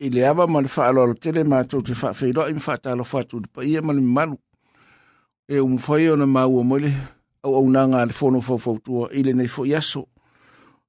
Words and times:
i 0.00 0.08
le 0.08 0.24
ava 0.24 0.46
ma 0.48 0.60
le 0.62 0.68
whaalolo 0.72 1.14
tele 1.20 1.42
mātou 1.44 1.82
te 1.84 1.92
whaafeiro 1.92 2.46
i 2.48 2.54
mwhaatalo 2.56 3.04
whātu 3.04 3.40
pa 3.52 3.64
ia 3.68 3.82
ma 3.84 3.92
le 3.92 4.00
malu. 4.00 4.36
E 5.50 5.60
umwhai 5.60 6.06
ona 6.10 6.24
māua 6.30 6.62
mole 6.64 6.88
au 7.44 7.56
au 7.58 7.66
nā 7.68 7.82
ngā 7.90 8.06
le 8.08 8.16
whono 8.16 8.40
whauwhautua 8.44 9.10
i 9.18 9.24
le 9.26 9.34
nei 9.36 9.48
fo 9.50 9.66
iaso. 9.68 10.06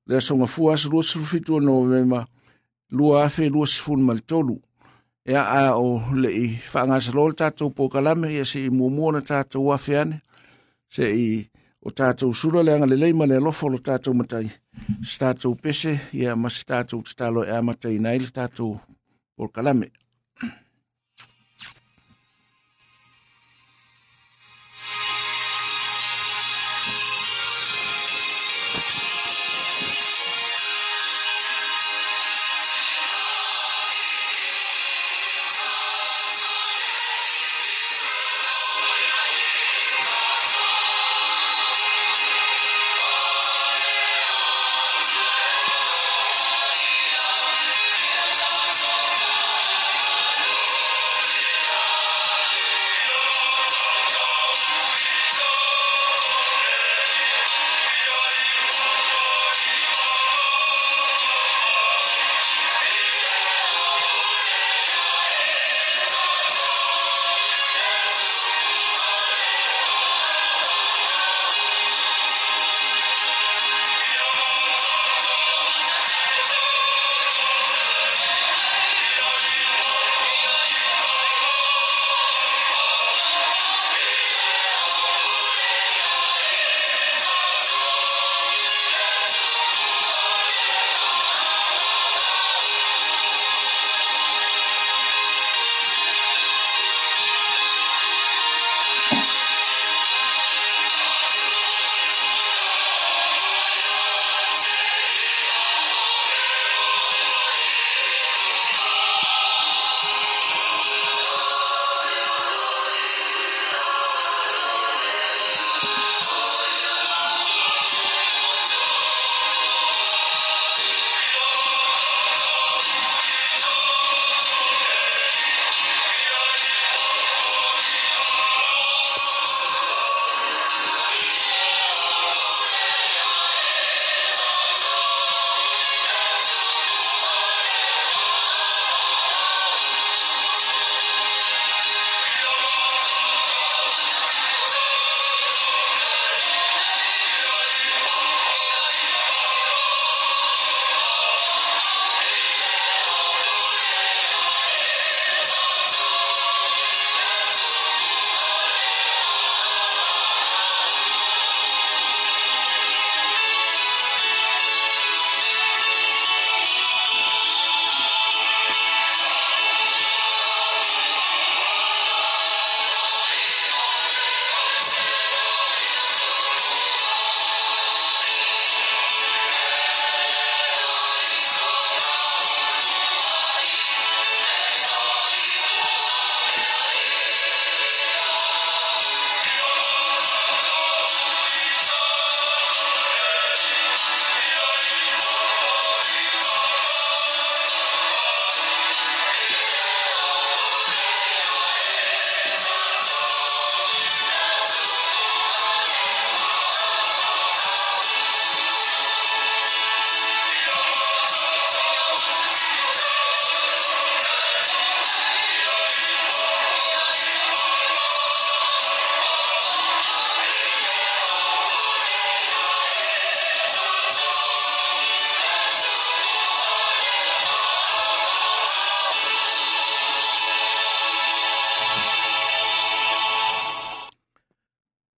Le 0.08 0.16
asonga 0.20 0.48
aso 0.74 0.90
lua 0.92 1.04
sufitua 1.04 1.60
no 1.60 1.82
mema 1.90 2.22
lua 2.90 3.26
afe 3.26 3.50
lua 3.52 3.68
sifun 3.68 4.04
ma 4.08 4.14
le 4.16 4.22
tolu. 4.32 4.56
E 5.28 5.36
a 5.36 5.44
a 5.66 5.76
o 5.76 6.02
le 6.16 6.32
i 6.32 6.48
whaangasa 6.74 7.12
lol 7.14 7.36
tātou 7.38 7.74
pōkalame 7.76 8.32
ia 8.32 8.46
se 8.48 8.64
i 8.66 8.70
muamua 8.74 9.12
na 9.14 9.20
tātou 9.28 9.74
afe 9.76 9.98
ane. 10.00 10.22
Se 10.88 11.04
i 11.12 11.28
o 11.84 11.92
tātou 11.92 12.32
sura 12.34 12.64
leanga 12.64 12.88
le 12.88 12.96
leima 13.04 13.28
le 13.28 13.42
alofo 13.44 13.68
lo 13.68 13.84
tātou 13.84 14.16
matai. 14.16 14.48
Tātou 15.04 15.60
pese 15.60 15.98
ia 16.16 16.36
mas 16.40 16.64
tātou 16.64 17.04
tālo 17.16 17.44
e 17.44 17.52
amatai 17.60 18.00
nai 18.00 18.18
le 18.24 18.32
tātou 18.32 18.80
o 19.44 19.48
kalame 19.50 19.92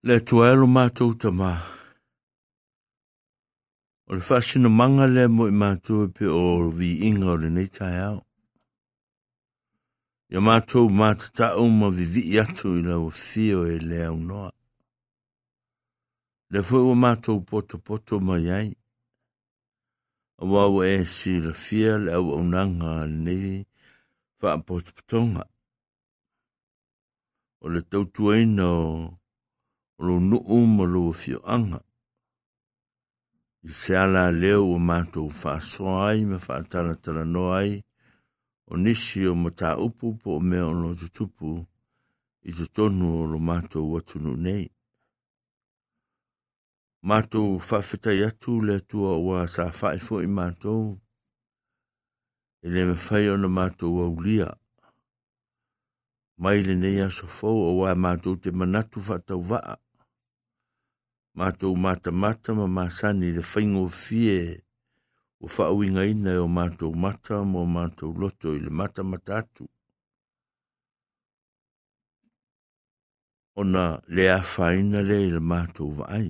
le 0.05 0.15
atua 0.19 0.47
e 0.51 0.55
lo 0.61 0.65
mātou 0.67 1.13
tamā. 1.21 1.53
O 4.11 4.17
le 4.19 4.23
whaasino 4.27 4.67
manga 4.69 5.05
le 5.07 5.29
mo 5.31 5.45
i 5.47 5.53
mātou 5.55 6.01
e 6.05 6.09
pe 6.17 6.27
o 6.27 6.41
vi 6.75 6.89
inga 7.07 7.29
o 7.31 7.35
le 7.39 7.47
nei 7.57 7.69
tai 7.71 7.93
au. 8.03 8.17
Ia 10.35 10.41
mātou 10.43 10.91
mātata 10.91 11.53
au 11.61 11.69
ma 11.71 11.87
vi 11.95 12.03
vi 12.03 12.23
atu 12.43 12.73
i 12.81 12.83
lau 12.83 13.07
fio 13.21 13.61
e 13.63 13.77
le 13.79 14.01
au 14.09 14.19
noa. 14.19 14.49
Le 16.51 16.65
fwe 16.67 16.83
o 16.91 16.97
mātou 17.05 17.39
poto 17.47 17.79
poto 17.79 18.19
mai 18.19 18.51
ai. 18.51 18.67
A 20.43 20.51
wawa 20.51 20.83
e 20.97 21.01
si 21.15 21.37
le 21.39 21.55
fia 21.63 21.95
le 21.97 22.17
au 22.19 22.33
au 22.41 22.43
nanga 22.51 23.05
nei 23.07 23.55
wha 24.43 24.59
poto 24.67 24.91
potonga. 24.99 25.47
O 27.63 27.69
le 27.71 27.79
tautuaina 27.87 28.67
o 28.67 28.87
lo 29.99 30.19
no 30.19 30.37
o 30.49 30.85
lo 30.85 31.11
fi 31.13 31.35
anga. 31.45 31.79
I 33.63 33.69
se 33.69 33.95
ala 33.97 34.31
leo 34.31 34.65
o 34.71 34.79
mato 34.79 35.23
u 35.23 35.31
so 35.59 36.03
ai, 36.03 36.25
me 36.25 36.37
fa 36.39 36.55
atana 36.59 36.95
tala 36.95 37.23
noai, 37.25 37.83
o 38.67 38.77
nisi 38.77 39.25
o 39.27 39.35
mata 39.35 39.77
upu 39.77 40.17
po 40.21 40.35
o 40.35 40.39
me 40.39 40.59
ono 40.59 40.93
jutupu 40.93 41.65
i 42.41 42.51
jutonu 42.51 43.21
o 43.21 43.25
lo 43.25 43.39
mato 43.39 43.83
u 43.83 43.99
no 44.21 44.35
nei. 44.35 44.69
Mato 47.03 47.53
u 47.55 47.59
fa 47.59 47.81
fita 47.81 48.11
yatu 48.11 48.61
le 48.61 48.79
tua 48.79 49.17
ua 49.17 49.47
sa 49.47 49.71
fa 49.71 49.87
i 50.23 50.27
mato 50.27 50.71
u, 50.79 50.99
i 52.63 52.67
le 52.73 52.85
me 52.85 52.95
fai 52.95 53.29
ona 53.29 53.47
mato 53.47 53.85
ua 53.95 54.07
ulia. 54.07 54.49
Mai 56.41 56.59
le 56.67 56.73
nei 56.75 56.99
aso 57.05 57.27
fo 57.27 57.47
o 57.65 57.77
wa 57.79 57.91
mato 58.03 58.29
te 58.41 58.49
manatu 58.51 58.99
fa 59.07 59.17
tau 59.27 59.39
vaa. 59.39 59.75
mātou 61.39 61.75
matamata 61.75 62.53
ma 62.53 62.67
masani 62.67 63.31
le 63.33 63.41
whaingo 63.41 63.83
fie 63.89 64.61
o 65.43 65.47
whaawinga 65.53 66.03
ina 66.09 66.31
e 66.37 66.41
o 66.41 66.45
mātou 66.55 66.93
mata 67.03 67.39
mo 67.53 67.63
mātou 67.67 68.13
loto 68.21 68.51
i 68.55 68.59
le 68.63 68.69
mata 68.71 69.03
atu 69.37 69.65
Ona 73.63 73.99
le 74.07 74.23
a 74.33 74.37
whaina 74.51 75.01
le 75.05 75.17
i 75.27 75.27
le 75.29 75.41
mātou 75.51 75.91
vaai. 75.99 76.29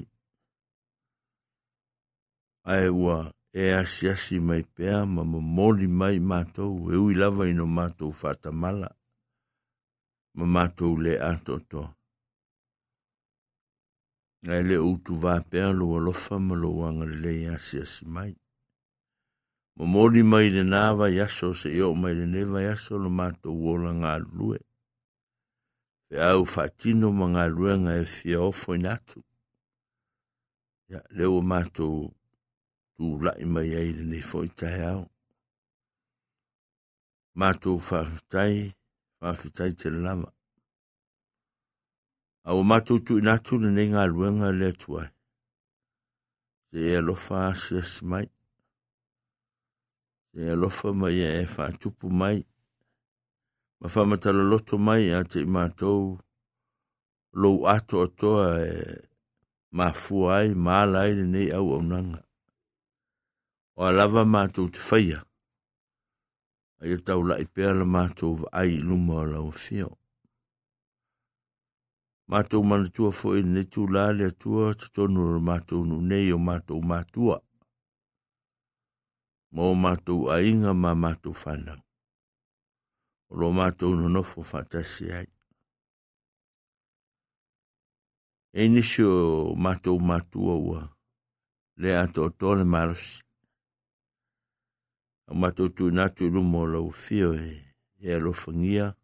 Ae 2.74 2.90
ua 2.92 3.20
e 3.56 3.70
asiasi 3.78 4.42
mai 4.44 4.66
pea 4.76 5.06
ma 5.08 5.24
mamoli 5.24 5.88
mai 5.88 6.20
mātou 6.20 6.92
e 6.92 7.00
ui 7.00 7.16
lava 7.16 7.48
ino 7.52 7.68
mātou 7.80 8.12
whatamala 8.20 8.90
ma 10.36 10.46
mātou 10.58 10.98
le 11.00 11.16
atotoa. 11.30 11.88
ai 14.52 14.64
le 14.64 14.78
utu 14.80 15.16
vapea 15.16 15.72
loa 15.72 16.00
lofa 16.00 16.40
ma 16.40 16.56
lo 16.56 16.84
anga 16.86 17.06
le 17.06 17.16
lei 17.24 17.46
asiasi 17.48 18.04
mai 18.06 18.34
ma 19.76 19.86
moli 19.86 20.22
mai 20.32 20.48
lenā 20.56 20.82
vaiaso 21.00 21.48
seio'o 21.62 21.94
mai 22.02 22.14
lenei 22.20 22.44
vaiaso 22.54 22.98
lo 23.04 23.10
matou 23.20 23.56
ola 23.74 23.92
galulue 24.02 24.60
pe 26.08 26.16
au 26.30 26.42
faatino 26.54 27.08
ma 27.20 27.28
galuega 27.36 27.92
e 28.04 28.06
fia 28.16 28.40
ofo 28.50 28.74
ina 28.76 28.92
atu 29.00 29.20
ia 30.90 31.00
le 31.16 31.26
ua 31.34 31.42
matou 31.52 31.98
tula'i 32.96 33.46
mai 33.54 33.70
ai 33.80 33.90
lenei 33.98 34.24
fo'i 34.30 34.50
taheao 34.60 35.02
matou 37.40 37.78
faafitai 37.88 38.56
faafitai 39.20 39.72
te 39.80 39.88
lalava 39.94 40.30
a 42.46 42.52
o 42.54 42.64
matu 42.64 42.96
tu 43.06 43.14
na 43.26 43.34
tu 43.46 43.54
ne 43.60 43.82
nga 43.90 44.04
luenga 44.14 44.50
le 44.60 44.70
tua 44.82 45.04
se 46.70 46.80
e 47.00 47.00
lo 47.08 47.16
fa 47.26 47.40
se 47.64 47.78
smai 47.94 48.28
se 50.30 50.40
e 50.52 50.56
lo 50.62 50.70
fa 50.78 50.90
mai 51.02 51.18
e 51.24 51.46
fa 51.54 51.66
tu 51.82 51.88
pu 52.00 52.08
mai 52.20 52.38
ma 53.80 53.86
fa 53.94 54.02
mata 54.10 54.30
lo 54.38 54.44
loto 54.52 54.76
mai 54.88 55.06
a 55.18 55.24
te 55.32 55.40
ma 55.54 55.64
to 55.80 55.92
lo 57.42 57.52
ato 57.76 58.00
to 58.20 58.32
e 58.68 58.70
ma 59.78 59.88
fu 60.02 60.18
ai 60.36 60.50
ma 60.66 60.78
lai 60.94 61.12
ne 61.18 61.26
nei 61.34 61.50
au 61.58 61.68
onanga 61.80 62.22
o 63.82 63.86
lava 63.98 64.22
ma 64.34 64.42
tu 64.54 64.64
te 64.74 64.80
faia 64.90 65.20
ai 66.84 66.96
tau 67.08 67.22
la 67.28 67.36
i 67.40 67.46
pe 67.54 67.62
ala 67.72 67.86
ma 67.96 68.04
tu 68.18 68.28
ai 68.60 68.72
lu 68.88 68.96
mo 69.06 69.18
la 69.32 69.40
o 69.40 69.52
fio 69.66 69.90
mātou 72.32 72.64
manatua 72.64 73.10
fo 73.12 73.34
i 73.36 73.42
ne 73.44 73.64
tū 73.74 73.84
lā 73.92 74.06
lea 74.16 74.32
tua 74.40 74.70
te 74.80 74.88
tonu 74.96 75.24
ra 75.32 75.40
mātou 75.44 75.84
nu 75.88 75.98
nei 76.02 76.30
o 76.32 76.40
mātou 76.40 76.80
mātua. 76.92 77.40
Mō 79.54 79.74
mātou 79.78 80.30
a 80.34 80.38
inga 80.50 80.72
mā 80.74 80.94
mātou 80.98 81.36
whanau. 81.36 81.82
O 83.30 83.38
lo 83.42 83.52
mātou 83.54 83.96
nu 84.00 84.10
nofo 84.14 84.46
whatasi 84.46 85.12
ai. 85.20 85.28
E 88.54 88.68
nisi 88.70 89.02
o 89.04 89.54
mātou 89.58 90.00
mātua 90.00 90.56
ua 90.62 90.82
lea 91.82 92.00
ato 92.06 92.28
o 92.30 92.32
tōne 92.32 92.66
marosi. 92.70 93.20
O 95.28 95.38
mātou 95.40 95.72
tū 95.76 95.92
natu 95.96 96.30
rumo 96.32 96.64
lau 96.68 96.88
fio 96.92 97.34
e 97.36 97.52
e 98.04 98.16
alofangia. 98.18 98.94
E 98.94 99.03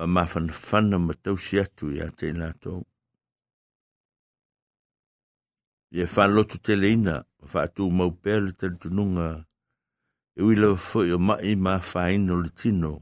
ma 0.00 0.06
mafanafana 0.06 0.98
matausi 0.98 1.60
atu 1.60 1.90
iā 1.92 2.06
tei 2.16 2.32
latou 2.32 2.80
ia 5.92 6.06
faaloto 6.08 6.56
teleina 6.64 7.18
ma 7.38 7.46
faatumau 7.48 8.10
pea 8.16 8.40
le 8.40 8.52
talitunuga 8.56 9.44
e 10.38 10.42
ui 10.42 10.54
lava 10.60 10.78
foʻi 10.88 11.10
o 11.12 11.18
maʻi 11.28 11.50
mafaina 11.66 12.32
o 12.34 12.40
le 12.42 12.48
tino 12.58 12.92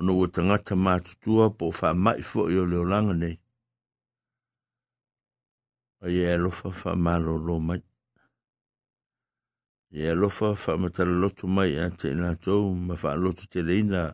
ona 0.00 0.12
ua 0.12 0.26
tagata 0.34 0.74
matutua 0.84 1.44
po 1.58 1.64
o 1.68 1.72
faamaʻi 1.78 2.22
foʻi 2.30 2.54
o 2.62 2.64
le 2.70 2.76
olaga 2.84 3.12
nei 3.20 3.36
ia 6.12 6.24
e 6.28 6.32
alofa 6.38 6.70
faamalōlō 6.80 7.54
mai 7.68 7.80
ia 9.92 10.06
e 10.08 10.08
alofa 10.14 10.46
faamatalaloto 10.62 11.44
mai 11.56 11.70
iā 11.74 11.86
tei 12.00 12.14
latou 12.16 12.72
ma 12.86 12.94
faaloto 12.96 13.44
teleina 13.52 14.08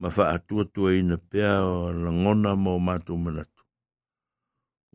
ma 0.00 0.08
fa 0.10 0.30
atua 0.32 0.64
tua 0.64 0.96
ina 0.96 1.16
pea 1.18 1.60
o 1.64 1.92
la 2.02 2.10
ngona 2.12 2.50
mo 2.64 2.72
mātou 2.86 3.18
manatu. 3.24 3.62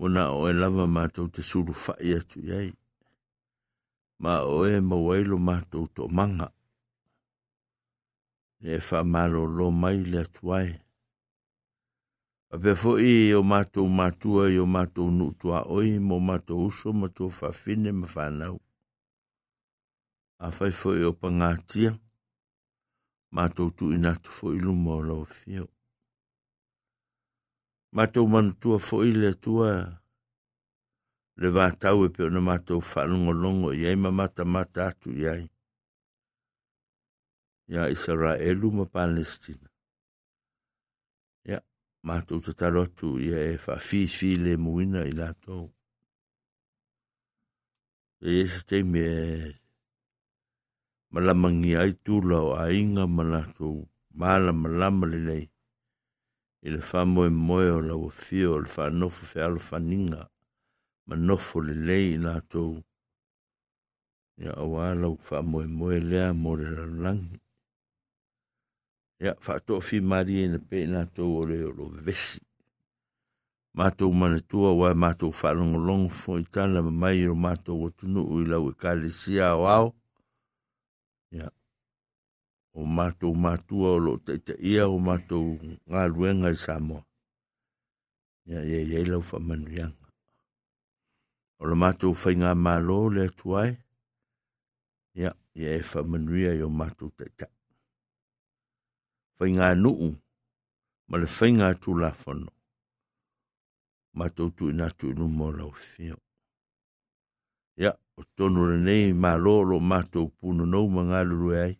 Una 0.04 0.24
o 0.38 0.48
e 0.50 0.54
lava 0.60 0.88
mātou 0.98 1.28
te 1.34 1.42
suru 1.46 1.74
fai 1.84 2.16
atu 2.18 2.42
iai. 2.42 2.72
Ma 4.24 4.34
o 4.56 4.64
e 4.66 4.80
ma 4.90 4.98
wailo 5.06 5.38
mātou 5.50 5.86
to 5.96 6.10
manga. 6.18 6.50
Ne 8.66 8.80
e 8.80 8.82
fa 8.88 9.04
malo 9.06 9.46
lo 9.46 9.70
mai 9.82 10.02
le 10.10 10.24
atuai. 10.26 10.72
A 12.56 12.62
pe 12.62 12.74
fo 12.80 12.96
i 13.02 13.14
o 13.38 13.42
mātou 13.46 13.86
matua 13.92 14.46
i 14.54 14.58
o 14.62 14.66
mātou 14.70 15.10
nuutua 15.14 15.64
oi 15.76 15.96
mo 16.02 16.18
mātou 16.24 16.66
uso 16.70 16.94
mātou 16.98 17.28
whawhine 17.34 17.92
ma 17.98 18.08
whanau. 18.14 18.58
A 20.46 20.50
fai 20.56 20.72
fo 20.76 20.94
i 20.98 21.04
o 21.06 21.12
pangātia. 21.14 21.94
Matou 23.36 23.68
tou 23.75 23.92
inatou 23.92 24.32
fo 24.32 24.54
ilou 24.56 24.77
mou 24.80 25.01
la 25.04 25.12
ou 25.20 25.25
fiyou. 25.27 25.68
Matou 27.96 28.30
man 28.32 28.54
tou 28.63 28.77
a 28.77 28.77
fo 28.80 29.01
ile, 29.04 29.34
tou 29.44 29.65
a 29.68 29.74
levatawe 31.44 32.08
peyo 32.15 32.30
nan 32.32 32.46
matou 32.48 32.80
fa 32.80 33.04
lungo-lungo, 33.10 33.74
yay 33.75 33.98
ma 34.00 34.12
mata-mata 34.15 34.86
atou, 34.94 35.12
yay. 35.20 35.44
Ya 37.68 37.89
Israel 37.92 38.63
ou 38.63 38.72
ma 38.77 38.88
Palestina. 38.88 39.68
Ya, 41.44 41.60
matou 42.08 42.39
toutalotou, 42.39 43.20
ya 43.20 43.44
e 43.51 43.60
fa 43.60 43.75
fi-fi 43.84 44.38
le 44.48 44.56
mou 44.56 44.80
ina 44.80 45.04
ila 45.12 45.34
tou. 45.44 45.68
Se 48.22 48.32
ye 48.38 48.48
se 48.48 48.63
teme 48.63 49.04
e 49.12 49.24
malamangi 51.16 51.72
ai 51.80 51.94
tūla 52.06 52.38
o 52.46 52.50
a 52.60 52.66
inga 52.76 53.06
manatou 53.08 53.76
mala 54.22 54.52
malama 54.62 55.08
le 55.12 55.20
nei 55.28 55.44
i 56.68 56.74
le 56.74 56.82
whamoe 56.90 57.30
moe 57.46 57.70
o 57.72 57.78
lau 57.86 58.02
fio 58.24 58.50
o 58.56 58.58
le 58.64 58.68
whanofo 58.74 59.30
fe 59.30 59.40
alo 59.46 59.62
whaninga 59.70 60.26
manofo 61.08 61.62
le 61.70 61.76
lei 61.88 62.10
i 62.18 62.20
nātou 62.26 62.74
ia 64.44 64.58
awa 64.66 64.90
lau 65.00 65.14
whamoe 65.30 65.64
moe 65.78 66.02
lea 66.12 66.30
mo 66.42 66.58
le 66.60 66.68
lalangi 66.80 67.40
ia 69.24 69.38
whaatoa 69.46 69.80
fi 69.88 70.02
mari 70.12 70.36
e 70.44 70.48
na 70.52 70.60
pe 70.70 70.84
i 70.84 70.92
nātou 70.96 71.38
o 71.40 71.42
le 71.52 71.62
o 71.72 71.72
lo 71.80 71.88
vesi 72.10 72.44
mātou 73.80 74.12
manatua 74.20 74.76
wa 74.82 74.92
mātou 75.08 75.32
whalongolongo 75.40 76.12
fo 76.22 76.36
i 76.44 76.50
tala 76.56 76.84
mamai 76.90 77.22
o 77.32 77.40
mātou 77.48 77.86
o 77.88 77.94
tunu 78.02 78.28
i 78.42 78.50
lau 78.52 78.66
e 78.68 78.76
kālesia 78.84 79.54
o 79.62 79.70
ao 79.80 79.96
o 82.75 82.84
mātou 82.84 83.32
mātua 83.39 83.94
o 83.96 84.00
lo 84.03 84.13
te 84.20 84.36
te 84.50 84.55
ia 84.70 84.88
o 84.91 84.98
mātou 85.00 85.53
ngā 85.91 86.01
ruenga 86.12 86.51
i 86.51 86.58
Samoa. 86.60 87.00
Ia 88.51 88.62
ia 88.67 88.82
ia 88.89 89.03
lau 89.08 89.22
whamanuianga. 89.29 90.10
O 91.60 91.70
lo 91.72 91.77
mātou 91.79 92.12
whai 92.20 92.34
ngā 92.41 92.51
mālo 92.60 92.98
le 93.15 93.29
tuai, 93.39 93.70
ia 95.15 95.32
ia 95.55 95.72
e 95.77 95.86
whamanuia 95.88 96.51
i 96.58 96.65
o 96.65 96.70
mātou 96.82 97.13
te 97.15 97.29
ta. 97.39 97.48
Whai 99.39 99.53
ngā 99.55 99.72
nuu, 99.79 100.12
ma 101.12 101.24
le 101.24 101.32
whai 101.32 101.50
ngā 101.62 101.72
tū 101.84 101.96
la 102.01 102.12
whano. 102.25 102.51
Mātou 104.20 104.51
tu 104.55 104.67
ina 104.72 104.89
tu 104.91 105.10
inu 105.15 105.27
mō 105.32 105.50
lau 105.62 105.72
whio. 105.75 106.20
Ia, 107.79 107.96
o 108.20 108.22
tonu 108.36 108.67
renei 108.70 109.10
mālo 109.15 109.58
lo 109.72 109.79
mātou 109.84 110.27
pūno 110.36 110.67
nau 110.67 110.91
mga 111.00 111.24
lulu 111.32 111.55
ai. 111.63 111.74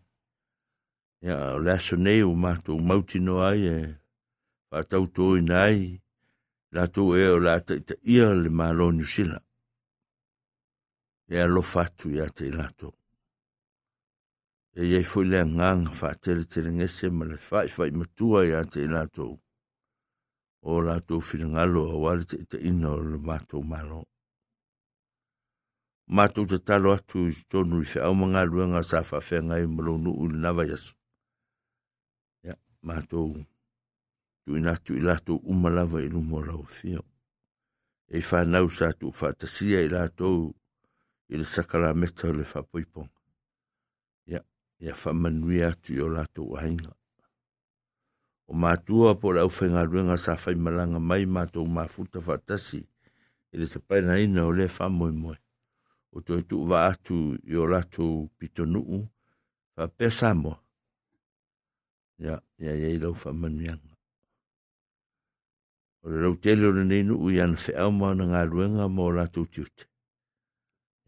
ya 1.22 1.58
la 1.60 1.80
sone 1.80 2.24
o 2.24 2.34
ma 2.36 2.56
to 2.58 2.78
mauti 2.80 3.20
no 3.26 3.36
ai 3.50 3.64
e 3.68 3.96
pa 4.70 4.78
tau 4.90 5.06
to 5.16 5.26
nai 5.52 5.78
la 6.76 6.84
to 6.94 7.02
e 7.16 7.24
o 7.34 7.38
la 7.46 7.56
te 7.68 7.76
te 7.88 7.96
ia 8.14 8.28
le 8.42 8.48
e 8.48 8.52
ma 8.58 8.68
lo 8.78 8.88
ni 8.92 9.04
sila 9.14 9.38
ya 11.34 11.46
lo 11.54 11.62
fatu 11.62 12.06
ya 12.20 12.26
te 12.38 12.46
la 12.58 12.68
to 12.80 12.90
e 14.76 14.82
ye 14.92 15.00
fo 15.10 15.20
le 15.32 15.40
ngang 15.54 15.86
fa 16.00 16.10
te 16.24 16.32
te 16.52 16.60
ne 16.68 16.88
se 16.98 17.08
ma 17.18 17.26
le 17.32 17.38
fa 17.48 17.60
fa 17.76 17.84
ma 17.98 18.06
tu 18.16 18.28
ai 18.40 18.50
ya 18.54 18.62
te 18.74 18.82
la 18.94 19.04
to 19.16 19.28
o 20.64 20.74
la 20.86 20.98
to 21.08 21.16
fi 21.28 21.38
nga 21.52 21.64
lo 21.74 21.84
o 21.94 21.96
wa 22.04 22.14
te 22.30 22.38
te 22.50 22.58
ina 22.70 22.90
o 22.92 23.00
le 23.10 23.18
ma 23.28 23.38
to 23.50 23.58
ma 23.72 23.80
lo 23.90 24.02
ma 26.16 26.24
to 26.34 26.42
te 26.50 26.58
talo 26.68 26.90
atu 26.98 27.20
tonu 27.50 27.80
fa 27.92 28.10
o 28.10 28.14
ma 28.20 28.26
nga 28.32 28.44
lo 28.52 28.58
nga 28.70 28.82
sa 28.90 29.00
fa 29.10 29.18
fe 29.28 29.38
nga 29.46 29.56
i 29.64 29.68
mo 29.74 29.82
lo 29.88 29.94
nu 30.04 30.12
u 30.12 30.26
na 30.44 30.52
va 30.58 30.64
yesu 30.70 30.96
mātou 32.86 33.34
tu 34.46 34.58
inatu 34.60 34.94
i 34.94 35.02
lātou 35.02 35.40
umalawa 35.50 36.04
i 36.06 36.10
lumo 36.14 36.42
lau 36.46 36.62
fio. 36.70 37.02
E 38.16 38.22
whanau 38.28 38.68
sa 38.70 38.92
tu 38.94 39.10
whātasia 39.18 39.82
i 39.82 39.90
lātou 39.90 40.52
i 41.34 41.40
le 41.40 41.48
sakala 41.50 41.90
meta 41.98 42.30
le 42.38 42.46
whapoipong. 42.46 43.10
Ia, 44.30 44.44
ia 44.82 44.94
whamanui 45.00 45.64
atu 45.66 45.96
i 45.98 46.04
o 46.06 46.12
lātou 46.14 46.54
ahinga. 46.62 46.92
O 48.46 48.54
mātua 48.62 49.16
po 49.18 49.34
lau 49.34 49.50
whenga 49.50 49.82
ruenga 49.90 50.20
sa 50.22 50.38
whai 50.44 50.54
malanga 50.58 51.02
mai 51.02 51.24
mātou 51.26 51.66
mafuta 51.66 52.22
whātasi 52.28 52.84
i 52.86 53.58
le 53.64 53.70
tapaina 53.74 54.20
ina 54.22 54.46
o 54.46 54.54
le 54.54 54.70
whamoi 54.78 55.10
moe. 55.18 55.40
O 56.16 56.22
tu 56.24 56.38
e 56.40 56.46
tu 56.48 56.62
wa 56.70 56.86
atu 56.94 57.18
i 57.50 57.58
o 57.60 57.66
lātou 57.72 58.28
pitonuu, 58.40 59.02
whapesa 59.76 60.36
moa. 60.38 60.62
ia 62.18 62.36
ia 62.64 62.74
ia 62.80 62.90
lau 63.02 63.14
faamanuiaga 63.22 63.92
o 66.04 66.10
le 66.12 66.18
lau 66.24 66.36
tele 66.44 66.64
ona 66.72 66.84
nei 66.90 67.04
nuu 67.08 67.30
ia 67.36 67.46
na 67.48 67.58
feʻau 67.66 67.92
ma 68.00 68.06
ona 68.16 68.26
galuega 68.34 68.86
ma 68.96 69.02
o 69.04 69.12
latou 69.18 69.46
tiute 69.54 69.84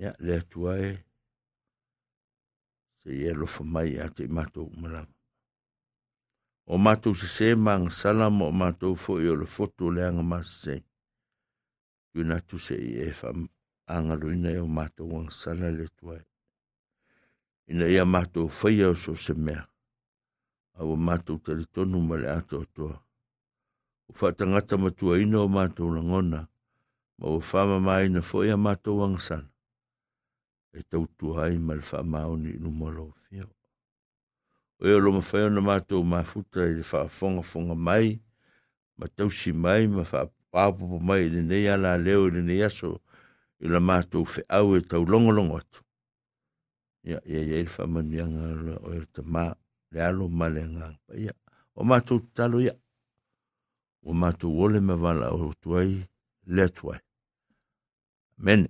ia 0.01 0.09
le 0.25 0.31
atu 0.39 0.59
ae 0.73 0.89
seia 3.01 3.29
alofa 3.33 3.61
mai 3.73 3.89
iā 3.95 4.05
te 4.15 4.21
i 4.27 4.33
matou 4.37 4.67
umalava 4.73 5.13
o 6.67 6.75
matou 6.85 7.13
sesē 7.19 7.47
magasala 7.65 8.25
ma 8.37 8.43
o 8.51 8.53
matou 8.61 8.93
foʻi 9.05 9.25
o 9.33 9.39
le 9.41 9.47
foto 9.57 9.81
o 9.87 9.93
leaga 9.95 10.23
masesē 10.31 10.75
tuina 12.11 12.35
atu 12.43 12.55
seʻi 12.65 12.89
e 13.07 13.07
faagaloina 13.19 14.49
e 14.59 14.59
o 14.67 14.67
matou 14.77 15.07
agasala 15.19 15.67
le 15.77 15.85
atu 15.89 16.03
ae 16.17 16.21
ina 17.71 17.85
ia 17.95 18.03
matou 18.15 18.47
faia 18.59 18.87
o 18.91 18.95
so 19.03 19.13
se 19.25 19.33
mea 19.45 19.63
aua 20.77 20.95
matou 20.97 21.37
talitonu 21.45 22.01
ma 22.07 22.15
le 22.21 22.27
atoatoa 22.29 22.95
ua 24.07 24.15
faatagata 24.19 24.77
matuaina 24.77 25.37
o 25.41 25.47
na 25.93 26.01
ngona, 26.09 26.39
ma 27.17 27.25
ua 27.27 27.79
mai 27.79 28.05
na 28.09 28.21
a 28.53 28.57
matou 28.65 28.97
agasala 29.03 29.49
e 30.73 30.83
tautua 30.89 31.43
ai 31.45 31.57
ma 31.57 31.73
le 31.77 31.81
faamaoni 31.81 32.49
i 32.49 32.57
luma 32.63 32.85
o 32.85 32.91
lou 32.97 33.11
fio 33.21 33.45
oe 34.79 35.49
o 35.49 35.61
mato 35.61 35.61
ma 35.61 35.61
futa 35.61 35.61
matou 35.65 36.03
mafuta 36.11 36.61
i 36.69 36.73
le 36.77 36.83
faafogafoga 36.91 37.75
mai 37.87 38.07
ma 38.97 39.05
tausi 39.15 39.51
mai 39.63 39.81
ma 39.95 40.03
faapapopo 40.11 40.97
mai 41.07 41.21
i 41.25 41.29
lenei 41.33 41.65
ala 41.73 41.91
leo 42.05 42.21
i 42.27 42.31
lenei 42.35 42.61
aso 42.67 42.91
i 43.59 43.65
la 43.73 43.79
fe 44.33 44.41
au 44.57 44.67
e 44.77 44.81
longo 45.11 45.55
atu 45.61 45.79
ia 47.09 47.17
ia 47.31 47.41
iai 47.49 47.65
le 47.65 47.69
faamaniaga 47.69 48.77
oe 48.87 48.97
le 49.01 49.07
tamā 49.15 49.43
le 49.91 49.99
alo 50.09 50.25
male 50.39 50.61
nga 50.73 50.85
pa 51.05 51.13
ia 51.23 51.33
o 51.79 51.81
mato 51.89 52.15
talo 52.35 52.57
ia 52.67 52.73
o 54.09 54.11
mato 54.21 54.45
wole 54.57 54.79
mawala 54.87 55.25
o 55.37 55.39
tuai 55.61 55.91
le 56.55 56.65
tuai 56.77 56.99
mene 58.45 58.67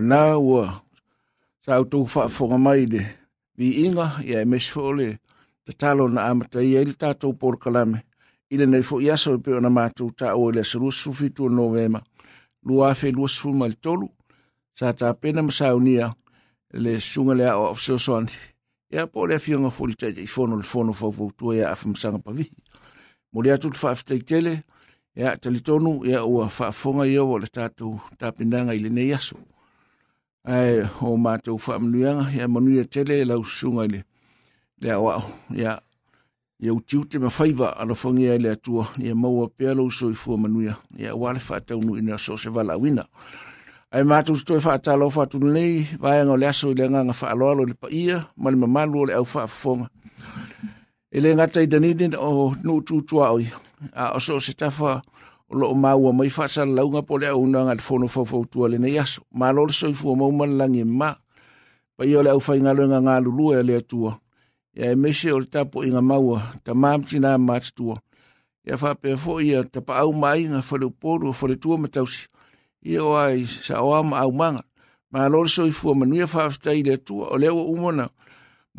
ona 0.00 0.36
ua 0.38 0.70
sautou 1.62 2.06
faafofoga 2.08 2.56
mai 2.58 2.86
le 2.92 3.00
viiga 3.58 4.06
ia 4.24 4.38
e 4.40 4.44
mesi 4.50 4.70
foʻi 4.74 4.92
le 4.98 5.08
tatalo 5.64 6.04
na 6.14 6.20
amatai 6.30 6.70
ai 6.78 6.84
le 6.88 6.94
tatou 7.02 7.32
polokalame 7.40 7.98
i 8.52 8.56
lenei 8.60 8.80
foʻi 8.88 9.06
aso 9.14 9.30
e 9.36 9.40
pe 9.44 9.50
ona 9.58 9.70
matou 9.78 10.10
taʻua 10.18 10.48
i 10.52 10.54
le 10.54 10.60
asaluasufitu 10.64 11.40
o 11.44 11.48
novema 11.58 12.00
lua 12.66 12.84
afeluasefulu 12.92 13.54
ma 13.60 13.66
le 13.70 13.76
tolu 13.84 14.06
sa 14.76 14.86
tapena 15.00 15.40
ma 15.46 15.52
saunia 15.58 16.06
le 16.82 16.92
suga 17.10 17.34
le 17.38 17.44
aʻo 17.52 17.60
aʻoafisoasoani 17.66 18.32
ia 18.94 19.02
po 19.10 19.16
o 19.22 19.26
le 19.28 19.34
afioga 19.38 19.68
foʻi 19.76 19.88
le 19.90 19.96
taʻitaʻifono 20.02 20.54
le 20.60 20.64
fono 20.72 20.92
faufautua 21.00 21.52
ia 21.58 21.66
afamasaga 21.74 22.18
pavihi 22.24 22.54
mo 23.32 23.38
le 23.44 23.50
atu 23.52 23.68
le 23.72 23.78
faafetaitele 23.82 24.52
ia 25.20 25.30
talitonu 25.42 25.92
ia 26.10 26.20
ua 26.24 26.48
faafofoga 26.48 27.04
ia 27.12 27.20
ua 27.22 27.34
o 27.36 27.38
le 27.42 27.48
tatou 27.56 27.92
tapinaga 28.18 28.72
i 28.76 28.80
lenei 28.84 29.12
aso 29.18 29.36
ai 30.44 30.84
o 31.04 31.16
mātou 31.16 31.58
whaamunuanga, 31.60 32.30
ia 32.32 32.48
manuia 32.48 32.84
tele 32.86 33.18
ya 33.18 33.26
lau 33.28 33.44
sunga 33.44 33.84
ile. 33.84 34.02
Lea 34.80 34.98
o 35.00 35.10
au, 35.12 35.22
ia, 35.56 35.78
ia 36.60 36.72
utiu 36.74 37.04
te 37.04 37.18
mawhaiva 37.18 37.74
ana 37.80 37.92
whangia 38.04 38.34
ile 38.34 38.50
atua, 38.52 38.86
ia 38.98 39.14
maua 39.14 39.48
pēa 39.50 39.74
lau 39.76 39.90
soi 39.90 40.14
fua 40.14 40.38
manuia, 40.38 40.76
fa 40.76 41.60
ta 41.60 41.74
whātaunu 41.76 41.98
ina 41.98 42.18
so 42.18 42.36
se 42.36 42.48
wala 42.48 42.76
wina. 42.78 43.04
Ai 43.92 44.02
mātou 44.02 44.36
sto 44.36 44.58
fa 44.60 44.78
ta 44.78 44.94
lo 44.96 45.10
fa 45.10 45.26
tu 45.26 45.38
le 45.40 45.86
aso 46.48 46.70
i 46.70 46.74
le 46.74 46.88
nganga 46.88 47.12
whaaloalo 47.12 47.64
le 47.66 47.74
paia, 47.74 48.26
mani 48.36 48.56
mamalu 48.56 48.98
o 49.00 49.04
le 49.04 49.14
au 49.14 49.24
whaafonga. 49.26 49.88
E 51.12 51.20
le 51.20 51.34
ngata 51.34 51.60
i 51.62 51.66
danini 51.66 52.12
o 52.16 52.54
nuututua 52.62 53.32
oi, 53.32 53.46
a 53.92 54.12
o 54.14 54.18
so 54.20 54.38
se 54.40 54.52
tafa 54.52 55.00
whaafonga, 55.02 55.10
lo 55.52 55.58
loo 55.60 55.74
maua 55.74 56.12
mai 56.12 56.30
faasalauga 56.30 57.02
po 57.02 57.18
le 57.18 57.26
aunaga 57.26 57.74
le 57.74 57.80
fonofaufatua 57.80 58.68
lenei 58.68 58.98
aso 58.98 59.22
malo 59.32 59.66
le 59.66 59.72
soifua 59.72 60.16
mauma 60.16 60.46
le 60.46 60.84
ma 60.84 61.16
paia 61.96 62.18
o 62.18 62.22
le 62.22 62.30
aufaigaluega 62.30 63.00
galulua 63.00 63.58
e 63.60 63.62
le 63.62 63.76
atua 63.76 64.18
ia 64.74 64.90
e 64.92 64.96
mese 64.96 65.32
o 65.32 65.40
le 65.40 65.46
tapuʻiga 65.46 66.00
maua 66.02 66.42
tamā 66.64 66.94
matinā 66.98 67.34
matutua 67.38 67.98
ia 68.64 68.76
faapea 68.78 69.16
foʻi 69.16 69.44
ia 69.46 69.64
tapaau 69.64 70.12
maaiga 70.12 70.62
faleupolu 70.62 71.28
o 71.28 71.32
faletua 71.32 71.78
ma 71.78 71.88
tausi 71.88 72.28
ia 72.82 73.04
o 73.04 73.16
ai 73.18 73.44
saoa 73.44 74.02
ma 74.02 74.18
aumaga 74.22 74.62
malo 75.10 75.42
le 75.42 75.48
soifua 75.50 75.94
fa 76.26 76.26
faafetai 76.26 76.78
e 76.78 76.82
le 76.82 76.94
atua 76.94 77.26
o 77.34 77.36
wo 77.56 77.64
umona 77.66 77.74
uma 77.74 77.92
na 77.92 78.08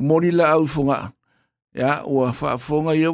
moli 0.08 0.32
laau 0.32 0.64
i 0.64 0.68
foga'a 0.68 1.12
ia 1.76 2.04
ua 2.08 2.32
faafoga 2.34 2.96
ia 2.96 3.12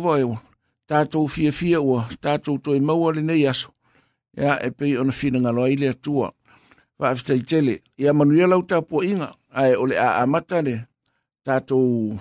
tātou 0.88 1.27
fia 1.27 1.51
fia 1.51 1.82
ua, 1.84 2.06
tātou 2.24 2.58
toi 2.63 2.79
maua 2.79 3.12
le 3.17 3.24
nei 3.25 3.44
aso. 3.48 3.72
Ia 4.38 4.58
e 4.63 4.72
pei 4.72 4.96
ona 5.01 5.13
fina 5.15 5.39
ngalo 5.41 5.65
aile 5.67 5.91
atua. 5.94 6.32
Whaafitai 6.98 7.44
tele, 7.46 7.79
ia 7.98 8.13
manu 8.13 8.34
ia 8.39 8.48
lau 8.50 8.63
tāpu 8.65 9.03
inga, 9.06 9.32
ae 9.53 9.75
ole 9.77 9.98
a 10.01 10.22
amata 10.24 10.63
le, 10.65 10.77
tātou 11.46 12.17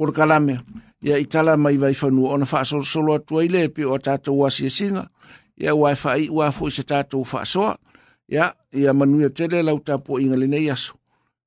porkalame, 0.00 0.60
ia 1.04 1.18
itala 1.20 1.56
mai 1.60 1.76
vai 1.80 1.92
whanua 1.96 2.32
ona 2.38 2.48
whaasolo 2.48 2.84
solo 2.86 3.16
atua 3.18 3.44
ile, 3.44 3.66
e 3.66 3.72
pe 3.74 3.84
o 3.84 3.98
tātou 3.98 4.40
wasi 4.40 4.70
e 4.70 4.72
singa, 4.72 5.04
ia 5.60 5.74
wai 5.76 5.96
whai 6.02 6.30
ua 6.32 6.48
fwoi 6.54 6.72
se 6.76 6.86
tātou 6.88 7.26
whaasoa, 7.28 7.74
ia, 8.32 8.50
ia 8.72 8.94
manu 8.96 9.20
ia 9.20 9.28
tele 9.28 9.60
lau 9.66 9.82
tāpu 9.84 10.20
inga 10.24 10.38
le 10.40 10.48
nei 10.48 10.70
aso. 10.72 10.96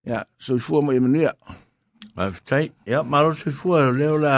Ia, 0.05 0.21
so 0.37 0.57
i 0.57 0.61
fua 0.61 0.83
i 0.93 0.99
e 0.99 1.01
manu 1.01 1.23
ia. 1.23 1.33
Whaafitai, 2.13 2.67
ia, 2.89 3.01
maro 3.03 3.33
so 3.37 3.49
i 3.49 3.55
fua, 3.63 3.87
leo 3.97 4.19
la... 4.21 4.37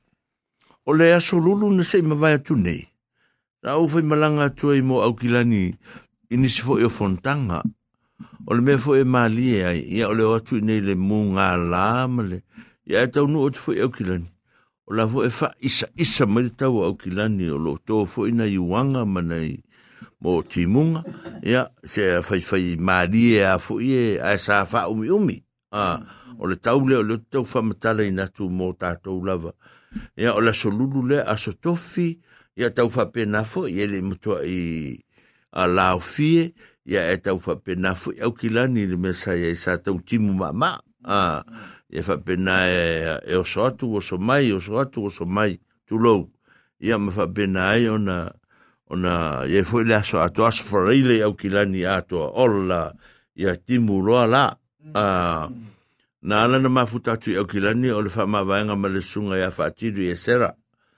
o 0.85 0.93
le 0.93 1.13
aso 1.13 1.37
lulu 1.45 1.67
na 1.75 1.83
sei 1.89 2.01
mawai 2.09 2.33
atu 2.41 2.53
nei. 2.65 2.81
Na 3.63 3.69
au 3.77 3.85
fai 3.91 4.01
malanga 4.09 4.43
atu 4.49 4.65
ai 4.73 4.81
mo 4.89 4.95
au 5.05 5.13
kilani 5.19 5.63
i 6.29 6.35
nisi 6.39 6.61
fo 6.65 6.73
e 6.79 6.87
fontanga. 6.97 7.59
O 8.49 8.57
le 8.57 8.61
mea 8.65 8.77
fo 8.83 8.91
e 8.97 9.03
malie 9.13 9.57
ai, 9.69 9.79
ia 9.97 10.05
o 10.09 10.13
le 10.17 10.25
watu 10.31 10.55
nei 10.67 10.81
le 10.87 10.93
mu 11.07 11.19
ngā 11.37 11.47
lāma 11.71 12.23
le. 12.31 12.37
Ia 12.91 12.99
e 13.05 13.09
tau 13.13 13.25
nu 13.29 13.39
o 13.45 13.49
te 13.53 13.59
fo 13.63 13.71
e 13.73 13.85
kilani. 13.95 14.29
O 14.89 14.95
la 14.97 15.05
fo 15.11 15.19
e 15.25 15.29
fa 15.37 15.47
isa 15.69 15.87
isa 16.03 16.25
mai 16.33 16.43
le 16.49 16.53
tau 16.61 16.75
au 16.85 16.93
kilani 17.01 17.45
o 17.55 17.59
lo 17.65 17.73
tō 17.87 17.97
fo 18.11 18.25
i 18.25 18.31
nai 18.39 18.57
wanga 18.71 19.03
manai 19.13 19.51
mo 20.21 20.31
timunga. 20.51 21.01
Ia 21.51 21.63
se 21.91 22.03
fai 22.27 22.41
fai 22.49 22.65
malie 22.87 23.45
a 23.45 23.55
fo 23.63 23.77
i 23.79 23.89
e 24.03 24.17
a 24.27 24.33
e 24.33 24.39
sa 24.45 24.57
fa 24.71 24.87
umi 24.93 25.07
umi. 25.17 25.37
Ah. 25.83 25.99
O 26.41 26.49
le 26.49 26.57
tau 26.57 26.81
le 26.89 26.97
o 26.97 27.03
le 27.09 27.17
tau 27.31 27.45
fa 27.45 27.61
matala 27.61 28.01
i 28.03 28.09
natu 28.11 28.49
mō 28.49 28.73
tātou 28.81 29.21
lava. 29.25 29.53
ia 30.17 30.33
o 30.35 30.41
la 30.41 30.53
solulu 30.53 31.03
le 31.07 31.19
aso 31.25 31.51
tofi 31.63 32.07
ia 32.59 32.69
tau 32.75 32.87
faapena 32.95 33.39
foʻi 33.51 33.71
e 33.83 33.87
le 33.91 33.99
matua 34.09 34.37
i 34.45 34.61
alaofie 35.61 36.43
ia 36.91 37.01
e 37.13 37.17
tau 37.25 37.37
faapena 37.45 37.91
foʻi 38.01 38.21
aukilani 38.25 38.83
le 38.91 38.97
mea 38.97 39.13
sa 39.21 39.31
iai 39.41 39.55
sa 39.63 39.73
tautimu 39.85 40.33
maamaa 40.39 40.77
a 41.17 41.43
e 41.89 41.99
faapena 42.07 42.55
e 42.67 42.83
e 43.27 43.33
oso 43.41 43.61
atu 43.69 43.85
oso 43.99 44.15
mai 44.27 44.45
oso 44.57 44.73
atu 44.83 44.99
oso 45.11 45.25
mai 45.35 45.51
tulou 45.87 46.21
ia 46.85 46.95
ma 47.03 47.09
faapena 47.17 47.61
ai 47.75 47.87
ona 47.95 48.17
ona 48.91 49.11
ia 49.51 49.61
e 49.63 49.67
foi 49.69 49.83
le 49.87 49.95
aso 49.95 50.17
atoaso 50.23 50.63
farai 50.69 51.01
le 51.07 51.15
aukilani 51.23 51.81
atoa 51.97 52.27
ola 52.43 52.91
ia 53.35 53.55
timu 53.55 53.99
loa 54.05 54.25
la 54.27 54.43
a 54.93 55.47
mm. 55.47 55.70
na 56.21 56.43
ana 56.45 56.59
na 56.59 56.69
mafuta 56.69 57.17
tu 57.17 57.33
au 57.37 57.45
kilani 57.47 57.89
o 57.89 58.01
le 58.01 58.09
whamawanga 58.09 58.75
ma 58.77 58.87
le 58.87 59.01
sunga 59.01 59.37
ia 59.37 59.49
whaatiru 59.49 60.01
e 60.05 60.15
sera. 60.15 60.53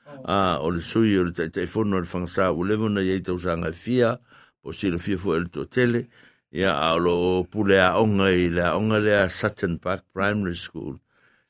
Oh. 0.07 0.23
A 0.27 0.35
ah, 0.55 0.59
o 0.59 0.69
le 0.69 0.81
sui 0.81 1.17
o 1.17 1.23
le 1.23 1.31
taifono 1.31 1.99
le 2.01 2.07
whangsa 2.07 2.51
o 2.51 2.63
lewo 2.63 2.89
na 2.91 3.01
iei 3.01 3.21
tau 3.23 3.39
sanga 3.39 3.71
fia, 3.71 4.19
po 4.61 4.71
sila 4.71 4.99
fia 4.99 5.17
fu 5.17 5.33
ele 5.33 5.47
tō 5.47 5.63
tele, 5.71 6.07
ia 6.51 6.75
a 6.75 6.91
o 6.95 6.99
lo 6.99 7.43
pule 7.47 7.79
a 7.79 7.95
onga 8.01 8.27
i 8.31 8.49
le 8.51 8.61
a 8.67 8.75
onga 8.77 8.99
le 8.99 9.15
a 9.23 9.29
Sutton 9.29 9.79
Park 9.79 10.03
Primary 10.13 10.55
School. 10.55 10.99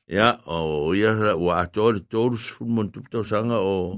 Ia 0.08 0.38
o 0.46 0.94
ia 0.94 1.36
wa 1.36 1.60
ato 1.64 1.92
le 1.98 2.06
tōrus 2.06 2.54
fulmon 2.54 2.92
tupu 2.94 3.10
tau 3.10 3.24
sanga 3.26 3.58
o 3.58 3.98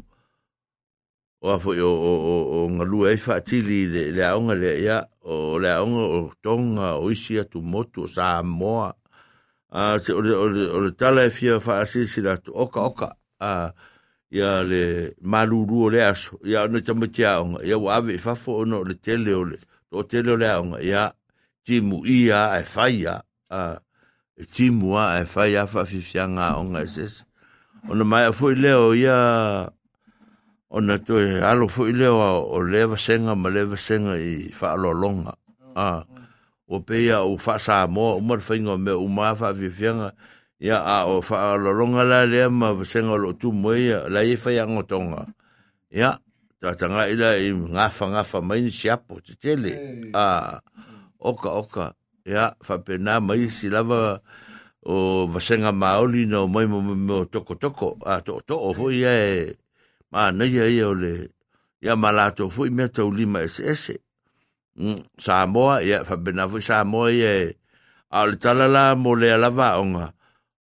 o 1.43 1.49
afo 1.51 1.75
o 1.75 1.91
o 1.91 2.13
o 2.31 2.35
o 2.47 2.57
ngalu 2.71 3.07
e 3.11 3.17
fatili 3.19 3.91
le 3.91 4.11
le 4.15 4.23
aonga 4.23 4.55
le 4.55 4.79
ia 4.79 5.03
o 5.27 5.59
le 5.59 5.67
aonga 5.67 6.03
o 6.15 6.31
tonga 6.41 6.95
o 6.95 7.11
isi 7.11 7.35
atu 7.43 7.59
motu 7.61 8.07
sa 8.07 8.39
moa 8.41 8.95
a 9.75 9.95
ah, 9.95 9.99
se 9.99 10.13
o 10.15 10.21
le 10.23 10.31
o 10.31 10.79
le 10.79 10.91
tala 10.95 11.25
e 11.27 11.29
fia 11.29 11.59
fa 11.59 11.81
asisi 11.83 12.21
la 12.23 12.37
tu 12.39 12.53
oka 12.55 12.79
oka 12.79 13.07
a 13.11 13.15
ah, 13.43 13.69
ia 14.31 14.63
le 14.63 15.11
maruru 15.19 15.87
o 15.87 15.89
le 15.91 15.99
aso 16.01 16.39
ia 16.47 16.63
ona 16.63 16.79
tamatia 16.79 17.41
onga 17.43 17.59
ia 17.59 17.75
wa 17.75 17.97
ave 17.99 18.15
fafo 18.17 18.63
ono 18.63 18.83
le 18.87 18.95
tele 18.95 19.33
o 19.35 19.43
le 19.43 19.59
o 19.91 20.03
tele 20.07 20.31
o 20.31 20.37
le 20.39 20.47
onga 20.47 20.79
ia 20.79 21.11
timu 21.65 22.05
ia 22.07 22.55
e 22.55 22.63
faia 22.63 23.19
a 23.19 23.23
ah, 23.51 23.77
e 24.39 24.47
timu 24.47 24.95
a 24.95 25.19
e 25.19 25.27
faia 25.27 25.67
fa 25.67 25.83
fifianga 25.83 26.55
onga 26.55 26.79
e 26.79 26.87
sese 26.87 27.25
ona 27.91 28.07
mai 28.07 28.31
fo 28.31 28.55
leo 28.55 28.95
ia 28.95 29.67
ona 30.71 30.93
to 31.03 31.19
alo 31.19 31.67
fo 31.67 31.83
leo 31.83 32.15
o 32.47 32.63
le 32.63 32.87
vasenga 32.87 33.35
ma 33.35 33.51
le 33.51 33.65
vasenga 33.67 34.15
i 34.15 34.55
fa 34.55 34.71
alo 34.71 34.95
longa 34.95 35.35
a 35.75 35.83
ah 35.99 36.03
o 36.67 36.79
peia 36.81 37.21
o 37.23 37.37
whasa 37.37 37.85
mō 37.87 38.15
umar 38.17 38.39
whainga 38.41 38.77
me 38.77 38.91
o 38.93 39.07
mawha 39.07 39.53
vivianga 39.53 40.13
ia 40.59 40.79
a 40.81 41.05
o 41.05 41.21
whaalolonga 41.21 42.03
la 42.05 42.25
lea 42.25 42.49
ma 42.49 42.73
vasenga 42.73 43.17
lo 43.17 43.33
tu 43.33 43.51
moia 43.53 44.09
la 44.09 44.21
e 44.25 44.33
whai 44.35 44.59
angotonga 44.59 45.27
ia 45.93 46.17
tatanga 46.59 47.05
ila 47.09 47.37
i 47.37 47.53
ngafa 47.53 48.07
ngafa 48.13 48.41
maini 48.41 48.71
siapo 48.73 49.21
te 49.21 49.33
tele 49.37 49.77
a 50.13 50.57
oka 51.21 51.49
oka 51.53 51.83
ia 52.25 52.55
whapena 52.67 53.19
mai 53.21 53.49
si 53.53 53.69
lava 53.69 54.17
o 54.85 55.25
vasenga 55.29 55.69
maoli 55.71 56.25
no 56.25 56.47
mai 56.49 56.65
mo 56.65 56.81
mo 56.81 57.25
toko 57.29 57.53
toko 57.55 57.97
a 58.05 58.21
to 58.25 58.41
to 58.47 58.57
o 58.57 58.73
foi 58.73 59.05
e 59.05 59.53
ma 60.11 60.31
nei 60.33 60.49
ia 60.49 60.65
ia 60.67 60.89
ole 60.89 61.29
ia 61.81 61.93
malato 61.95 62.49
foi 62.49 62.69
mea 62.73 62.89
tau 62.89 63.11
lima 63.13 63.41
ese 63.45 63.63
ese 63.71 63.95
Mm, 64.75 65.07
Samoa, 65.17 65.79
ia, 65.81 66.03
whapenafu 66.03 66.59
Samoa, 66.61 67.07
ia, 67.11 67.47
a 68.11 68.25
le 68.27 68.35
talala 68.35 68.95
mo 68.95 69.15
le 69.15 69.31
alava 69.33 69.79
onga, 69.79 70.11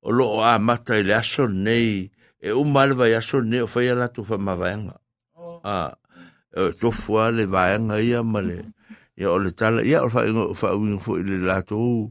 o 0.03 0.11
loo 0.11 0.41
a 0.43 0.59
mata 0.59 0.99
i 0.99 1.05
le 1.07 1.15
aso 1.15 1.47
nei, 1.47 2.11
e 2.43 2.51
umalwa 2.53 3.07
i 3.09 3.15
aso 3.15 3.39
nei, 3.41 3.61
o 3.63 3.67
whaia 3.71 3.95
latu 3.95 4.23
whamavaenga. 4.29 4.97
Oh. 5.39 5.61
Ah, 5.65 5.95
e 6.51 6.59
a, 6.67 6.73
tofua 6.81 7.31
le 7.31 7.45
vaenga 7.47 8.01
ia 8.03 8.23
ma 8.27 8.41
le, 8.43 8.59
ia 9.17 9.31
o 9.31 9.39
le 9.39 9.51
tala, 9.55 9.83
ia 9.87 10.03
o 10.03 10.11
whainga 10.11 10.99
fo 11.05 11.17
i 11.19 11.23
le 11.23 11.39
latu, 11.47 12.11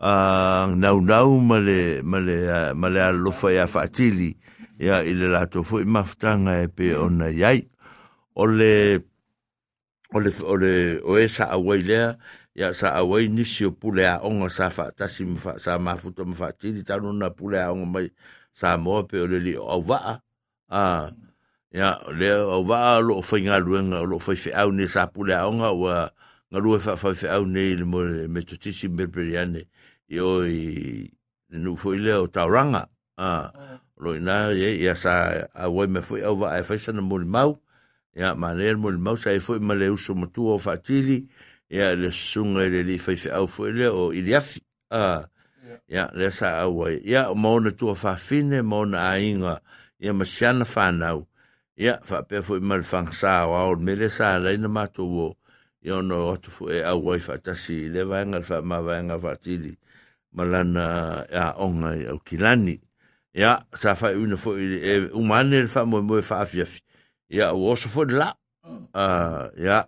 a 0.00 0.08
ah, 0.08 0.64
nau 0.72 1.00
nau 1.04 1.36
ma 1.40 1.60
le, 1.60 2.00
ma 2.02 2.16
le, 2.18 2.40
ma 2.74 2.88
le 2.88 3.02
alofa 3.10 3.52
i 3.52 3.60
a 3.60 3.66
whaatili, 3.68 4.32
ia 4.80 5.02
i 5.04 5.12
le 5.14 5.28
latu 5.28 5.60
fo 5.64 5.84
i 5.84 5.84
maftanga 5.84 6.56
e 6.64 6.72
pe 6.76 6.94
ona 6.96 7.28
iai, 7.28 7.60
o 8.40 8.44
le, 8.48 9.02
o 10.12 10.20
le 10.22 10.30
o 10.46 10.54
le 10.56 10.74
o 11.04 11.18
e 11.18 11.26
sa 11.28 11.46
awai 11.54 11.82
lea 11.82 12.14
ia 12.56 12.70
sa 12.72 12.94
awai 12.98 13.26
nisi 13.28 13.64
o 13.66 13.70
pule 13.74 14.06
a 14.06 14.20
onga 14.22 14.46
sa 14.48 14.70
fa 14.70 14.90
tasi 14.94 15.26
sim 15.26 15.34
fa 15.42 15.58
sa 15.58 15.78
ma 15.82 15.98
futa 15.98 16.22
ma 16.24 16.34
fa 16.36 16.48
ta 16.54 16.68
tanu 16.86 17.10
na 17.12 17.28
pule 17.36 17.58
a 17.58 17.72
onga 17.74 17.86
mai 17.94 18.06
sa 18.54 18.76
moa 18.78 19.02
pe 19.08 19.18
o 19.18 19.26
le 19.30 19.38
li 19.46 19.54
o 19.58 19.76
waa 19.88 20.14
a 20.70 20.86
ia 21.76 21.90
le 22.18 22.30
o 22.56 22.62
waa 22.70 23.02
lo 23.06 23.14
o 23.20 23.22
fai 23.28 23.40
ngā 23.50 23.56
luenga 23.66 23.98
o 24.00 24.06
lo 24.10 24.18
fai 24.22 24.36
fe 24.42 24.50
au 24.60 24.70
ne 24.76 24.86
sa 24.86 25.02
pule 25.12 25.34
a 25.34 25.42
onga 25.50 25.70
wa 25.82 25.94
ngā 26.54 26.58
lue 26.64 26.78
fa 26.84 26.94
fai 27.02 27.14
fe 27.20 27.26
au 27.36 27.42
ne 27.44 27.64
le 27.78 27.84
mo 27.84 28.00
le 28.04 28.28
me 28.30 28.40
tutisi 28.48 28.88
mbelperi 28.88 29.34
ane 29.42 29.62
i 30.14 30.22
o 30.22 30.46
i 30.46 31.04
nufo 31.62 31.88
i 31.98 32.00
lea 32.00 32.22
o 32.22 32.26
tauranga 32.30 32.82
a 33.18 33.50
mm. 33.50 33.52
lo 34.02 34.14
ina 34.14 34.54
ia 34.54 34.94
sa 34.94 35.12
awai 35.64 35.86
me 35.90 36.00
fai 36.00 36.22
au 36.30 36.38
waa 36.40 36.58
e 36.62 36.62
fai 36.62 36.78
sana 36.78 37.02
mo 37.02 37.18
mau 37.18 37.58
ia 38.16 38.34
ma 38.34 38.54
le 38.56 38.64
er 38.70 38.76
mo 38.80 38.90
le 38.90 38.98
mau 38.98 39.16
sai 39.16 39.40
foi 39.44 39.58
ma 39.60 39.74
le 39.76 39.88
uso 39.92 40.14
matua 40.16 40.54
o 40.56 40.58
fatili 40.58 41.20
ia 41.68 41.92
le 41.96 42.08
sunga 42.10 42.64
le 42.64 42.80
li 42.82 42.96
fai 42.98 43.16
fai 43.16 43.32
au 43.36 43.46
foi 43.46 43.72
le 43.76 43.86
o 43.92 44.08
ili 44.12 44.34
afi 44.34 44.60
a 44.90 45.28
ia 45.88 46.08
le 46.16 46.30
sa 46.32 46.56
au 46.64 46.86
ai 46.88 47.02
ia 47.04 47.28
maona 47.36 47.70
tua 47.76 47.94
fafine 47.94 48.62
maona 48.64 49.04
ainga 49.12 49.60
ia 50.00 50.14
ma 50.16 50.24
siana 50.24 50.64
whanau 50.64 51.28
ia 51.76 51.98
fa 52.02 52.22
pe 52.24 52.40
foi 52.40 52.58
ma 52.60 52.76
le 52.80 52.88
fangsa 52.88 53.44
o 53.52 53.52
au 53.52 53.76
me 53.76 53.92
le 53.94 54.08
sa 54.08 54.38
le 54.40 54.56
na 54.56 54.68
matua 54.68 55.28
o 55.28 55.36
ia 55.84 56.00
no 56.00 56.32
atu 56.32 56.48
foi 56.50 56.80
e 56.80 56.84
au 56.88 57.04
ai 57.12 57.20
fatasi 57.20 57.92
le 57.92 58.02
vaenga 58.08 58.38
le 58.40 58.44
fa 58.48 58.62
ma 58.64 58.80
vaenga 58.80 59.18
fatili 59.20 59.76
malana 60.32 61.20
ia 61.28 61.52
onga 61.60 61.92
au 62.10 62.16
kilani 62.24 62.80
ia 63.36 63.60
sa 63.76 63.92
fai 63.94 64.16
una 64.16 64.36
foi 64.40 64.80
e 64.80 64.92
umane 65.12 65.60
le 65.68 65.68
fa 65.68 65.84
mo 65.84 66.00
mo 66.00 66.16
fa 66.24 66.40
afiafi 66.40 66.80
ia 67.30 67.50
o 67.52 67.74
so 67.76 67.88
fo 67.90 68.04
la 68.06 68.30
ah 68.94 69.50
ia 69.58 69.84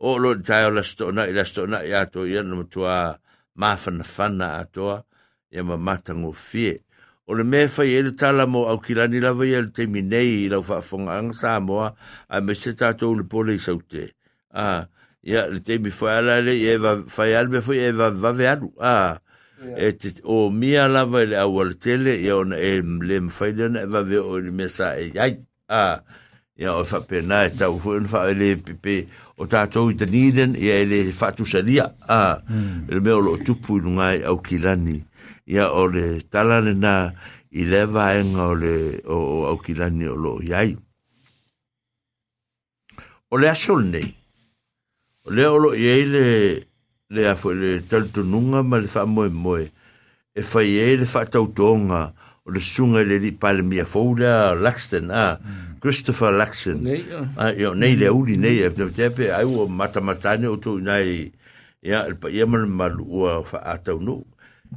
o 0.00 0.16
lo 0.20 0.36
tai 0.42 0.64
o 0.68 0.70
la 0.72 0.82
sto 0.84 1.08
na 1.12 1.24
la 1.28 1.44
sto 1.44 1.64
na 1.66 1.80
ia 1.82 2.04
to 2.06 2.26
ia 2.28 2.42
no 2.44 2.62
tua 2.68 3.16
ma 3.56 3.76
fan 3.80 4.02
fana 4.04 4.58
atoa 4.60 5.00
ia 5.52 5.64
ma 5.64 5.76
matango 5.80 6.32
fie 6.36 6.84
o 7.28 7.32
le 7.34 7.44
mea 7.44 7.68
fai 7.68 7.94
ele 7.96 8.12
tala 8.12 8.44
mo 8.46 8.68
au 8.68 8.78
kilani 8.78 9.20
lava 9.24 9.46
ia 9.48 9.62
le 9.64 9.70
teimi 9.72 10.02
nei 10.04 10.44
i 10.46 10.48
lau 10.52 10.60
whaafongaanga 10.62 11.32
sa 11.34 11.58
moa 11.64 11.96
a 12.28 12.40
me 12.44 12.52
se 12.54 12.70
tātou 12.76 13.16
le 13.18 13.24
pole 13.26 13.56
i 13.58 13.58
saute. 13.58 14.14
Ah, 14.54 14.86
ia 15.26 15.48
le 15.50 15.58
teimi 15.58 15.90
fai 15.90 16.20
ala 16.22 16.38
le 16.42 16.54
i 16.54 16.66
ewa 16.70 17.02
fai 17.08 17.32
alme 17.34 17.58
fai 17.60 17.80
ewa 17.90 18.10
vave 18.14 18.46
alu. 18.46 18.70
Ah, 18.78 19.18
e 19.76 19.90
te, 19.98 20.14
o 20.22 20.50
mia 20.54 20.86
lava 20.86 21.24
ele 21.26 21.34
au 21.42 21.58
al 21.66 21.74
tele 21.82 22.14
ia 22.20 22.36
ona 22.38 22.56
e 22.62 22.78
le 22.82 23.18
mwhai 23.26 23.50
lana 23.58 23.82
ewa 23.90 24.04
veo 24.06 24.30
o 24.30 24.38
le 24.38 24.50
mea 24.54 24.68
sa 24.70 24.94
e 24.94 25.10
ai. 25.18 25.34
Ah, 25.66 26.06
ia 26.56 26.72
o 26.74 26.82
fa 26.88 27.00
pena 27.04 27.44
e 27.44 27.50
tau 27.52 27.76
fuen 27.78 28.06
fa 28.08 28.24
ele 28.32 28.56
pepe 28.56 29.06
o 29.36 29.44
tātou 29.44 29.90
i 29.92 29.96
taninen 30.00 30.54
ia 30.56 30.78
ele 30.80 31.02
whatusaria 31.12 31.84
a 32.08 32.38
ele 32.48 32.96
hmm. 32.96 33.02
mea 33.04 33.16
o 33.18 33.20
lo 33.20 33.34
tupu 33.44 33.76
i 33.82 33.92
ngai 33.92 34.22
au 34.24 34.38
kilani 34.40 34.96
ia 35.44 35.66
o 35.68 35.84
le 35.92 36.22
talane 36.32 36.72
na 36.80 37.12
i 37.52 37.66
lewa 37.68 38.06
enga 38.16 38.46
o 38.48 38.54
le 38.56 38.72
o 39.04 39.18
au 39.50 39.58
kilani 39.60 40.08
o 40.08 40.16
lo 40.16 40.38
iai 40.40 40.72
o 43.28 43.36
le 43.36 43.52
asol 43.52 43.84
nei 43.92 44.08
o 45.28 45.36
le 45.36 45.44
o 45.52 45.60
lo 45.60 45.74
iai 45.76 46.08
le 46.08 46.26
le 47.12 47.28
afo 47.36 47.52
le 47.52 47.82
talutununga 47.84 48.64
ma 48.64 48.80
le 48.80 48.88
wha 48.96 49.04
moe 49.04 49.28
moe 49.28 49.62
e 50.32 50.40
whai 50.40 50.70
e 50.88 50.92
le 51.04 51.10
wha 51.12 51.24
tautonga 51.28 52.00
o 52.08 52.12
o 52.46 52.52
le 52.54 52.60
sunga 52.60 53.02
le 53.02 53.16
li 53.18 53.32
pale 53.34 53.62
mia 53.62 53.84
fouda 53.84 54.54
Laxton 54.54 55.08
a 55.10 55.38
Christopher 55.82 56.30
Laxton 56.32 56.84
a 57.42 57.50
yo 57.52 57.72
nei 57.74 57.96
le 57.98 58.08
uli 58.14 58.36
nei 58.38 58.60
e 58.62 58.70
te 58.70 58.86
tepe 58.94 59.32
ai 59.34 59.44
o 59.44 59.66
matamatane 59.66 60.46
o 60.46 60.54
tu 60.58 60.76
nai, 60.78 61.26
ia 61.82 62.06
il 62.06 62.16
pa 62.16 62.28
ia 62.30 62.46
mal 62.46 62.68
mal 62.70 62.96
o 63.02 63.42
fa 63.44 63.62
atau 63.74 63.98
no 63.98 64.22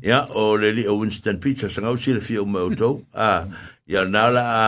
ia 0.02 0.26
o 0.34 0.56
le 0.58 0.72
li 0.74 0.84
o 0.90 0.98
Winston 0.98 1.38
Peter 1.38 1.70
sangau 1.70 1.94
o 1.94 2.02
si 2.02 2.12
le 2.14 2.20
fio 2.22 2.44
mo 2.46 2.66
to 2.74 3.06
a 3.14 3.46
ia 3.86 4.04
nala 4.06 4.42
a 4.44 4.66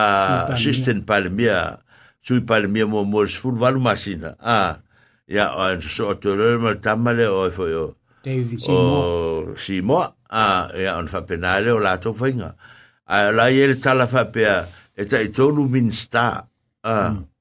assistant 0.54 1.02
pale 1.02 1.28
mia 1.28 1.74
sui 2.22 2.44
pale 2.46 2.68
mia 2.70 2.86
mo 2.86 3.02
mo 3.02 3.26
sful 3.26 3.58
valu 3.58 3.80
masina 3.82 4.36
a 4.38 4.78
ia 5.26 5.50
o 5.58 5.74
so 5.82 6.14
to 6.22 6.36
le 6.38 6.54
mal 6.62 6.78
tamale 6.78 7.26
o 7.26 7.50
fo 7.50 7.66
yo 7.66 7.86
David 8.24 8.60
Seymour. 8.62 8.86
O 9.50 9.56
Seymour. 9.58 10.14
Ah, 10.30 10.70
ia 10.78 10.92
on 10.94 11.08
fa 11.10 11.24
penale 11.26 11.72
o 11.74 11.80
lato 11.82 12.12
fainga. 12.14 12.52
Mm. 12.54 12.70
À, 13.06 13.16
a 13.28 13.32
la 13.32 13.50
ye 13.50 13.66
le 13.66 13.76
tala 13.80 14.06
fa 14.06 14.24
pe 14.32 14.42
e 14.94 15.02
tai 15.10 15.28
tonu 15.36 15.62
min 15.68 15.90
sta 15.90 16.46
a 16.84 16.94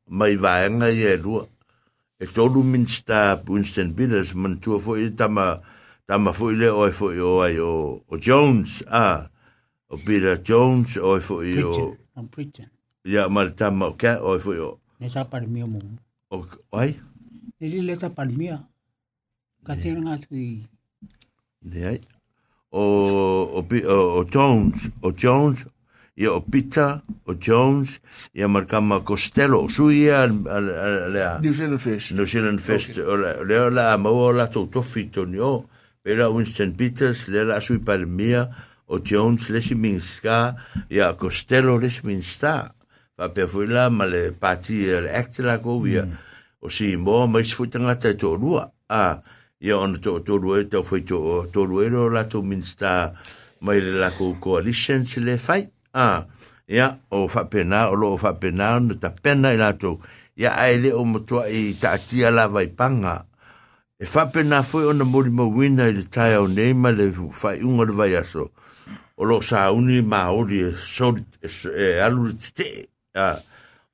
mai 0.08 0.36
vaenga 0.44 0.90
ye 0.90 1.18
lua 1.24 1.42
e 2.18 2.26
tonu 2.36 2.62
min 2.64 2.86
sta 2.88 3.20
Winston 3.48 3.90
Billers 3.96 4.30
man 4.42 4.54
tu 4.62 4.72
fo 4.84 4.92
i 4.98 5.06
tama 5.20 5.48
tama 6.08 6.32
fo 6.38 6.46
i 6.52 6.56
le 6.62 6.70
o 6.70 6.84
fo 6.98 7.08
i 7.14 7.20
o 7.22 7.32
ai 7.46 7.58
o 7.72 8.02
o 8.10 8.16
Jones 8.26 8.72
a 8.88 9.04
à, 9.04 9.06
o 9.90 9.96
Peter 10.06 10.36
Jones 10.50 10.92
o 10.98 11.10
fo 11.28 11.36
i 11.44 11.62
o 11.64 11.72
I'm 12.18 12.28
preaching 12.34 12.70
ya 13.14 13.30
mal 13.30 13.50
tama 13.56 13.88
ka 14.02 14.12
o 14.28 14.40
fo 14.44 14.52
i 14.58 14.62
o 14.68 14.80
ne 15.00 15.10
sa 15.10 15.26
par 15.30 15.44
mio 15.48 15.68
mo 15.70 15.80
o 16.30 16.38
ai 16.78 16.96
ne 17.60 17.82
le 17.88 17.94
sa 18.02 18.10
par 18.10 18.28
mio 18.30 18.58
ka 19.66 19.76
tera 19.82 20.02
ngasui 20.02 20.66
ne 21.70 21.80
ai 21.86 22.00
o, 22.72 23.62
o, 23.62 23.62
o 24.20 24.26
Jones, 24.32 24.90
o 25.02 25.12
Jones, 25.12 25.66
e 26.18 26.28
o 26.28 26.42
Pita, 26.42 27.02
o 27.26 27.34
Jones, 27.36 28.00
ia 28.34 28.48
marcama 28.48 29.02
Costello, 29.02 29.62
o 29.64 29.70
sui 29.70 30.06
ia 30.06 30.24
a, 30.24 31.40
New 31.40 31.54
Zealand 31.54 31.78
Fest. 31.80 32.12
New 32.12 32.26
Zealand 32.26 32.60
Fest, 32.60 32.98
okay. 32.98 33.46
lea 33.46 33.94
a 33.94 33.98
maua 33.98 34.34
la 34.34 34.48
tau 34.52 34.68
tofi 34.68 35.06
toni 35.12 35.40
o, 35.40 35.66
Winston 36.06 36.74
Peters, 36.74 37.28
lea 37.28 37.56
a 37.56 37.60
sui 37.62 37.80
pale 37.80 38.06
mia, 38.06 38.48
o 38.88 39.00
Jones 39.00 39.50
lesi 39.50 39.76
minska, 39.76 40.56
ia 40.90 41.14
Costello 41.14 41.78
lesi 41.78 42.06
minsta. 42.08 42.74
Pa 43.16 43.30
pia 43.30 43.48
fui 43.48 43.68
la, 43.68 43.90
ma 43.90 44.06
le 44.06 44.32
pati, 44.32 44.86
le 44.86 45.12
acte 45.14 45.44
la 45.44 45.58
kou 45.62 45.84
mm. 45.84 46.16
o 46.64 46.70
si 46.70 46.96
mo, 46.96 47.28
ma 47.28 47.40
isi 47.40 47.54
fui 47.56 47.68
tangata 47.70 48.10
i 48.12 48.16
tō 48.18 48.32
rua. 48.40 48.64
Ah, 48.90 49.22
ia 49.62 49.78
ona 49.78 49.98
toʻatolu 50.02 50.56
ai 50.58 50.62
e, 50.66 50.68
taufai 50.74 51.00
toʻatolu 51.06 51.82
ai 51.82 51.88
e 51.88 51.94
lo 51.94 52.10
latou 52.10 52.42
minista 52.42 53.12
mai 53.62 53.78
le 53.82 53.92
lakou 54.02 54.36
coalition 54.42 55.06
se 55.06 55.22
le 55.22 55.38
fai 55.38 55.70
a 55.94 56.26
ia 56.66 56.90
o 57.14 57.28
faapena 57.30 57.90
o 57.94 57.96
loo 57.96 58.18
faapena 58.18 58.74
e 58.74 58.78
ona 58.80 58.96
tapena 58.98 59.54
i 59.54 59.58
latou 59.62 60.02
ia 60.36 60.56
ae 60.58 60.78
lē 60.82 60.92
o 60.98 61.04
matuaʻi 61.06 61.78
taatia 61.80 62.32
lavaipaga 62.34 63.22
e 64.02 64.06
faapena 64.10 64.64
foi 64.66 64.86
ona 64.90 65.06
molimauina 65.06 65.88
i 65.92 65.94
le 65.94 66.04
taeao 66.10 66.48
nei 66.50 66.74
ma 66.74 66.90
le 66.92 67.12
faaiʻuga 67.14 67.86
le 67.94 67.94
vai 67.94 68.16
aso 68.18 68.50
o 69.18 69.24
loo 69.30 69.42
sauni 69.46 70.02
maoli 70.02 70.62
e 70.66 71.86
alu 72.02 72.26
le 72.34 72.34
tetee 72.34 72.88
a 73.14 73.22
ah. 73.28 73.40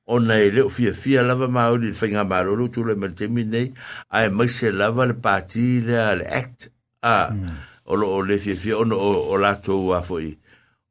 o 0.07 0.19
nei 0.19 0.51
leo 0.51 0.69
fia 0.69 0.93
fia 0.93 1.21
lava 1.23 1.47
ma 1.47 1.67
o 1.69 1.75
li 1.75 1.91
whainga 1.91 2.23
maroro 2.23 2.67
tu 2.71 2.83
le 2.83 2.95
maltemi 2.95 3.43
nei 3.43 3.73
a 4.09 4.23
e 4.25 4.29
mai 4.29 4.47
se 4.47 4.71
lava 4.71 5.05
le 5.05 5.13
pati 5.13 5.81
le 5.83 5.99
le 6.15 6.25
act 6.27 6.71
a 7.03 7.27
hmm. 7.29 7.49
o 7.91 7.95
lo 7.95 8.07
o 8.15 8.21
le 8.23 8.37
fia 8.39 8.55
fia 8.55 8.77
ono 8.77 8.95
o, 8.95 9.13
o 9.35 9.35
lato 9.37 9.93
a 9.93 10.01
foi 10.01 10.31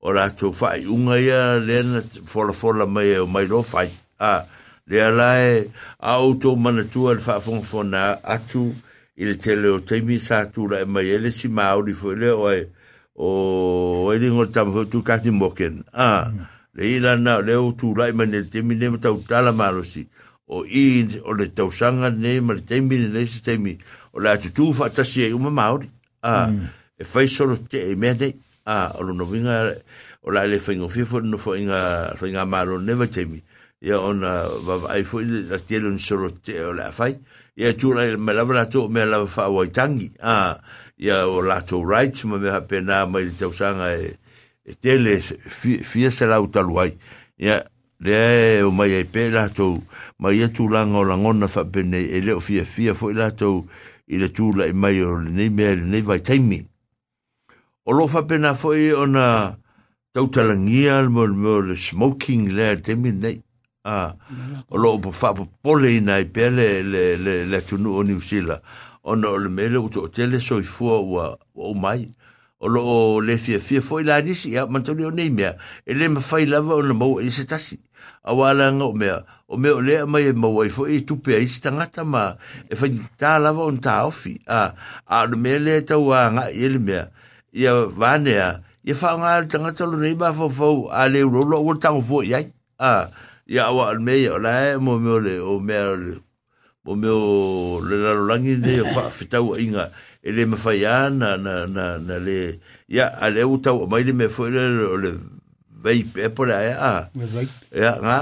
o 0.05 0.13
lato 0.13 0.53
fai 0.53 0.85
unga 0.85 1.17
ia 1.19 1.57
le 1.59 1.83
na 1.83 2.01
fola 2.25 2.53
fola 2.53 2.85
mai 2.87 3.09
e 3.17 3.19
o 3.19 3.27
mai 3.27 3.47
lo 3.49 3.63
fai 3.63 3.89
a 4.21 4.45
le 4.85 5.03
ala 5.03 5.29
e 5.41 5.65
a 5.97 6.21
o 6.21 6.35
tō 6.37 6.53
manatua 6.61 7.15
le 7.17 7.23
whaafonfona 7.25 8.21
atu 8.23 8.69
i 9.17 9.25
le 9.25 9.39
tele 9.41 9.69
o 9.73 9.81
teimi 9.81 10.21
sa 10.21 10.45
tu 10.45 10.69
la 10.69 10.85
e 10.85 10.85
mai 10.85 11.09
ele 11.09 11.31
si 11.33 11.49
maori 11.49 11.95
foi 11.97 12.17
le 12.21 12.29
o 12.31 12.53
e 12.53 12.69
o 13.17 14.13
e 14.13 14.19
ringo 14.19 14.45
tamu 14.53 14.85
tu 14.85 15.01
kati 15.03 15.31
moken 15.33 15.81
a 15.97 16.05
ah. 16.05 16.29
mm. 16.29 16.55
le 16.77 16.85
ira 16.87 17.17
na 17.17 17.41
le 17.41 17.57
o 17.57 17.73
tu 17.75 17.95
lai 17.97 18.13
ma 18.13 18.27
ne 18.27 18.43
te 18.43 18.59
mine 18.63 18.91
ma 18.91 18.99
tau 18.99 19.21
tala 19.27 19.53
marosi 19.53 20.07
o 20.47 20.63
i 20.67 21.07
o 21.25 21.33
le 21.33 21.49
tau 21.55 21.71
sanga 21.73 22.11
ne 22.11 22.39
ma 22.41 22.53
le 22.55 22.61
te 22.65 22.81
mine 22.81 23.09
le 23.13 23.25
se 23.27 23.41
te 23.43 23.57
mine 23.57 23.79
o 24.13 24.21
le 24.21 24.29
atu 24.31 24.53
tufa 24.55 24.85
atasi 24.87 25.23
e 25.27 25.33
uma 25.33 25.51
maori 25.51 25.89
a 26.23 26.49
mm. 26.49 26.69
e 27.01 27.05
fai 27.05 27.29
solo 27.29 27.57
te 27.57 27.89
e 27.91 27.97
mea 27.97 28.13
nei 28.15 28.37
a 28.67 28.93
o 28.99 29.03
lo 29.03 29.15
novinga 29.15 29.73
o 30.23 30.31
lai 30.31 30.49
le 30.49 30.59
fai 30.59 30.77
ngofi 30.77 31.05
fo 31.05 31.19
no 31.21 31.39
fai 31.39 31.65
nga 31.65 32.13
fai 32.17 32.31
nga 32.31 32.45
maro 32.45 32.77
ne 32.79 32.93
va 32.95 33.07
te 33.09 33.25
mine 33.25 33.43
ia 33.81 33.99
ona 34.01 34.45
va 34.67 34.77
va 34.77 34.89
ai 34.93 35.05
fo 35.05 35.21
ili 35.21 35.49
la 35.49 35.59
tielo 35.59 35.89
ni 35.91 35.99
solo 35.99 36.31
te 36.31 36.61
o 36.61 36.73
le 36.75 36.85
a 36.93 36.93
fai 36.93 37.17
ia 37.57 37.73
tu 37.73 37.93
lai 37.95 38.15
me 38.19 38.33
lava 38.37 38.53
la 38.55 38.67
tu 38.67 38.87
me 38.89 39.01
lava 39.07 39.27
fa 39.27 39.49
waitangi 39.49 40.11
a 40.21 40.59
ia 40.99 41.25
o 41.27 41.41
la 41.41 41.63
tu 41.63 41.81
rights 41.81 42.25
ma 42.25 42.37
me 42.37 42.51
ha 42.51 42.61
pena 42.61 43.07
ma 43.07 43.21
i 43.21 43.25
le 43.31 43.33
tau 43.37 43.51
sanga 43.53 43.97
e 43.97 44.19
e 44.67 44.75
tele 44.75 45.21
fia 45.21 46.11
se 46.11 46.27
la 46.27 46.41
uta 46.41 46.61
luai 46.61 46.99
ia 47.39 47.63
le 48.01 48.13
e 48.59 48.63
o 48.63 48.71
mai 48.73 48.93
ai 48.95 49.05
pe 49.05 49.31
la 49.31 49.49
tou 49.49 49.79
mai 50.19 50.43
atu 50.43 50.69
langa 50.69 50.99
o 50.99 51.05
langona 51.05 51.47
fa 51.47 51.63
bene 51.65 51.99
e 52.03 52.21
le 52.21 52.35
fia 52.41 52.65
fia 52.65 52.95
fo 52.95 53.11
i 53.15 53.15
la 53.15 53.31
tou 53.31 53.63
i 54.11 54.19
le 54.19 54.27
tūla 54.29 54.67
i 54.67 54.75
mai 54.75 54.99
o 55.07 55.15
le 55.23 55.31
nei 55.31 55.51
mea 55.55 55.75
le 55.79 55.85
nei 55.87 56.03
vai 56.03 56.19
taimi 56.21 56.59
o 57.87 57.93
lo 57.95 58.07
fa 58.11 58.23
bena 58.27 58.55
fo 58.59 58.75
i 58.75 58.91
o 58.91 59.07
na 59.07 59.55
tau 60.13 60.27
talangia 60.29 60.99
mo 61.09 61.27
le 61.27 61.77
smoking 61.77 62.51
le 62.53 62.69
a 62.75 62.77
taimi 62.83 63.13
nei 63.15 63.39
a 63.87 64.17
o 64.69 64.77
lo 64.83 64.99
po 64.99 65.13
fa 65.15 65.31
po 65.33 65.47
pole 65.63 65.93
i 65.95 66.01
nai 66.03 66.27
pe 66.27 66.51
le 66.51 66.83
le 67.47 67.61
tunu 67.63 67.95
o 68.03 68.03
niusila 68.03 68.59
o 69.07 69.15
na 69.15 69.29
o 69.31 69.39
le 69.39 69.49
mele 69.49 69.79
uto 69.79 70.01
o 70.11 70.11
tele 70.11 70.41
so 70.43 70.59
i 70.59 70.63
fua 70.67 70.99
ua 70.99 71.39
o 71.55 71.75
mai 71.79 72.03
o 72.11 72.26
o 72.59 72.69
lo 72.69 73.21
le 73.21 73.37
fia 73.37 73.59
fia 73.61 73.83
foi 73.85 74.01
la 74.05 74.17
risi 74.19 74.53
ya 74.57 74.65
mantoni 74.67 75.05
o 75.05 75.11
nei 75.11 75.29
mea 75.31 75.57
e 75.85 75.93
le 75.95 76.09
ma 76.09 76.21
fai 76.21 76.47
lava 76.49 76.73
o 76.75 76.81
na 76.83 76.95
mau 76.97 77.21
e 77.21 77.29
se 77.31 77.45
tasi 77.45 77.77
a 78.25 78.33
wala 78.35 78.73
o 78.73 78.93
mea 78.97 79.21
o 79.47 79.57
mea 79.61 79.75
o 79.77 79.81
lea 79.85 80.07
mai 80.09 80.25
e 80.33 80.33
mau 80.33 80.57
ai 80.65 80.71
foi 80.73 80.97
e 81.01 81.01
tupe 81.05 81.35
a 81.37 81.41
isi 81.41 81.61
tangata 81.61 82.01
ma 82.05 82.25
e 82.69 82.73
fai 82.75 82.91
ta 83.21 83.37
lava 83.39 83.61
o 83.61 83.69
nta 83.73 84.07
ofi 84.09 84.41
a 84.49 84.73
a 85.17 85.27
no 85.29 85.37
mea 85.37 85.59
lea 85.67 85.83
tau 85.89 86.09
a 86.17 86.21
nga 86.33 86.45
i 86.51 86.65
ele 86.67 86.79
mea 86.81 87.05
i 87.61 87.67
a 87.69 87.75
vane 87.99 88.35
a 88.47 88.65
i 88.81 88.91
a 88.97 88.97
fao 89.01 89.17
nga 89.21 89.29
ala 89.37 89.45
tangata 89.53 89.85
lo 89.91 89.97
nei 90.01 90.15
ma 90.21 90.33
fau 90.39 90.49
fau 90.59 90.89
a 90.89 91.03
le 91.13 91.21
urolo 91.29 91.57
o 91.69 91.77
tango 91.83 92.01
fo 92.09 92.23
i 92.25 92.33
ai 92.35 92.47
a 92.91 93.13
i 93.53 93.57
a 93.61 93.65
awa 93.71 93.85
al 93.93 94.01
mea 94.01 94.33
o 94.35 94.39
lae 94.41 94.77
mo 94.85 94.97
mea 94.99 95.15
o 95.21 95.21
le 95.27 95.35
o 95.45 95.61
mea 95.61 95.85
o 95.93 95.97
le 96.03 96.11
o 96.89 96.95
mea 97.01 97.13
o 97.13 97.27
le 97.87 97.97
lalolangi 98.03 98.57
nei 98.65 98.81
o 98.81 98.87
fa 98.97 99.11
fitau 99.13 99.53
a 99.55 99.61
inga 99.61 99.93
ele 100.27 100.45
me 100.47 100.57
fai 100.59 100.81
na 100.83 101.39
na 101.39 101.71
na 101.71 102.03
na 102.07 102.17
le 102.19 102.59
ya 102.91 103.07
ale 103.21 103.41
uta 103.47 103.71
mai 103.91 104.03
le 104.07 104.11
e 104.11 104.11
e 104.11 104.15
me 104.21 104.27
foi 104.29 104.51
le 104.51 104.65
le 105.03 105.11
vei 105.83 106.03
pe 106.03 106.29
por 106.35 106.51
a 106.51 106.61
ya 106.67 106.91
ya 107.71 107.93
nga 108.03 108.17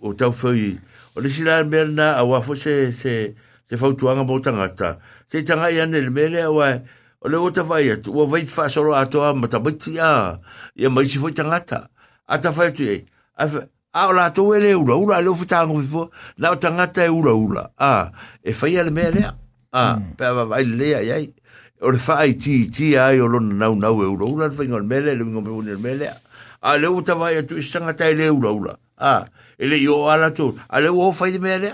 uta 0.00 0.32
foi 0.32 0.80
o 1.14 1.20
le 1.20 1.28
sila 1.28 1.60
merna 1.64 2.16
a 2.16 2.24
wa 2.24 2.40
fo 2.40 2.54
se 2.56 2.92
se 2.96 3.34
se 3.68 3.74
fa 3.76 3.92
tu 3.92 4.08
anga 4.08 4.24
bota 4.24 4.50
ngata 4.56 4.96
se 5.28 5.44
tanga 5.44 5.68
ya 5.68 5.84
ne 5.84 6.00
le 6.00 6.08
mele 6.10 6.44
wa 6.48 6.80
o 7.20 7.28
le 7.28 7.36
uta 7.36 7.60
vai 7.62 7.90
at 7.92 8.08
o 8.08 8.24
vai 8.26 8.46
fa 8.48 8.64
so 8.72 8.80
ro 8.82 8.94
ato 8.96 9.20
mata 9.36 9.60
bitsi 9.60 10.00
ya 10.00 10.40
ya 10.74 10.88
mai 10.88 11.04
se 11.04 11.18
foi 11.20 11.32
tangata 11.36 11.90
ata 12.24 12.52
fa 12.56 12.72
tu 12.72 12.88
a 13.36 13.44
a 13.92 14.00
la 14.16 14.30
to 14.32 14.48
ele 14.56 14.72
ura 14.74 14.96
ura 14.96 15.20
le 15.20 15.28
fu 15.36 15.44
tangu 15.44 15.76
fo 15.84 16.08
na 16.40 16.56
tangata 16.56 17.04
e 17.04 17.08
ura 17.12 17.34
ura 17.36 17.62
a 17.76 18.08
e 18.40 18.52
fa 18.56 18.64
ya 18.66 18.80
le 18.82 18.90
mele 18.96 19.24
Ah, 19.72 20.02
mm. 20.02 20.18
pe 20.18 20.26
va 20.34 20.42
vai 20.50 20.64
le 20.66 20.96
ai 20.98 21.08
ai 21.14 21.26
o 21.80 21.90
le 21.90 21.98
fai 21.98 22.34
ti 22.36 22.68
ti 22.68 22.92
ai 22.96 23.20
o 23.20 23.26
lona 23.26 23.54
nau 23.64 23.74
nau 23.74 24.02
e 24.04 24.06
ura 24.06 24.24
ura 24.26 24.50
fai 24.52 24.66
ngon 24.68 24.84
mele 24.86 25.14
le 25.16 25.24
mingon 25.24 25.44
pebuni 25.44 25.70
le 25.72 25.76
mele 25.80 26.06
a 26.60 26.76
e 26.76 26.78
le 26.80 26.86
o 26.88 27.00
ta 27.00 27.14
vai 27.16 27.38
atu 27.40 27.56
isanga 27.56 27.96
tai 27.96 28.12
le 28.14 28.28
ura 28.28 28.50
ura 28.52 28.74
a 29.00 29.24
e 29.56 29.64
le 29.66 29.76
o 29.88 30.08
ala 30.12 30.30
tu 30.34 30.52
a 30.68 30.80
le 30.80 30.88
o 30.92 31.10
fai 31.12 31.30
di 31.32 31.38
mele 31.40 31.72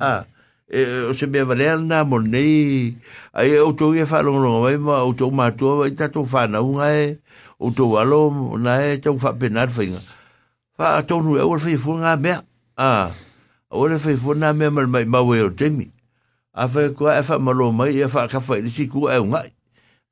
a 0.00 0.24
e 0.68 1.08
o 1.08 1.12
se 1.16 1.24
mea 1.26 1.44
valea 1.48 1.76
na 1.80 2.04
mon 2.04 2.28
nei 2.28 2.92
a 3.32 3.46
e 3.48 3.56
o 3.58 3.72
tau 3.72 3.94
e 3.96 4.04
fai 4.04 4.20
longa 4.22 4.44
longa 4.44 4.60
vai 4.68 4.76
ma 4.76 4.96
o 5.08 5.14
tau 5.16 5.30
matua 5.32 5.76
vai 5.84 5.90
tatou 5.96 6.24
fai 6.24 6.48
na 6.52 6.60
unga 6.60 6.92
e 6.92 7.16
o 7.56 7.70
tau 7.72 7.96
alo 7.96 8.28
na 8.60 8.76
e 8.92 8.98
tau 9.00 9.16
fai 9.16 9.32
penar 9.40 9.70
fai 9.72 9.88
nga 9.88 10.00
fai 10.76 11.00
atonu 11.00 11.40
e 11.40 11.40
ura 11.42 11.56
fai 11.58 11.76
fuanga 11.80 12.12
mea 12.20 12.44
a 12.76 13.08
ura 13.72 13.96
fai 13.98 14.16
fuanga 14.20 14.52
mea 14.52 14.68
mai 14.70 15.04
mau 15.08 15.32
e 15.34 15.40
o 15.40 15.48
temi 15.50 15.95
a 16.56 16.64
fa 16.68 16.88
ko 16.96 17.06
a 17.12 17.20
fa 17.22 17.36
ma 17.38 17.52
lo 17.52 17.68
mai 17.70 18.00
a 18.00 18.08
fa 18.08 18.24
ka 18.32 18.40
fa 18.40 18.56
ni 18.56 18.68
si 18.72 18.88
ku 18.88 19.06
a 19.12 19.20
un 19.20 19.36
ai 19.36 19.52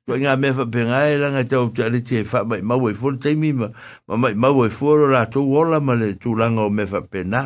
ko 0.05 0.13
nga 0.13 0.37
me 0.37 0.53
fa 0.53 0.65
pe 0.69 0.85
nga 0.85 1.09
la 1.17 1.27
nga 1.33 1.43
tau 1.49 1.73
ta 1.73 1.89
e 1.89 1.97
le 1.97 1.99
che 2.05 2.21
fa 2.21 2.45
mai 2.45 2.61
ma 2.61 2.77
wo 2.77 2.89
e 2.93 2.93
fo 2.93 3.09
te 3.17 3.33
mi 3.33 3.49
ma 3.51 3.67
ma 4.05 4.13
mai 4.21 4.33
ma 4.37 4.53
wo 4.53 4.69
e 4.69 4.69
fo 4.69 4.93
ro 4.93 5.07
la 5.09 5.25
to 5.25 5.41
wo 5.41 5.65
la 5.65 5.79
ma 5.81 5.93
le 5.97 6.13
tu 6.21 6.37
la 6.37 6.45
nga 6.53 6.69
me 6.69 6.85
fa 6.85 7.01
pe 7.01 7.19
na 7.25 7.41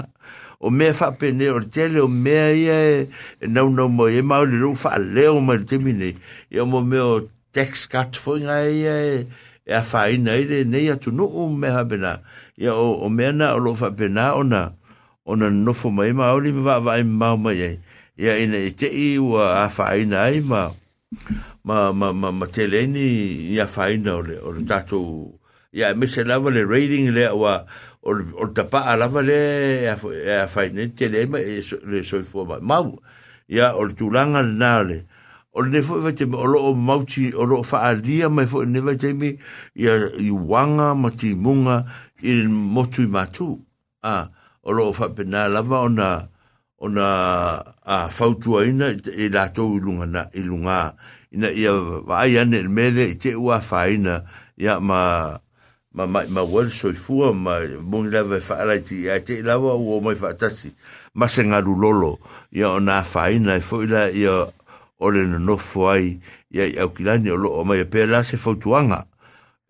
o 0.59 0.67
me 0.69 0.91
fa 0.91 1.15
pe 1.15 1.31
ne 1.31 1.47
o 1.55 1.63
te 1.63 1.87
le 1.87 1.99
o 2.03 2.11
me 2.11 2.59
ia 2.59 2.77
e 3.07 3.47
na 3.47 3.63
no 3.63 3.87
mo 3.87 4.07
e 4.11 4.19
mau 4.21 4.43
le 4.43 4.57
ro 4.59 4.75
fa 4.75 4.99
le 4.99 5.27
o 5.31 5.39
ma 5.39 5.55
te 5.63 5.79
mi 5.79 5.93
ne 5.95 6.11
e 6.51 6.59
mo 6.71 6.81
me 6.83 6.99
o 6.99 7.23
tax 7.55 7.87
cut 7.87 8.19
fo 8.19 8.35
nga 8.35 8.67
ia 8.67 8.95
e 9.23 9.27
e 9.63 9.71
a 9.73 9.79
fa 9.81 10.11
ina 10.11 10.35
ile 10.35 10.65
ne 10.67 10.83
ya 10.91 10.95
tu 10.99 11.11
no 11.15 11.23
o 11.23 11.47
me 11.47 11.71
ha 11.71 11.87
pe 11.87 11.95
na 11.95 12.19
ia 12.59 12.75
o 12.75 12.99
o 12.99 13.07
me 13.07 13.31
na 13.31 13.55
o 13.55 13.59
lo 13.63 13.71
fa 13.79 13.95
pe 13.95 14.11
na 14.11 14.35
ona 14.35 14.75
ona 15.23 15.47
no 15.49 15.71
fo 15.71 15.87
mai 15.89 16.11
ma 16.11 16.35
o 16.35 16.39
li 16.43 16.51
va 16.51 16.79
va 16.83 16.99
mai 16.99 17.07
mai 17.39 17.79
ia 18.19 18.35
ina 18.35 18.59
i 18.59 18.75
tei 18.75 19.15
ua 19.15 19.63
afaaina 19.63 20.27
ai 20.27 20.43
ma 20.43 20.67
ma 21.63 21.95
ma 21.95 22.11
ma 22.11 22.29
ma 22.35 22.45
teleni 22.51 23.05
ia 23.55 23.63
faina 23.63 24.19
o 24.19 24.23
ole 24.51 24.61
tato 24.67 25.31
ia 25.71 25.95
mese 25.95 26.27
lava 26.27 26.51
le 26.51 26.67
rating 26.67 27.15
le 27.15 27.31
wa 27.31 27.63
ole 28.03 28.27
ole 28.35 28.51
tapa 28.51 28.91
lava 28.99 29.23
le 29.23 29.39
ia 29.87 30.47
faina 30.51 30.83
tele 30.91 31.31
ma 31.31 31.39
le 31.39 32.03
soi 32.03 32.23
fo 32.27 32.43
ma 32.43 32.59
ma 32.59 32.83
ia 33.47 33.71
ole 33.79 33.95
tu 33.95 34.11
langa 34.11 34.43
nale 34.43 35.07
ole 35.55 35.71
ne 35.71 35.79
fo 35.81 36.03
vete 36.03 36.25
ma 36.27 36.43
ole 36.43 36.59
o 36.59 36.75
mauti 36.75 37.31
ole 37.31 37.55
o 37.63 37.63
faalia 37.63 38.27
ma 38.27 38.43
fo 38.45 38.67
ne 38.67 38.81
vete 38.83 39.13
mi 39.15 39.31
ia 39.79 39.95
i 40.19 40.27
wanga 40.27 40.91
ma 40.91 41.07
ti 41.15 41.35
munga 41.39 41.87
i 42.19 42.43
motu 42.75 43.07
matu 43.07 43.55
a 44.03 44.27
ole 44.67 44.81
o 44.91 44.91
fa 44.91 45.07
pena 45.15 45.47
lava 45.47 45.87
ona 45.87 46.09
ona 46.11 46.11
ona 46.79 47.75
a 47.85 48.09
fautu 48.09 48.59
aina 48.59 48.87
e 49.15 49.29
la 49.29 49.47
to 49.49 49.63
ilunga 49.75 50.05
na 50.05 50.29
ilunga 50.31 50.95
ina 51.31 51.51
ia 51.51 51.73
vai 52.05 52.37
ane 52.37 52.57
il 52.63 52.69
mele 52.69 53.03
i 53.11 53.15
te 53.17 53.35
ua 53.35 53.59
faina 53.61 54.23
ia 54.57 54.79
ma 54.79 54.99
ma 55.93 56.05
ma 56.07 56.21
ma 56.35 56.41
wel 56.43 56.71
so 56.71 56.93
fuo 56.93 57.33
ma 57.33 57.53
bon 57.89 58.09
lave 58.09 58.39
fa 58.39 58.63
la 58.65 58.79
ti 58.79 59.09
a 59.09 59.19
te 59.19 59.41
lava 59.43 59.73
o 59.75 59.99
mo 59.99 60.15
fa 60.15 60.33
tasi 60.39 60.71
ma 61.13 61.27
se 61.27 61.43
ngalu 61.43 61.73
lolo 61.81 62.19
ia 62.55 62.69
ona 62.71 63.03
faina 63.03 63.55
e 63.59 63.59
foi 63.61 63.85
la 63.87 64.07
ia 64.09 64.47
ole 65.03 65.25
no 65.27 65.37
no 65.39 65.57
foi 65.57 66.15
ia 66.51 66.63
ia 66.65 66.85
o 66.87 66.95
kilani 66.95 67.27
lo 67.43 67.49
o 67.59 67.63
mai 67.63 67.83
pe 67.91 68.05
la 68.07 68.23
se 68.23 68.37
fautuanga 68.37 69.03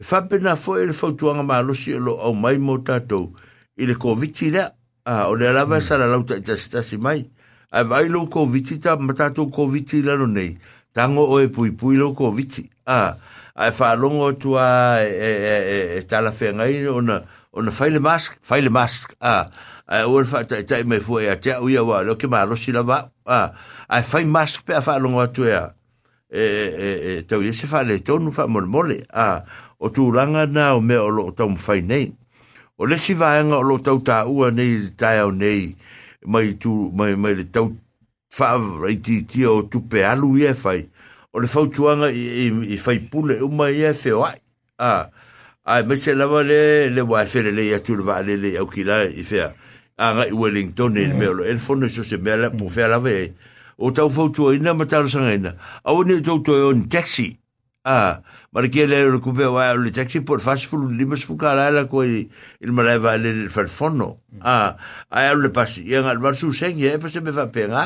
fa 0.10 0.18
na 0.42 0.54
foi 0.56 0.86
le 0.86 0.94
fautuanga 0.94 1.42
ma 1.44 1.62
lo 1.66 1.74
si 1.74 1.98
lo 1.98 2.14
o 2.22 2.34
mai 2.38 2.58
mo 2.62 2.78
tato 2.86 3.34
ile 3.78 3.96
ko 3.98 4.14
vitira 4.14 4.76
a 5.10 5.24
ah, 5.26 5.30
o 5.34 5.34
le 5.36 5.50
lava 5.50 5.80
e 5.82 5.82
sa 5.82 5.98
la 5.98 6.06
lauta 6.06 6.36
i 6.38 6.44
tasi 6.46 6.98
mai. 7.02 7.26
A 7.74 7.84
vai 7.84 8.06
lo 8.10 8.28
ko 8.30 8.44
viti 8.46 8.78
ta 8.80 8.96
matato 9.00 9.48
ko 9.50 9.66
viti 9.68 10.04
lano 10.06 10.28
nei. 10.30 10.54
Tango 10.94 11.22
o 11.26 11.40
e 11.42 11.50
pui 11.50 11.74
pui 11.74 11.96
lo 11.98 12.14
ko 12.14 12.30
viti. 12.32 12.62
A 12.86 12.94
ah, 12.94 13.18
a 13.56 13.70
e 13.72 13.74
whaalongo 13.74 14.30
tu 14.38 14.54
a 14.54 15.02
e 15.02 15.10
e, 15.10 15.32
e, 15.32 15.58
e, 15.58 15.80
e, 15.98 16.06
tala 16.06 16.30
whea 16.30 16.54
ngai 16.54 16.86
ona 16.94 17.02
na, 17.02 17.18
o 17.52 17.62
na 17.66 17.72
whaile 17.74 18.00
mask. 18.00 18.38
Whaile 18.50 18.70
mask. 18.70 19.16
A 19.18 19.34
ah, 19.34 19.46
a 19.90 20.04
e 20.06 20.06
ua 20.06 20.44
tai 20.46 20.84
mai 20.86 21.00
fua 21.02 21.24
e 21.26 21.30
a 21.34 21.40
te 21.42 21.58
au 21.58 21.66
ia 21.68 21.82
wā. 21.82 22.06
Lo 22.06 22.14
ke 22.16 22.30
maa 22.30 22.46
rosi 22.46 22.70
lava. 22.72 23.08
A 23.26 23.42
Ai 23.90 24.06
e 24.22 24.26
mask 24.30 24.64
pe 24.70 24.74
a 24.78 24.86
whaalongo 24.86 25.22
atu 25.26 25.44
E, 26.30 26.44
e, 26.46 26.58
e, 26.62 26.90
e 27.18 27.22
tau 27.26 27.42
i 27.42 27.50
se 27.58 27.66
whaale 27.66 27.98
tonu 28.06 28.30
wha 28.30 28.46
mole 28.48 28.68
mole. 28.70 29.00
A 29.10 29.42
o 29.82 29.90
tūranga 29.90 30.46
nā 30.46 30.76
o 30.78 30.82
mea 30.82 31.02
o 31.02 31.10
lo 31.10 31.26
o 31.34 31.34
tau 31.34 31.50
mwhai 31.50 31.82
nei 31.82 32.12
o 32.82 32.86
le 32.88 32.98
si 32.98 33.14
vaenga 33.14 33.58
o 33.60 33.64
lo 33.64 33.78
tau 33.84 34.00
ta 34.00 34.24
ua 34.26 34.52
nei 34.52 34.80
tai 34.96 35.20
au 35.20 35.32
nei 35.36 35.76
mai 36.26 36.56
tu 36.56 36.92
mai 36.96 37.16
mai 37.16 37.36
le 37.36 37.44
tau 37.52 37.76
fa 38.32 38.56
rei 38.82 38.96
ti 39.04 39.26
ti 39.28 39.44
o 39.46 39.62
tu 39.68 39.82
pe 39.84 40.04
alu 40.08 40.38
ye 40.40 40.54
fai 40.54 40.88
o 41.36 41.40
le 41.44 41.48
fau 41.48 41.68
tuanga 41.68 42.08
i, 42.12 42.22
i, 42.48 42.76
i 42.76 42.78
fai 42.80 43.00
pule 43.00 43.36
o 43.44 43.50
mai 43.52 43.76
fe 43.94 44.14
o 44.16 44.24
ai 44.24 44.38
a 44.80 45.10
ai 45.68 45.84
me 45.84 45.96
se 46.00 46.16
lava 46.16 46.42
le 46.44 46.88
le 46.90 47.02
wa 47.04 47.26
fe 47.28 47.44
le 47.52 47.68
ya 47.68 47.80
tu 47.84 47.96
le 48.00 48.04
va 48.04 48.22
le 48.24 48.38
le 48.40 48.56
au 48.64 48.68
ki 48.72 48.84
la 48.88 49.04
i 49.06 49.24
fea. 49.28 49.52
a 50.00 50.14
nga 50.16 50.24
i 50.32 50.32
wellington 50.32 50.94
ni 50.96 51.04
e 51.04 51.12
me 51.14 51.28
lo 51.28 51.44
el 51.44 51.60
fono 51.60 51.84
e 51.86 51.90
so 51.90 52.04
se 52.04 52.16
me 52.18 52.32
la 52.40 52.50
po 52.50 52.70
fe 52.72 52.88
la 52.88 53.00
ve 53.04 53.12
e. 53.26 53.34
o 53.78 53.92
tau 53.92 54.08
fau 54.08 54.32
tuanga 54.32 54.56
ina 54.56 54.74
ma 54.74 54.86
tau 54.88 55.04
sanga 55.08 55.36
ina 55.36 55.52
au 55.84 56.00
ni 56.06 56.22
tau 56.22 56.40
tuanga 56.40 56.88
taxi 56.88 57.36
a 57.84 57.96
ah. 57.96 58.24
ma 58.52 58.62
le 58.62 58.70
kia 58.70 58.88
le 58.88 59.20
kupe 59.20 59.42
o 59.46 59.58
le 59.78 59.92
taxi 59.92 60.22
po 60.22 60.36
le 60.36 60.42
fasifulu 60.42 60.90
lima 60.92 61.16
sifuka 61.16 61.54
laila 61.56 61.86
ko 61.86 62.04
i 62.04 62.30
le 62.62 62.72
malai 62.72 62.98
vai 62.98 63.18
le 63.20 63.34
le 63.44 63.50
falifono 63.50 64.22
mm. 64.34 64.40
a 64.42 64.56
ah, 64.78 64.78
ai 65.12 65.30
au 65.34 65.38
le 65.38 65.52
passi 65.54 65.84
ia 65.86 66.02
ngā 66.02 66.14
lwar 66.18 66.34
susengi 66.34 66.86
e 66.86 66.94
eh, 66.94 66.98
pa 66.98 67.10
se 67.10 67.20
me 67.22 67.32
fa 67.32 67.46
whapenga 67.46 67.84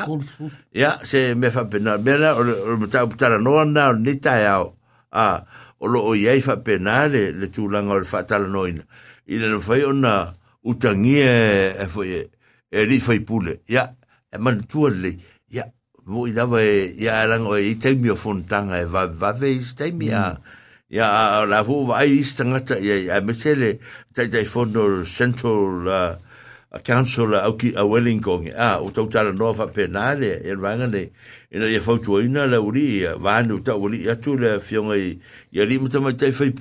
ia 0.74 0.94
se 1.04 1.34
me 1.36 1.52
fa 1.52 1.66
pena 1.66 1.94
ah. 1.94 1.98
mena 1.98 2.36
o 2.40 2.44
le 2.48 2.78
matau 2.80 3.10
putara 3.10 3.38
noa 3.40 3.66
na 3.66 3.90
o 3.90 3.94
ni 3.94 4.16
tai 4.20 4.46
au 4.48 4.72
a 5.12 5.22
ah, 5.24 5.44
o 5.80 5.88
lo 5.88 6.00
o 6.00 6.16
iai 6.16 6.40
whapena 6.48 7.06
eh, 7.06 7.10
le 7.12 7.32
le 7.44 7.48
tūlanga 7.52 7.92
o 7.92 8.00
le 8.00 8.08
whatala 8.08 8.48
noina 8.48 8.84
i 9.28 9.36
le 9.38 9.56
whai 9.60 9.84
o 9.84 9.92
na 9.92 10.34
utangia 10.64 11.76
e 11.76 11.90
fwoi 11.92 12.24
e 12.72 12.86
ri 12.88 13.00
fwoi 13.04 13.20
pule 13.20 13.60
ia 13.68 13.90
e 14.32 14.38
manutua 14.40 14.90
le 14.90 15.18
ia 15.52 15.68
mo 16.08 16.28
i 16.28 16.34
dawa 16.36 16.60
e 16.62 16.92
ia 17.00 17.22
alanga 17.24 17.50
e 17.50 17.52
o 17.56 17.58
e, 17.58 17.70
i 17.72 17.76
teimi 17.78 18.10
o 18.10 18.16
fontanga 18.16 18.80
e 18.82 18.86
vave 18.86 19.16
vave 19.16 19.50
i 19.52 19.60
si 19.62 19.76
teimi 19.76 20.12
a 20.12 20.36
mm. 20.36 20.92
ia 20.92 21.46
la 21.46 21.64
fu 21.64 21.86
vai 21.88 22.12
i 22.18 22.24
si 22.24 22.36
tangata 22.36 22.78
ia 22.78 23.16
a 23.16 23.22
mesele 23.22 23.80
tai 24.14 24.28
tai 24.28 24.44
fondo 24.46 25.06
central 25.06 25.88
uh, 25.88 26.80
council 26.84 27.34
a 27.36 27.48
uh, 27.48 27.56
uh, 27.56 27.88
wellingong 27.88 28.52
a 28.56 28.82
o 28.84 28.92
tau 28.92 29.08
tala 29.08 29.32
noa 29.32 29.54
fa 29.56 29.68
penale 29.72 30.42
e 30.44 30.52
rwanga 30.54 30.92
e 30.92 31.12
ina 31.56 31.70
ia 31.72 31.80
fautu 31.80 32.20
ina 32.22 32.48
la 32.52 32.60
uri 32.60 33.00
ia 33.00 33.16
vane 33.16 33.54
uta 33.54 33.76
uri 33.80 34.04
atu 34.12 34.36
le 34.38 34.60
fionga 34.60 34.96
i 35.00 35.16
ia 35.56 35.64
li 35.66 35.80
muta 35.80 36.00
mai 36.04 36.14
tai 36.20 36.32
fai 36.36 36.52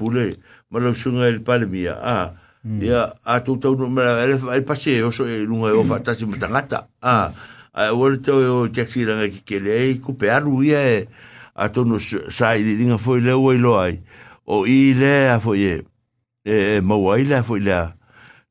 ma 0.70 0.78
lau 0.78 0.92
sunga 0.94 1.26
il 1.26 1.36
e 1.42 1.42
palmia 1.42 1.98
a 2.00 2.30
mm. 2.66 2.78
ia 2.80 3.10
a 3.26 3.42
tau 3.42 3.58
tau 3.58 3.74
no 3.74 3.88
mela 3.90 4.22
ele 4.22 4.38
pase 4.62 5.02
oso 5.02 5.26
e 5.26 5.42
lunga 5.44 5.68
e 5.74 5.74
ofa 5.74 5.98
tasi 5.98 6.26
matangata 6.30 6.86
a 7.02 7.26
ah 7.26 7.32
uh, 7.74 7.92
wale 7.96 8.16
tau 8.18 8.40
e 8.40 8.46
o 8.48 8.66
taxi 8.72 9.04
ranga 9.06 9.28
ki 9.30 9.42
kele 9.46 9.76
e 9.88 9.98
kupe 10.00 10.30
aru 10.30 10.62
ia 10.64 10.80
e 10.96 11.06
a 11.56 11.68
tono 11.68 11.98
sa 11.98 12.54
i 12.54 12.64
di 12.64 12.76
dinga 12.76 12.98
foi 12.98 13.20
leo 13.20 13.48
ai 13.50 13.58
loa 13.58 13.84
ai 13.88 14.00
o 14.46 14.64
i 14.66 14.94
le 14.96 15.28
a 15.32 15.38
foi 15.40 15.62
e 15.64 15.84
e, 16.44 16.56
e 16.76 16.80
mau 16.80 17.08
ai 17.12 17.24
le 17.24 17.36
a 17.40 17.42
foi 17.42 17.60
lea 17.60 17.94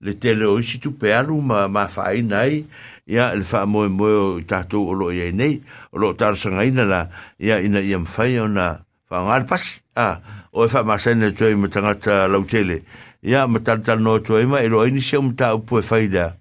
le 0.02 0.14
tele 0.14 0.46
o 0.46 0.58
ma, 1.42 1.68
ma 1.68 1.88
fai 1.88 2.22
nai 2.22 2.66
Ya 3.12 3.34
le 3.36 3.44
fa 3.44 3.66
moe 3.66 3.90
moe 3.90 4.08
o 4.12 4.40
tatou 4.46 4.88
o 4.88 4.94
loa 4.94 5.12
iai 5.12 5.34
nei 5.34 5.60
o 5.92 5.98
loa 5.98 6.14
tara 6.16 6.36
sanga 6.36 6.64
ina 6.64 6.86
la 6.86 7.10
Ya 7.40 7.60
ina 7.60 7.80
ia 7.82 8.00
fai 8.06 8.38
o 8.40 8.48
na 8.48 8.80
fa 9.10 9.26
ngare 9.26 9.46
pas 9.50 9.82
a 9.98 10.22
o 10.54 10.64
e 10.64 10.68
fa 10.70 10.84
masene 10.84 11.34
tue 11.34 11.52
ima 11.52 11.68
tangata 11.68 12.28
lau 12.30 12.46
Ya 12.48 12.80
ia 13.24 13.48
no 13.48 13.60
tala 13.60 13.98
ma. 13.98 14.02
noa 14.02 14.22
tue 14.24 14.44
ima 14.44 14.60
e 14.62 14.70
loa 14.70 14.88
o 15.18 15.22
mta 15.22 15.54
upo 15.56 15.80
e 15.80 15.82
fai 15.82 16.08
lea 16.08 16.38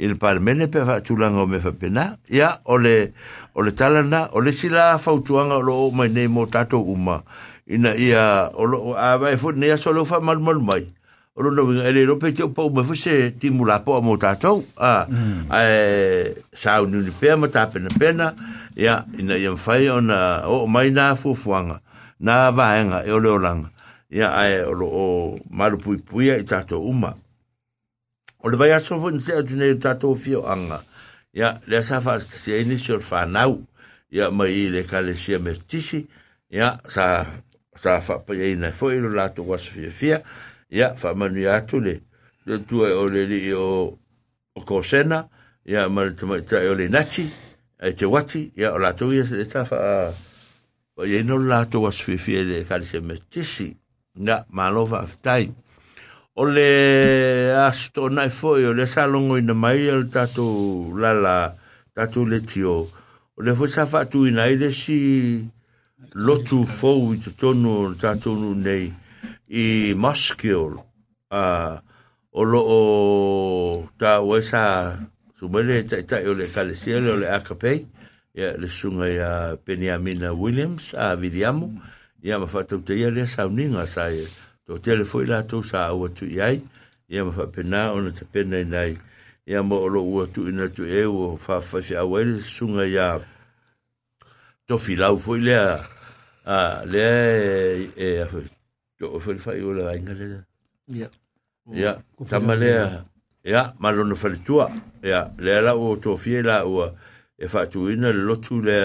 il 0.00 0.16
parmene 0.16 0.68
pe 0.68 0.82
fa 0.84 1.00
tulanga 1.04 1.42
o 1.42 1.46
me 1.52 1.58
fa 1.60 1.72
pena 1.80 2.16
ia 2.30 2.50
ole 2.64 3.12
ole 3.54 3.70
talana 3.72 4.28
ole 4.32 4.52
sila 4.52 4.96
fa 4.98 5.12
tuanga 5.24 5.58
lo 5.60 5.90
mai 5.90 6.08
nei 6.08 6.26
mo 6.26 6.46
tato 6.46 6.80
uma 6.80 7.22
ina 7.68 7.94
ia 7.96 8.50
olo 8.56 8.94
a 8.96 9.16
vai 9.20 9.36
fo 9.36 9.50
nei 9.52 9.76
solo 9.78 10.04
fa 10.04 10.18
mal 10.20 10.40
mal 10.40 10.56
mai 10.60 10.88
olo 11.36 11.50
no 11.52 11.62
ele 11.84 12.04
ro 12.06 12.16
pe 12.16 12.32
te 12.32 12.48
po 12.48 12.70
me 12.70 12.82
fo 12.82 12.96
timula 13.40 13.80
po 13.84 14.00
mo 14.00 14.16
tato 14.16 14.64
a 14.80 15.06
e 15.60 16.34
sa 16.52 16.80
un 16.80 16.92
ni 17.04 17.10
pe 17.20 17.36
ma 17.36 17.48
ta 17.48 17.66
pena 17.68 17.88
pena 18.00 18.34
ia 18.76 19.04
ina 19.18 19.36
yem 19.36 19.56
fai 19.56 19.88
ona 19.90 20.48
o 20.48 20.66
mai 20.66 20.90
na 20.90 21.12
fu 21.14 21.34
fuanga 21.34 21.80
na 22.18 22.50
vaenga 22.50 23.04
e 23.04 23.10
ole 23.12 23.28
olanga 23.28 23.68
ia 24.10 24.28
ai 24.32 24.64
olo 24.64 24.86
o 24.88 25.04
malu 25.50 25.76
pui 25.78 25.96
pui 26.08 26.28
i 26.40 26.44
tato 26.44 26.80
uma 26.80 27.12
O 28.42 28.48
le 28.48 28.56
vai 28.56 28.72
aso 28.72 28.96
fwini 28.98 29.20
se 29.20 29.32
atu 29.36 29.56
nei 29.56 29.74
tatou 29.78 30.14
fio 30.14 30.46
anga. 30.48 30.80
Ya, 31.34 31.60
le 31.66 31.76
asa 31.76 32.00
fasta 32.00 32.36
se 32.36 32.54
eni 32.60 32.78
si 32.78 32.90
or 32.92 33.00
whanau. 33.02 33.66
Ia, 34.10 34.30
ma 34.30 34.46
i 34.48 34.68
le 34.72 34.86
kale 34.88 35.14
sia 35.14 35.38
me 35.38 35.52
tisi. 35.54 36.06
Ia, 36.50 36.80
sa, 36.88 37.24
sa 37.76 37.98
whapa 38.00 38.34
i 38.34 38.54
nei 38.56 38.72
fo 38.72 38.90
ilo 38.92 39.10
lato 39.12 39.42
was 39.44 39.66
fia 39.68 39.90
fia. 39.92 40.22
Ia, 40.72 40.94
whamanu 41.02 41.38
i 41.42 41.46
atu 41.52 41.80
le. 41.84 41.98
Le 42.46 42.56
tua 42.66 42.88
o 42.96 43.04
le 43.12 43.26
li 43.28 43.44
o, 43.52 43.92
o 44.56 44.64
kosena. 44.64 45.26
Ia, 45.68 45.88
ma 45.92 46.04
le 46.08 46.16
tamaita 46.16 46.64
o 46.70 46.74
le 46.78 46.88
nati. 46.88 47.28
E 47.80 47.92
te 47.92 48.06
wati. 48.08 48.46
Ia, 48.56 48.72
o 48.72 48.78
lato 48.80 49.12
ia 49.12 49.26
se 49.28 49.36
le 49.42 49.48
ta 49.52 49.66
wha. 49.68 50.14
Pa 50.96 51.04
i 51.06 51.20
nei 51.24 51.46
lato 51.48 51.82
waso 51.84 52.04
fia 52.08 52.16
fia 52.18 52.40
le 52.44 52.64
kale 52.64 52.88
sia 52.88 53.02
me 53.04 53.20
tisi. 53.28 53.74
Ia, 54.16 54.46
ma 54.48 54.70
lo 54.72 54.86
wha 54.88 55.04
aftai. 55.04 55.44
Ia, 55.50 55.54
o 56.40 56.44
le 56.48 57.52
asto 57.52 58.04
una 58.08 58.24
foi 58.30 58.64
o 58.64 58.72
le 58.72 58.86
salongo 58.88 59.36
ina 59.36 59.52
mai 59.52 59.78
mail 59.84 60.08
tatu 60.08 60.96
lala 60.96 61.52
tatu 61.94 62.24
letio, 62.24 62.48
tio 62.48 62.88
o 63.36 63.42
le 63.44 63.52
foi 63.52 63.68
fatu 63.68 64.24
ina 64.26 64.46
si 64.72 65.44
lotu 66.16 66.62
fou 66.66 67.12
i 67.12 67.20
tu 67.20 67.30
tonu 67.36 67.92
tatu 68.00 68.32
nei 68.56 68.88
i 69.52 69.92
maskio 69.94 70.80
a 71.28 71.76
o 72.32 72.42
lo 72.44 72.60
o 72.64 72.80
ta 74.00 74.22
o 74.24 74.32
esa 74.38 74.96
sumele 75.36 75.84
ta 75.84 76.00
ta 76.08 76.24
o 76.24 76.32
le 76.32 76.46
kalesiele 76.48 77.10
o 77.20 77.20
le 77.20 77.28
akapei 77.28 77.84
ya 78.34 78.56
le 78.56 78.66
sunga 78.68 79.08
ya 79.12 79.56
Peniamina 79.64 80.32
Williams 80.32 80.94
a 80.96 81.12
Vidiamo 81.20 81.68
me 82.22 82.46
fatu 82.48 82.80
te 82.80 82.94
ia 82.96 83.10
le 83.10 83.26
sauninga 83.26 83.84
o 84.70 84.78
tele 84.78 85.04
la 85.26 85.42
tu 85.42 85.62
sa 85.62 85.92
o 85.92 86.08
tu 86.08 86.26
yai 86.26 86.62
ia 87.08 87.24
ma 87.24 87.46
pena 87.46 87.90
ona 87.92 88.10
te 88.12 88.24
pena 88.24 88.62
nei 88.64 88.96
ia 89.46 89.62
mo 89.62 89.86
lo 89.86 90.00
o 90.02 90.26
tu 90.26 90.46
ina 90.48 90.68
tu 90.68 90.84
e 90.84 91.04
o 91.04 91.36
fa 91.36 91.60
fa 91.60 91.80
se 91.82 91.96
a 91.96 92.04
wel 92.06 92.40
sunga 92.40 92.86
ya 92.86 93.20
to 94.66 94.78
filau 94.78 95.16
foi 95.16 95.40
le 95.40 95.54
a 95.58 96.84
le 96.86 97.92
e 97.96 98.20
a 98.22 98.26
to 98.98 99.18
foi 99.18 99.36
fa 99.38 99.50
o 99.50 99.74
la 99.74 99.96
ingale 99.96 100.44
ya 100.86 101.08
ya 101.74 101.98
ta 102.28 102.38
ma 102.38 102.54
le 102.54 103.02
ya 103.42 103.74
ma 103.80 103.90
lo 103.90 104.04
no 104.04 104.14
fa 104.14 104.28
le 104.28 104.38
tua 104.44 104.70
ya 105.02 105.32
le 105.38 105.60
la 105.60 105.74
o 105.74 105.96
to 105.96 106.16
fi 106.16 106.42
la 106.42 106.62
o 106.64 106.86
e 107.36 107.46
fa 107.50 107.66
tu 107.66 107.90
ina 107.90 108.12
lo 108.14 108.36
tu 108.38 108.62
le 108.62 108.78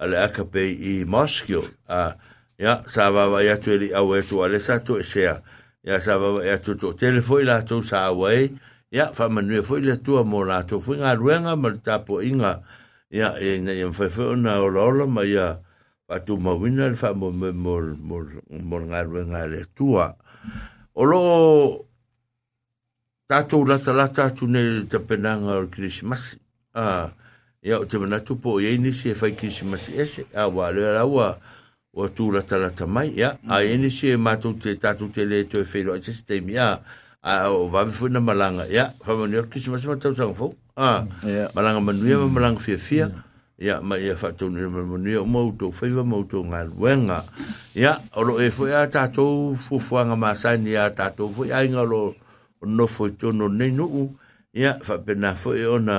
a 0.00 0.06
le 0.08 0.16
akape 0.16 0.64
i 0.64 1.04
moskio 1.04 1.60
a 1.92 2.16
Ya 2.60 2.84
sa 2.84 3.08
vavai 3.08 3.48
atu 3.48 3.72
e 3.72 3.80
liʻau 3.88 4.12
e 4.12 4.20
atu 4.20 4.44
a 4.44 4.46
lesa 4.52 4.84
to 4.84 5.00
e 5.00 5.04
sea 5.04 5.40
ia 5.80 5.96
sa 5.98 6.20
vavai 6.20 6.52
atu 6.52 6.76
toʻatele 6.76 7.24
foʻi 7.24 7.44
latou 7.48 7.80
sa 7.80 8.04
aua 8.12 8.36
ai 8.36 8.52
ia 8.92 9.08
faamanue 9.16 9.64
foʻi 9.64 9.80
le 9.88 9.92
atua 9.96 10.24
mo 10.28 10.44
latou 10.44 10.76
foʻi 10.76 11.00
galuega 11.00 11.56
ma 11.56 11.72
le 11.72 11.80
tapoʻiga 11.80 12.60
e 13.08 13.16
ia 13.16 13.32
ina 13.40 13.72
ia 13.72 13.88
na 13.88 14.24
ona 14.28 14.60
olaola 14.60 15.06
ma 15.08 15.24
ia 15.24 15.56
faatumauina 16.06 16.92
le 16.92 16.96
faamomoe 17.00 17.52
mo 17.56 17.80
le 17.80 17.96
le 18.28 18.44
o 27.60 27.76
o 27.76 27.84
te 29.48 29.64
po 30.36 31.28
o 31.92 32.06
tūra 32.08 32.40
talata 32.46 32.86
mai, 32.86 33.10
ia, 33.18 33.32
mm. 33.42 33.50
a 33.50 33.60
ene 33.66 33.90
si 33.90 34.10
e 34.14 34.18
mātou 34.18 34.54
te 34.58 34.74
tātou 34.78 35.10
te 35.12 35.24
le 35.26 35.42
tō 35.50 35.62
e 35.62 35.66
whero 35.70 35.96
ai 35.96 36.02
sistemi, 36.06 36.54
ia, 36.54 36.76
a 37.20 37.34
o 37.52 37.66
wawe 37.68 37.90
fwina 37.92 38.20
malanga, 38.24 38.64
ia, 38.72 38.88
whamani 39.04 39.40
o 39.42 39.48
kisimas 39.52 39.84
ma 39.88 39.98
tau 40.00 40.14
sang 40.16 40.34
fau, 40.38 40.54
a, 40.76 41.00
mm. 41.04 41.50
malanga 41.58 41.82
manuia 41.88 42.20
ma 42.20 42.28
mm. 42.28 42.36
malanga 42.36 42.62
fia 42.62 42.78
fia, 42.78 43.10
ia, 43.60 43.80
ma 43.84 43.98
ia 44.00 44.14
whatau 44.16 44.52
nere 44.54 44.70
ma 44.72 44.84
manuia 44.86 45.20
o 45.22 45.26
mautou, 45.28 45.72
whaiwa 45.74 46.04
mautou 46.06 46.44
ngā 46.48 46.62
luenga, 46.70 47.22
ia, 47.74 47.96
oro 48.18 48.38
e 48.40 48.48
fwia 48.54 48.84
tātou 48.94 49.56
fufuanga 49.66 50.16
māsani, 50.18 50.76
ia, 50.76 50.86
tātou 50.94 51.30
fwia 51.36 51.64
inga 51.66 51.84
lo 51.90 52.04
nofo 52.70 53.08
i 53.10 53.14
tono 53.18 53.48
nei 53.50 53.72
nuu, 53.74 54.06
ia, 54.54 54.76
whapena 54.86 55.34
fwia 55.38 55.74
ona, 55.74 55.98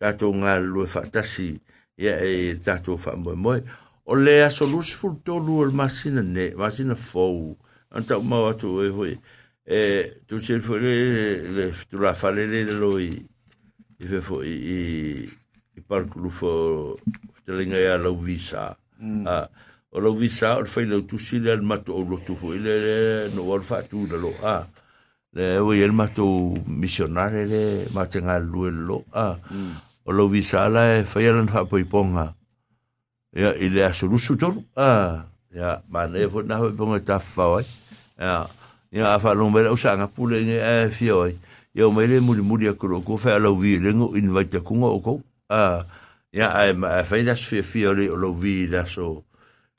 tātou 0.00 0.32
ngā 0.40 0.56
lue 0.64 0.88
whatasi, 0.88 1.50
ia, 2.00 2.16
e 2.24 2.54
tātou 2.64 2.96
whamoe 2.96 3.36
moe, 3.36 3.60
moe, 3.60 3.78
o 4.04 4.14
le 4.16 4.42
aso 4.42 4.64
lusi 4.66 4.94
fulutolu 4.94 5.58
o 5.60 5.64
le 5.66 5.72
masina 5.72 6.22
ne 6.22 6.54
masina 6.56 6.94
fou 6.94 7.56
ana 7.90 8.04
taʻumau 8.06 8.48
atu 8.50 8.68
e 8.82 8.88
hoi 8.88 9.12
e 9.66 9.80
tusele 10.26 10.60
foi 10.60 10.80
le 10.80 11.72
tulafale 11.90 12.46
le 12.46 12.64
le 12.64 12.74
loi, 12.82 13.04
i 14.00 14.04
i 14.04 14.06
fe 14.10 14.20
foi 14.22 14.46
i 14.48 14.78
i 15.76 15.80
palkulufo 15.88 16.96
fetalaga 17.34 17.78
ia 17.80 17.98
lau 17.98 18.14
visa 18.16 18.76
mm. 18.98 19.24
a 19.26 19.36
o 19.92 20.00
lau 20.00 20.14
visa 20.16 20.56
o 20.56 20.62
le 20.62 20.68
failau 20.70 21.02
tusi 21.06 21.38
lea 21.40 21.56
le 21.56 21.76
o 21.92 22.04
lotu 22.04 22.34
foi 22.36 22.58
le 22.58 23.30
noua 23.34 23.58
le 23.58 23.82
tu 23.88 24.06
le 24.06 24.16
lo 24.16 24.32
a 24.42 24.66
le 25.34 25.58
ua 25.60 25.74
ia 25.76 25.86
le 25.86 25.92
matou 25.92 26.56
misionare 26.66 27.46
le 27.46 27.86
matagā 27.94 28.38
lelue 28.38 28.70
lo 28.70 29.04
a 29.12 29.36
mm. 29.50 29.70
o 30.06 30.12
lau 30.12 30.28
visa 30.28 30.68
la 30.68 30.98
e 31.00 31.04
fa 31.04 31.20
lana 31.20 31.46
faapoipoga 31.52 32.34
ia 33.36 33.54
i 33.58 33.68
le 33.70 33.84
asulusu 33.84 34.36
tolu 34.36 34.62
a 34.74 34.86
ah. 34.86 35.22
ia 35.54 35.80
manaia 35.88 36.28
foi 36.30 36.42
na 36.46 36.56
hoepoga 36.58 36.96
e 36.96 37.00
tafafao 37.00 37.56
ai 37.58 37.66
ia 38.18 38.46
ia 38.92 39.14
afaalogamaila 39.14 39.72
usa 39.72 39.92
agapu 39.92 40.26
lege 40.28 40.58
ae 40.62 40.90
fia 40.90 41.14
ai 41.24 41.36
ia 41.74 41.86
o 41.86 41.90
mai 41.92 42.06
le 42.06 42.20
mulimuli 42.20 42.68
aku 42.68 42.88
loo 42.88 43.00
kua 43.00 43.18
fealauvi 43.18 43.78
lego 43.78 44.10
o 44.10 44.16
invaitakuga 44.16 44.86
o 44.86 44.98
kou 45.00 45.22
ah, 45.48 45.56
a 45.78 45.84
ia 46.32 46.50
ae 46.58 46.72
maafai 46.74 47.22
laso 47.22 47.46
fiafia 47.48 47.88
o 47.90 47.94
lei 47.94 48.08
o 48.08 48.16
lauvi 48.16 48.66
laso 48.66 49.22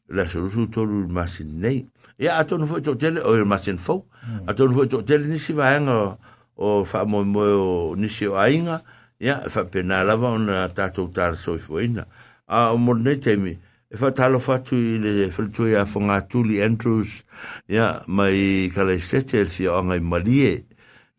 le 0.10 0.22
asulusu 0.24 0.68
tolu 0.68 1.08
masini 1.08 1.52
nei 1.54 1.86
ia 2.20 2.38
atonu 2.40 2.66
foi 2.68 2.80
toʻatele 2.82 3.20
o 3.20 3.46
masini 3.46 3.78
fou 3.78 4.06
hmm. 4.24 4.48
atonu 4.50 4.74
foi 4.74 4.88
toʻatele 4.88 5.28
nisi 5.28 5.54
vaega 5.54 6.16
o 6.56 6.84
faamoemoe 6.86 7.92
o 7.92 7.96
nisi 7.96 8.28
o 8.28 8.38
aiga 8.40 8.82
ia 9.20 9.44
e 9.46 9.50
faapena 9.50 10.04
lava 10.04 10.30
ona 10.32 10.68
tatou 10.70 11.12
talasoifoaina 11.12 12.06
a 12.52 12.78
mo 12.78 12.94
temi. 13.16 13.58
e 13.94 13.98
fa 13.98 14.12
talo 14.12 14.40
fa 14.40 14.58
tu 14.64 14.76
i 14.80 15.00
le 15.04 15.28
fa 15.32 15.44
tu 15.52 15.66
ia 15.68 15.84
fo 15.86 16.00
Tuli 16.30 16.56
tu 16.58 16.62
entrus 16.64 17.24
ia 17.68 18.00
mai 18.08 18.72
kala 18.74 18.96
sete 19.00 19.42
e 19.42 19.46
fi 19.46 19.68
anga 19.68 19.96
i 19.96 20.00
malie 20.00 20.64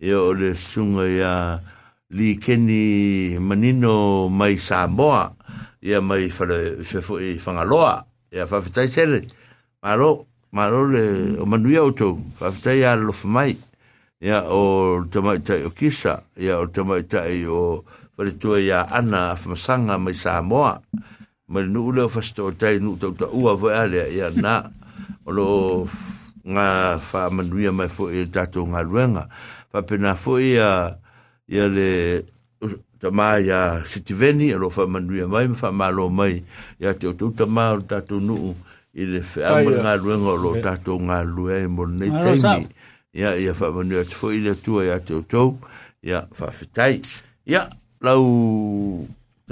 e 0.01 0.13
o 0.15 0.33
le 0.33 0.55
sunga 0.57 1.05
ia 1.05 1.61
li 2.17 2.37
keni 2.41 3.37
manino 3.41 4.29
mai 4.29 4.57
samoa 4.57 5.37
ia 5.85 6.01
mai 6.01 6.31
fa 6.33 6.45
le 6.49 6.81
i 7.21 7.37
fa 7.39 7.65
loa 7.65 8.01
ia 8.33 8.47
fa 8.49 8.61
fitai 8.61 8.89
sele 8.89 9.21
malo 9.85 10.25
malo 10.53 10.87
le 10.89 11.37
o 11.45 11.45
manui 11.45 11.77
auto 11.77 12.19
fa 12.41 12.49
fitai 12.51 12.83
a 12.89 12.95
lo 12.97 13.13
mai 13.29 13.53
ia 14.25 14.49
o 14.49 15.05
tamai 15.13 15.41
tai 15.45 15.65
o 15.69 15.77
kisa 15.77 16.25
ia 16.41 16.57
o 16.59 16.65
tamai 16.73 17.05
tai 17.05 17.45
o 17.45 17.85
fa 18.17 18.25
le 18.25 18.33
tu 18.39 18.57
ia 18.57 18.89
ana 18.89 19.37
fa 19.37 19.49
masanga 19.53 19.99
mai 20.01 20.15
samoa 20.17 20.81
ia 20.81 21.21
ma 21.53 21.61
no 21.61 21.93
le 21.93 22.09
fa 22.09 22.23
sto 22.25 22.49
tai 22.57 22.81
no 22.81 22.97
to 22.97 23.13
to 23.13 23.27
ua 23.37 23.53
fo 23.61 23.69
ale 23.69 24.09
ia 24.09 24.33
na 24.33 24.73
lo 25.29 25.85
nga 26.53 26.97
fa 27.09 27.29
manuia 27.37 27.69
mai 27.79 27.91
fo 27.97 28.05
i 28.09 28.21
tato 28.35 28.61
nga 28.73 28.81
luenga 28.89 29.25
fa 29.71 29.79
pena 29.89 30.11
fo 30.23 30.33
ia 30.41 30.71
ia 31.55 31.65
le 31.77 31.91
tama 33.01 33.37
ia 33.37 33.85
sitiveni 33.85 34.49
lo 34.57 34.69
fa 34.77 34.89
manuia 34.93 35.27
mai 35.33 35.47
fa 35.61 35.69
malo 35.81 36.05
mai 36.19 36.35
ia 36.83 36.91
te 37.01 37.05
to 37.19 37.27
tama 37.39 37.65
tato 37.91 38.15
no 38.29 38.35
i 38.97 39.03
le 39.13 39.21
fa 39.31 39.61
nga 39.85 39.93
luenga 40.03 40.33
lo 40.45 40.51
tato 40.65 40.93
nga 41.07 41.19
lue 41.35 41.59
mo 41.75 41.83
nei 41.99 42.09
taimi 42.23 42.63
ia 43.21 43.31
ia 43.45 43.53
fa 43.59 43.67
manuia 43.77 44.05
fo 44.19 44.27
i 44.37 44.41
le 44.45 44.55
tua 44.65 44.97
te 45.07 45.13
to 45.33 45.43
ia 46.09 46.21
fa 46.39 46.47
fitai 46.59 46.97
ia 47.53 47.63
lau 48.07 48.25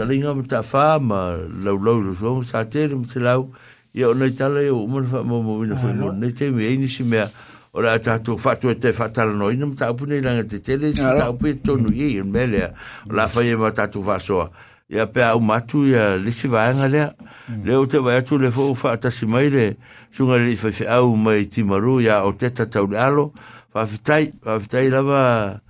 talinga 0.01 0.33
mo 0.35 0.43
ta 0.49 0.63
fa 0.65 0.99
ma 1.01 1.35
lo 1.65 1.73
lo 1.85 2.01
lo 2.01 2.15
so 2.17 2.41
sa 2.43 2.65
te 2.65 2.89
mo 2.89 3.05
te 3.05 3.21
lau 3.21 3.53
ia 3.95 4.09
ona 4.09 4.29
tala 4.39 4.61
o 4.73 4.87
mo 4.89 5.03
fa 5.05 5.21
mo 5.23 5.43
mo 5.45 5.61
no 5.65 5.77
fo 5.77 5.89
ne 6.13 6.33
te 6.33 6.47
e 6.49 6.55
me 6.57 6.65
ni 6.77 6.89
si 6.89 7.03
me 7.05 7.29
ora 7.77 7.99
ta 8.01 8.17
to 8.19 8.37
fa 8.41 8.55
to 8.57 8.73
te 8.81 8.93
fa 8.97 9.11
tala 9.13 9.33
no 9.37 9.51
ina 9.53 9.67
mo 9.69 9.75
ta 9.77 9.93
pu 9.93 10.07
ni 10.09 10.21
langa 10.25 10.49
te 10.49 10.59
te 10.65 10.77
le 10.81 10.95
si 10.97 11.03
ta 11.05 11.29
pu 11.37 11.53
to 11.65 11.77
no 11.77 11.91
ye 11.93 12.17
en 12.21 12.33
mele 12.33 12.73
la 13.13 13.27
fa 13.29 13.43
ye 13.45 13.53
ta 13.77 13.87
to 13.93 14.01
fa 14.01 14.17
so 14.19 14.49
ia 14.89 15.05
pe 15.07 15.21
au 15.23 15.39
matu 15.41 15.85
ia 15.93 16.17
le 16.17 16.31
si 16.33 16.49
va 16.49 16.73
nga 16.73 16.89
le 16.89 17.05
le 17.65 17.77
o 17.77 17.85
te 17.85 18.01
va 18.01 18.23
tu 18.25 18.39
le 18.41 18.49
fo 18.51 18.73
fa 18.75 18.97
ta 18.97 19.11
si 19.13 19.27
mai 19.29 19.51
le 19.53 19.77
su 20.11 20.25
nga 20.25 20.39
le 20.41 20.57
fa 20.57 20.73
fa 20.73 20.97
au 21.05 21.13
mai 21.15 21.45
ti 21.45 21.61
maru 21.63 22.01
ia 22.01 22.25
o 22.25 22.33
te 22.33 22.49
ta 22.49 22.65
tau 22.65 22.89
le 22.89 22.97
alo 22.97 23.33
fa 23.69 23.85
fitai 23.85 24.33
fa 24.43 24.57
fitai 24.59 24.89
lava 24.89 25.61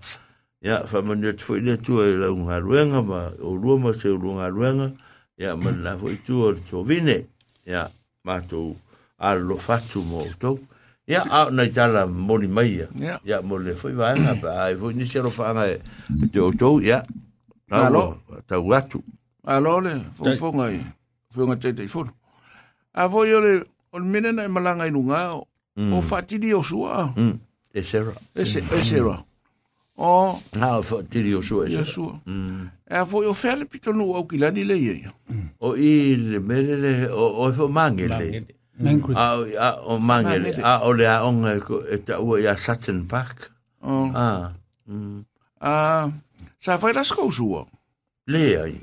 ya 0.62 0.84
fa 0.92 1.02
man 1.02 1.22
net 1.22 1.38
fo 1.40 1.56
ile 1.58 1.76
tu 1.78 2.00
e 2.00 2.06
la 2.18 2.28
un 2.32 2.48
haruenga 2.50 3.02
ma 3.02 3.30
o 3.42 3.54
rua 3.62 3.78
ma 3.78 3.92
se 3.94 4.10
un 4.10 4.38
haruenga 4.40 4.90
ya 5.38 5.56
man 5.56 5.84
la 5.84 5.98
fo 5.98 6.08
tu 6.26 6.42
o 6.42 6.54
to 6.70 6.84
vine 6.84 7.26
ya 7.66 7.88
ma 8.24 8.40
to 8.42 8.76
a 9.18 9.36
lo 9.36 9.56
fatu 9.58 10.02
mo 10.04 10.24
to 10.40 10.58
ya 11.08 11.22
a 11.30 11.52
na 11.52 11.66
jala 11.66 12.06
mo 12.08 12.38
ni 12.38 12.48
mai 12.48 12.80
ya 13.00 13.20
ya 13.24 13.42
mo 13.42 13.58
le 13.58 13.76
fo 13.76 13.90
va 13.94 14.16
na 14.16 14.34
ba 14.34 14.64
ai 14.66 14.76
fo 14.76 14.92
ni 14.92 15.06
se 15.06 15.22
lo 15.22 15.30
fa 15.30 15.54
na 15.54 15.64
to 16.34 16.52
to 16.60 16.82
ya 16.82 17.04
na 17.70 17.90
lo 17.90 18.18
ta 18.48 18.58
watu 18.60 19.04
alo 19.46 19.80
le 19.82 20.02
fo 20.14 20.26
fo 20.36 20.52
ngai 20.52 20.80
fo 21.32 21.46
ngai 21.46 21.58
te 21.62 21.74
te 21.78 21.88
fo 21.88 22.06
a 22.94 23.10
fo 23.10 23.24
yo 23.26 23.40
le 23.42 23.64
o 23.94 24.00
mena 24.00 24.32
na 24.32 24.48
malanga 24.48 24.88
inunga 24.88 25.38
o 25.78 26.02
fatidi 26.02 26.54
o 26.54 26.64
sua 26.64 27.14
mm. 27.16 27.40
Esera. 27.76 28.14
Esera. 28.36 29.18
O. 29.98 30.40
Ha, 30.60 30.80
whaatiri 30.82 31.36
o 31.36 31.42
sua 31.42 31.68
esera. 31.68 31.84
Sua. 31.86 32.14
E 32.90 32.96
a 32.96 33.06
foi 33.06 33.26
o 33.28 33.34
whele 33.42 33.66
pito 33.66 33.92
nu 33.94 34.16
au 34.16 34.26
kilani 34.28 34.64
le 34.64 34.78
ia. 34.80 35.12
O 35.60 35.76
i 35.76 36.12
il, 36.16 36.40
melele, 36.40 37.10
o 37.12 37.50
e 37.50 37.52
wha 37.58 37.68
mangele. 37.68 38.46
Mangele. 38.80 39.58
A 39.60 39.72
o 39.94 39.98
mangele. 40.00 40.56
A 40.64 40.80
o 40.88 40.94
le 40.94 41.08
a 41.08 41.24
onga 41.26 41.54
e 41.92 41.98
ta 42.00 42.20
ua 42.20 42.40
i 42.40 42.48
a 42.48 42.56
Sutton 42.56 43.04
Park. 43.08 43.52
O. 43.84 44.08
A. 44.16 44.52
Mm. 44.88 45.20
A. 45.62 46.08
Sa 46.60 46.78
whai 46.80 46.94
lasko 46.96 47.28
sua. 47.32 47.66
Le 48.28 48.44
ai. 48.64 48.80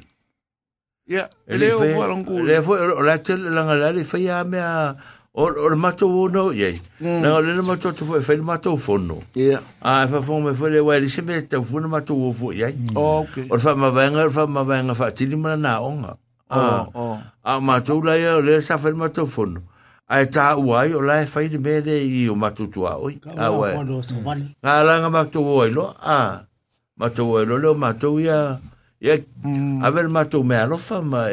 Ia. 1.08 1.30
E 1.48 1.56
le 1.56 1.72
o 1.80 1.80
wha 1.80 2.06
longu. 2.12 2.42
Le 2.44 2.60
foi 2.62 2.80
o 2.84 3.00
la 3.02 3.16
tele 3.18 3.48
langa 3.48 3.74
lale 3.74 4.04
whai 4.04 4.28
a 4.28 4.44
mea. 4.44 4.96
or 5.34 5.56
or 5.58 5.76
mato 5.76 6.04
uno 6.06 6.50
ye 6.52 6.72
mm. 7.00 7.20
No 7.24 7.40
le 7.40 7.54
le 7.56 7.62
mato 7.64 7.90
tu 7.96 8.04
fo 8.04 8.20
fe 8.20 8.34
e 8.36 8.44
mato 8.44 8.76
fono 8.76 9.22
ya 9.34 9.60
Ah 9.80 10.04
e 10.04 10.08
fa 10.08 10.20
fono 10.20 10.48
me 10.52 10.54
fo 10.54 10.66
le 10.68 10.78
wa 10.80 10.92
mm. 10.92 10.96
oh, 10.98 11.00
le 11.00 11.08
se 11.08 11.42
te 11.48 11.56
fo 11.62 11.78
mato 11.80 12.12
u 12.14 12.32
fo 12.32 12.52
ye 12.52 12.68
okay 12.94 13.48
or 13.48 13.58
fa 13.58 13.74
ma 13.74 13.88
venga 13.88 14.28
fa 14.28 14.44
ma 14.46 14.62
venga 14.62 14.92
fa 14.94 15.10
ti 15.10 15.24
ma 15.34 15.56
na 15.56 15.80
onga 15.80 16.18
oh, 16.50 16.52
a 16.54 16.88
oh. 16.94 17.18
a 17.44 17.60
mato 17.60 17.98
la 18.02 18.14
ye 18.20 18.28
le 18.42 18.60
sa 18.60 18.76
fe 18.76 18.92
mato 18.92 19.24
fono 19.24 19.62
a 20.06 20.20
e 20.20 20.26
ta 20.28 20.52
wai 20.56 20.92
o 20.92 21.00
la 21.00 21.24
fa 21.24 21.40
de 21.40 21.56
me 21.58 21.80
de 21.80 21.96
i 21.96 22.28
o 22.28 22.34
mato 22.36 22.68
tu 22.68 22.84
a 22.84 23.00
oi 23.00 23.16
a 23.34 23.48
wa 23.48 23.72
na 24.60 24.82
la 24.84 24.98
nga 25.00 25.08
mato 25.08 25.40
u 25.40 25.48
oi 25.64 25.70
lo 25.72 25.96
a 25.98 26.44
mato 27.00 27.24
u 27.24 27.40
lo 27.44 27.56
le 27.56 27.72
mato 27.74 28.18
ya 28.20 28.58
Ya. 29.02 29.18
a 29.82 29.90
ver 29.90 30.06
mato 30.12 30.44
me 30.44 30.60
fa 30.76 31.00
ma 31.00 31.28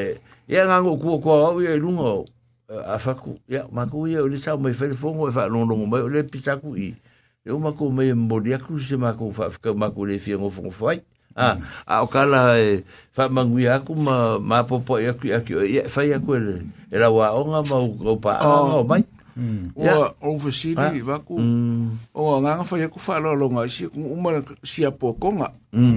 Ya 0.50 0.66
nga 0.66 0.82
ku 0.82 0.98
ku 0.98 1.22
ko 1.22 1.32
o 1.62 1.62
ye 1.62 1.78
lungo 1.78 2.26
Eh, 2.70 2.78
a 2.86 3.02
faku 3.02 3.34
ya 3.50 3.66
ma 3.74 3.90
ku 3.90 4.06
ye 4.06 4.22
le 4.22 4.38
sa 4.38 4.54
mai 4.54 4.78
fel 4.78 4.94
fongo 4.94 5.26
e 5.26 5.34
fa 5.34 5.50
non 5.50 5.66
non 5.66 5.90
mai 5.90 6.06
le 6.06 6.22
pisa 6.22 6.54
ku 6.62 6.78
i 6.78 6.94
e 7.42 7.50
ma 7.58 7.74
ku 7.74 7.90
mai 7.90 8.14
mo 8.14 8.38
dia 8.38 8.62
ku 8.62 8.78
se 8.78 8.94
ma 8.94 9.10
ku 9.18 9.34
fa 9.34 9.50
ka 9.50 9.74
ma 9.74 9.90
ku 9.90 10.06
le 10.06 10.22
fi 10.22 10.38
ngo 10.38 10.54
fongo 10.54 10.70
fai 10.70 11.02
a 11.34 11.58
mm. 11.58 11.66
a 11.90 11.96
o 12.06 12.06
kala 12.06 12.62
e 12.62 12.86
fa 13.10 13.26
ma 13.26 13.42
ngui 13.42 13.66
a 13.66 13.82
ku 13.82 13.98
ma 13.98 14.38
ma 14.38 14.62
po 14.70 14.78
po 14.86 15.02
ya 15.02 15.18
ku 15.18 15.34
ya 15.34 15.42
ku 15.42 15.66
ya 15.66 15.90
fa 15.90 16.06
ya 16.06 16.22
ku 16.22 16.38
le 16.38 16.62
e 16.94 16.94
la 17.02 17.10
wa 17.10 17.34
o 17.34 17.50
nga 17.50 17.66
ma 17.74 17.78
u 17.82 17.90
ko 17.98 18.22
pa 18.22 18.38
oh. 18.38 18.38
a 18.38 18.62
nga 18.70 18.78
o 18.86 18.86
mai 18.86 19.02
mm. 19.34 19.74
o 19.74 19.82
mm. 19.90 20.30
o 20.30 20.30
fa 20.38 20.50
si 20.54 20.70
ni 20.78 21.02
ma 21.02 21.18
ku 21.26 21.42
o 21.42 22.22
nga 22.38 22.54
nga 22.54 22.70
fa 22.70 22.78
ya 22.78 22.86
ku 22.86 23.02
fa 23.02 23.18
lo 23.18 23.34
lo 23.34 23.50
nga 23.50 23.66
si 23.66 23.90
ku 23.90 23.98
ma 24.14 24.46
si 24.62 24.86
a 24.86 24.94
po 24.94 25.18
ko 25.18 25.34
nga 25.42 25.50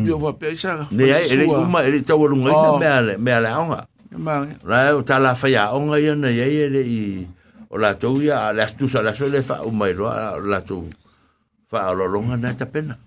yo 0.09 0.17
va 0.17 0.33
pe 0.41 0.49
sa 0.57 0.89
ne 0.89 1.05
ya 1.05 1.21
e 1.21 1.37
le 1.37 1.45
ku 1.53 1.69
ma 1.69 1.85
e 1.85 1.93
le 2.01 2.01
ta 2.01 2.17
wa 2.17 2.25
lu 2.33 2.41
nga 2.41 2.49
oh. 2.57 2.81
me 2.81 2.89
ale 2.89 3.21
me 3.21 3.29
ale 3.29 3.53
a 3.53 3.61
Mang, 4.17 4.57
ra 4.65 4.93
o 4.95 5.01
tala 5.05 5.33
faya 5.35 5.73
onga 5.73 5.97
ia 5.97 6.13
na 6.13 6.29
ia 6.29 6.45
ia 6.45 6.69
i 6.85 7.27
o 7.73 7.79
la 7.81 7.95
tou 7.97 8.13
ia 8.21 8.53
la 8.53 8.69
stusa 8.69 9.01
la 9.01 9.13
sole 9.17 9.41
fa 9.43 9.65
o 9.65 9.71
mai 9.73 9.95
ro 9.97 10.05
la 10.45 10.61
tou 10.61 10.85
fa 11.65 11.89
o 11.89 11.95
lo 11.97 12.05
longa 12.05 12.37
na 12.37 12.53
ta 12.53 12.69
pena. 12.69 13.01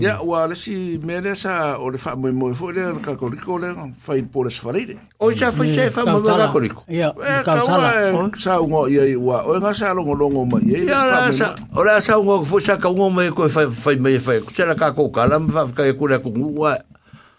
Ya 0.00 0.16
mm. 0.16 0.24
wa 0.24 0.48
le 0.48 0.56
si 0.56 0.96
mere 1.04 1.36
sa 1.36 1.76
o 1.76 1.92
le 1.92 2.00
fa 2.00 2.14
mo 2.16 2.32
mo 2.32 2.48
fo 2.56 2.72
le 2.72 2.88
ka 3.04 3.18
ko 3.20 3.28
ko 3.36 3.58
le 3.60 3.68
fa 4.00 4.16
i 4.16 4.24
por 4.24 4.46
es 4.48 4.56
farire. 4.56 4.96
O 5.20 5.28
sa 5.36 5.52
fa 5.52 5.68
se 5.68 5.90
fa 5.92 6.06
mo 6.08 6.24
la 6.24 6.48
ko 6.48 6.64
ko. 6.72 6.88
Ya 6.88 7.12
ka 7.44 7.60
wa 7.68 7.92
sa 8.40 8.56
ngo 8.56 8.88
ia 8.88 9.04
i 9.04 9.12
wa 9.12 9.44
o 9.44 9.60
nga 9.60 9.76
sa 9.76 9.92
longo 9.92 10.16
longo 10.16 10.48
mai. 10.48 10.64
Ya 10.72 11.04
la 11.04 11.28
sa 11.36 11.52
o 11.76 11.84
la 11.84 12.00
sa 12.00 12.16
ngo 12.16 12.40
fo 12.48 12.56
sa 12.64 12.80
ka 12.80 12.88
ngo 12.88 13.12
mai 13.12 13.28
ko 13.28 13.44
fa 13.52 13.68
fa 13.68 13.92
mai 14.00 14.16
fa 14.16 14.40
ko 14.40 14.48
sa 14.56 14.72
ka 14.72 14.96
ko 14.96 15.12
kala 15.12 15.36
fa 15.52 15.68
ka 15.68 15.84
ko 15.92 16.08
le 16.08 16.16
ko 16.24 16.32
wa. 16.64 16.80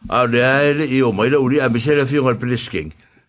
A 0.06 0.30
le 0.30 0.46
ai 0.46 0.78
le 0.78 0.86
i 0.86 1.02
o 1.02 1.10
mai 1.10 1.34
le 1.34 1.42
uri 1.42 1.58
a 1.58 1.66
misera 1.74 2.06
fio 2.06 2.22
ngal 2.22 2.38
plesking. 2.38 2.94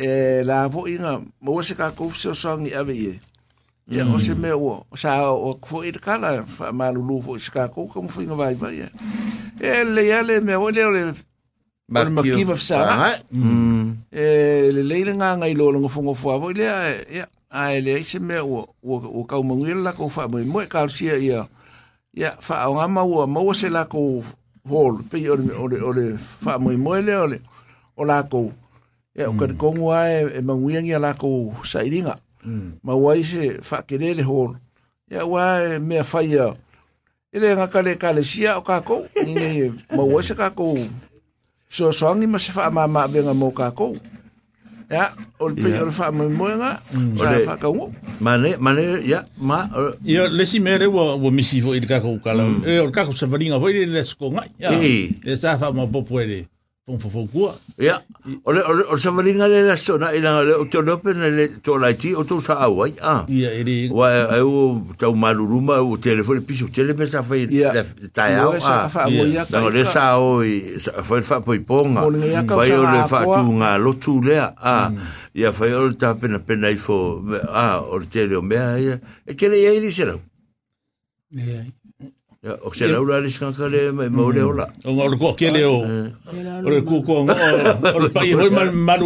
e 0.00 0.42
la 0.44 0.66
vo 0.68 0.86
inga 0.86 1.20
mo 1.40 1.62
se 1.62 1.74
ka 1.74 1.90
ko 1.92 2.08
se 2.10 2.32
so 2.34 2.56
ngi 2.58 2.72
ave 2.74 2.96
ye 2.96 3.20
ya 3.88 4.06
o 4.08 4.18
se 4.18 4.32
mm. 4.34 4.38
me 4.40 4.52
o 4.56 4.86
sa 4.96 5.28
o 5.32 5.58
fo 5.66 5.82
i 5.84 5.88
e 5.88 5.92
kala 6.00 6.40
fa 6.48 6.72
ma 6.72 6.88
lu 6.90 7.20
fo 7.22 7.36
se 7.38 7.50
ka 7.52 7.68
ko 7.68 7.84
ko 7.86 8.08
fo 8.08 8.22
inga 8.24 8.32
vai 8.34 8.54
vai 8.56 8.76
e 9.60 9.84
le 9.84 10.06
ya 10.08 10.22
le 10.24 10.40
me 10.40 10.56
o 10.56 10.70
mm. 10.70 10.70
eh, 10.70 10.72
le 10.72 12.04
le 12.04 12.10
ma 12.16 12.22
ki 12.24 12.44
va 12.48 12.56
sa 12.56 13.12
e 14.10 14.72
le 14.72 15.02
le 15.04 15.12
nga 15.20 15.36
nga 15.36 15.44
i 15.46 15.52
lo 15.54 15.68
lo 15.72 15.84
fo 15.88 16.00
ngo 16.02 16.14
fo 16.16 16.32
avo 16.32 16.48
le 16.52 16.64
ya 16.64 17.26
ai 17.52 17.80
le 17.84 18.00
se 18.02 18.18
me 18.24 18.40
o 18.40 18.64
o 18.80 19.24
ka 19.28 19.36
mo 19.44 19.54
ngi 19.60 19.74
la 19.84 19.92
ko 19.92 20.08
fa 20.08 20.28
mo 20.32 20.40
mo 20.48 20.64
ka 20.68 20.88
sia 20.88 21.18
ya 21.20 21.44
ya 22.16 22.36
fa 22.40 22.70
o 22.70 22.74
nga 22.74 22.88
ma 22.88 23.04
o 23.04 23.26
mo 23.28 23.52
se 23.52 23.68
la 23.68 23.84
ko 23.84 24.22
hol 24.64 25.02
pe 25.12 25.20
o 25.28 25.36
le 25.68 25.76
o 25.84 25.92
le 25.92 26.16
fa 26.16 26.56
mo 26.56 26.72
mo 26.72 26.96
le 26.96 27.14
o 27.20 27.26
le 27.28 27.38
o 28.00 28.04
la 28.08 28.24
ko 28.24 28.48
Ya, 29.14 29.24
e, 29.24 29.26
o 29.28 29.32
kare 29.34 29.52
mm. 29.52 29.58
kongo 29.58 29.90
ae 29.92 30.22
e 30.38 30.42
manguiangi 30.42 30.94
ala 30.94 31.14
ko 31.18 31.50
sairinga. 31.64 32.14
Ma 32.86 32.94
mm. 32.94 32.98
wai 33.02 33.22
se 33.24 33.56
whakerele 33.58 34.22
hor. 34.22 34.58
E 35.10 35.16
a 35.18 35.26
wai 35.26 35.78
mea 35.82 36.04
whaia. 36.12 36.52
E 37.32 37.38
le 37.42 37.52
ngā 37.58 37.66
kare 37.98 38.22
sia 38.24 38.56
o 38.58 38.62
kako. 38.62 39.02
Inge 39.26 39.72
ma 39.96 40.04
wai 40.06 40.22
se 40.22 40.34
kako. 40.34 40.74
So 41.68 41.90
soangi 41.92 42.28
ma 42.30 42.38
se 42.38 42.52
wha 42.54 42.86
maa 42.86 43.06
venga 43.08 43.34
mo 43.34 43.50
kako. 43.50 43.96
E 44.90 44.96
a, 44.96 45.10
mm. 45.10 45.18
e 45.38 45.42
o 45.42 45.48
le 45.48 45.58
pei 45.58 45.74
ole 45.82 45.92
wha 45.98 46.08
mai 46.12 46.28
moe 46.28 46.54
ngā. 46.54 46.72
O 47.66 47.90
Ma 48.20 48.36
ne, 48.36 48.54
ma 48.62 48.72
ne, 48.78 49.00
ya, 49.10 49.24
ma. 49.38 49.64
E 50.06 50.18
a, 50.22 50.28
le 50.28 50.46
si 50.46 50.60
mea 50.62 50.78
le 50.78 50.86
wa 50.86 51.18
misi 51.34 51.58
fo 51.66 51.74
i 51.74 51.80
le 51.82 51.86
kako 51.90 52.14
kala. 52.22 52.46
E 52.64 52.78
o 52.78 52.86
le 52.86 52.92
kako 52.94 53.12
sabaringa 53.18 53.58
fo 53.60 53.68
i 53.74 53.80
le 53.80 53.86
lesko 53.90 54.30
ngai. 54.30 54.50
Ya, 54.62 54.70
le 54.70 55.34
sa 55.36 55.58
wha 55.58 55.72
mo 55.74 55.86
popo 55.90 56.22
e 56.22 56.26
le. 56.30 56.40
Tung 56.90 56.98
fo 56.98 57.06
fo 57.08 57.22
kua. 57.30 57.54
Ia. 57.78 58.02
Ole, 58.50 58.60
ole, 58.66 58.82
ole, 58.82 58.98
sa 58.98 59.12
maringa 59.14 59.46
le 59.46 59.62
la 59.62 59.76
sona, 59.78 60.10
ina 60.12 60.42
le, 60.42 60.54
o 60.58 60.66
teo 60.66 60.82
lope 60.82 61.14
na 61.14 61.28
le, 61.30 61.44
to 61.62 61.76
lai 61.78 61.94
ti, 61.94 62.10
o 62.18 62.24
tau 62.26 62.40
sa 62.42 62.56
au 62.66 62.82
ai, 62.82 62.90
a. 62.98 63.12
Ah. 63.14 63.22
Ia, 63.30 63.52
ere. 63.62 63.76
Wa, 63.94 64.08
e, 64.10 64.24
e, 64.34 64.40
o, 64.42 64.96
tau 64.98 65.14
maruruma, 65.14 65.76
o 65.86 65.96
telefone 66.02 66.40
piso, 66.42 66.66
o 66.66 66.74
tele 66.74 66.96
me 66.98 67.06
sa 67.06 67.22
fai, 67.22 67.44
le, 67.46 67.70
tai 68.12 68.34
au, 68.42 68.56
a. 68.58 68.90
Ia, 69.06 69.46
sa 69.46 69.62
ah. 69.62 69.70
le 69.70 69.84
sa 69.86 70.18
au, 70.18 70.42
sa 70.82 71.04
fai 71.06 71.22
le 71.22 71.28
fai 71.30 71.40
poi 71.46 71.60
ponga. 71.62 72.08
Fai 72.48 72.72
o 72.74 72.82
le 72.82 73.06
fai 73.06 73.22
tu 73.38 73.56
ngā 73.62 73.70
lotu 73.78 74.18
lea, 74.26 74.50
a. 74.58 74.74
Ah. 74.82 74.86
Mm. 74.90 74.98
Ia, 75.44 75.52
fai 75.54 75.70
o 75.78 75.86
le 75.86 75.94
ta 75.94 76.16
pena 76.18 76.40
pena 76.42 76.74
i 76.74 76.80
fo, 76.90 76.98
a, 77.46 77.84
o 77.86 78.02
le 78.02 78.10
tele 78.10 78.34
o 78.34 78.42
mea, 78.42 78.72
ia. 78.82 78.98
E 79.24 79.36
kere, 79.38 79.62
ia, 79.62 79.70
ili, 79.78 79.92
sera. 79.94 80.18
Ia, 81.38 81.62
ia. 81.62 81.66
Ja, 82.42 82.52
mm. 82.54 82.58
ah, 82.64 82.66
o 82.68 82.72
se 82.74 82.88
laura 82.88 83.20
le 83.20 83.28
o 83.28 83.32
le 83.68 83.90
O 84.84 84.90
O 86.64 86.70
le 86.72 86.78
o 88.34 88.42
mal 88.50 88.68
mal 88.72 89.02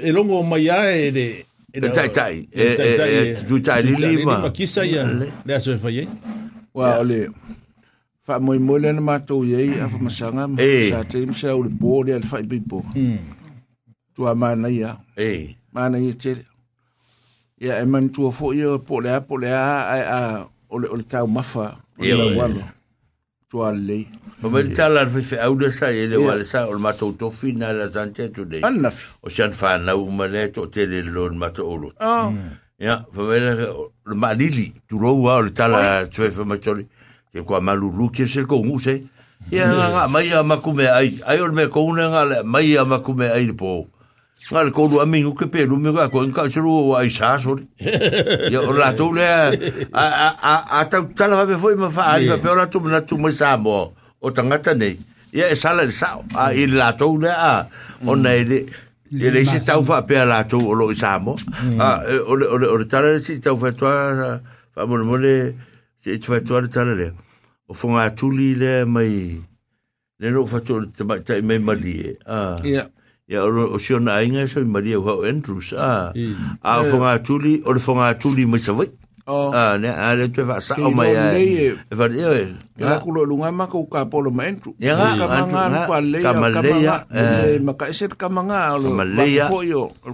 e 0.07 0.11
longo 0.13 0.43
mai 0.45 0.63
ya 0.67 0.91
e 0.95 1.11
le 1.11 1.45
e 1.75 1.79
e 1.83 3.31
e 3.35 3.37
tu 3.43 3.59
lima. 3.99 4.51
Kisa 4.53 4.85
ya 4.87 5.03
le 5.03 5.31
Wa 6.73 7.03
le. 7.03 7.29
fa 8.27 8.41
mo 8.43 8.53
mo 8.59 8.75
le 8.79 8.91
na 8.93 8.99
mato 9.01 9.39
ye 9.47 9.79
a 9.79 9.87
fa 9.87 9.99
masanga 10.03 10.51
eh. 10.59 10.91
sa 10.91 11.07
te 11.07 11.23
mo 11.23 11.31
sa 11.33 11.55
le 11.55 11.71
bo 11.71 12.03
le 12.03 12.19
fa 12.27 12.43
bi 12.43 12.59
bo 12.59 12.83
hmm. 12.83 13.19
tu 14.19 14.27
a 14.27 14.35
mana 14.35 14.67
ya 14.67 14.99
e 15.15 15.23
eh. 15.23 15.41
mana 15.71 16.03
ye 16.03 16.11
te 16.19 16.35
ya 17.63 17.79
e 17.79 17.87
man 17.87 18.11
tu 18.11 18.27
fo 18.35 18.51
ye 18.51 18.67
po 18.83 18.99
le 18.99 19.15
a 19.15 19.21
po 19.23 19.39
le 19.39 19.47
a 19.55 19.63
a 19.87 20.19
o 20.43 20.75
le 20.79 20.91
o 20.91 20.99
le 20.99 21.07
ta 21.07 21.23
o 21.23 21.31
mafa 21.31 21.79
ye 22.03 22.19
la 22.19 22.35
wala 22.35 22.67
tu 23.47 23.63
a 23.63 23.71
le 23.71 24.03
mo 24.43 24.51
me 24.51 24.67
ta 24.75 24.91
la 24.91 25.07
fi 25.07 25.23
fi 25.23 25.39
au 25.47 25.55
de 25.55 25.71
sa 25.71 25.95
ye 25.95 26.11
le 26.11 26.19
wala 26.19 26.43
sa 26.43 26.67
o 26.67 26.75
le 26.75 26.83
mato 26.83 27.13
to 27.15 27.31
fi 27.31 27.55
na 27.55 27.71
la 27.73 27.87
zante 27.95 28.27
tu 28.35 28.43
de 28.45 28.59
anna 28.67 28.91
o 29.23 29.31
sian 29.31 29.53
fa 29.55 29.79
na 29.79 29.95
u 29.95 30.11
ma 30.11 30.27
le 30.27 30.51
to 30.51 30.67
te 30.67 30.83
le 30.85 30.99
lo 31.07 31.29
le 31.31 31.39
mato 31.39 31.63
o 31.63 31.79
lo 31.79 31.95
ya 32.03 32.27
ah. 32.27 32.27
hmm. 32.35 33.07
fa 33.15 33.23
vela 33.23 33.55
le 34.03 34.15
malili 34.19 34.73
tu 34.91 34.99
lo 34.99 35.15
wa 35.15 35.39
o 35.39 35.47
le 35.47 35.55
ta 35.55 35.71
la 35.71 36.03
tu 36.11 36.27
e 36.27 36.31
fa 36.35 36.43
ma 36.43 36.59
Ke 37.37 37.45
kua 37.45 37.61
malu 37.61 37.93
luki 37.93 38.25
se 38.27 38.43
ko 38.49 38.65
nguse. 38.65 39.05
Ia 39.53 39.69
nga 39.69 40.09
mai 40.09 40.33
a 40.33 40.41
makume 40.43 40.89
ai. 40.89 41.21
Ai 41.29 41.37
ol 41.45 41.53
me 41.53 41.69
kouna 41.69 42.09
nga 42.09 42.23
le 42.25 42.37
mai 42.49 42.73
a 42.81 42.85
makume 42.89 43.29
ai 43.29 43.53
po. 43.53 43.87
Nga 44.51 44.63
le 44.65 44.71
koulu 44.73 45.01
amingu 45.05 45.37
ke 45.37 45.45
pe 45.53 45.67
lume 45.69 45.93
ka 45.93 46.09
ko 46.09 46.25
nka 46.25 46.49
se 46.49 46.61
lu 46.65 46.97
ai 46.97 47.11
sa 47.13 47.37
sori. 47.39 47.69
Ia 48.53 48.61
o 48.65 48.73
la 48.73 48.93
tau 48.97 49.13
le 49.13 49.21
a 49.29 49.37
a 49.93 50.29
a 50.43 50.55
a 50.81 50.81
tau 50.89 51.05
tala 51.17 51.45
me 51.47 51.57
foi 51.61 51.77
ma 51.77 51.89
fa 51.93 52.17
ali 52.17 52.33
pe 52.41 52.49
ora 52.49 52.65
tu 52.73 52.81
na 52.89 53.01
tu 53.05 53.17
mo 53.21 53.29
sa 53.31 53.57
mo. 53.61 53.93
O 54.25 54.33
tangata 54.33 54.73
nei. 54.75 54.97
Ia 55.37 55.49
e 55.53 55.57
sala 55.61 55.85
le 55.85 55.93
sa 55.93 56.17
a 56.41 56.53
i 56.57 56.65
la 56.73 56.93
tau 56.97 57.21
le 57.21 57.29
a 57.29 57.69
ona 58.07 58.33
ele. 58.33 58.65
Ia 59.21 59.29
le 59.31 59.45
se 59.45 59.57
e 59.61 59.67
tau 59.69 59.85
fa 59.85 60.01
pe 60.09 60.25
la 60.25 60.41
tau 60.49 60.65
o 60.65 60.73
lo 60.73 60.89
sa 60.97 61.19
mo. 61.21 61.37
Mm. 61.37 61.79
A 61.85 62.01
e, 62.09 62.17
o 62.25 62.33
le 62.35 62.47
o 62.49 62.57
le 62.57 62.67
o 62.73 62.77
le 62.81 62.89
tala 62.89 63.13
se 63.21 63.37
tau 63.45 63.57
fa 63.61 63.73
tua 63.77 63.93
fa 64.73 64.87
mo 64.89 64.97
mo 65.05 65.17
le 65.21 65.53
se 66.01 66.17
tua 66.19 66.61
le 66.65 66.69
tala 66.73 66.95
le 66.97 67.13
o 67.67 67.75
fonga 67.75 68.11
tuli 68.11 68.55
le 68.55 68.85
mai 68.85 69.35
le 70.21 70.27
no 70.31 70.47
fa 70.47 70.61
tuli 70.61 70.87
te 70.97 71.03
mai 71.05 71.21
tai 71.27 71.43
mai 71.43 71.59
mali 71.59 72.17
a 72.27 72.55
ia 72.63 72.87
ia 73.29 73.43
o 73.43 73.79
sio 73.79 73.99
na 73.99 74.23
inga 74.23 74.47
so 74.47 74.63
mali 74.65 74.95
o 74.97 75.03
Andrews 75.27 75.75
a 75.75 76.13
a 76.63 76.73
fonga 76.91 77.19
tuli 77.25 77.63
o 77.67 77.71
fonga 77.79 78.15
tuli 78.15 78.47
mai 78.47 78.61
sa 78.63 78.73
vai 78.79 78.87
a 79.27 79.79
ne 79.83 79.91
a 79.91 80.15
le 80.15 80.31
tu 80.31 80.47
fa 80.47 80.61
sa 80.63 80.79
o 80.79 80.91
mai 80.95 81.11
e 81.11 81.75
fa 81.99 82.07
ia 82.07 82.31
e 82.43 82.45
la 82.87 83.01
kulo 83.03 83.27
lunga 83.27 83.51
ma 83.51 83.67
ko 83.67 83.83
ka 83.91 84.07
polo 84.07 84.31
ma 84.31 84.47
Andrew 84.47 84.75
ia 84.79 84.95
ka 84.95 85.27
manga 85.51 85.83
ka 85.91 85.99
le 86.13 86.19
ka 86.23 86.33
male 86.39 86.71
ia 86.87 86.97
ma 87.67 87.73
ka 87.75 87.91
eset 87.91 88.15
ka 88.15 88.29
manga 88.31 88.79
o 88.79 88.95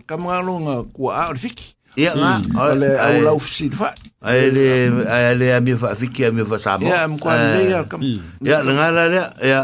ka 0.09 0.17
manga 0.21 0.37
lo 0.49 0.55
nga 0.65 0.75
ku 0.89 1.03
a 1.13 1.29
o 1.29 1.37
fiki 1.37 1.77
Ia 1.97 2.17
nga. 2.17 2.33
Ale 2.57 2.97
au 2.99 3.21
lau 3.23 3.39
fisit 3.39 3.73
fa. 3.77 3.93
Ale 4.25 5.05
ale 5.09 5.53
a 5.53 5.61
mi 5.61 5.75
fa 5.77 5.95
fiki 5.95 6.25
a 6.25 6.31
mi 6.33 6.45
fa 6.45 6.59
samo. 6.59 6.87
Ia 6.87 7.03
am 7.05 7.19
kwa 7.21 7.37
ni 7.37 7.69
ia 7.71 7.85
kam. 7.85 8.01
Ia 8.41 8.63
nga 8.65 8.89
la 8.91 9.09
le 9.13 9.21
ia 9.45 9.61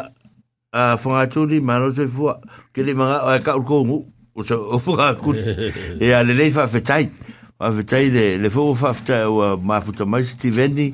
a 0.72 0.96
fonga 0.98 1.26
tuli 1.26 1.60
mano 1.60 1.88
se 1.94 2.06
fua 2.06 2.40
ke 2.72 2.84
le 2.84 2.92
manga 2.94 3.38
ka 3.40 3.56
ko 3.64 3.84
ngu 3.84 3.98
o 4.34 4.42
se 4.44 4.54
o 4.54 4.78
fuga 4.78 5.14
kut, 5.14 5.38
Ia 6.00 6.22
le 6.22 6.34
le 6.36 6.50
fa 6.52 6.66
fetai. 6.68 7.08
Fa 7.58 7.72
fetai 7.72 8.10
le 8.12 8.24
le 8.44 8.50
fo 8.50 8.74
fa 8.74 8.92
fetai 8.92 9.24
o 9.24 9.56
ma 9.56 9.80
futa 9.80 10.04
mai 10.04 10.24
Steveni. 10.24 10.92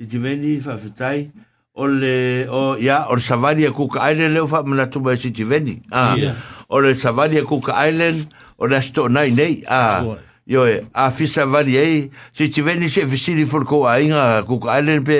Steveni 0.00 0.60
fa 0.64 0.78
fetai 0.80 1.28
o 1.76 1.84
le 1.86 2.48
o 2.48 2.76
ia 2.80 3.04
o 3.12 3.20
le 3.52 3.68
ku 3.70 3.84
ka 3.86 4.08
ile 4.12 4.28
le 4.32 4.46
fa 4.48 4.62
mana 4.64 4.86
tu 4.86 4.98
mai 5.00 5.16
Steveni. 5.18 5.82
Ah. 5.92 6.16
Iya. 6.16 6.32
O 6.70 6.78
le 6.80 6.94
savalia 6.94 7.44
ku 7.44 7.60
island 7.68 8.32
o 8.56 8.64
le 8.66 8.80
sto 8.80 9.08
nai 9.08 9.28
nei. 9.30 9.60
Ah. 9.68 10.16
yo 10.50 10.66
eh, 10.66 10.82
e 10.82 10.88
a 10.98 11.10
fisa 11.14 11.44
vari 11.46 11.76
ei 11.78 12.10
se 12.34 12.48
tiveni 12.48 12.88
se 12.90 13.04
visiri 13.06 13.46
forko 13.46 13.84
ainga 13.86 14.42
ku 14.48 14.58
kailen 14.58 15.04
pe 15.06 15.18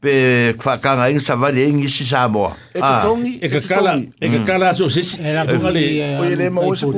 pe 0.00 0.12
fakanga 0.58 1.04
ainga 1.08 1.20
sa 1.20 1.36
vari 1.36 1.60
ainga 1.68 1.88
si 1.92 2.04
sa 2.08 2.24
mo 2.32 2.48
e 2.72 2.80
ka 2.80 2.92
tongi 3.04 3.32
e 3.44 3.48
ka 3.52 3.60
kala 3.68 3.92
e 4.00 4.26
ka 4.32 4.40
kala 4.48 4.72
so 4.72 4.88
se 4.88 5.04
era 5.20 5.44
ku 5.44 5.60
kale 5.60 5.84
o 6.16 6.24
ele 6.24 6.48
mo 6.48 6.72
se 6.72 6.88
ku 6.88 6.96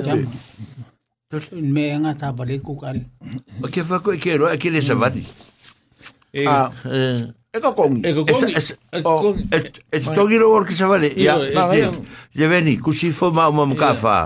me 1.58 1.90
nga 2.06 2.14
ta 2.14 2.28
vale 2.30 2.54
ku 2.62 2.78
kal 2.78 3.02
o 3.58 3.66
ke 3.66 3.82
eh, 3.82 3.82
fa 3.90 3.98
ko 3.98 4.14
ke 4.14 4.32
ro 4.38 4.46
ke 4.54 4.70
le 4.70 4.78
sa 4.78 4.94
vari 4.94 5.26
e 6.30 6.46
e 6.46 7.58
ka 7.66 7.70
kongi 7.74 8.00
e 8.06 8.10
ka 8.94 9.02
kongi 9.02 9.42
e 9.90 9.98
tongi 10.14 10.36
ro 10.38 10.54
ke 10.62 10.70
sa 10.70 10.86
vari 10.86 11.10
ya 11.18 11.34
ya 12.30 12.46
veni 12.46 12.78
ku 12.78 12.94
si 12.94 13.10
fo 13.10 13.34
ma 13.34 13.50
mo 13.50 13.66
ka 13.74 13.90
eh. 13.90 13.98
fa 13.98 14.18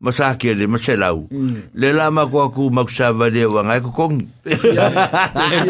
masake 0.00 0.52
le 0.54 0.66
mase 0.68 0.92
lau 0.96 1.24
mm. 1.32 1.54
le 1.74 1.88
la 1.96 2.10
ma 2.12 2.26
ko 2.28 2.44
ku 2.52 2.68
ma 2.68 2.84
sa 2.84 3.16
va 3.16 3.30
le 3.32 3.48
wa 3.48 3.64
ngai 3.64 3.80
ko 3.80 3.96
kong 3.96 4.18
ya 4.76 4.92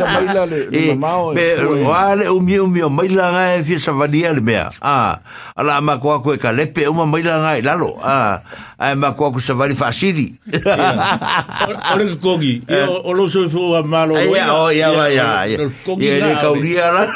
mai 0.02 0.26
la 0.34 0.42
le 0.50 0.66
e, 0.74 0.90
ma 0.98 1.14
mao 1.30 1.30
e, 1.30 1.54
e 1.54 1.84
wa 1.86 2.10
le 2.18 2.26
u 2.34 2.40
mi 2.42 2.58
u 2.58 2.66
mi 2.66 2.82
mai 2.90 3.06
la 3.06 3.30
ngai 3.30 3.60
e 3.62 3.62
fi 3.62 3.78
sa 3.78 3.94
va 3.94 4.10
dia 4.10 4.34
le 4.34 4.40
mea 4.42 4.66
a 4.82 4.82
ah. 4.82 5.14
ala 5.54 5.78
ma 5.80 5.98
ko 6.02 6.10
ku 6.26 6.34
e 6.34 6.42
ka 6.42 6.50
le 6.50 6.66
pe 6.74 6.88
u 6.90 6.90
ma 6.92 7.06
mai 7.06 7.22
la 7.22 7.38
ngai 7.38 7.62
la 7.62 7.78
lo 7.78 7.94
a 8.02 8.02
ah. 8.02 8.34
ai 8.82 8.96
ma 8.98 9.14
ko 9.14 9.30
ku 9.30 9.38
sa 9.38 9.54
va 9.54 9.70
li 9.70 9.78
fa 9.78 9.94
si 9.94 10.10
di 10.10 10.26
ole 11.94 12.10
ko 12.18 12.34
kongi 12.34 12.66
e 12.66 12.82
o 12.82 13.12
lo 13.14 13.30
so 13.30 13.46
so 13.46 13.78
wa 13.78 13.80
ma 13.86 14.10
lo 14.10 14.18
ya 14.18 14.50
o 14.50 14.74
ya 14.74 14.90
wa 14.90 15.06
ya 15.06 15.46
e 15.46 15.54
le 15.54 16.32
ka 16.42 16.50
u 16.50 16.58
dia 16.58 16.90
la 16.90 17.06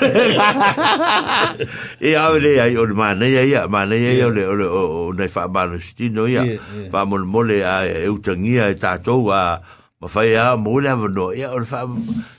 e 1.99 2.15
a 2.15 2.31
le 2.39 2.53
ai 2.55 2.79
o 2.79 2.87
ma 2.95 3.19
ne 3.19 3.35
ya 3.35 3.43
ya 3.43 3.67
ma 3.67 3.83
ne 3.83 3.99
ya 3.99 4.31
le 4.31 4.47
o 4.47 4.55
le 4.55 4.67
o 4.71 4.83
ne 5.11 5.27
fa 5.27 5.51
ba 5.51 5.67
no 5.67 5.75
sti 5.75 6.07
no 6.15 6.31
ya 6.31 6.47
fa 6.87 7.00
whamole 7.01 7.27
mole 7.27 7.65
a 7.65 7.85
e 7.87 8.09
utangia 8.09 8.69
e 8.71 8.75
tātou 8.81 9.31
a 9.33 9.41
ma 10.01 10.09
whai 10.09 10.35
a 10.41 10.53
mōle 10.57 10.89
a 10.91 10.97
wano 10.97 11.31
ia 11.37 11.51
o 11.53 11.61
wha 11.61 11.89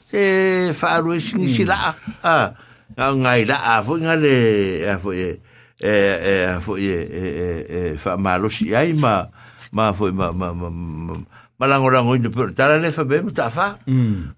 se 0.05 0.71
whaarue 0.73 1.19
singi 1.21 1.49
si 1.53 1.65
laa 1.69 1.93
a 2.23 3.13
ngai 3.15 3.45
laa 3.49 3.77
a 3.79 3.83
fo 3.85 3.97
ngale 4.01 4.33
a 4.87 4.95
fo 4.99 5.11
e 5.13 5.27
e 5.79 5.91
e 6.31 6.33
a 6.45 6.55
fo 6.61 6.77
e 6.77 6.91
e 6.91 7.25
e 7.37 7.59
e 7.81 7.83
wha 8.05 8.15
malosi 8.17 8.73
ai 8.75 8.93
ma 8.93 9.27
ma 9.73 9.91
fo 9.93 10.11
ma 10.13 10.31
ma 10.31 10.51
ma 10.53 10.69
ma 10.71 11.67
lango 11.67 11.89
lango 11.89 12.15
ino 12.15 12.29
pero 12.31 12.51
tala 12.53 12.77
le 12.77 12.91
fa 12.91 13.03
bem 13.05 13.31
ta 13.31 13.49
fa 13.49 13.77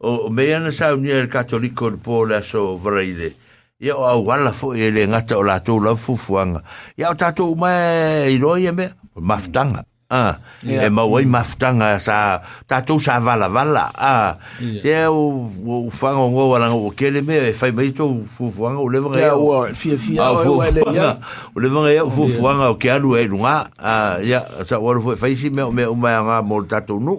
o 0.01 0.29
me 0.29 0.51
ana 0.53 0.71
sa 0.71 0.93
un 0.93 1.05
el 1.07 1.29
catolico 1.29 1.89
de 1.91 1.97
pola 1.97 2.41
so 2.43 2.75
vraide 2.77 3.33
ia 3.79 3.95
o 3.95 4.03
au 4.03 4.23
wala 4.27 4.51
fo 4.51 4.73
e 4.75 4.91
le 4.91 5.07
ngata 5.07 5.39
o 5.39 5.43
la 5.43 5.59
to 5.63 5.79
la 5.79 5.95
fufuanga 5.95 6.63
ia 6.99 7.11
o 7.11 7.15
tatou 7.15 7.55
mai 7.55 8.27
i 8.27 8.37
roia 8.39 8.75
me 8.75 8.91
maftanga 9.15 9.87
Ah, 10.13 10.37
e 10.61 10.89
mau 10.93 11.09
ai 11.17 11.25
mafutanga 11.25 11.97
sa 11.97 12.45
tatou 12.69 13.01
sa 13.01 13.17
vala 13.17 13.49
vala 13.49 13.89
Ah. 13.97 14.37
te 14.61 14.93
o 15.09 15.89
fango 15.89 16.29
ngō 16.29 16.43
wala 16.53 16.69
ngō 16.69 16.93
kele 16.93 17.25
me 17.25 17.41
e 17.49 17.53
fai 17.57 17.71
mai 17.73 17.89
tō 17.89 18.05
fufuanga 18.29 18.77
o 18.77 18.85
levanga 18.93 19.17
ia 19.19 19.33
o 19.33 19.65
fia 19.73 19.97
fia 19.97 20.21
o 20.21 20.21
ah, 20.21 20.37
fufuanga 20.37 21.09
o 21.49 21.57
levanga 21.59 21.89
ia 21.93 22.05
o 22.05 22.09
fufuanga 22.13 22.69
o 22.69 22.77
ke 22.77 22.91
alu 22.93 23.17
e 23.17 23.25
runga 23.25 23.55
a 23.77 24.21
ah, 24.21 24.21
ia 24.21 24.45
sa 24.61 24.77
wala 24.77 25.01
fai 25.01 25.15
fai 25.17 25.33
si 25.33 25.49
me 25.49 25.65
o 25.65 25.71
mea 25.73 25.89
umaya 25.89 26.21
ngā 26.21 26.37
mō 26.45 26.61
tatou 26.69 27.01
nō 27.01 27.17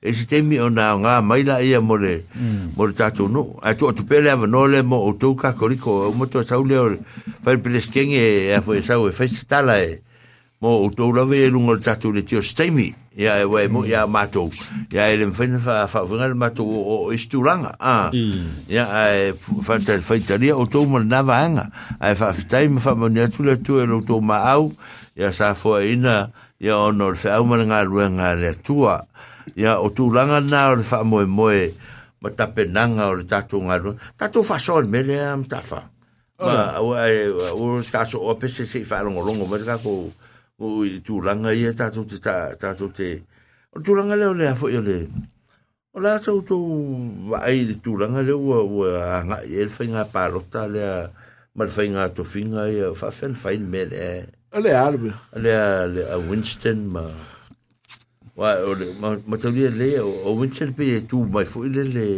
e 0.00 0.08
si 0.16 0.24
te 0.24 0.40
mi 0.40 0.56
o 0.64 0.70
nā 0.72 0.96
ngā 0.96 1.20
maila 1.20 1.60
ia 1.62 1.82
mō 1.84 2.00
le 2.00 2.14
mm. 2.24 2.72
mō 2.72 2.88
le 2.88 2.96
tatou 2.96 3.28
nō 3.28 3.44
a 3.60 3.74
tu 3.76 3.84
o 3.84 3.92
tupele 3.92 4.32
ava 4.32 4.48
nō 4.48 4.64
le 4.72 4.80
mō 4.80 4.96
o 4.96 5.12
tōka 5.12 5.52
koriko 5.60 6.08
o 6.08 6.12
mō 6.16 6.24
tō 6.32 6.46
sau 6.48 6.64
leo 6.64 6.88
fai 7.44 7.60
pereskenge 7.60 8.24
e 8.48 8.54
a 8.56 8.64
fai 8.64 8.80
e 8.80 8.80
sau 8.88 9.04
e 9.12 9.12
fai 9.12 9.28
sitala 9.28 9.76
e 9.84 9.98
mo 10.60 10.84
o 10.84 10.92
to 10.92 11.08
la 11.16 11.24
ve 11.24 11.48
lu 11.48 11.60
ngol 11.64 11.80
tatu 11.80 12.12
le 12.12 12.20
tio 12.22 12.42
stemi 12.44 12.92
ya 13.16 13.40
e 13.40 13.44
we 13.48 13.64
mo 13.72 13.80
ya 13.88 14.04
mato 14.04 14.52
ya 14.92 15.08
e 15.08 15.16
len 15.16 15.32
fen 15.32 15.56
fa 15.56 15.88
fa 15.88 16.04
fa 16.04 16.28
mato 16.36 16.64
o 16.68 17.08
isturanga 17.16 17.72
a 17.80 18.12
ya 18.68 18.84
e 19.08 19.32
fa 19.64 19.80
ta 19.80 19.96
fa 20.04 20.20
italia 20.20 20.52
o 20.60 20.68
to 20.68 20.84
mal 20.84 21.00
nava 21.00 21.40
anga 21.40 21.66
e 21.96 22.12
fa 22.12 22.36
stai 22.36 22.68
me 22.68 22.76
fa 22.76 22.92
monia 22.92 23.32
tu 23.32 23.40
le 23.40 23.56
tu 23.56 23.80
e 23.80 23.88
lo 23.88 24.04
to 24.04 24.20
ma 24.20 24.44
au 24.52 24.68
ya 25.16 25.32
sa 25.32 25.56
fo 25.56 25.80
ina 25.80 26.28
ya 26.60 26.76
onor 26.76 27.16
fa 27.16 27.40
au 27.40 27.48
mal 27.48 27.64
nga 27.64 27.80
lu 27.80 27.96
nga 28.20 28.36
le 28.36 28.52
tua 28.60 29.00
ya 29.56 29.80
o 29.80 29.88
tu 29.88 30.12
langa 30.12 30.44
na 30.44 30.76
o 30.76 30.76
fa 30.84 31.00
mo 31.08 31.24
mo 31.24 31.48
e 31.48 31.72
mata 32.20 32.52
penanga 32.52 33.08
o 33.08 33.16
tatu 33.24 33.64
nga 33.64 33.80
lu 33.80 33.96
tatu 34.20 34.44
fa 34.44 34.60
sol 34.60 34.84
me 34.92 35.00
le 35.00 35.24
am 35.24 35.40
ta 35.40 35.64
fa 35.64 35.88
ma 36.36 36.76
o 36.84 36.92
o 37.56 37.80
skaso 37.80 38.20
o 38.20 38.36
pese 38.36 38.68
si 38.68 38.84
fa 38.84 39.00
longo 39.00 39.24
longo 39.24 39.48
me 39.48 39.56
ka 39.64 39.80
ko 39.80 40.12
o 40.60 40.84
i 40.84 40.98
tūlanga 41.04 41.52
ia 41.56 41.70
tātou 41.76 42.04
te 42.04 42.18
tātou 42.20 42.90
te 42.92 43.06
o 43.72 43.80
tūlanga 43.84 44.16
leo 44.20 44.34
lea 44.36 44.52
fo 44.58 44.68
ia 44.72 44.82
le 44.84 44.96
o 45.96 46.02
la 46.04 46.16
sau 46.24 46.42
tō 46.50 46.58
waai 47.32 47.62
le 47.70 47.78
tūlanga 47.86 48.24
leo 48.26 48.36
ua 48.44 48.58
ua 48.68 48.92
anga 49.20 49.38
i 49.48 49.56
el 49.64 49.72
fai 49.72 49.86
ngā 49.94 50.04
pārota 50.12 50.66
lea 50.74 50.92
mal 51.56 51.72
fai 51.76 51.88
ngā 51.94 52.04
tofinga 52.18 52.66
ia 52.74 52.90
whawhen 52.92 53.36
fai 53.44 53.56
me 53.72 53.86
lea 53.94 54.20
o 54.52 54.60
le 54.64 54.76
arbe 54.76 55.14
lea 55.46 55.64
le 55.94 56.04
a 56.12 56.20
Winston 56.28 56.84
ma 56.96 57.06
wa 58.36 58.52
o 58.68 58.76
le 58.82 58.92
ma 59.00 59.40
tau 59.40 59.56
lea 59.56 59.72
lea 59.80 60.04
o 60.04 60.36
Winston 60.42 60.76
pe 60.76 60.92
e 61.00 61.02
tū 61.14 61.24
mai 61.38 61.48
fo 61.48 61.64
i 61.64 61.72
le 61.72 61.88
le 61.96 62.08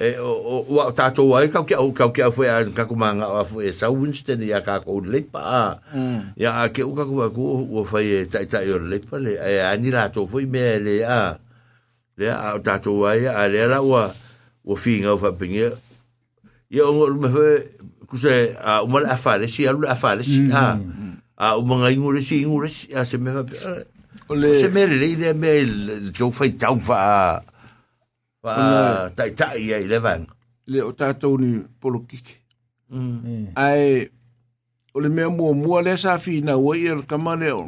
e 0.00 0.10
o 0.20 0.60
wa 0.68 0.90
ta 0.92 1.08
to 1.08 1.24
wa 1.24 1.40
ka 1.48 1.64
ka 1.64 1.78
ka 1.96 2.06
ka 2.12 2.28
fo 2.30 2.44
ya 2.44 2.60
ka 2.68 2.84
ku 2.84 2.92
manga 3.00 3.26
wa 3.32 3.40
fo 3.42 3.64
sa 3.72 3.88
winston 3.88 4.38
ya 4.44 4.60
ka 4.60 4.78
ko 4.84 5.00
le 5.00 5.24
pa 5.24 5.80
ya 6.36 6.68
ke 6.68 6.84
u 6.84 6.92
ka 6.92 7.08
ku 7.08 7.24
ku 7.32 7.42
wa 7.68 7.82
fa 7.88 8.04
ye 8.04 8.28
ta 8.28 8.44
ta 8.44 8.60
yo 8.60 8.76
le 8.78 9.00
pa 9.00 9.16
le 9.16 9.40
e 9.40 9.60
ani 9.64 9.88
la 9.90 10.12
to 10.12 10.28
fo 10.28 10.36
me 10.44 10.76
le 10.78 11.00
a 11.02 11.40
le 12.20 12.26
a 12.28 12.60
ta 12.60 12.76
to 12.78 12.92
wa 13.02 13.16
ya 13.16 13.32
a 13.40 13.48
le 13.48 13.64
la 13.72 13.80
wa 13.80 14.12
wa 14.68 14.74
fi 14.76 15.00
nga 15.00 15.16
fa 15.16 15.32
pinge 15.32 15.72
ya 16.68 16.84
o 16.84 17.08
me 17.16 17.28
fo 17.32 17.44
ku 18.04 18.16
se 18.20 18.52
a 18.60 18.84
u 18.84 18.86
mal 18.92 19.08
afa 19.08 19.40
le 19.40 19.48
si 19.48 19.64
a 19.64 19.72
lu 19.72 19.88
afa 19.88 20.12
le 20.14 20.22
si 20.28 20.44
a 20.52 20.76
a 21.40 21.56
u 21.56 21.64
manga 21.64 21.88
ingure 21.88 22.20
si 22.20 22.44
ingure 22.44 22.68
si 22.68 22.92
a 22.92 23.08
se 23.08 23.16
me 23.16 23.32
fa 23.32 23.42
o 24.28 24.36
le 24.36 24.52
se 24.60 24.68
me 24.68 24.84
le 24.86 25.00
le 25.16 25.32
me 25.32 25.50
le 25.64 26.12
to 26.12 26.28
fa 26.30 26.44
ta 26.52 26.68
u 26.70 26.76
Wa 28.42 29.10
tai 29.16 29.30
tai 29.38 29.56
ia 29.64 29.76
i 29.78 29.86
lewang. 29.90 30.24
Le 30.70 30.78
o 30.82 30.92
tātou 30.92 31.38
ni 31.40 31.60
polo 31.80 32.00
kike. 32.08 32.34
Ừ. 32.90 33.00
Ừ. 33.24 33.46
Ai, 33.56 34.06
o 34.94 35.00
le 35.00 35.08
mea 35.08 35.28
mua 35.28 35.52
mua 35.54 35.82
le 35.82 35.96
sa 35.98 36.16
na 36.42 36.54
ua 36.56 36.76
ia 36.76 36.94
le 36.94 37.02
kamane 37.02 37.50
o, 37.52 37.64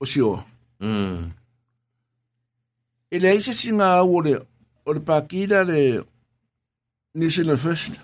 o 0.00 0.04
sioa. 0.06 0.44
Mm. 0.80 1.30
E 3.10 3.18
le 3.18 3.28
aise 3.30 3.52
singa 3.52 3.88
au 4.00 4.16
o 4.16 4.20
le, 4.20 4.34
o 4.86 4.92
le 4.92 5.00
pākina 5.00 5.64
le 5.64 6.04
Nisina 7.14 7.56
First. 7.56 8.00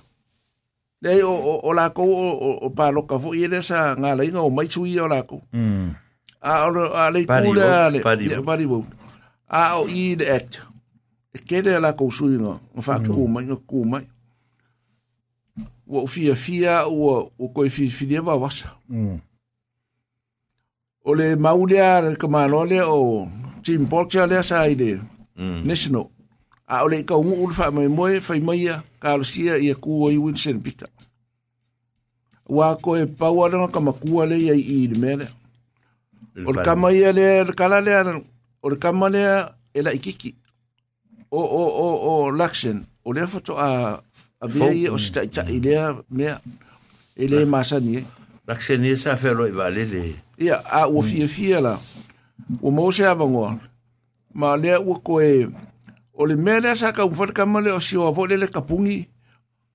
Le 1.02 1.22
o, 1.22 1.32
o, 1.34 1.60
o 1.68 1.72
lākou 1.74 2.10
o, 2.10 2.26
o, 2.32 2.50
o 2.66 2.70
pāloka 2.70 3.20
fo 3.22 3.34
ia 3.34 3.48
le 3.48 3.62
sa 3.62 3.94
ngā 3.94 4.16
lainga 4.18 4.40
o 4.42 4.50
maitu 4.50 4.86
ia 4.86 5.04
o 5.04 5.08
lākou. 5.08 5.42
Mm. 5.52 5.92
A, 6.40 6.64
o, 6.68 6.86
a 7.04 7.10
le 7.10 7.24
kūlea 7.28 7.90
le, 7.94 8.00
pari 8.40 8.66
wau. 8.66 8.84
A 9.48 9.66
o 9.80 9.84
i 9.86 10.14
le 10.18 10.30
act. 10.34 10.62
Mm. 10.64 10.72
e 11.36 11.38
kere 11.48 11.70
ala 11.76 11.92
kou 11.98 12.10
sui 12.10 12.36
nga, 12.40 12.56
nga 12.72 12.82
mm. 12.82 12.88
wha 12.88 12.98
kūmai, 13.16 13.42
nga 13.50 13.58
kūmai. 13.68 14.02
Ua 15.86 16.02
o 16.02 16.08
fia 16.10 16.34
fia, 16.34 16.76
ua 16.88 17.20
o 17.38 17.48
koe 17.54 17.68
fia 17.70 17.92
fia 17.94 18.22
wa 18.26 18.34
wasa. 18.40 18.72
Mm. 18.90 19.18
O 21.06 21.14
le 21.14 21.36
maulea, 21.36 22.14
ka 22.18 22.26
mālole 22.26 22.80
o 22.82 23.00
Tim 23.66 23.84
Bolcher 23.90 24.26
lea 24.30 24.42
sa 24.46 24.64
i 24.70 24.74
le 24.78 24.96
mm. 25.36 26.04
A 26.68 26.80
o 26.82 26.88
le 26.90 27.02
ka 27.06 27.14
ungu 27.18 27.36
ulu 27.46 27.54
wha 27.54 27.70
mai 27.70 27.88
moe, 27.88 28.18
whai 28.28 28.40
maia, 28.42 28.80
ka 28.98 29.14
alusia 29.14 29.58
i 29.62 29.70
a 29.70 29.74
kua 29.78 30.10
i 30.12 30.18
Winston 30.18 30.60
Peter. 30.62 30.88
Ua 32.48 32.72
koe 32.80 33.04
pauaranga 33.06 33.68
ka 33.74 33.80
makua 33.82 34.26
le 34.26 34.40
i 34.40 34.48
i 34.50 34.80
le 34.90 34.98
mele. 34.98 35.28
O 36.46 36.52
le 36.52 36.64
kama 36.66 36.90
ia 36.92 37.12
le, 37.14 37.28
le 37.46 37.54
kala 37.54 37.78
lea, 37.80 38.16
o 38.62 38.72
le 38.72 38.76
kama 38.80 39.08
lea, 39.08 39.36
e 39.76 39.82
la 39.84 39.92
ikiki. 39.92 40.32
o 41.36 41.44
o 41.44 41.64
o 41.68 41.68
o 42.26 42.28
o 43.02 43.08
le 43.12 43.26
foto 43.26 43.52
a 43.58 44.00
a 44.40 44.46
be 44.52 44.88
o 44.90 44.96
sta 44.98 45.22
ta 45.30 45.42
ile 45.56 45.76
me 46.10 46.28
ile 47.16 47.38
masani 47.44 48.00
Luxon 48.48 48.80
ni 48.80 48.90
sa 48.96 49.12
fe 49.20 49.30
lo 49.36 49.44
vale 49.58 49.82
a 50.46 50.82
o 50.86 51.02
mm. 51.02 51.24
ma 54.40 54.48
le 54.62 54.72
o 54.92 54.94
ko 55.06 55.12
e, 55.20 55.30
o 56.14 56.24
le 56.26 56.34
sa 56.80 56.92
ka 56.96 57.02
le 57.64 57.70
o 57.78 57.80
si 57.86 57.94
o 57.96 58.26
le 58.26 58.46
kapungi 58.54 58.98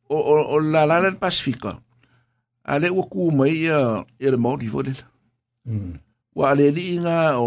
o 0.09 0.15
o 0.53 0.55
la 0.59 0.85
la 0.85 0.97
pasifika 1.23 1.71
mai 3.37 3.53
ia 3.67 3.79
ia 4.23 4.29
le 6.57 6.65
di 6.75 6.83
mm. 6.97 7.01
nga 7.03 7.17
o 7.41 7.43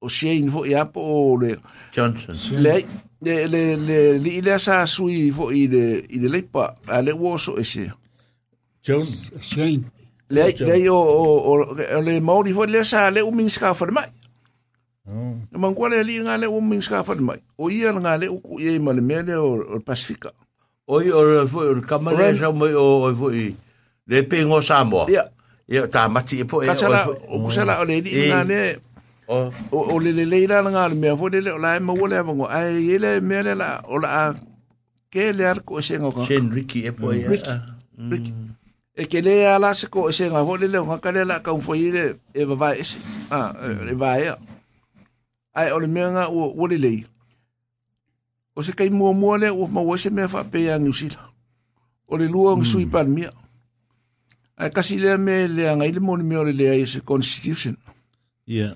o 0.00 0.08
se 0.08 0.32
in 0.36 0.50
fo 0.52 0.64
ia 0.64 0.84
po 0.84 1.36
le 1.40 1.56
Johnson 1.96 2.34
le 2.62 2.84
le 3.20 3.46
le 3.46 3.62
le 3.76 3.98
li 4.18 4.40
le 4.40 4.58
sa 4.58 4.84
sui 4.86 5.30
fo 5.30 5.50
i 5.52 5.66
le 5.68 6.04
i 6.08 6.18
le 6.20 6.28
lepa 6.28 6.72
a 6.88 7.02
le 7.04 7.12
wo 7.12 7.36
so 7.36 7.56
ese 7.60 7.90
Jones 8.84 9.32
Shane 9.40 9.84
le 10.30 10.52
le 10.58 10.88
o 10.88 10.96
o 10.96 11.52
le 12.00 12.20
maori 12.20 12.52
fo 12.56 12.64
le 12.64 12.84
sa 12.84 13.10
le 13.10 13.20
umin 13.22 13.48
ska 13.50 13.74
fo 13.74 13.86
mai 13.90 14.08
Oh. 15.10 15.34
Man 15.58 15.74
kwa 15.74 15.88
le 15.88 16.02
li 16.06 16.20
nga 16.22 16.36
le 16.38 16.46
umin 16.46 16.82
ska 16.82 17.02
fo 17.04 17.14
mai 17.18 17.38
o 17.58 17.70
ia 17.70 17.90
nga 17.92 18.16
le 18.16 18.28
ku 18.44 18.60
ye 18.60 18.78
ma 18.78 18.92
le 18.92 19.00
mele 19.00 19.34
o 19.36 19.80
Pacifica 19.84 20.30
o 20.88 21.00
i 21.02 21.10
o 21.12 21.46
fo 21.48 21.60
o 21.60 21.80
kamare 21.84 22.36
sa 22.38 22.52
mo 22.52 22.64
o 22.68 23.12
fo 23.14 23.30
i 23.34 23.50
le 24.06 24.22
pe 24.22 24.44
ngo 24.44 24.60
Samoa 24.64 25.10
ya 25.12 25.24
ya 25.68 25.88
ta 25.90 26.06
mati 26.08 26.44
po 26.44 26.62
e 26.62 26.68
o 27.32 27.36
kusala 27.44 27.80
o 27.82 27.84
le 27.84 27.98
li 28.00 28.28
nga 28.30 28.44
le 28.44 28.78
o 29.30 29.52
o 29.78 29.98
le 30.00 30.10
le 30.12 30.24
leira 30.30 30.58
na 30.62 30.70
ngal 30.74 30.94
me 31.00 31.08
fo 31.18 31.28
le 31.34 31.38
la 31.64 31.76
e 31.76 31.80
mo 31.86 31.94
le 32.12 32.18
vango 32.28 32.46
ai 32.50 32.90
ele 32.94 33.10
me 33.28 33.38
le 33.46 33.54
la 33.62 33.68
o 33.92 33.98
la 34.04 34.10
ke 35.12 35.30
le 35.38 35.46
ar 35.50 35.60
ko 35.66 35.80
se 35.86 35.98
ngoka 35.98 36.26
Chen 36.28 36.50
Ricky 36.56 36.80
e 36.88 36.92
po 36.98 37.12
ya 37.14 37.28
mm. 37.30 38.10
Ricky 38.12 38.32
e 39.00 39.04
ke 39.10 39.20
le 39.26 39.34
ala 39.54 39.70
se 39.80 39.86
ko 39.94 40.10
se 40.18 40.26
nga 40.30 40.42
fo 40.46 40.56
le 40.62 40.66
le 40.74 40.82
ka 41.04 41.10
le 41.16 41.22
la 41.30 41.38
ka 41.46 41.54
fo 41.66 41.74
ile 41.78 42.04
e 42.34 42.42
va 42.48 42.56
vai 42.62 42.76
ah 43.38 43.48
e 43.92 43.94
va 44.02 44.12
ya 44.24 44.34
ai 45.58 45.68
o 45.76 45.80
le 45.84 45.88
me 45.94 46.02
nga 46.16 46.24
o 46.28 46.50
o 46.62 46.66
le 46.72 46.76
le 46.86 46.92
o 48.58 48.66
se 48.66 48.72
kai 48.78 48.90
mo 48.98 49.14
mo 49.22 49.36
le 49.42 49.50
o 49.54 49.66
mo 49.70 49.86
se 50.02 50.10
me 50.16 50.26
fa 50.34 50.42
pe 50.52 50.66
ya 50.68 50.74
ngusila 50.82 51.22
o 52.10 52.16
le 52.20 52.26
lua 52.34 52.56
ngi 52.58 52.66
sui 52.72 52.84
mm. 52.84 52.90
pan 52.94 53.06
mia 53.16 53.30
ai 54.60 54.70
kasi 54.76 54.98
le 55.04 55.14
me 55.26 55.46
le 55.56 55.62
nga 55.76 55.86
ile 55.90 56.00
mo 56.06 56.18
me 56.30 56.34
o 56.42 56.44
le 56.48 56.52
le 56.60 56.66
ai 56.74 56.82
se 56.92 56.98
constitution 57.06 57.76
yeah 58.58 58.74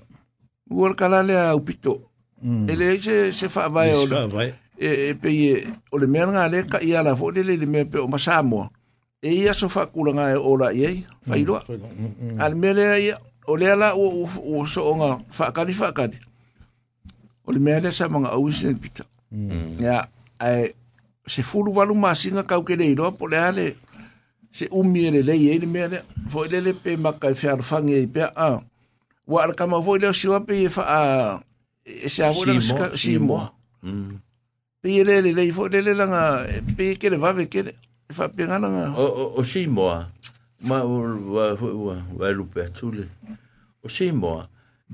ua 0.69 0.89
le 0.89 0.95
kalale 0.95 1.33
aupito 1.39 2.01
mm. 2.41 2.69
e 2.69 2.75
leai 2.75 2.99
se 2.99 3.31
se 3.31 3.49
faavae 3.49 3.93
ole 3.95 4.53
e, 4.77 5.13
pei 5.13 5.49
e, 5.53 5.67
o 5.91 5.97
le 5.97 6.07
mea 6.07 6.25
lagale 6.25 6.63
kaʻi 6.65 6.95
ala 6.97 7.13
foʻi 7.15 7.35
le 7.43 7.43
lei 7.43 7.57
le 7.57 7.65
mea 7.65 7.85
pe 7.85 7.99
o 7.99 8.07
masamoa 8.07 8.69
e 9.21 9.31
ia 9.31 9.53
so 9.53 9.69
faakulaga 9.69 10.29
e 10.33 10.37
olaʻi 10.37 10.85
ai 10.87 11.05
failoa 11.27 11.61
a 12.39 12.49
le 12.49 12.55
mea 12.55 12.73
lea 12.73 12.97
ia 12.99 13.17
o 13.47 13.55
lea 13.55 13.75
la 13.75 13.93
ua 13.95 14.65
soʻoga 14.65 15.21
faakali 15.29 15.73
faakali 15.73 16.17
o 17.45 17.51
le 17.51 17.59
mea 17.59 17.79
lea 17.79 17.91
sa 17.91 18.09
magaʻou 18.09 18.49
isinelipita 18.49 19.05
mm. 19.31 19.79
ia 19.79 20.01
ae 20.39 20.69
se 21.27 21.41
fulu 21.43 21.75
walu 21.77 21.95
masiga 21.95 22.43
kaukelei 22.43 22.95
loa 22.95 23.11
po 23.11 23.27
le 23.27 23.37
a 23.37 23.51
le 23.51 23.75
se 24.51 24.65
umi 24.71 25.05
e 25.05 25.11
lelei 25.11 25.49
ai 25.49 25.55
e 25.57 25.61
le 25.61 25.67
mea 25.69 25.87
lea 25.87 26.01
foʻi 26.29 26.49
le 26.51 26.59
le 26.61 26.73
pe 26.73 26.97
makaefealofagi 26.97 27.93
ai 27.93 28.07
pea 28.07 28.33
a 28.35 28.47
ah 28.49 28.59
wa 29.27 29.41
ala 29.43 29.53
kama 29.57 29.79
voi 29.81 29.99
leo 29.99 30.13
siwa 30.13 30.39
pe 30.45 30.65
e 30.65 30.69
faa 30.69 31.41
eh, 31.85 32.05
e 32.05 32.09
se 32.09 32.23
avu 32.25 32.45
leo 32.45 32.61
sika 32.61 32.93
si 32.97 33.17
moa. 33.19 33.49
Mm. 33.83 34.19
Pe 34.81 34.89
e 35.01 35.03
lele 35.03 35.33
lei 35.33 35.51
fo 35.51 35.67
lele 35.67 35.93
langa 35.97 36.45
eh, 36.49 36.61
pe 36.77 36.83
e 36.93 36.95
kere 37.01 37.17
vave 37.17 37.45
kere 37.49 37.73
e 37.73 38.11
faa 38.13 38.29
e 38.29 38.33
pe 38.35 38.43
ngana 38.47 38.67
nga. 38.73 38.85
O 38.97 39.41
si 39.43 39.65
moa 39.67 40.05
ma 40.69 40.77
wa 40.85 41.53
wa 41.57 41.97
wa 42.21 42.27
lupe 42.29 42.61
atule 42.61 43.09
o 43.83 43.89
si 43.89 44.11
moa 44.11 44.47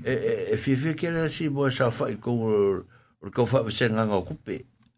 e 0.04 0.12
e 0.30 0.34
e 0.56 0.56
fi 0.62 0.76
fi 0.76 0.90
kere 0.96 1.28
si 1.28 1.48
moa 1.48 1.70
sa 1.70 1.90
faa 1.92 2.08
i 2.10 2.16
kou 2.24 2.38
or 2.48 3.30
kou 3.36 3.44
faa 3.46 3.62
vese 3.68 3.84
ngana 3.94 4.14
o 4.16 4.22
kupe 4.24 4.56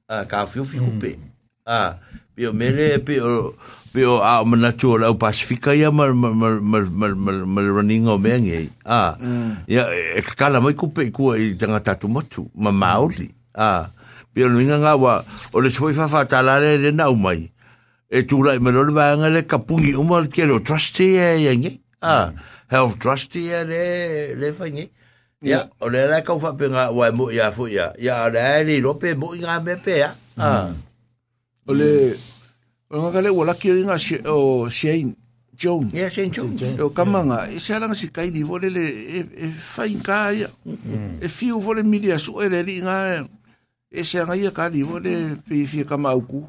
a 0.09 0.17
ka 0.31 0.47
fio 0.47 0.63
fi 0.65 0.79
mm. 0.81 0.87
kupe. 0.87 1.13
Mm. 1.19 1.34
Ah, 1.67 1.97
pio 2.37 2.53
mele 2.53 2.99
pio 3.01 3.55
pio 3.93 4.21
a 4.23 4.45
mana 4.45 4.73
chua 4.77 4.99
la 5.01 5.09
pasifika 5.17 5.73
ya 5.75 5.89
mar 5.91 6.13
mar 6.13 6.33
mar 6.61 6.61
mar 6.61 7.15
mar 7.17 7.35
mar 7.49 7.65
running 7.65 8.05
o 8.07 8.19
mengi. 8.21 8.69
Ah. 8.85 9.17
Ya 9.67 9.89
mm. 9.89 10.21
e 10.21 10.21
kala 10.37 10.61
mai 10.61 10.75
ku 10.77 10.93
pe 10.93 11.09
ku 11.11 11.33
i 11.35 11.57
tanga 11.57 11.81
tatu 11.81 12.05
motu, 12.09 12.51
ma 12.55 12.69
mauli. 12.71 13.31
Ah. 13.57 13.89
Pio 14.35 14.49
no 14.53 14.61
inga 14.61 14.77
ngawa 14.79 15.25
o 15.57 15.61
le 15.65 15.71
soi 15.73 15.95
fa 15.97 16.05
fa 16.07 16.29
tala 16.29 16.61
le 16.61 16.77
le 16.77 16.91
na 16.93 17.09
umai. 17.09 17.49
E 18.13 18.27
tu 18.29 18.43
lai 18.45 18.59
me 18.61 18.69
lor 18.71 18.93
vanga 18.93 19.31
le 19.33 19.47
kapungi 19.49 19.95
umal 19.97 20.29
ke 20.29 20.45
lo 20.45 20.61
trusty 20.61 21.17
e 21.17 21.49
yenge. 21.49 21.81
Ah. 22.05 22.29
Mm. 22.29 22.35
Health 22.77 22.99
trusty 23.01 23.49
e 23.49 23.65
le 23.65 23.83
le 24.37 24.53
fa 24.53 24.69
nge. 24.69 24.93
Ya, 25.45 25.65
mm. 25.65 25.71
o 25.81 25.89
le 25.89 26.05
la 26.13 26.21
ka 26.21 26.37
fa 26.37 26.53
pe 26.61 26.69
nga 26.69 26.93
wa 26.93 27.09
mo 27.17 27.33
ya 27.33 27.49
fu 27.51 27.69
ya. 27.73 27.97
Ya 27.97 28.29
le 28.29 28.65
ni 28.69 28.81
lo 28.85 29.01
pe 29.01 29.15
mo 29.17 29.33
inga 29.33 29.65
me 29.65 29.81
pe 29.81 29.97
ya. 30.05 30.13
Ah. 30.37 30.69
Ole 31.67 31.85
le 31.85 31.91
mm. 32.13 32.93
o 32.93 33.01
nga 33.03 33.11
kale 33.13 33.29
wala 33.33 33.55
ki 33.57 33.73
ringa 33.73 33.97
o 34.29 34.69
Shane 34.69 35.17
Jones 35.57 35.93
yeah 35.97 36.09
Shane 36.13 36.29
Jones 36.31 36.61
mm. 36.61 36.81
o 36.85 36.93
kamanga 36.93 37.49
e 37.49 37.59
se 37.59 37.73
alanga 37.75 37.95
si 37.97 38.09
kai 38.13 38.29
ni 38.31 38.43
vole 38.45 38.69
le 38.71 38.85
e 39.25 39.49
fain 39.49 40.01
kai 40.05 40.45
e 41.23 41.29
fiu 41.29 41.61
vole 41.61 41.81
milia 41.83 42.19
ringa 42.21 43.25
e 43.91 44.03
se 44.05 44.21
anga 44.21 44.37
ia 44.37 44.51
kali 44.51 44.83
vole 44.83 45.13
pe 45.47 45.65
fi 45.67 45.85
kama 45.85 46.09
auku 46.13 46.45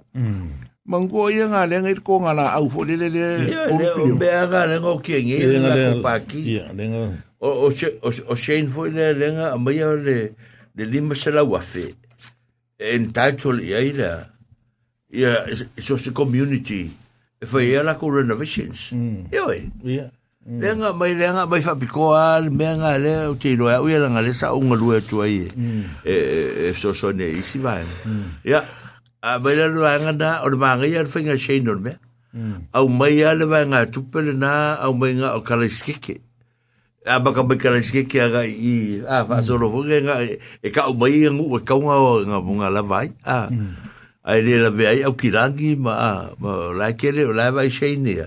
mango 0.85 1.29
ia 1.31 1.47
nga 1.47 1.63
le 1.65 1.79
ngai 1.81 1.95
ko 2.03 2.19
nga 2.19 2.33
la 2.35 2.51
au 2.59 2.67
vole 2.67 2.95
le 2.99 3.07
le 3.09 3.25
ya, 3.51 3.63
o 4.01 4.07
be 4.19 4.27
nga 4.47 4.65
le 4.67 4.75
ngo 4.83 4.99
ki 4.99 5.15
ngi 5.23 5.37
kupaki 5.95 6.59
o 7.39 7.71
o 8.27 8.35
Shane 8.35 8.67
vole 8.67 9.15
le 9.19 9.27
nga 9.31 9.55
maya 9.57 9.95
le 9.95 10.35
le 10.75 10.83
lima 10.83 11.15
se 11.15 11.31
la 11.31 11.43
wafe 11.47 11.87
e 12.77 12.95
entitled 12.99 13.63
ia 13.63 13.79
ya 13.79 13.79
ila 13.89 14.34
ia 15.15 15.47
social 15.79 16.11
community 16.11 16.91
e 17.39 17.45
fai 17.47 17.71
ala 17.79 17.95
ko 17.95 18.11
renovations 18.11 18.91
ia 19.31 19.41
oi 19.47 19.71
ia 19.87 20.07
Lenga 20.45 20.93
mai 20.93 21.17
lenga 21.17 21.49
mai 21.49 21.57
fa 21.57 21.73
pikoa 21.73 22.37
me 22.53 22.69
nga 22.77 23.01
le 23.01 23.33
o 23.33 23.33
te 23.33 23.57
loa 23.57 23.81
u 23.81 23.89
lenga 23.89 24.21
le 24.21 24.29
sa 24.29 24.53
unga 24.53 24.77
lua 24.77 25.01
tua 25.01 25.25
i 25.25 25.41
e 26.05 26.13
e 26.69 26.69
so 26.77 26.93
so 26.93 27.09
ne 27.09 27.25
isi 27.25 27.57
vai. 27.57 27.81
Ya 28.45 28.61
a 29.25 29.41
mai 29.41 29.57
le 29.57 29.65
loa 29.73 29.97
nga 29.97 30.13
da 30.13 30.29
o 30.45 30.53
ma 30.53 30.77
nga 30.77 30.85
ia 30.85 31.01
fenga 31.01 31.33
shein 31.33 31.65
don 31.65 31.81
me. 31.81 31.97
Au 32.77 32.85
mai 32.85 33.17
ia 33.25 33.33
le 33.33 33.49
va 33.49 33.65
nga 33.65 33.89
tupele 33.89 34.37
na 34.37 34.77
au 34.85 34.93
mai 34.93 35.17
nga 35.17 35.33
o 35.33 35.41
kalaskeke. 35.41 36.21
A 37.09 37.17
baka 37.17 37.41
mai 37.41 37.57
kalaskeke 37.57 38.21
aga 38.21 38.45
i 38.45 39.01
a 39.01 39.25
fa 39.25 39.41
so 39.41 39.57
lo 39.57 39.73
nga 39.81 40.21
e 40.61 40.69
ka 40.69 40.85
au 40.93 40.93
mai 40.93 41.25
nga 41.25 41.33
u 41.41 41.57
ka 41.57 41.73
nga 41.73 41.97
nga 42.29 42.37
nga 42.61 42.67
la 42.69 42.83
vai. 42.85 43.09
Ah. 43.25 43.49
À. 43.49 43.49
Mm 43.49 43.94
ai 44.25 44.41
le 44.41 44.57
la 44.57 44.69
vei 44.69 45.03
au 45.03 45.13
kirangi 45.15 45.75
ma 45.75 46.29
ma 46.39 46.71
la 46.73 46.91
kere 46.93 47.23
o 47.25 47.31
la 47.31 47.51
vai 47.51 47.69
sheni 47.69 48.17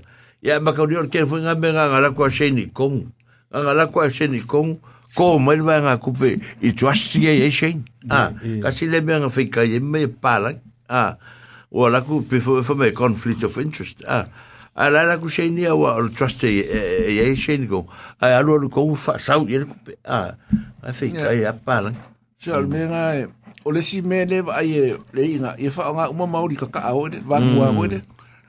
ya 0.43 0.61
ma 0.61 0.73
ka 0.73 0.87
dio 0.87 1.03
ke 1.11 1.27
funga 1.27 1.57
me 1.59 1.73
nga 1.75 1.91
ngala 1.91 2.11
kwa 2.15 2.31
sheni 2.31 2.71
kong 2.71 3.03
ngala 3.51 3.91
kwa 3.91 4.07
sheni 4.11 4.39
kong 4.47 4.79
ko 5.15 5.39
mai 5.43 5.59
va 5.59 5.81
nga 5.83 5.97
kupe 5.99 6.39
i 6.63 6.71
twasti 6.71 7.27
ye 7.27 7.51
sheni 7.51 7.83
ah 8.11 8.31
ka 8.63 8.71
si 8.71 8.87
le 8.87 9.03
me 9.03 9.19
nga 9.19 9.29
fe 9.29 9.51
ka 9.51 9.67
ye 9.67 9.81
me 9.83 10.07
pala 10.07 10.55
ah 10.89 11.19
o 11.75 11.91
la 11.91 12.01
ku 12.07 12.23
pe 12.23 12.39
fo 12.39 12.63
fo 12.63 12.75
me 12.79 12.95
conflict 12.95 13.43
of 13.43 13.59
interest 13.59 14.07
ah 14.07 14.23
ala 14.79 15.03
la 15.03 15.19
ku 15.19 15.27
sheni 15.27 15.67
ya 15.67 15.75
wa 15.75 15.99
trust 16.15 16.47
ye 16.47 17.27
sheni 17.35 17.67
ko 17.67 17.91
ai 18.23 18.39
alu 18.39 18.71
ko 18.71 18.87
fa 18.95 19.19
sau 19.19 19.51
ye 19.51 19.67
kupe 19.67 19.99
ah 20.07 20.39
ai 20.87 20.95
fe 20.95 21.11
ka 21.11 21.35
ya 21.35 21.59
pala 21.59 21.91
so 22.39 22.55
me 22.63 22.87
nga 22.87 23.19
o 23.65 23.71
le 23.73 23.83
si 23.83 24.03
me 24.03 24.25
le 24.27 24.43
ai 24.55 24.79
e 24.79 24.97
le 25.13 25.25
inga 25.27 25.55
e 25.59 25.69
wha 25.69 25.91
ngā 25.95 26.07
uma 26.11 26.27
mauri 26.27 26.57
ka 26.57 26.67
ka 26.71 26.83
au 26.93 27.07
e 27.07 27.21
wangua 27.27 27.71
au 27.73 27.85
e 27.89 28.01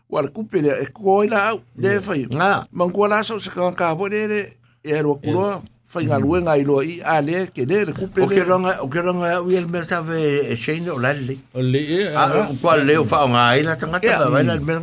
wala 0.10 0.30
kupe 0.30 0.62
le 0.62 0.74
e 0.82 0.86
koi 0.94 1.28
la 1.30 1.54
au 1.54 1.62
le 1.78 1.98
whai 2.00 2.28
ah. 2.40 2.66
mangua 2.72 3.08
la 3.08 3.24
sau 3.24 3.40
se 3.40 3.50
ka 3.50 3.72
ka 3.74 3.94
au 3.94 4.06
e 4.08 4.28
le 4.28 4.42
e 4.84 4.94
aroa 4.98 5.18
kuloa 5.18 5.56
mm. 5.58 5.66
whai 5.94 6.06
ngā 6.06 6.20
lue 6.22 6.42
ngā 6.46 6.56
iloa 6.62 6.84
i 6.86 7.00
a 7.04 7.22
le 7.22 7.48
ke 7.54 7.66
le 7.66 7.84
le 7.90 7.94
kupe 7.94 8.22
le 8.22 8.26
o 8.26 8.28
ke 8.30 8.44
ranga 8.48 8.76
o 8.84 8.88
ke 8.88 9.02
ranga 9.02 9.34
au 9.40 9.50
i 9.50 9.58
e 9.58 10.56
sheine 10.58 10.90
o 10.92 10.98
lale 11.00 11.38
o 11.54 11.62
le 11.62 11.80
e 12.04 12.04
a 12.16 12.28
kua 12.62 12.78
leo 12.78 13.04
wha 13.06 13.26
ngā 13.34 13.44
i 13.60 13.64
la 13.66 13.76
tangata 13.76 14.30
wai 14.30 14.44
la 14.46 14.60
mea 14.62 14.82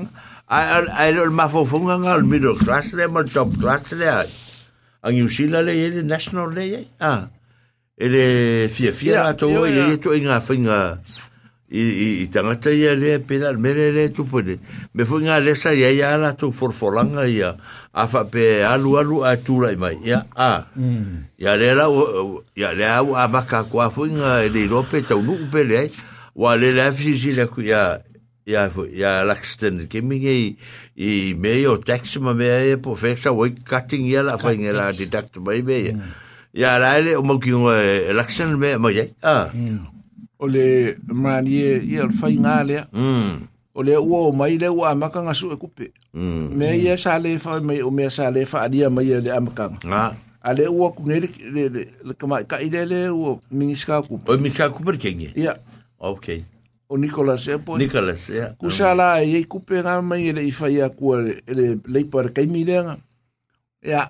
ai 0.49 1.13
le 1.15 1.29
mafofonga 1.31 2.01
ngā 2.03 2.19
middle 2.27 2.55
class 2.59 2.93
le 2.93 3.07
ma 3.09 3.23
top 3.25 3.55
class 3.61 3.93
le 3.93 4.09
ai 4.11 4.27
a 5.07 5.11
New 5.13 5.29
le 5.29 5.71
e 5.71 6.03
national 6.03 6.51
le 6.51 6.65
e 6.81 6.87
ah 7.01 7.29
ele 7.97 8.69
fia 8.69 8.93
fia 8.93 9.13
yeah, 9.13 9.33
to 9.35 9.67
e 9.67 9.97
to 9.99 10.13
inga 10.15 10.41
finga 10.41 11.01
i 11.73 11.81
i, 11.81 12.09
i 12.25 12.27
tanga 12.29 12.55
te 12.61 12.75
ia 12.77 12.93
le 12.95 13.19
pela 13.21 13.53
mere 13.57 13.91
le 13.93 14.09
tu 14.13 14.27
pode 14.29 14.59
me 14.95 15.05
fu 15.05 15.19
inga 15.21 15.39
lesa 15.41 15.71
sa 15.71 15.75
ia 15.75 15.89
ia 15.91 16.17
la 16.21 16.35
tu 16.35 16.51
forforanga 16.53 17.25
ia 17.27 17.55
a 17.93 18.05
fa 18.07 18.25
pe 18.25 18.63
alu 18.65 18.99
alu 19.01 19.23
a 19.25 19.35
tu 19.37 19.61
lai 19.63 19.77
mai 19.77 19.97
ia 20.05 20.21
a 20.37 20.67
mm. 20.77 21.41
ia 21.41 21.57
le 21.57 21.73
la 21.75 21.87
ia 22.55 22.73
le 22.77 22.85
au 22.87 23.15
a 23.17 23.27
maka 23.29 23.65
kwa 23.65 23.89
fu 23.91 24.05
inga 24.07 24.45
le 24.49 24.67
rope 24.69 25.01
tau 25.03 25.23
nu 25.23 25.39
pe 25.51 25.65
le 25.65 25.89
wa 26.37 26.53
le 26.57 26.73
la 26.77 26.91
fi 26.93 27.17
si 27.19 27.33
le 27.35 27.47
ku 27.49 27.61
ia 27.65 27.97
ia 28.45 28.69
fu 28.69 28.85
ia 28.93 29.25
laxten 29.25 29.89
ke 29.89 30.03
mi 30.05 30.21
ngi 30.21 30.57
i 31.01 31.33
meio 31.35 31.79
taxi 31.81 32.21
ma 32.21 32.35
me 32.37 32.45
e 32.45 32.77
po 32.79 32.93
fexa 32.95 33.33
wo 33.33 33.49
cutting 33.65 34.05
ia 34.05 34.21
la 34.23 34.37
fa 34.37 34.53
inga 34.53 34.73
la 34.77 34.93
deduct 34.93 35.41
mai 35.41 35.63
me 35.65 35.81
ia 35.89 35.95
mm. 35.97 36.25
Ya 36.57 36.79
laele 36.81 37.13
o 37.21 37.23
mau 37.23 37.37
ki 37.37 37.53
ngoa 37.53 37.77
eh, 37.85 38.09
election 38.17 38.57
me 38.57 38.79
mo 38.81 38.89
ye 38.89 39.13
ah 39.21 39.53
o 40.41 40.49
le 40.49 40.97
manie 41.05 41.85
ia 41.85 42.09
le 42.09 42.15
fainga 42.17 42.65
lea 42.65 42.81
o 43.77 43.85
le 43.85 43.99
ua 44.01 44.33
o 44.33 44.33
mai 44.33 44.57
le 44.57 44.73
ua 44.73 44.97
amaka 44.97 45.21
gasu 45.21 45.53
e 45.53 45.57
kupe 45.61 45.93
mea 46.17 46.73
ia 46.73 46.97
sa 46.97 47.21
lē 47.21 47.37
me 47.61 47.77
o 47.85 47.93
mea 47.93 48.09
sa 48.09 48.33
lē 48.33 48.49
faaalia 48.49 48.89
mai 48.89 49.05
le 49.05 49.29
amakaga 49.37 50.17
a 50.41 50.55
le 50.57 50.65
ua 50.73 50.97
kunei 50.97 51.21
le 51.21 52.17
kamaikaʻi 52.17 52.73
le 52.73 52.87
le 52.89 53.01
ua 53.13 53.37
minisika 53.53 54.01
kupe 54.01 54.25
o 54.33 54.39
minisika 54.41 54.73
kupe 54.73 54.97
le 54.97 54.99
kege 54.99 55.29
oh, 55.37 55.37
ia 55.37 55.45
ya. 55.45 55.55
okay 56.01 56.41
o 56.89 56.95
oh, 56.95 56.97
nicolas 56.97 57.45
e 57.49 57.51
ya, 57.53 57.59
po 57.61 57.77
nicolas 57.77 58.33
ia 58.33 58.41
ya. 58.41 58.47
kusa 58.57 58.97
la 58.97 59.21
e 59.21 59.45
kupe 59.45 59.85
ga 59.85 60.01
mai 60.01 60.33
le 60.33 60.41
i 60.41 60.49
ah, 60.49 60.57
fai 60.57 60.81
akua 60.81 61.21
le 61.21 61.77
leipa 61.85 62.25
le 62.25 62.33
kaimi 62.33 62.65
leaga 62.65 62.97
ia 63.85 64.09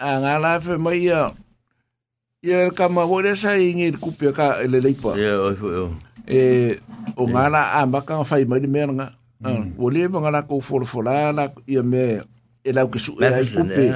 a 0.00 0.10
gā 0.24 0.40
la 0.40 0.56
fe 0.56 0.80
mai 0.80 1.04
ia 1.12 1.28
ia 2.42 2.70
ka 2.74 2.90
ma 2.90 3.06
wore 3.06 3.36
sa 3.38 3.54
ingi 3.54 3.92
kupe 4.02 4.26
e 4.34 4.44
ele 4.66 4.78
leipa 4.82 5.14
ia 5.14 5.38
o 5.38 5.54
o 5.54 5.88
e 6.26 6.74
o 7.14 7.22
ngana 7.30 7.78
a 7.78 7.86
maka 7.86 8.18
fai 8.26 8.42
mai 8.50 8.60
me 8.66 8.82
nga 8.98 9.14
o 9.78 9.86
le 9.94 10.06
va 10.10 10.18
ngana 10.26 10.42
ko 10.42 10.58
for 10.60 10.82
ia 11.70 11.82
me 11.86 12.18
ela 12.66 12.82
ke 12.90 12.98
su 12.98 13.14
ela 13.22 13.38
kupe 13.46 13.94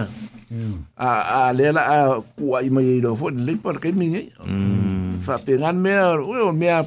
a 0.95 1.09
a 1.51 1.51
le 1.59 1.73
la 1.75 1.83
a 1.91 1.99
ku 2.39 2.55
ai 2.55 2.71
mai 2.71 3.03
lo 3.03 3.19
fo 3.19 3.35
leipa 3.35 3.75
ke 3.83 3.91
mi 3.91 4.15
ni 4.15 4.23
fa 5.27 5.43
pe 5.43 5.59
ngan 5.59 5.75
o 6.23 6.53
me 6.55 6.69
a 6.71 6.87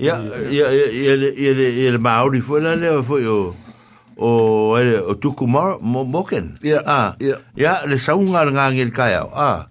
ia 0.00 0.14
ia 0.48 0.66
ia 0.72 1.12
ia 1.12 1.12
ia 1.36 1.52
ia 1.52 1.98
maori 2.00 2.40
fo 2.40 2.56
la 2.56 2.72
le 2.72 2.88
o 4.16 4.76
ele 4.78 4.98
o 5.00 5.14
tuku 5.14 5.46
mar 5.48 5.78
mo 5.80 6.04
moken 6.04 6.58
ya 6.60 6.82
ah 6.86 7.16
ya 7.18 7.40
ya 7.56 7.84
le 7.86 7.96
saunga 7.96 8.44
nga 8.50 8.72
ngel 8.72 8.92
kaya 8.92 9.24
ah 9.32 9.68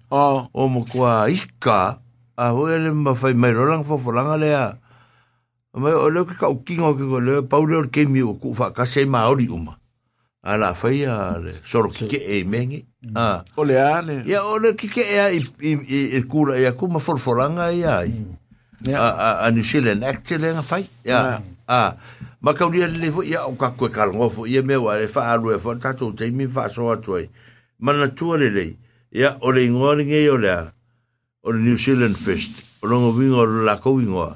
o 0.50 0.66
mo 0.68 0.82
kwa 0.86 1.30
iska 1.30 2.02
a 2.36 2.44
o 2.54 2.66
ele 2.66 2.90
ma 2.92 3.14
fai 3.14 3.34
mai 3.34 3.52
rolang 3.54 3.84
fo 3.84 3.96
folanga 3.98 4.36
le 4.36 4.48
a 4.54 4.76
mai 5.78 5.94
o 5.94 6.08
le 6.10 6.24
ka 6.26 6.48
ukingo 6.50 6.94
ke 6.98 7.04
ko 7.06 7.18
le 7.20 7.42
paulo 7.46 7.82
ke 7.86 8.06
mi 8.08 8.22
o 8.22 8.34
ku 8.34 8.54
fa 8.54 8.72
ka 8.74 8.84
se 8.86 9.06
ma 9.06 9.28
ori 9.30 9.46
uma 9.48 9.78
ala 10.42 10.74
fai 10.74 11.06
a 11.06 11.38
le 11.38 11.62
soro 11.62 11.90
ki 11.90 12.10
ke 12.10 12.18
e 12.18 12.42
mengi 12.42 12.82
ah 13.14 13.42
o 13.56 13.62
le 13.64 13.78
ale 13.78 14.26
ya 14.26 14.42
o 14.42 14.58
le 14.58 14.74
ki 14.74 14.88
ke 14.90 15.02
e 15.06 15.38
i 15.38 15.40
i 16.18 16.18
kura 16.26 16.58
ya 16.58 16.74
ku 16.74 16.90
ma 16.90 16.98
fo 16.98 17.14
folanga 17.14 17.70
ya 17.70 18.02
a 18.90 19.46
a 19.46 19.46
ni 19.54 19.62
sile 19.62 19.94
nak 19.94 20.26
tele 20.26 20.50
nga 20.50 20.62
fai 20.66 20.82
ya 21.06 21.38
ah 21.70 21.94
ma 22.42 22.52
ka 22.58 22.66
uri 22.66 22.86
le 22.98 23.10
fo 23.14 23.22
ya 23.22 23.46
o 23.46 23.54
ka 23.54 23.70
ko 23.78 23.86
ka 23.88 24.04
lo 24.10 24.28
fo 24.28 24.46
ye 24.46 24.62
me 24.62 24.74
wa 24.76 24.98
le 24.98 25.06
fa 25.06 25.30
alu 25.32 25.54
e 25.54 25.58
fo 25.62 25.74
ta 25.78 25.94
to 25.94 26.10
te 26.10 26.28
mi 26.30 26.46
fa 26.50 26.66
so 26.68 26.90
a 26.90 26.96
toi 26.98 27.22
ma 27.78 27.94
na 27.94 28.06
tu 28.10 28.34
le 28.34 28.50
le 28.50 28.66
ya 29.14 29.38
o 29.40 29.50
le 29.54 29.62
ngori 29.70 30.04
nge 30.10 30.20
yo 30.26 30.36
le 30.36 30.50
o 31.46 31.52
le 31.54 31.58
new 31.62 31.78
zealand 31.78 32.18
fest 32.18 32.66
o 32.82 32.86
lo 32.90 32.98
ngo 32.98 33.14
o 33.38 33.46
la 33.62 33.78
ko 33.78 33.94
wingo 33.94 34.34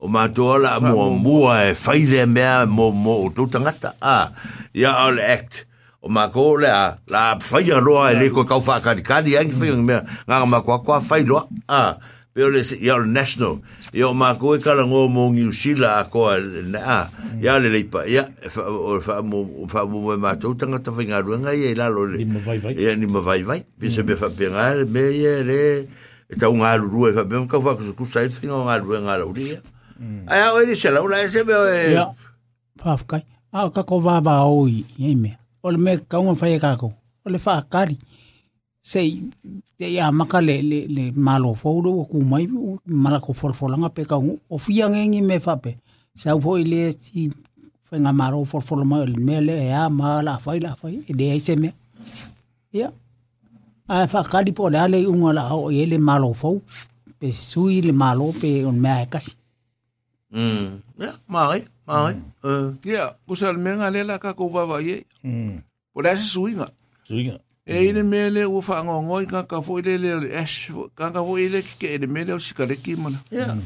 o 0.00 0.06
ma 0.08 0.28
to 0.28 0.52
ala 0.52 0.76
mo 0.80 1.08
mo 1.16 1.48
e 1.56 1.72
fa 1.74 1.96
ile 1.96 2.26
me 2.28 2.44
mo 2.68 2.90
mo 2.92 3.24
to 3.32 3.48
ta 3.48 3.58
ngata 3.58 3.96
a 4.00 4.30
ya 4.76 5.08
al 5.08 5.16
act 5.16 5.64
o 6.04 6.12
ma 6.12 6.28
ko 6.28 6.60
le 6.60 6.68
a 6.68 7.00
la 7.08 7.38
fa 7.40 7.60
ya 7.64 7.80
lo 7.80 8.04
le 8.20 8.28
ko 8.28 8.44
ka 8.44 8.60
fa 8.60 8.76
ka 8.84 8.92
ka 9.00 9.24
di 9.24 9.32
ang 9.40 9.48
fi 9.48 9.72
me 9.72 9.96
nga 10.28 10.44
ma 10.44 10.60
ko 10.60 10.76
ko 10.84 11.00
fa 11.00 11.16
lo 11.24 11.40
a 11.40 11.48
ah. 11.72 11.94
pe 12.32 12.46
le 12.50 12.62
se 12.62 12.76
ia 12.80 12.96
national 12.98 13.56
e 13.92 14.02
o 14.04 14.12
ko 14.40 14.54
e 14.54 14.58
kala 14.60 14.86
ngo 14.86 15.08
mo 15.08 15.30
ngi 15.32 15.44
usila 15.50 15.98
a 15.98 16.04
ko 16.06 16.30
na 16.72 17.10
ia 17.42 17.58
le 17.58 17.68
le 17.70 17.82
pa 17.90 18.06
ia 18.06 18.22
o 18.70 19.00
fa 19.02 19.18
mo 19.24 19.66
fa 19.66 19.82
mo 19.82 20.14
ma 20.16 20.38
to 20.38 20.54
tanga 20.54 20.78
ta 20.78 20.92
fa 20.94 21.02
ngaru 21.02 21.42
nga 21.42 21.50
e 21.54 21.74
la 21.74 21.90
lo 21.90 22.06
le 22.06 22.22
ia 22.78 22.94
ni 22.94 23.06
ma 23.06 23.18
vai 23.18 23.42
vai 23.42 23.66
pe 23.78 23.90
se 23.90 24.02
be 24.06 24.14
fa 24.14 24.30
pe 24.30 24.46
nga 24.46 24.78
me 24.86 25.02
e 25.10 25.42
le 25.42 25.62
e 26.30 26.46
un 26.46 26.62
alu 26.62 26.86
ru 26.86 27.10
fa 27.12 27.24
be 27.26 27.34
ka 27.50 27.58
fa 27.58 27.74
ko 27.74 27.82
ku 27.98 28.06
sai 28.06 28.30
fa 28.30 28.46
nga 28.46 28.78
alu 28.78 28.94
nga 29.02 29.18
la 29.18 29.26
uri 29.26 29.58
mm. 29.98 30.30
ai 30.30 30.54
o 30.54 30.62
ni 30.62 30.78
se 30.78 30.86
la 30.94 31.02
e 31.02 31.26
se 31.26 31.42
be 31.42 31.56
e 31.58 31.98
pa 32.78 32.94
fa 32.94 33.04
kai 33.18 33.24
a 33.50 33.66
ka 33.74 33.82
ko 33.82 33.98
va 33.98 34.22
va 34.22 34.46
oi 34.46 34.86
e 35.02 35.18
me 35.18 35.34
o 35.66 35.74
le 35.74 35.82
me 35.82 35.98
ka 35.98 36.22
un 36.22 36.30
e 36.38 36.46
ia 36.54 36.62
ka 36.62 36.78
ko 36.78 36.94
o 36.94 37.26
le 37.26 37.42
fa 37.42 37.58
kari 37.66 37.98
sei 38.82 39.30
te 39.76 39.88
ia 39.90 40.10
maka 40.12 40.40
le, 40.40 40.62
le, 40.62 40.86
le 40.88 41.12
malo 41.12 41.54
faulo 41.54 41.96
wa 41.96 42.04
kumai 42.04 42.46
mara 42.84 43.20
ko 43.20 43.32
forfolanga 43.32 43.88
pe 43.96 44.02
ka 44.08 44.16
o 44.52 44.56
fia 44.58 44.88
ngengi 44.90 45.20
me 45.28 45.36
fape 45.46 45.72
sa 46.20 46.30
fo 46.42 46.56
ile 46.62 46.92
ti 46.92 47.28
fenga 47.88 48.12
maro 48.20 48.40
forfolo 48.50 48.82
ma 48.90 48.96
e 49.02 49.06
le 49.12 49.18
mele 49.28 49.54
ya 49.72 49.82
mala 50.00 50.32
fai 50.44 50.58
la 50.64 50.72
fai 50.80 50.94
de 51.18 51.26
ai 51.34 51.42
me 51.62 51.70
ia 52.76 52.88
a 53.92 53.96
fa 54.12 54.20
kali 54.32 54.52
po 54.56 54.64
la 54.74 54.82
le 54.92 54.98
unga 55.12 55.30
la 55.38 55.44
o 55.56 55.70
ile 55.70 55.94
e 55.94 55.98
malo 56.08 56.30
fau 56.40 56.54
pe 57.18 57.28
sui 57.48 57.76
le 57.86 57.92
malo 58.02 58.26
pe 58.40 58.50
on 58.70 58.76
me 58.82 58.90
ai 58.98 59.04
e 59.06 59.10
kasi 59.12 59.32
mm 60.36 60.68
ya 61.04 61.10
mai 61.32 61.60
mai 61.88 62.14
mm. 62.14 62.40
eh 62.44 62.96
ya 62.96 63.04
usal 63.32 63.56
menga 63.64 63.86
le 63.94 64.00
la 64.08 64.16
ka 64.22 64.30
ko 64.38 64.44
va 64.54 64.62
va 64.70 64.78
ye 64.88 64.96
mm 65.24 65.52
por 65.92 66.04
eso 66.10 66.24
suinga 66.34 66.66
suinga 67.08 67.36
E 67.70 67.84
ile 67.86 68.02
hmm. 68.02 68.08
mele 68.08 68.44
ua 68.50 68.58
wha 68.66 68.78
ngō 68.82 69.22
i 69.22 69.26
kaka 69.30 69.60
fo 69.62 69.76
ile 69.78 69.98
le 70.02 70.14
ole 70.16 70.28
es, 70.42 70.72
kaka 70.98 71.20
fo 71.24 71.36
ile 71.38 71.60
ki 71.62 71.74
ke 71.78 71.88
ele 71.94 72.06
mele 72.10 72.32
o 72.34 72.38
sikareki 72.42 72.96
mana. 72.98 73.18
Yeah. 73.30 73.52
Hmm. 73.52 73.62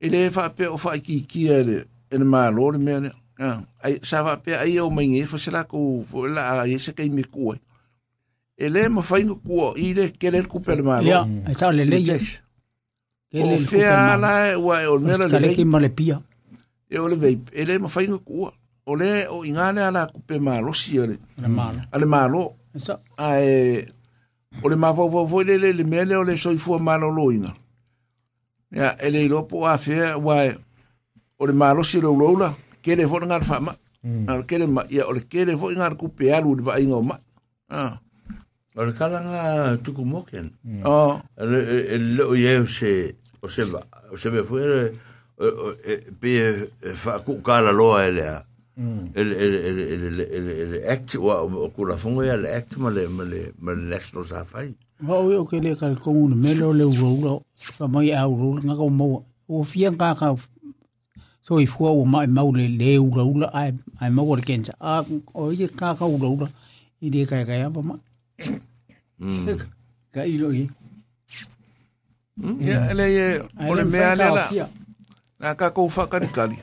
Ile 0.00 0.22
e 0.26 0.30
wha 0.32 0.46
pe 0.56 0.66
o 0.70 0.76
wha 0.80 0.94
ki 0.98 1.18
kia 1.28 1.58
ele, 1.60 1.82
ele 2.10 2.24
maa 2.24 2.48
lore 2.50 2.78
mele. 2.80 3.10
Ai, 3.84 3.98
sa 4.02 4.22
wha 4.24 4.36
pe 4.42 4.56
ai 4.56 4.78
o 4.80 4.88
maingi, 4.90 5.26
fo 5.28 5.36
se 5.38 5.50
la 5.52 5.66
ko, 5.68 6.00
fo 6.10 6.24
la 6.26 6.48
a 6.62 6.66
yese 6.66 6.94
kei 6.96 7.10
me 7.12 7.22
kua. 7.28 7.56
Ele 8.58 8.86
ma 8.90 9.02
whainga 9.10 9.34
kua 9.44 9.74
i 9.78 9.90
le 9.94 10.08
kere 10.18 10.40
kupele 10.50 10.82
maa 10.82 11.02
lore. 11.04 11.12
Yeah, 11.12 11.26
ai 11.46 11.54
sao 11.60 11.70
le 11.70 11.84
le 11.86 11.98
yes. 12.08 12.38
O 13.36 13.58
fea 13.68 14.14
ala 14.14 14.32
e 14.48 14.56
ua 14.58 14.80
e 14.82 14.86
o 14.88 14.96
mele 14.98 15.18
le 15.18 15.28
Sikareki 15.28 15.64
ma 15.68 15.78
le 15.78 15.90
pia. 15.94 16.16
E 16.88 16.98
ole 16.98 17.20
vei, 17.20 17.36
ele 17.52 17.76
ma 17.78 17.92
whainga 17.96 18.16
kua. 18.24 18.48
O 18.88 18.96
le, 18.96 19.26
o 19.28 19.42
ingane 19.44 19.84
ala 19.84 20.06
kupe 20.08 20.38
maa 20.40 20.64
losi 20.64 20.96
ele. 20.96 21.18
Ale 21.38 21.52
maa 21.52 21.72
lo. 21.76 21.84
Ale 21.92 22.10
maa 22.16 22.26
lo. 22.32 22.48
Esa. 22.74 23.00
Ai. 23.16 23.86
Ole 24.62 24.76
ma 24.76 24.90
vo 24.92 25.08
vo 25.26 25.42
le 25.42 25.58
le 25.58 25.72
le 25.72 25.84
mele 25.84 26.12
e 26.12 26.16
e, 26.16 26.16
ole 26.16 26.36
so 26.36 26.50
i 26.52 26.56
fu 26.58 26.76
ma 26.78 26.96
lo 26.96 27.10
loina. 27.10 27.52
Ya 28.70 28.96
ele 29.00 29.26
lo 29.28 29.42
po 29.44 29.66
a 29.66 29.76
fe 29.78 30.12
wa 30.14 30.36
ole 31.38 31.52
ma 31.52 31.72
lo 31.74 31.82
si 31.82 32.00
lo 32.00 32.12
lo 32.14 32.54
ke 32.82 32.94
le 32.96 33.06
fonga 33.06 33.40
fa 33.40 33.60
ma. 33.60 33.74
Al 34.32 34.44
ke 34.46 34.58
le 34.58 34.66
ma 34.66 34.82
ya 34.88 35.06
ole 35.06 35.20
ke 35.28 35.44
le 35.44 35.56
fonga 35.56 35.94
ku 35.94 36.08
pe 36.14 36.32
a 36.32 36.40
lu 36.40 36.54
ba 36.56 36.78
ingo 36.80 37.02
ma. 37.02 37.18
Ah. 37.70 38.00
Ole 38.76 38.92
kala 38.94 39.20
nga 39.20 39.76
tuku 39.76 40.04
moken. 40.04 40.50
Oh. 40.84 41.20
Mm. 41.36 41.42
Ele 41.42 41.58
ele 41.94 42.22
e 42.34 42.36
ye 42.40 42.66
se 42.66 43.14
o 43.42 43.48
se 43.48 43.64
va 43.64 43.82
o 44.12 44.16
se 44.16 44.30
be 44.30 44.42
fu 44.44 44.56
ele 44.56 44.96
pe 46.20 46.68
fa 46.96 47.20
ku 47.20 47.42
kala 47.42 47.70
lo 47.72 47.96
ele. 48.00 48.22
Mm. 48.24 48.47
ele 48.78 48.86
mm. 48.86 49.12
ele 49.14 49.34
ele 49.44 49.82
ele 49.92 50.22
ele 50.30 50.52
ele 50.52 50.88
act 50.88 51.14
wa 51.14 51.42
o 51.42 51.68
kula 51.70 51.96
fongo 51.96 52.22
ya 52.24 52.36
le 52.36 52.54
act 52.54 52.76
ma 52.76 52.90
le 52.90 53.08
ma 53.08 53.24
le 53.24 53.52
ma 53.60 53.72
le 53.72 53.82
national 53.82 54.24
safai 54.24 54.76
wa 55.06 55.18
o 55.18 55.44
ke 55.50 55.58
le 55.60 55.74
kal 55.74 55.96
ko 55.98 56.10
un 56.14 56.36
melo 56.44 56.70
le 56.72 56.84
ro 56.86 57.42
ka 57.78 57.86
mai 57.88 58.12
au 58.14 58.36
ro 58.38 58.54
nga 58.62 58.74
ko 58.78 58.88
mo 58.88 59.24
o 59.50 59.64
fia 59.66 59.90
ka 59.90 60.14
ka 60.14 60.34
so 61.42 61.58
i 61.60 61.66
fua 61.66 61.90
o 61.90 62.04
mai 62.06 62.26
mau 62.30 62.54
le 62.54 62.68
le 62.68 62.98
u 63.02 63.10
ro 63.16 63.26
la 63.44 63.50
ai 63.62 63.74
ai 64.00 64.10
mo 64.10 64.22
le 64.36 64.42
kenza 64.42 64.72
a 64.80 65.02
o 65.34 65.50
ye 65.50 65.66
ka 65.82 65.94
ka 65.98 66.06
u 66.06 66.18
ro 66.22 66.32
la 66.46 66.50
i 67.02 67.10
de 67.10 67.26
ka 67.26 67.42
ka 67.50 67.58
ya 67.58 67.66
ma 67.74 67.98
mm. 69.18 69.58
ka 70.14 70.22
i 70.22 70.38
lo 70.38 70.54
i 70.54 70.68
mm. 72.38 72.62
ya 72.62 72.86
ele 72.94 73.10
ye 73.12 73.26
o 73.58 73.74
le 73.74 73.82
mea 73.84 74.14
le 74.14 74.30
la 75.42 75.54
ka 75.58 75.66
ko 75.74 75.88
fa 75.90 76.06
ka 76.06 76.22
ni 76.46 76.62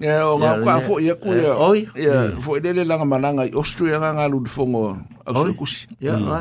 Ya, 0.00 0.14
eh, 0.16 0.24
o 0.32 0.38
ngā 0.40 0.50
kua 0.64 0.74
fo 0.80 0.96
ia 0.96 1.12
ku 1.20 1.28
ia. 1.36 1.52
Eh, 1.52 1.58
oi. 1.60 1.80
Ya, 1.92 2.32
fo 2.40 2.56
i 2.56 2.60
lele 2.64 2.86
langa 2.88 3.04
malanga 3.04 3.44
i 3.44 3.52
Austria 3.52 4.00
ngā 4.00 4.14
ngā 4.16 4.24
ludu 4.32 4.48
fongo. 4.48 4.96
Au 5.28 5.34
sui 5.42 5.52
kusi. 5.52 5.92
Ya, 6.00 6.16
mm. 6.16 6.24
la. 6.30 6.38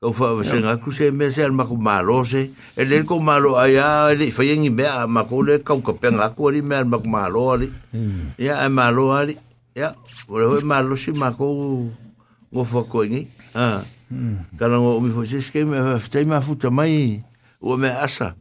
o 0.06 0.10
fa 0.14 0.28
o 0.36 0.42
se 0.44 0.60
ngaku 0.62 0.92
se 0.94 1.08
me 1.10 1.26
se 1.34 1.42
ma 1.50 1.64
ko 1.66 1.74
malo 1.74 2.22
se 2.22 2.52
ele 2.76 3.02
ko 3.02 3.18
malo 3.18 3.56
aya 3.58 4.12
ele 4.14 4.30
fa 4.30 4.44
yengi 4.46 4.70
me 4.70 4.84
a 4.86 5.08
ma 5.10 5.24
ko 5.26 5.42
le 5.42 5.58
ka 5.66 5.74
ko 5.82 5.96
pe 5.98 6.12
ngaku 6.14 6.42
ali 6.48 6.60
me 6.62 6.84
ma 6.86 7.00
ko 7.02 7.08
malo 7.10 7.42
ali 7.58 7.66
ya 8.38 8.62
a 8.62 8.68
malo 8.70 9.10
ali 9.10 9.34
ya 9.74 9.90
o 10.30 10.38
le 10.38 10.62
malo 10.62 10.94
si 10.94 11.10
ma 11.18 11.34
ko 11.34 11.48
ngo 12.52 12.62
fo 12.62 12.86
ko 12.86 13.02
ni 13.02 13.26
ah 13.58 13.82
kala 14.54 14.78
ngo 14.78 15.02
mi 15.02 15.10
fo 15.10 15.26
se 15.26 15.42
ske 15.42 15.66
me 15.66 15.98
fa 15.98 16.06
te 16.12 16.22
ma 16.22 16.38
futa 16.38 16.70
mai 16.70 17.18
o 17.58 17.74
me 17.74 17.90
asa 17.90 18.36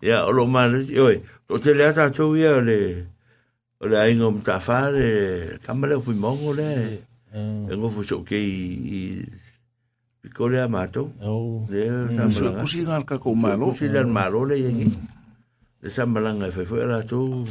ia 0.00 0.24
o 0.26 0.30
lo 0.34 0.46
mana 0.46 0.78
oi 0.78 1.18
o 1.48 1.58
te 1.58 1.74
lea 1.74 1.92
ta 1.94 2.08
tau 2.14 2.34
ia 2.38 2.56
o 2.58 2.64
le 2.64 2.78
o 3.80 3.88
le 3.90 3.96
ainga 4.00 4.26
o 4.28 4.32
mtawha 4.34 4.90
le 4.94 5.08
kamale 5.66 5.94
o 5.98 6.04
fui 6.04 6.14
mongo 6.18 6.54
le 6.58 6.68
e 7.30 7.74
ngō 7.78 7.88
fui 7.94 8.04
soke 8.10 8.36
i 8.38 9.22
piko 10.22 10.48
lea 10.52 10.66
mātou 10.70 11.10
sio 11.70 12.52
kusi 12.58 12.84
ngā 12.86 13.02
ka 13.06 13.18
kou 13.22 13.36
malo 13.38 13.70
kusi 13.70 13.88
lan 13.94 14.10
malo 14.10 14.44
le 14.44 14.58
yengi 14.60 14.90
le 15.82 15.88
sa 15.90 16.06
malanga 16.06 16.50
e 16.50 16.54
whaifu 16.56 16.80
e 16.82 16.86
rātou 16.90 17.42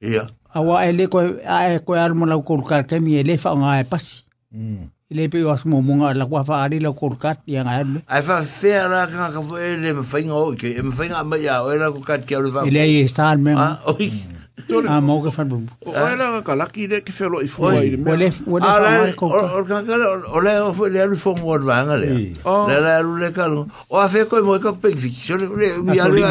Ia. 0.00 0.26
Awa 0.56 0.84
e 0.88 0.92
le 0.96 1.06
koe, 1.08 1.38
a 1.44 1.58
e 1.74 1.78
koe 1.86 1.98
arma 1.98 2.26
lau 2.30 2.40
cold 2.42 2.64
card 2.68 2.88
kemi 2.90 3.18
e 3.20 3.24
le 3.24 3.36
whanga 3.44 3.78
e 3.80 3.84
pasi. 3.84 4.22
Mm. 4.54 4.84
I 5.06 5.14
e 5.14 5.18
le 5.20 5.24
pe 5.30 5.42
oas 5.46 5.62
mō 5.70 5.78
munga 5.86 6.08
la 6.18 6.24
kua 6.26 6.40
whaari 6.42 6.80
lau 6.82 6.94
cold 6.98 7.20
card 7.22 7.44
i 7.46 7.58
anga 7.60 7.76
anu. 7.80 8.00
Ai 8.10 8.22
wha 8.26 8.40
whea 8.42 8.86
rā 8.90 9.04
kanga 9.12 9.28
ka 9.36 9.42
fo 9.46 9.60
e 9.62 9.76
le 9.78 9.92
mwhainga 10.00 10.40
oike, 10.48 10.72
e 10.72 10.82
mwhainga 10.82 11.20
mai 11.30 11.44
a 11.52 11.60
oe 11.66 11.76
rā 11.78 11.92
kukat 11.94 12.26
kia 12.26 12.40
ure 12.42 12.50
whangu. 12.50 12.72
I 12.72 12.74
le 12.74 12.86
e 13.02 13.12
stāl 13.12 13.38
mea. 13.42 13.58
Ah, 13.58 13.76
oike. 13.92 14.16
Tore. 14.64 14.88
Ah, 14.88 15.00
mau 15.04 15.20
ke 15.20 15.28
fan 15.30 15.48
bumbu. 15.52 15.68
Oh, 15.84 15.92
ela 15.92 16.40
ka 16.40 16.56
laki 16.56 16.88
de 16.90 17.00
ke 17.04 17.12
felo 17.12 17.42
i 17.44 17.46
foi. 17.46 18.00
Ole, 18.08 18.30
ole, 18.48 19.12
ole. 19.12 19.14
Or 19.52 19.64
ka 19.68 19.82
ka 19.84 19.96
ole 20.32 20.52
o 20.64 20.72
foi 20.72 20.88
le 20.96 21.00
alu 21.04 21.16
fon 21.20 21.36
wor 21.44 21.58
vanga 21.60 21.98
le. 22.00 22.08
Le 22.08 22.30
oh. 22.48 22.64
le 22.66 22.90
alu 22.96 23.18
le 23.20 23.28
ka. 23.36 23.46
O 23.52 24.00
afe 24.00 24.24
ko 24.28 24.40
mo 24.46 24.56
ko 24.58 24.72
pe 24.80 24.94
fi. 24.96 25.12
Yo 25.28 25.36
le 25.36 25.46
le 25.60 25.84
mi 25.84 26.00
alu. 26.00 26.22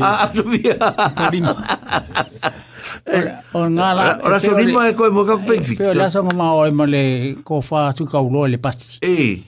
Ah, 0.00 0.24
tu 0.32 0.42
vi. 0.48 0.64
Torima. 1.20 1.52
O 3.52 3.66
nga 3.76 3.88
la. 3.94 4.08
Ora 4.24 4.40
e 4.40 4.40
so 4.40 4.56
dimo 4.56 4.80
e 4.88 4.94
ko 4.96 5.12
mo 5.12 5.26
ko 5.28 5.36
pe 5.44 5.60
fi. 5.62 5.76
Pe 5.76 5.92
la 5.94 6.08
so 6.08 6.24
ma 6.24 6.54
o 6.56 6.64
mo 6.72 6.86
le 6.88 7.36
ko 7.44 7.60
fa 7.60 7.90
su 7.92 8.08
ka 8.08 8.16
ulo 8.18 8.46
le 8.48 8.56
pas. 8.56 8.96
Eh. 9.04 9.44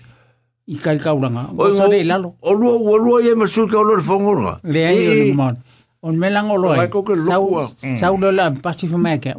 I 0.69 0.77
kai 0.83 1.01
ka 1.01 1.17
ulanga. 1.17 1.49
O 1.57 1.73
sa 1.73 1.89
le 1.89 2.05
lalo. 2.05 2.37
O 2.45 2.53
lu 2.53 2.69
o 2.77 2.99
lu 3.01 3.17
e 3.25 3.33
ma 3.33 3.49
su 3.49 3.65
ka 3.67 3.81
ulo 3.81 3.97
le 3.97 4.03
fon 4.05 4.29
wor. 4.29 4.61
Le 4.63 4.85
ai 4.85 5.01
o 5.09 5.25
le 5.25 5.65
on 6.03 6.13
me 6.19 6.31
loe. 6.31 6.77
Mai 6.77 6.89
sau 6.91 7.03
lopua. 7.41 7.69
Mm. 7.83 7.97
Sau 7.97 8.17
dole 8.21 8.41
am 8.43 8.57
pasifo 8.61 8.99
mai 8.99 9.19
ke. 9.19 9.35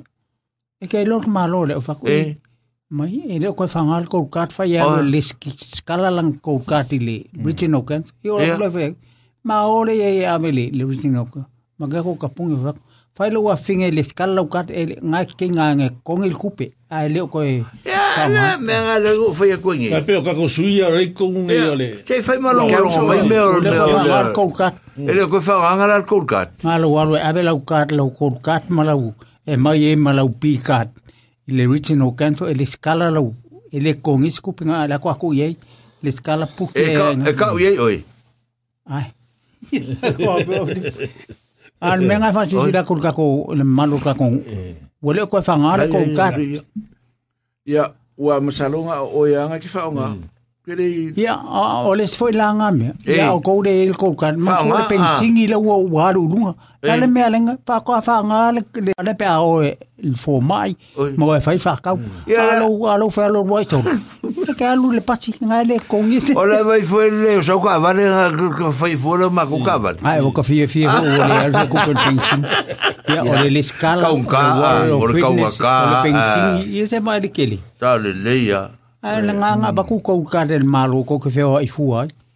E 0.82 0.88
ke 0.88 1.04
lor 1.06 1.28
malo 1.28 1.66
le 1.66 1.76
ofaku. 1.76 2.08
E. 2.08 2.20
Eh. 2.20 2.36
Mai 2.90 3.22
e 3.28 3.40
le 3.40 3.52
koe 3.54 3.68
whangal 3.68 4.08
kou 4.08 4.26
kat 4.32 4.54
whai 4.60 4.78
alo 4.78 4.98
ah. 4.98 5.02
le 5.02 5.22
skala 5.22 6.10
lang 6.12 6.38
kou 6.42 6.60
kat 6.60 6.92
i 6.94 7.00
le 7.00 7.18
Britain 7.44 7.70
mm. 7.72 7.76
Oaken. 7.78 8.04
I 8.24 8.30
ora 8.30 8.44
eh. 8.44 8.56
kule 8.56 8.70
whek. 8.76 8.96
Ma 9.44 9.62
ore 9.68 9.96
e 9.96 10.20
e 10.20 10.24
amele 10.26 10.70
le 10.72 10.86
Britain 10.86 11.16
Oaken. 11.20 11.46
Ma 11.80 11.88
ke 11.88 12.04
kou 12.04 12.16
kapungi 12.16 12.60
whaku. 12.64 12.80
E 12.80 13.20
whai 13.20 13.30
e 13.30 13.34
lo 13.34 13.44
wa 13.50 13.56
finge 13.58 13.92
le 13.92 14.04
skala 14.04 14.34
lau 14.38 14.48
kat 14.48 14.72
e 14.72 14.88
ngai 15.02 15.26
ke 15.38 15.52
ngā 15.52 15.72
ngai 15.80 15.92
kongil 16.04 16.36
kupe. 16.42 16.72
a 16.90 17.08
le 17.10 17.20
o 17.22 17.26
e 17.26 17.28
koe 17.30 17.66
ya 17.86 18.28
le 18.34 18.58
me 18.66 18.74
nga 18.84 18.96
le 19.04 19.12
o 19.28 19.34
fai 19.38 19.52
ko 19.64 19.70
ngi 19.76 19.88
ka 19.94 20.00
pe 20.08 20.14
ka 20.26 20.32
ko 20.40 20.48
sui 20.48 20.80
ya 20.80 20.88
le 20.90 21.12
ko 21.12 21.24
ngi 21.28 21.54
ya 21.54 21.76
le 21.76 21.88
se 22.00 22.22
fai 22.24 22.40
ma 22.40 22.54
lo 22.56 22.64
ka 22.72 22.80
lo 22.80 22.88
mai 23.08 23.22
me 23.28 23.38
o 23.40 23.60
le 23.60 23.72
ko 24.36 24.44
ka 24.58 24.68
e 24.96 25.12
le 25.12 25.24
ko 25.28 25.40
fa 25.44 25.54
nga 25.76 25.86
la 25.92 26.00
ko 26.08 26.24
ka 26.24 26.40
ma 26.64 26.78
lo 26.80 26.88
wa 26.96 27.04
a 27.20 27.34
be 27.36 27.44
la 27.44 27.52
ko 27.52 27.60
ka 27.68 27.84
lo 27.92 28.08
ko 28.16 28.32
ka 28.40 28.62
ma 28.72 28.84
la 28.88 28.96
e 29.52 29.56
mai 29.58 29.84
e 29.92 29.96
ma 29.96 30.14
la 30.16 30.24
u 30.24 30.30
pi 30.32 30.56
ka 30.64 30.86
le 31.52 31.64
richi 31.68 31.96
no 32.00 32.16
canto 32.16 32.48
e 32.48 32.56
le 32.56 32.66
scala 32.66 33.12
lo 33.12 33.34
e 33.70 33.80
le 33.84 34.00
ko 34.00 34.16
ngi 34.18 34.32
sku 34.32 34.56
pinga 34.56 34.88
la 34.88 35.00
ko 35.00 35.12
ko 35.20 35.34
ye 35.36 35.58
le 36.04 36.10
scala 36.12 36.48
pu 36.48 36.72
ke 36.72 36.88
e 36.88 36.96
ka 36.96 37.12
e 37.12 37.34
ka 37.36 37.52
ye 37.60 37.76
oi 37.80 37.98
ai 38.96 39.12
Al 41.80 42.02
me 42.02 42.16
nga 42.18 42.32
fasi 42.34 42.58
sira 42.60 42.82
kul 42.84 42.98
ka 43.00 43.14
ko 43.14 43.54
le 43.54 43.62
malu 43.64 44.00
ka 44.02 44.14
ko. 44.18 44.26
Wole 45.02 45.22
ko 45.30 45.38
fa 45.42 45.54
nga 45.62 45.86
ko 45.88 46.02
ka. 46.18 46.34
Ya 47.68 47.94
wa 48.18 48.42
masalonga 48.42 49.04
o 49.06 49.26
ya 49.30 49.46
nga 49.46 49.60
ki 49.62 49.68
fa 49.70 49.86
nga. 49.94 50.18
Kere 50.66 51.14
Ya 51.16 51.38
o 51.86 51.94
les 51.94 52.12
foi 52.18 52.32
la 52.34 52.52
nga 52.58 52.72
me. 52.74 52.94
Ya 53.06 53.30
o 53.34 53.40
ko 53.42 53.62
de 53.62 53.70
el 53.86 53.94
ko 53.96 54.14
ka 54.18 54.34
ma 54.34 54.66
ko 54.66 54.90
pensingi 54.90 55.46
le 55.48 55.56
wo 55.58 55.78
wa 55.94 56.10
lu 56.12 56.26
lunga. 56.28 56.56
Ale 56.82 57.06
me 57.08 57.22
alenga 57.22 57.58
pa 57.62 57.80
ko 57.86 58.02
fa 58.02 58.24
nga 58.26 58.50
le 58.58 58.66
le 58.82 59.14
pe 59.14 59.26
a 59.30 59.40
o 59.46 59.62
e. 59.64 59.78
il 60.02 60.16
faut 60.16 60.40
mai 60.42 60.76
mo 61.18 61.36
e 61.36 61.40
fai 61.40 61.58
fa 61.58 61.74
ka 61.82 61.96
alo 62.38 62.88
alo 62.88 63.10
fa 63.10 63.26
alo 63.26 63.42
roi 63.50 63.66
to 63.66 63.82
ke 64.58 64.66
alu 64.70 64.92
le 64.94 65.02
pasi 65.02 65.34
nga 65.42 65.64
le 65.66 65.80
kongi 65.90 66.18
é 66.32 66.36
ola 66.38 66.62
vai 66.64 66.82
foi 66.82 67.10
le 67.10 67.42
so 67.42 67.58
ka 67.60 67.80
vale 67.82 68.06
ka 68.60 68.70
fai 68.72 68.94
fora 68.96 69.30
ma 69.30 69.46
ku 69.50 69.58
ka 69.66 69.78
vale 69.82 69.98
ai 70.06 70.22
o 70.22 70.30
ka 70.32 70.44
fie 70.44 70.68
fie 70.70 70.86
o 70.86 71.02
le 71.02 71.18
alfa 71.48 71.66
ku 71.66 71.76
per 71.82 71.98
pensin 72.06 72.42
ya 73.10 73.26
o 73.26 73.42
le 73.50 73.60
escala 73.60 74.02
ka 74.06 74.14
un 74.14 74.26
ka 74.26 74.44
o 75.02 75.06
le 75.10 75.18
ka 75.22 75.30
wa 75.34 75.50
ka 75.66 75.74
o 75.74 75.90
le 75.90 75.96
ah. 75.98 76.02
pensin 76.06 76.80
i 76.80 76.88
se 76.88 76.98
é 76.98 77.00
mai 77.02 77.18
le 77.20 77.30
keli 77.34 77.58
tá, 77.82 77.98
ta 77.98 77.98
le 77.98 78.14
le 78.14 78.36
ya 78.46 78.70
ai 79.02 79.18
ah, 79.18 79.22
la 79.22 79.34
é, 79.34 79.36
nga 79.42 79.50
nga 79.58 79.70
hum. 79.70 79.76
ba 79.78 79.82
ku 79.84 79.98
ko 79.98 80.22
ka 80.22 80.46
le 80.46 80.60
malo 80.62 81.02
ko 81.04 81.18
ke 81.18 81.34
feo 81.34 81.58
ai 81.58 81.66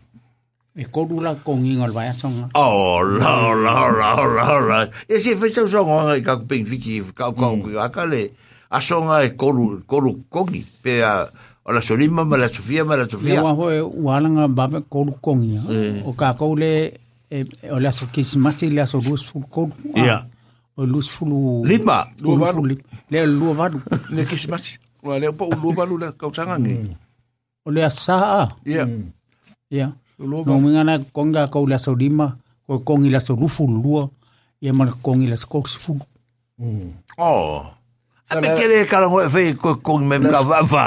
E 0.71 0.85
koru 0.87 1.19
la 1.19 1.35
kongi 1.35 1.75
ngol 1.75 1.91
vai 1.91 2.15
songa. 2.15 2.47
Oh, 2.55 3.03
la 3.03 3.51
la 3.51 3.75
la 3.91 4.13
la 4.31 4.47
la. 4.63 4.79
E 5.11 5.19
se 5.19 5.35
fez 5.35 5.57
o 5.59 5.67
songa 5.67 6.15
ka 6.23 6.39
ku 6.39 6.47
pensi 6.47 6.79
que 6.79 7.03
ka 7.11 7.35
ku 7.35 7.59
ka 7.99 8.07
le. 8.07 8.23
A 8.71 8.79
songa 8.79 9.19
e 9.27 9.35
koru 9.35 9.83
koru 9.83 10.23
kongi 10.31 10.63
pe 10.79 11.03
a 11.03 11.27
o 11.65 11.73
la 11.73 11.81
solima 11.81 12.23
ma 12.23 12.37
la 12.37 12.47
sofia 12.47 12.85
ma 12.85 12.95
la 12.95 13.07
sofia 13.09 13.43
wa 13.43 13.51
ho 13.51 13.89
wa 13.89 14.19
langa 14.19 14.47
ba 14.47 14.69
ko 14.89 15.03
lu 15.03 15.13
kong 15.17 15.43
eh. 15.71 16.01
o 16.05 16.13
ka 16.13 16.33
ko 16.37 16.53
le 16.55 16.93
e, 17.29 17.41
o 17.73 17.79
la 17.79 17.89
so 17.91 18.05
kismasi 18.13 18.69
la 18.69 18.85
so 18.85 19.01
lus 19.01 19.25
ful 19.25 19.41
ko 19.49 19.71
ya 19.97 20.21
o 20.77 20.85
lus 20.85 21.09
ful 21.09 21.65
lima 21.65 22.05
lu 22.21 22.37
valu 22.37 22.65
le 23.09 23.25
lu 23.25 23.53
valu 23.57 23.81
le 24.13 24.23
kismasi 24.29 24.77
wa 25.03 25.17
le 25.19 25.33
po 25.33 25.49
lu 25.57 25.73
valu 25.73 25.97
la 25.97 26.11
ka 26.13 26.29
tanga 26.29 26.59
nge 26.59 26.75
mm. 26.77 26.93
o 27.65 27.71
le 27.73 27.89
sa 27.89 28.45
ya 28.63 28.85
mm. 28.85 29.01
ya 29.69 29.89
no 30.19 30.45
minga 30.61 30.85
na 30.85 30.99
konga 31.01 31.49
ko 31.49 31.65
la 31.65 31.81
so 31.81 31.97
lima 31.97 32.37
ko 32.69 32.77
kongi 32.79 33.09
la 33.09 33.19
so 33.19 33.33
ruful 33.33 33.65
lua 33.81 34.05
ia 34.61 34.71
ma 34.73 34.85
kongi 35.01 35.25
la 35.25 35.35
so 35.37 35.49
ful 35.65 35.97
mm. 36.61 36.93
oh 37.17 37.73
Ape 38.29 38.47
kere 38.57 38.77
kala 38.89 39.07
ngoe 39.09 39.27
fei 39.33 39.53
koe 39.61 39.75
kongi 39.85 40.05
me 40.09 40.17
mga 40.23 40.39
wawa. 40.49 40.83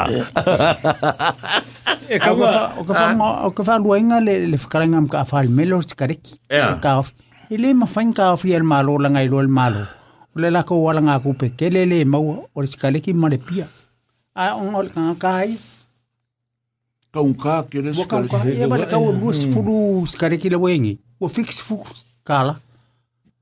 E 2.11 2.17
ka 2.25 2.33
wasa, 2.41 2.63
o 2.81 2.83
ka 2.87 2.93
whanga, 2.95 3.29
o 3.47 3.51
ka 3.57 3.63
whanua 3.67 3.99
inga 4.01 4.19
le, 4.27 4.35
le 4.51 4.57
whakaranga 4.61 4.99
mga 5.07 5.21
whale 5.31 5.49
melo 5.59 5.81
si 5.83 5.89
ya. 5.89 5.95
kareki. 6.01 6.33
E 6.51 6.59
ka 6.85 6.93
whi. 7.01 7.11
E 7.53 7.57
le 7.63 7.69
ma 7.75 7.87
whain 7.95 8.11
ka 8.13 8.33
whi 8.37 8.55
el 8.59 8.63
malo 8.67 8.99
langa 8.99 9.23
ilo 9.23 9.41
el 9.41 9.49
malo. 9.49 9.87
O 10.35 10.41
le 10.43 10.51
lako 10.51 10.83
wala 10.83 11.01
ngā 11.01 11.15
kupe, 11.23 11.53
ke 11.57 11.71
le 11.71 11.87
le 11.87 12.05
maua, 12.05 12.41
o 12.55 12.61
le 12.61 12.67
si 12.67 12.77
kareki 12.79 13.15
pia. 13.47 13.67
A 14.35 14.47
ya, 14.51 14.83
le 14.83 14.89
kanga 14.91 15.15
kai. 15.15 15.55
Ka 17.15 17.21
unka 17.21 17.63
kere 17.71 17.95
si 17.95 18.03
kareki. 18.05 18.33
Waka 18.33 18.47
unka, 18.47 18.63
e 18.63 18.67
wale 18.67 18.87
ka 18.91 18.97
o 18.99 19.33
si 19.33 19.47
furu 19.53 20.07
si 20.07 20.19
kareki 20.19 20.51
le 20.51 20.57
wengi. 20.59 20.99
O 21.21 21.29
fix 21.29 21.63
furu 21.63 21.87
kala. 22.25 22.59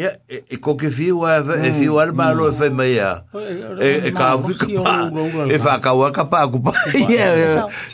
ia 0.00 0.10
e 0.48 0.56
ko 0.56 0.74
ke 0.80 0.88
fiu 0.92 1.22
a 1.28 1.38
e 1.60 1.70
fiu 1.76 1.98
ar 2.00 2.10
malo 2.16 2.46
e 2.48 2.52
fai 2.56 2.94
a 3.02 3.20
e 3.80 4.12
ka 4.14 4.32
u 4.38 4.48
ka 4.56 4.66
pa 4.80 5.48
e 5.50 5.58
fa 5.60 5.76
ka 5.84 5.92
u 5.98 6.06
ka 6.16 6.24
pa 6.30 6.40
ku 6.48 6.58
pa 6.64 6.72
ia 6.96 7.28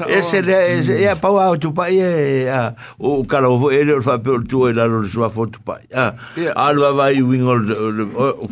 e 0.07 0.19
se 0.23 0.41
le 0.47 0.57
e 0.95 1.15
pa 1.19 1.31
u 1.51 1.59
tu 1.59 1.73
pa 1.75 1.89
ia 1.91 2.07
o 3.01 3.23
ka 3.27 3.43
lo 3.43 3.57
vo 3.61 3.73
e 3.75 3.83
le 3.83 3.99
fa 4.07 4.19
pe 4.23 4.39
tu 4.47 4.67
e 4.71 4.73
la 4.77 4.87
lo 4.87 5.03
sua 5.03 5.29
fo 5.29 5.51
tu 5.51 5.59
pa 5.67 5.81
a 5.93 6.11
alu 6.69 6.87
va 6.95 7.11
i 7.11 7.23
wing 7.27 7.45
ol 7.47 7.65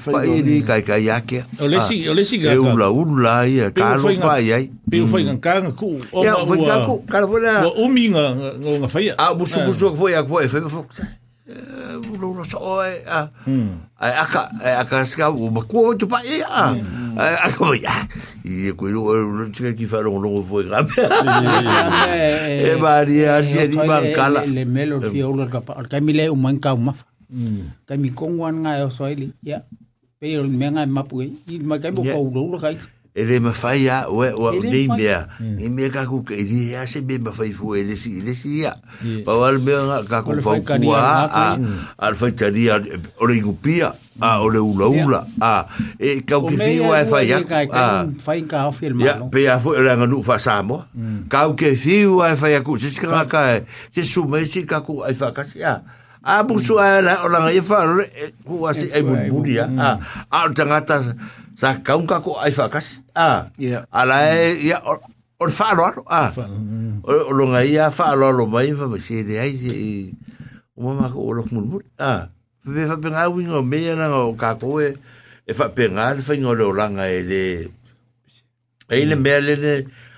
fa 0.02 0.24
i 0.26 0.42
ni 0.42 0.60
ka 0.66 0.80
ka 0.82 0.98
ia 0.98 1.20
ke 1.22 1.44
o 1.62 1.70
le 1.70 1.80
si 1.86 2.02
o 2.10 2.14
le 2.14 2.26
si 2.26 2.42
ga 2.42 2.54
e 2.54 2.58
u 2.58 2.74
la 2.78 2.90
u 2.90 3.06
la 3.22 3.44
ia 3.46 3.70
ka 3.70 3.94
lo 4.02 4.10
fa 4.18 4.38
ia 4.42 4.58
pe 4.90 5.04
u 5.04 5.10
fai 5.14 5.22
ka 5.38 5.60
ku 5.78 5.94
o 6.10 6.26
ia 6.26 6.34
fai 6.42 6.58
ku 6.88 6.96
ka 7.06 7.22
lo 7.22 7.38
la 7.38 7.60
o 7.70 7.86
minga 7.86 8.34
ngo 8.58 8.82
nga 8.82 8.88
fai 8.90 9.10
a 9.14 9.30
ah, 9.30 9.32
busu 9.36 9.62
ah. 9.62 9.66
busu 9.68 9.94
fo 9.94 10.10
ia 10.10 10.24
ko 10.26 10.42
e 10.42 10.48
fai 10.50 10.62
fo 10.66 10.82
ulo 12.12 12.26
ulo 12.32 12.42
so 12.48 12.56
oe 12.60 13.04
a 13.06 13.28
hmm. 13.44 13.70
a 14.00 14.08
aka 14.24 14.42
a 14.64 14.70
aka 14.80 15.04
ska 15.04 15.28
u 15.30 15.50
ma 15.54 15.60
kuo 15.68 15.80
tu 16.00 16.06
pa 16.12 16.16
e 16.24 16.36
a 16.60 16.64
hmm. 16.72 17.18
a 17.20 17.48
ko 17.56 17.66
ya 17.76 17.94
i 18.48 18.52
e 18.72 18.72
ko 18.72 18.82
ulo 18.88 19.00
ulo 19.12 19.44
tika 19.54 19.76
ki 19.76 19.84
fa 19.90 20.00
ulo 20.08 20.24
ulo 20.24 20.40
fo 20.48 20.56
e 20.64 20.72
ga 20.72 20.80
e 20.80 22.72
eh, 22.72 22.76
ba 22.80 23.04
ri 23.04 23.28
eh, 23.28 23.28
a 23.28 23.44
si 23.44 23.60
e 23.60 23.68
di 23.68 23.76
man 23.76 24.04
kala 24.16 24.40
le 24.48 24.64
melo 24.64 24.96
fi 25.12 25.20
eh. 25.20 25.28
ulo 25.28 25.44
ka 25.52 25.60
pa 25.60 25.76
al 25.76 25.86
kami 25.92 26.16
le 26.16 26.32
u 26.32 26.36
man 26.40 26.56
ka 26.56 26.72
u 26.72 26.80
ma 26.80 26.96
fa 26.96 27.04
kami 27.88 28.08
kongwan 28.16 28.64
nga 28.64 28.80
e 28.80 28.82
o 28.88 28.88
so 28.88 29.04
e 29.04 29.12
li 29.14 29.28
ya 29.44 29.60
pe 30.18 30.32
yo 30.32 30.48
me 30.48 30.64
nga 30.72 30.82
e 30.88 30.88
ma 30.88 31.02
pu 31.04 31.28
e 31.28 31.28
i 31.52 31.60
ma 31.60 31.76
kami 31.76 31.92
bo 31.92 32.02
ka 32.08 32.16
ulo 32.24 32.40
ulo 32.48 32.56
ka 32.56 32.72
i 32.72 32.76
ele 33.14 33.38
mafaya, 33.40 34.06
fai 34.06 34.06
a 34.06 34.08
o 34.08 34.58
o 34.58 34.60
de 34.60 34.88
mea 34.88 35.28
e 35.38 35.68
mea 35.70 35.86
ka 35.88 36.02
ku 36.04 36.24
ke 36.26 36.34
di 36.34 36.74
se 36.74 36.74
ah. 36.74 37.32
fu 37.54 37.74
si 37.74 38.18
ele 38.18 38.34
si 38.34 38.58
ya 38.62 38.74
pa 39.24 39.38
wal 39.38 39.62
me 39.62 39.70
nga 39.70 40.02
a 40.02 41.46
al 41.98 42.14
fai 42.18 42.32
tari 42.34 42.66
a 42.74 42.74
o 43.22 43.26
le 43.30 43.38
a 44.18 44.30
o 44.42 44.50
ula 44.66 44.86
ula 44.90 45.20
a 45.40 45.62
e 45.94 46.26
ka 46.26 46.42
ke 46.42 46.58
fi 46.58 46.82
wa 46.82 46.98
fai 47.06 47.30
ya 47.30 47.38
a 47.70 48.10
fai 48.18 48.42
ka 48.50 48.66
o 48.66 48.72
film 48.74 48.98
ya 48.98 49.22
pe 49.30 49.46
a 49.46 49.62
fu 49.62 49.78
era 49.78 49.94
nu 49.94 50.18
fa 50.18 50.34
ke 51.54 51.70
fi 51.78 52.02
eh, 52.02 52.34
fai 52.34 52.58
ku 52.66 52.74
se 52.74 52.90
ka 52.98 53.30
ka 53.30 53.62
eh, 53.62 53.62
se 53.94 54.02
si 54.02 54.66
ka 54.66 54.82
ku 54.82 55.06
a 55.06 55.12
a 56.24 56.42
bu 56.42 56.58
su 56.58 56.74
a 56.82 56.98
la 57.04 57.22
o 57.22 57.28
la 57.30 57.46
nga 57.46 57.52
e 57.54 57.62
fa 57.62 57.78
a 57.86 58.72
si 58.74 58.90
a 58.90 58.98
a 60.34 60.38
tangata 60.50 61.14
sa 61.54 61.78
kaunga 61.80 62.18
ko 62.18 62.36
ai 62.42 62.50
fakas 62.50 63.00
ah 63.14 63.46
yeah. 63.54 63.86
ala 63.94 64.34
ia 64.58 64.82
o 64.84 65.46
fa 65.54 65.70
lo 65.78 65.86
ah 66.10 66.34
o 67.06 67.30
lo 67.30 67.44
ngai 67.54 67.78
ia 67.78 67.94
fa 67.94 68.18
lo 68.18 68.34
lo 68.34 68.50
mai 68.50 68.74
fa 68.74 68.90
se 68.98 69.22
de 69.22 69.34
ai 69.38 69.54
se 69.54 69.70
o 70.74 70.82
mama 70.82 71.06
ko 71.14 71.30
lo 71.30 71.42
mulmul 71.54 71.86
ah 72.02 72.26
ve 72.66 72.90
fa 72.90 72.98
penga 72.98 73.30
wingo 73.30 73.62
me 73.62 73.78
na 73.94 74.10
o 74.26 74.34
ka 74.34 74.58
ko 74.58 74.82
e 74.82 74.98
e 75.46 75.52
fa 75.54 75.70
penga 75.70 76.18
fa 76.18 76.34
ngo 76.34 76.52
lo 76.58 76.74
langa 76.74 77.06
e 77.06 77.22
le 77.22 77.46
e 78.90 79.02
le 79.06 79.14
me 79.14 79.34
le 79.38 79.54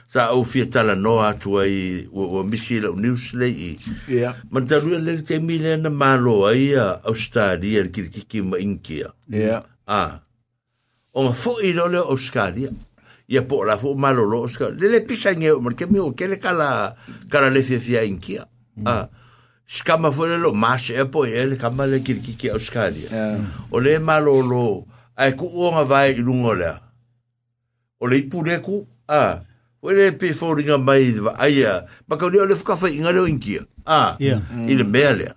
sa 0.09 0.33
au 0.33 0.41
fia 0.41 0.65
tala 0.73 0.97
noa 0.97 1.37
atu 1.37 1.61
ai 1.61 2.09
o 2.17 2.41
misi 2.49 2.81
la 2.81 2.89
news 2.97 3.37
le 3.37 3.49
i 3.53 3.77
yeah 4.09 4.33
man 4.49 4.65
taru 4.65 4.97
le 5.05 5.21
te 5.21 5.37
mi 5.37 5.61
le 5.61 5.77
na 5.77 5.91
malo 5.93 6.49
ai 6.49 6.73
a 6.81 6.97
à, 6.97 7.13
australia 7.13 7.85
ki 7.93 8.09
ki 8.15 8.21
ki 8.25 8.39
ma 8.49 8.57
inkia 8.57 9.13
yeah 9.29 9.61
dạ. 9.61 9.61
ah 9.85 9.95
à, 10.01 10.09
o 11.17 11.23
ma 11.25 11.33
fo 11.33 11.57
i 11.65 11.73
lole 11.73 11.99
o 12.01 12.17
skari 12.17 12.69
ia 13.29 13.43
po 13.49 13.63
la 13.65 13.77
fo 13.79 13.95
malo 13.95 14.25
lo 14.31 14.47
ska 14.49 14.69
le 14.81 14.89
le 14.93 15.01
pisa 15.01 15.33
nge 15.37 15.51
o 15.51 15.71
ke 15.79 15.87
mi 15.91 15.99
o 15.99 16.11
ke 16.13 16.29
le 16.29 16.37
kala 16.37 16.69
kala 17.33 17.49
le 17.51 17.63
fia 17.63 18.05
inkia 18.05 18.45
mm. 18.77 18.87
a 18.87 19.09
skama 19.67 20.13
fo 20.13 20.27
le 20.29 20.37
lo 20.37 20.53
mas 20.53 20.91
e 20.91 21.05
po 21.05 21.25
e 21.25 21.47
le 21.49 21.57
kama 21.57 21.87
le 21.87 22.01
ki 22.05 22.21
ki 22.41 22.51
o 22.51 22.59
o 23.73 23.81
le 23.81 23.99
malo 23.99 24.41
lo 24.51 24.65
ai 25.17 25.33
ku 25.33 25.49
o 25.49 25.73
nga 25.73 25.85
vai 25.85 26.13
i 26.13 26.21
lungo 26.21 26.53
le 26.55 26.75
o 28.01 28.07
le 28.07 28.21
pure 28.33 28.61
ku 28.61 28.85
a 29.09 29.41
o 29.83 29.89
le 29.91 30.11
pe 30.21 30.33
fo 30.37 30.53
ringa 30.55 30.77
mai 30.77 31.15
ai 31.41 31.65
ma 32.09 32.17
ka 32.21 32.29
le 32.29 32.55
fo 32.55 32.65
ka 32.65 32.77
fa 32.77 32.89
inga 32.93 33.11
le 33.13 33.25
inkia 33.33 33.65
a 33.89 34.17
i 34.21 34.75
le 34.85 35.33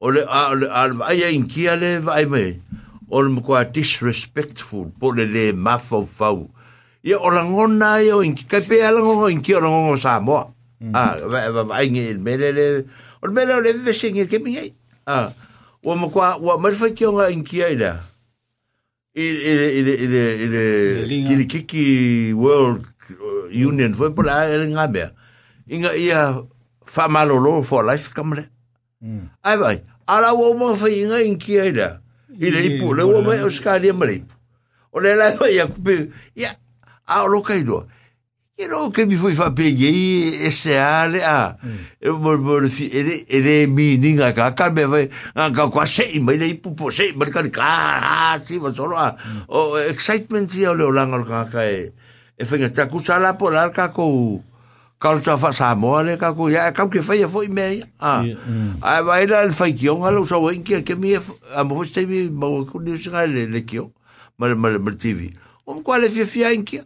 o 0.00 0.08
le 0.10 0.24
a 0.24 0.40
le 0.56 1.04
ai 1.04 1.34
inkia 1.36 1.76
le 1.76 1.98
vai 2.00 2.24
mai 2.24 2.56
o 3.10 3.20
le 3.22 3.28
mokoa 3.28 3.64
disrespectful 3.74 4.90
po 4.98 5.12
le 5.12 5.26
le 5.26 5.52
mafaufau 5.52 6.46
ia 7.02 7.18
o 7.18 7.28
lagona 7.34 7.94
ai 7.98 8.10
o 8.14 8.22
inki 8.22 8.46
kai 8.46 8.62
pe 8.68 8.78
alagoga 8.86 9.30
inki 9.34 9.54
o 9.58 9.60
lagoga 9.60 9.98
mhm. 9.98 9.98
ah, 9.98 9.98
ah, 9.98 9.98
o 9.98 11.18
samoa 11.18 11.32
avaaiga 11.50 12.00
i 12.06 12.12
le 12.14 12.22
mele 12.22 12.48
le 12.58 12.66
o 13.20 13.26
le 13.26 13.32
mele 13.34 13.52
o 13.58 13.60
le 13.60 13.72
vevesegi 13.74 14.22
le 14.22 14.28
kemiai 14.30 14.68
a 15.10 15.34
ua 15.82 15.96
makoa 15.98 16.38
ua 16.40 16.58
mali 16.58 16.76
fai 16.78 16.92
kioga 16.94 17.28
inki 17.34 17.64
ai 17.66 17.74
lea 17.82 17.96
i 19.18 19.26
le 19.82 21.18
kilikiki 21.26 21.84
world 22.38 22.86
uh, 23.18 23.50
union 23.66 23.90
foi 23.94 24.14
pola 24.14 24.46
e 24.46 24.54
le 24.58 24.68
gamea 24.70 25.10
iga 25.66 25.90
ia 25.98 26.38
faamalōlō 26.86 27.58
for 27.66 27.82
life 27.84 28.14
kama 28.14 28.38
le 28.38 28.44
mm. 29.02 29.26
ae 29.42 29.56
vai 29.58 29.80
ala 30.06 30.30
ua 30.34 30.54
umaga 30.54 30.78
fai 30.84 30.94
iga 31.02 31.18
inki 31.26 31.58
ai 31.60 31.74
lea 31.74 31.98
Ileipu, 32.38 32.92
le 32.94 33.02
o 33.02 33.22
mai 33.22 33.40
o 33.42 33.50
skari 33.50 33.92
maleipu. 33.92 34.34
O 34.92 35.00
le 35.00 35.14
lai 35.16 35.34
mai 35.40 35.58
a 35.60 35.66
kupe, 35.66 36.10
ia, 36.36 36.54
o 37.22 37.28
loka 37.28 37.56
idoa. 37.56 37.86
Ia 38.60 38.68
no, 38.68 38.90
ke 38.92 39.06
mi 39.08 39.16
fui 39.16 39.32
whapenge 39.34 39.88
i 39.88 40.36
e 40.46 40.50
se 40.52 40.76
a 40.78 41.08
le 41.10 41.22
a. 41.24 41.56
E 41.98 42.10
mo 42.12 42.36
mo 42.36 42.58
le 42.60 42.68
fi, 42.68 42.88
e 42.90 43.66
me 43.66 44.14
vai, 44.16 45.10
a 45.34 45.50
ka 45.54 45.68
kwa 45.70 45.86
se 45.86 46.02
i 46.04 46.20
mai 46.20 46.36
le 46.36 46.46
ipu 46.52 46.74
po 46.74 46.90
se 46.90 47.04
i 47.10 47.16
mai 47.16 47.30
ka 47.30 48.38
O 49.48 49.76
excitement 49.78 50.54
i 50.54 50.66
o 50.66 50.74
le 50.74 50.84
o 50.84 50.90
langa 50.92 51.16
é 51.16 51.22
é 51.24 51.50
ka 51.50 51.64
e, 51.64 51.92
e 52.36 52.44
whenga 52.44 52.68
taku 52.70 53.00
sa 53.00 53.18
la 53.18 53.34
po 53.38 53.48
kalau 55.00 55.16
tu 55.24 55.32
afak 55.32 55.56
Samoa 55.56 56.04
ni 56.04 56.20
kaku 56.20 56.52
ya 56.52 56.68
e 56.68 56.76
kau 56.76 56.92
ke 56.92 57.00
faya 57.00 57.24
foy 57.24 57.48
me 57.48 57.80
ya 57.80 57.88
ah 57.96 58.20
mm. 58.20 58.84
ah 58.84 59.00
wah 59.00 59.16
ini 59.16 59.32
al 59.32 59.48
faya 59.48 59.72
kiong 59.72 60.04
kalau 60.04 60.28
so 60.28 60.36
wah 60.44 60.52
ini 60.52 60.84
kau 60.84 60.94
mih 61.00 61.16
amu 61.56 61.80
host 61.80 61.96
tv 61.96 62.28
mau 62.28 62.60
aku 62.68 62.84
ni 62.84 62.92
sengal 63.00 63.24
le 63.32 63.48
le 63.48 63.64
kiong 63.64 63.88
mal 64.36 64.52
mal 64.60 64.76
mal 64.76 64.92
tv 65.00 65.32
om 65.64 65.80
kau 65.80 65.96
le 65.96 66.12
fia 66.12 66.28
fia 66.28 66.52
ini 66.52 66.84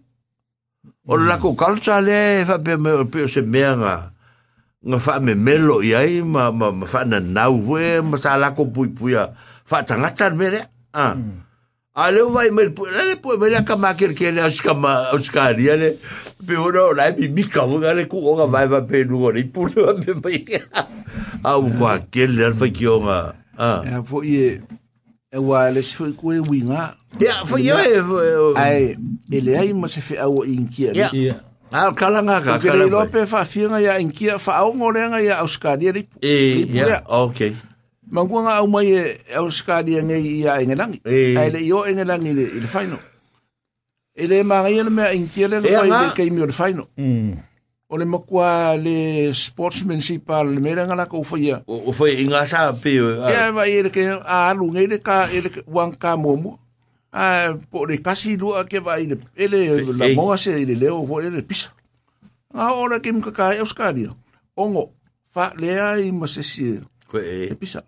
orang 1.10 1.26
laku 1.26 1.58
kalau 1.58 1.74
tu 1.82 1.90
le 2.06 2.46
fa 2.46 2.54
mm. 2.54 2.62
pe 2.62 2.72
me 2.78 2.90
pe 3.10 3.18
se 3.26 3.42
me 3.42 3.60
nga 3.82 4.06
nga 4.84 4.98
fa 5.02 5.18
me 5.18 5.34
melo 5.34 5.82
ya 5.82 6.06
i 6.06 6.22
ma 6.22 6.54
ma 6.54 6.70
fa 6.86 7.02
na 7.02 7.18
nau 7.18 7.58
we 7.66 7.98
masalah 7.98 8.54
kau 8.54 8.70
pui 8.70 8.94
pui 8.94 9.18
ya 9.18 9.26
fa 9.66 9.82
tengah 9.82 10.14
tar 10.14 10.38
me 10.38 10.46
ah 10.94 11.18
mm 11.18 11.43
a 11.94 12.10
le 12.10 12.22
vai 12.26 12.50
mer 12.50 12.72
po 12.74 12.86
le 12.86 13.02
le 13.08 13.16
po 13.22 13.36
me 13.38 13.48
la 13.48 13.62
kama 13.62 13.94
ker 13.94 14.10
ke 14.18 14.32
le 14.34 14.42
as 14.42 14.58
kama 14.60 15.10
as 15.14 15.28
ka 15.30 15.48
ri 15.54 15.68
le 15.78 15.92
pe 16.46 16.56
ora 16.58 16.90
la 16.92 17.10
mi 17.16 17.28
mi 17.30 17.44
ka 17.46 17.62
vo 17.70 17.78
gale 17.78 18.06
ku 18.10 18.18
ora 18.18 18.46
vai 18.50 18.66
va 18.66 18.80
pe 18.82 19.04
nu 19.06 19.22
ora 19.22 19.38
i 19.38 19.44
pu 19.44 19.68
le 19.70 19.94
me 20.02 20.16
mai 20.18 20.42
a 21.48 21.54
u 21.54 21.70
ma 21.78 21.98
ke 22.10 22.26
le 22.26 22.50
al 22.50 22.54
fa 22.58 22.66
ki 22.66 22.86
ora 22.90 23.18
a 23.58 23.68
ya 23.86 24.00
e 24.00 24.02
fo 24.10 24.24
ye 24.26 24.48
e, 24.58 24.60
e 25.30 25.38
wa 25.38 25.70
le 25.70 25.82
se 25.86 25.94
fo 25.94 26.10
ku 26.18 26.32
e 26.34 26.40
winga 26.42 26.98
ya 27.22 27.44
fo 27.46 27.62
ye 27.62 27.70
e 27.70 28.00
ai 28.58 28.98
e 29.30 29.38
le 29.40 29.54
ai 29.62 29.70
mo 29.72 29.86
se 29.86 30.00
fe 30.02 30.18
a 30.18 30.26
o 30.26 30.42
in 30.42 30.66
ki 30.66 30.90
ya 30.98 31.14
ya 31.14 31.36
al 31.70 31.94
kala 31.94 32.26
nga 32.26 32.42
ka 32.42 32.58
kala 32.58 32.90
lo 32.90 33.06
pe 33.06 33.22
fa 33.22 33.44
fi 33.46 33.70
nga 33.70 33.78
ya 33.78 34.02
in 34.02 34.10
ki 34.10 34.34
fa 34.42 34.66
au 34.66 34.74
mo 34.74 34.90
le 34.90 35.06
nga 35.14 35.22
ya 35.22 35.38
as 35.46 35.54
ka 35.62 35.78
ri 35.78 36.02
e 36.18 36.66
ya 36.74 37.06
okay 37.06 37.54
Manguanga 38.14 38.50
au 38.50 38.66
mai 38.66 38.86
eh, 38.86 38.96
e 38.96 39.18
eh, 39.26 39.36
Australia 39.42 40.00
ngai 40.08 40.22
ia 40.40 40.54
engelangi. 40.62 41.00
Eh. 41.02 41.36
Ai 41.40 41.50
le 41.54 41.60
yo 41.70 41.80
engelangi 41.90 42.30
mm. 42.30 42.36
le 42.38 42.42
le 42.62 42.66
final. 42.74 43.00
Ele 44.20 44.36
mangai 44.50 44.74
le 44.86 44.90
mea 44.96 45.10
inkiele 45.18 45.56
ngai 45.60 45.88
le 45.90 46.12
kai 46.16 46.28
mi 46.30 46.38
le 46.42 46.46
ah. 46.46 46.52
final. 46.60 46.84
O 47.86 47.94
le 48.00 48.04
makua 48.12 48.52
le 48.84 48.98
sportsmanship 49.44 50.28
le 50.48 50.60
mera 50.64 50.82
ngala 50.86 51.06
ko 51.10 51.22
foi. 51.28 51.44
O 51.88 51.92
foi 51.98 52.10
inga 52.22 52.42
sa 52.50 52.60
pe. 52.82 52.92
Ah. 53.26 53.30
Ya 53.34 53.44
va 53.56 53.64
ele 53.78 53.90
ke 53.94 54.02
a 54.06 54.14
ah, 54.34 54.46
alu 54.52 54.66
ngai 54.74 54.86
le 54.92 54.98
ka 55.06 55.18
ele 55.36 55.50
wan 55.74 55.90
ka 56.02 56.10
momo. 56.24 56.52
Ah, 57.18 57.50
po 57.70 57.82
le 57.88 57.98
kasi 58.06 58.36
lua 58.40 58.62
ke 58.70 58.78
vai 58.86 59.02
le 59.10 59.16
ele 59.42 59.60
la 60.00 60.06
moa 60.18 60.36
se 60.42 60.52
ele 60.62 60.74
leo 60.82 61.02
foi 61.08 61.26
ele 61.26 61.42
pisa. 61.48 61.68
A 62.54 62.70
ora 62.78 63.00
ke 63.02 63.10
mka 63.12 63.30
ka 63.38 63.46
Australia. 63.64 64.14
Ongo 64.62 64.84
fa 65.34 65.50
le 65.60 65.70
ai 65.82 66.12
masesi. 66.20 66.76
Ko 67.10 67.18
e. 67.18 67.50
Pisa. 67.58 67.82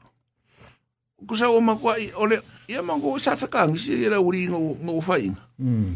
ko 1.25 1.33
sa 1.33 1.49
o 1.49 1.57
makua 1.65 1.97
i 1.97 2.13
ole 2.13 2.45
ia 2.69 2.85
mango 2.85 3.17
sa 3.17 3.33
fekang 3.39 3.73
si 3.81 3.97
era 4.05 4.21
uri 4.21 4.53
ngo 4.53 4.77
ngo 4.85 5.01
fainga 5.01 5.41
mm 5.57 5.95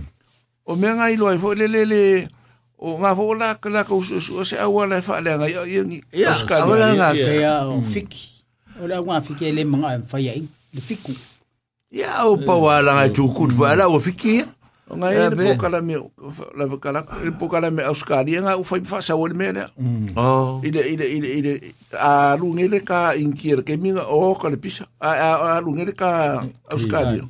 o 0.70 0.76
me 0.78 0.88
ngai 0.88 1.18
loi 1.20 1.36
fo 1.36 1.52
le 1.52 1.66
le 1.68 1.82
le 1.84 2.02
o 2.80 2.96
nga 3.02 3.12
fo 3.12 3.34
la 3.36 3.48
kala 3.60 3.84
ko 3.84 4.00
su 4.00 4.16
su 4.22 4.40
se 4.48 4.56
awa 4.56 4.88
la 4.88 5.04
fa 5.04 5.20
le 5.20 5.36
ngai 5.36 5.52
ia 5.68 5.82
ngi 5.84 5.98
os 6.24 6.40
ka 6.48 6.64
le 6.64 6.86
nga 6.96 7.12
ke 7.12 7.30
ia 7.44 7.68
o 7.68 7.82
mm. 7.84 7.88
fiki 7.92 8.22
o 8.80 8.88
la 8.88 8.96
nga 9.04 9.20
fiki 9.20 9.52
le 9.52 9.62
manga 9.68 10.00
fa 10.08 10.16
ia 10.16 10.32
le 10.72 10.80
fiku 10.80 11.12
ia 11.92 12.24
o 12.24 12.40
pa 12.40 12.54
wala 12.56 12.96
ngai 12.96 13.12
tu 13.12 13.28
kut 13.28 13.52
wala 13.60 13.84
o 13.92 14.00
fiki 14.00 14.40
ia 14.40 14.46
o 14.90 14.96
ngai 14.98 15.12
yeah, 15.14 15.30
le 15.34 15.42
pokala 15.54 15.78
me 15.88 15.94
la 16.58 16.64
pokala 16.70 17.00
le 17.24 17.30
pokala 17.40 17.68
me 17.70 17.82
auskari 17.90 18.32
nga 18.42 18.56
u 18.60 18.64
fai 18.70 18.80
fasa 18.92 19.14
o 19.16 19.24
me 19.40 19.46
le 19.56 19.64
mm. 19.78 20.18
oh 20.18 20.60
ile 20.68 20.80
ile 20.92 21.04
ile 21.16 21.28
ile 21.38 21.52
a 22.08 22.10
lungele 22.40 22.78
ka 22.88 22.98
inkier 23.24 23.62
ke 23.66 23.76
minga 23.82 24.02
o 24.16 24.34
ka 24.40 24.50
le 24.52 24.56
pisa 24.64 24.84
a 25.08 25.10
a 25.54 25.60
lungele 25.66 25.92
ka 26.00 26.10
auskari 26.74 27.22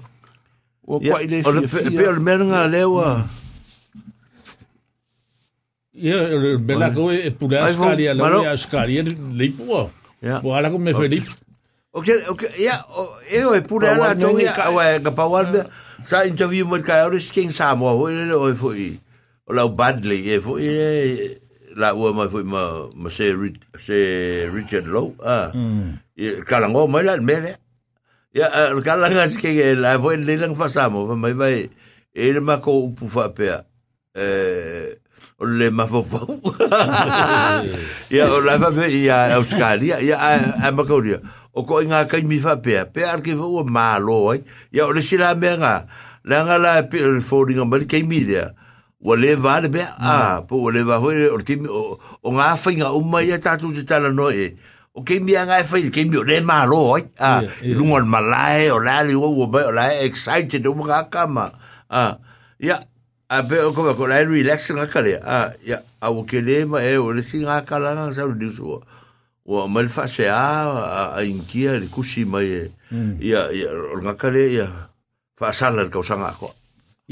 o 0.92 1.00
kwa 1.04 1.18
ile 1.26 1.36
fi 1.72 1.84
pe 1.98 2.04
o 2.08 2.16
me 2.26 2.32
nga 2.48 2.60
lewa 2.74 3.06
ia 6.04 6.16
mm. 6.16 6.66
bela 6.66 6.86
ko 6.96 7.12
e 7.12 7.28
pula 7.38 7.56
auskari 7.68 8.04
ala 8.08 8.32
auskari 8.56 8.94
le 9.40 9.46
po 9.58 9.90
ya 10.28 10.36
bo 10.44 10.48
ala 10.56 10.72
ko 10.72 10.78
me 10.80 10.96
feliz 11.00 11.28
ok 11.92 12.08
ok 12.30 12.42
ia, 12.58 12.78
e 13.34 13.42
o 13.44 13.54
e 13.54 13.60
pura 13.66 13.94
ala 13.98 14.14
tongi, 14.14 14.46
awa 14.46 14.94
e 14.94 15.02
ka 15.02 15.10
pauan 15.10 15.44
ah. 15.46 15.50
mea, 15.52 15.64
sa 16.06 16.22
interview 16.22 16.62
mo 16.64 16.78
ka 16.82 17.02
aure 17.02 17.18
sking 17.18 17.50
Samoa, 17.50 17.98
o 17.98 18.06
ele 18.06 18.30
o 18.30 18.46
e 18.46 18.54
fui, 18.54 18.94
o 19.50 19.50
lau 19.52 19.74
Badley, 19.74 20.22
e 20.30 20.38
fui, 20.38 20.62
e, 20.64 21.34
la 21.74 21.94
ua 21.94 22.14
mai 22.14 22.28
fui 22.30 22.44
ma, 22.46 22.86
ma 22.94 23.10
se, 23.10 23.34
se 23.78 23.98
Richard 24.54 24.86
low 24.86 25.14
ah, 25.26 25.50
hmm. 25.50 26.14
e, 26.14 26.26
kalango 26.46 26.86
mai 26.86 27.02
la 27.02 27.18
mele, 27.18 27.58
ia, 28.34 28.46
kalanga 28.86 29.26
sking 29.26 29.58
e 29.58 29.74
la, 29.74 29.96
e 29.98 29.98
fui 29.98 30.14
lelang 30.16 30.54
fa 30.54 30.70
Samoa, 30.70 31.10
fa 31.10 31.18
mai 31.18 31.34
vai, 31.34 31.66
e 32.14 32.22
le 32.32 32.38
ma 32.40 32.58
ko 32.62 32.86
upu 32.86 33.10
fa 33.10 33.34
pea, 33.34 33.58
e, 34.14 34.94
o 35.40 35.46
le 35.48 35.70
ma 35.72 35.86
fo 35.90 36.02
fo, 36.06 36.22
ia, 38.14 38.30
o 38.30 38.38
la 38.46 38.58
fa 38.62 38.70
pea, 38.70 38.86
ia, 38.86 39.34
Australia, 39.42 39.98
ia, 39.98 40.16
a, 40.18 40.32
a 40.68 40.70
makauria, 40.70 41.18
ia, 41.18 41.38
o 41.52 41.64
ko 41.66 41.80
inga 41.82 42.04
kai 42.06 42.22
mi 42.22 42.38
fa 42.38 42.56
pe 42.62 42.78
pe 42.92 43.04
ar 43.06 43.20
ke 43.22 43.34
vo 43.34 43.64
ma 43.64 43.98
lo 43.98 44.30
ai 44.32 44.42
ya 44.74 44.86
o 44.86 44.92
le 44.94 45.00
sila 45.02 45.34
me 45.34 45.50
nga 45.58 45.86
la 46.24 46.36
nga 46.46 46.56
la 46.62 46.72
pe 46.86 46.98
le 47.00 47.20
fo 47.22 47.42
ringa 47.44 47.64
mal 47.66 47.82
kai 47.90 48.02
mi 48.02 48.22
dia 48.24 48.50
o 49.04 49.14
le 49.18 49.34
va 49.34 49.60
le 49.60 49.68
be 49.68 49.82
a 49.82 50.42
po 50.46 50.62
o 50.62 50.70
le 50.70 50.82
va 50.86 51.00
ho 51.02 51.10
o 51.34 51.38
ke 51.42 51.58
o 52.22 52.28
nga 52.30 52.54
fa 52.56 52.70
nga 52.70 52.92
o 52.94 53.00
mai 53.02 53.30
ta 53.42 53.56
tu 53.58 53.72
te 53.74 53.82
tala 53.84 54.10
no 54.14 54.30
e 54.30 54.54
o 54.94 55.02
ke 55.02 55.18
mi 55.20 55.32
nga 55.34 55.58
fa 55.66 55.78
ke 55.90 56.04
mi 56.06 56.16
o 56.16 56.24
ma 56.46 56.64
lo 56.66 56.94
ai 56.94 57.02
a 57.18 57.42
lungo 57.66 57.96
al 57.98 58.06
malai 58.06 58.70
o 58.70 58.78
la 58.78 59.02
le 59.02 59.14
o 59.14 59.46
ba 59.50 59.66
o 59.66 59.70
la 59.74 59.90
excited 60.00 60.66
à, 60.66 60.70
dạ. 60.70 60.70
à, 60.70 60.70
à, 60.70 60.70
dạ. 60.70 60.78
o 60.78 60.84
nga 60.86 61.00
kama 61.10 61.46
a 61.90 62.00
ya 62.62 62.78
a 63.28 63.42
be 63.42 63.58
o 63.58 63.72
ko 63.74 63.90
ko 63.98 64.06
la 64.06 64.22
relax 64.22 64.70
nga 64.70 64.86
kale 64.86 65.18
a 65.18 65.50
ya 65.66 65.82
a 66.00 66.12
o 66.14 66.22
ke 66.22 66.38
le 66.40 66.62
ma 66.64 66.78
e 66.78 66.94
o 66.96 67.10
le 67.12 67.22
singa 67.26 67.66
kala 67.66 67.94
nga 67.98 68.12
sa 68.14 68.22
lu 68.22 68.38
so 68.54 68.78
o 69.50 69.66
mal 69.68 69.88
fa 69.88 70.06
se 70.14 70.28
a 70.30 70.46
a 71.18 71.24
inkia 71.26 71.72
le 71.82 71.86
kusi 71.94 72.24
mai 72.32 72.46
e. 72.60 72.62
hmm. 72.92 73.12
ia 73.18 73.40
ia 73.58 73.68
nga 74.04 74.14
kare 74.22 74.44
ia 74.54 74.66
fa 75.40 75.50
sala 75.52 75.82
ka 75.90 75.98
usanga 75.98 76.30
ko 76.38 76.54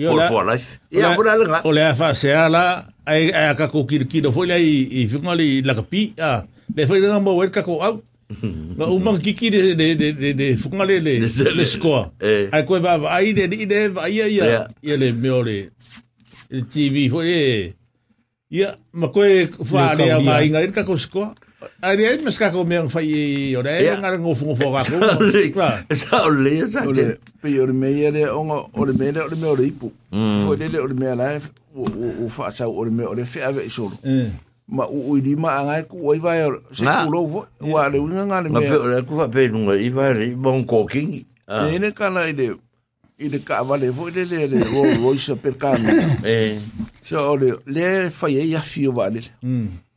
por 0.06 0.22
for 0.30 0.44
life 0.46 0.78
ia 0.94 1.10
ora 1.18 1.34
le 1.40 1.48
nga 1.50 1.58
ole 1.68 1.82
fa 2.00 2.14
se 2.20 2.30
ala 2.32 2.64
ai 3.10 3.22
ai 3.38 3.46
ka 3.60 3.66
ko 3.74 3.82
kir 3.90 4.04
kir 4.12 4.30
foi 4.36 4.46
lai 4.52 4.62
i 4.98 5.02
fingali 5.14 5.48
la 5.68 5.74
kapi 5.80 6.02
a 6.30 6.30
le 6.76 6.86
foi 6.86 7.00
nga 7.02 7.18
mo 7.24 7.34
wer 7.38 7.50
ka 7.50 7.66
ko 7.68 7.80
au 7.88 7.96
ma 8.78 8.84
umang 8.92 9.18
kiki 9.24 9.48
de 9.54 9.60
de 9.80 9.86
de 10.00 10.08
de 10.20 10.28
de 10.40 10.46
fingali 10.62 11.02
le 11.06 11.12
le 11.58 11.64
score 11.72 12.14
e. 12.22 12.46
ai 12.54 12.62
ko 12.68 12.78
ba 12.86 12.94
ai 13.18 13.34
de 13.34 13.42
de 13.50 13.78
ba 13.98 14.06
ia 14.14 14.30
ia 14.30 14.68
ia 14.86 14.94
le 15.02 15.08
me 15.22 15.30
ole 15.40 15.58
TV 16.70 17.10
foi 17.12 17.26
e. 17.42 17.44
ia 18.54 18.68
ma 19.00 19.10
koe 19.14 19.30
fa 19.70 19.82
le 19.98 20.06
ma 20.30 20.38
inga 20.46 20.62
ka 20.78 20.86
ko 20.86 20.94
score 21.06 21.34
Ai 21.82 21.96
de 21.96 22.18
mes 22.24 22.38
ka 22.38 22.50
ko 22.54 22.62
meang 22.64 22.86
fai 22.88 23.54
o 23.58 23.62
re 23.66 23.72
nga 23.98 24.12
ngo 24.18 24.30
fu 24.34 24.54
fu 24.54 24.68
ga 24.74 24.82
ko. 24.86 25.66
Sa 26.00 26.24
o 26.26 26.30
le 26.30 26.54
sa 26.70 26.84
te 26.94 27.04
pe 27.42 27.50
o 27.60 27.66
me 27.74 27.88
ye 27.90 28.08
o 28.30 28.40
ngo 28.46 28.58
o 28.78 28.84
le 28.86 28.92
me 28.98 29.10
le 29.10 29.20
o 29.26 29.36
me 29.42 29.48
o 29.48 29.56
ipu. 29.62 29.90
Fo 30.42 30.54
le 30.54 30.66
le 30.72 30.78
o 30.80 30.86
me 31.00 31.10
la 31.18 31.28
o 31.74 31.82
o 32.24 32.28
fa 32.28 32.50
sa 32.50 32.68
o 32.68 32.82
me 32.90 33.04
o 33.04 33.14
le 33.14 33.24
fe 33.24 33.42
ave 33.42 33.68
so. 33.70 33.90
Ma 34.68 34.84
u 34.84 35.00
u 35.16 35.20
di 35.20 35.34
ma 35.34 35.58
nga 35.64 35.76
ku 35.90 35.96
o 35.98 36.14
vai 36.22 36.38
se 36.70 36.84
ku 37.04 37.10
lo 37.10 37.20
vo 37.26 37.40
wa 37.72 37.88
le 37.90 37.98
nga 37.98 38.22
nga 38.30 38.38
le 38.44 38.48
me. 38.48 38.58
Ma 38.58 38.62
pe 38.62 38.76
o 38.78 39.02
ku 39.08 39.14
fa 39.18 39.26
pe 39.28 39.48
no 39.50 39.74
i 39.74 39.88
vai 39.90 40.30
bon 40.34 40.62
cooking. 40.64 41.10
Ene 41.74 41.90
kana 41.98 42.28
ile 42.30 42.54
ile 43.18 43.38
ka 43.48 43.64
vale 43.66 43.90
fo 43.96 44.06
le 44.14 44.22
le 44.30 44.40
le 44.52 44.60
o 44.78 45.10
o 45.10 45.14
isa 45.14 45.34
per 45.34 45.54
kan. 45.62 45.80
Eh. 46.22 46.54
So 47.02 47.34
le 47.34 47.50
le 47.66 48.10
fai 48.10 48.46
ya 48.52 48.60
fio 48.62 48.92
vale. 48.92 49.22
Mm. 49.42 49.87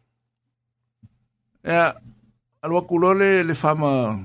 Ya, 1.62 1.94
alua 2.62 2.82
kulole 2.90 3.44
le, 3.46 3.54
le 3.54 3.54
whama 3.54 4.18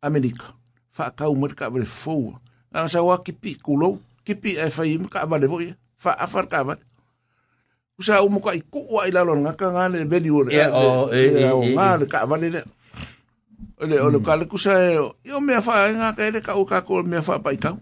Amerika. 0.00 0.56
Whakau 0.96 1.36
mati 1.36 1.54
ka 1.54 1.68
vare 1.68 1.84
fōua. 1.84 2.40
sa 2.88 3.00
kipi 3.24 3.60
kulo, 3.60 4.00
kipi 4.24 4.56
e 4.56 4.66
whai 4.74 4.92
ima 4.96 5.08
ka 5.08 5.26
vare 5.28 5.46
voi, 5.46 5.72
wha 6.02 6.10
ya. 6.12 6.18
afar 6.24 6.48
ka 6.48 6.64
vare. 6.64 6.80
Usa 7.98 8.24
muka 8.28 8.54
i 8.56 8.60
kua 8.70 9.06
i 9.06 9.10
lalo 9.12 9.36
ngaka 9.36 9.66
ngāne 9.74 10.08
veli 10.10 10.30
o 10.30 10.42
le. 10.42 10.50
Ea, 10.54 10.68
ya, 10.68 10.68
oh, 10.74 11.10
eh, 11.12 11.28
eh, 11.28 11.44
eh. 11.44 11.50
o, 11.52 11.62
e, 11.62 11.66
e, 11.74 11.74
e. 11.74 12.06
ka 12.06 12.24
le. 12.36 12.62
Ole, 13.80 13.96
ole, 14.00 14.18
kale 14.22 14.46
kusa 14.50 14.74
e, 14.90 14.98
yo 15.28 15.40
mea 15.40 15.60
wha 15.60 15.88
e 15.88 15.92
ngaka 15.94 16.26
ele 16.26 16.40
ka 16.40 16.54
o 16.56 16.64
kako 16.64 17.02
pa 17.44 17.50
kau. 17.62 17.76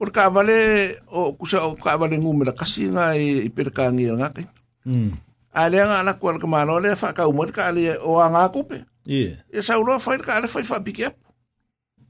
O 0.00 0.04
ka 0.12 0.28
vare, 0.30 0.98
o 1.12 1.32
kusa 1.38 1.62
o 1.64 1.76
ka 1.78 1.96
vare 1.96 2.16
ngū 2.18 2.36
me 2.36 2.44
la 2.44 2.52
kasi 2.52 2.88
e, 2.90 3.46
e 3.46 3.46
i, 3.46 4.46
hmm. 4.84 5.10
ale 5.52 5.82
nga 5.82 6.00
ala 6.00 6.14
kuan 6.18 6.38
kama 6.38 6.62
no 6.64 6.78
le 6.78 6.94
fa 6.96 7.10
ka 7.10 7.26
umot 7.26 7.50
ka 7.50 7.66
ali 7.70 7.90
o 8.06 8.18
anga 8.22 8.46
kupe 8.54 8.86
ye 9.02 9.34
e 9.50 9.58
sa 9.62 9.78
ulo 9.82 9.98
fa 9.98 10.14
ka 10.18 10.38
ale 10.38 10.46
fa 10.46 10.62
fa 10.62 10.78
pike 10.78 11.10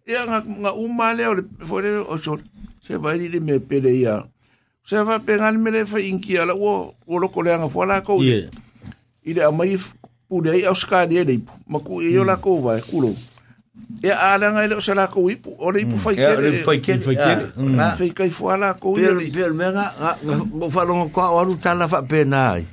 e 0.05 0.13
nga 0.17 0.45
nga 0.45 0.71
um 0.77 0.85
uma 0.93 1.13
le 1.17 1.25
o 1.27 1.35
fo 1.65 1.81
le 1.81 2.05
o 2.05 2.17
so 2.21 2.37
se 2.85 2.97
va 3.01 3.17
ni 3.17 3.33
le 3.33 3.41
me 3.41 3.57
pele 3.59 3.97
ya 3.97 4.25
se 4.85 5.01
va 5.03 5.21
pengan 5.25 5.57
me 5.57 5.73
le 5.73 5.87
fa 5.89 5.99
inki 5.99 6.37
ala 6.37 6.53
wo 6.53 6.93
o 7.09 7.17
lo 7.19 7.33
ko 7.33 7.41
le 7.41 7.57
nga 7.57 7.69
fo 7.69 7.85
la 7.89 8.05
ko 8.05 8.21
ye 8.21 8.53
ile 9.25 9.41
amai 9.49 9.81
pude 10.29 10.53
ai 10.53 10.69
oska 10.69 11.09
de 11.09 11.25
de 11.25 11.35
maku 11.67 12.05
e 12.05 12.13
yo 12.13 12.23
mm. 12.23 12.29
la 12.29 12.37
ko 12.37 12.61
va 12.61 12.77
kulo 12.77 13.17
e 14.05 14.13
ala 14.13 14.53
nga 14.53 14.69
ile 14.69 14.77
se 14.85 14.93
la 14.93 15.09
ko 15.09 15.25
ipu 15.33 15.57
o 15.57 15.73
le 15.73 15.81
ipu 15.81 15.97
mm. 15.97 16.05
fa 16.05 16.13
ke 16.13 16.29
e 16.29 16.37
le 16.45 16.53
fa 16.61 16.75
ke 16.77 16.93
fa 17.01 17.13
ke 17.17 17.35
fa 17.73 18.07
ke 18.21 18.23
fo 18.29 18.53
ala 18.53 18.77
ko 18.77 18.93
ye 19.01 19.09
pero 19.09 19.21
pero 19.33 19.55
me 19.57 19.65
nga 19.73 19.89
nga 19.97 20.37
fa 20.69 20.85
lo 20.85 21.09
ko 21.09 21.19
aru 21.41 21.57
tala 21.57 21.89
fa 21.89 22.05
penai 22.05 22.69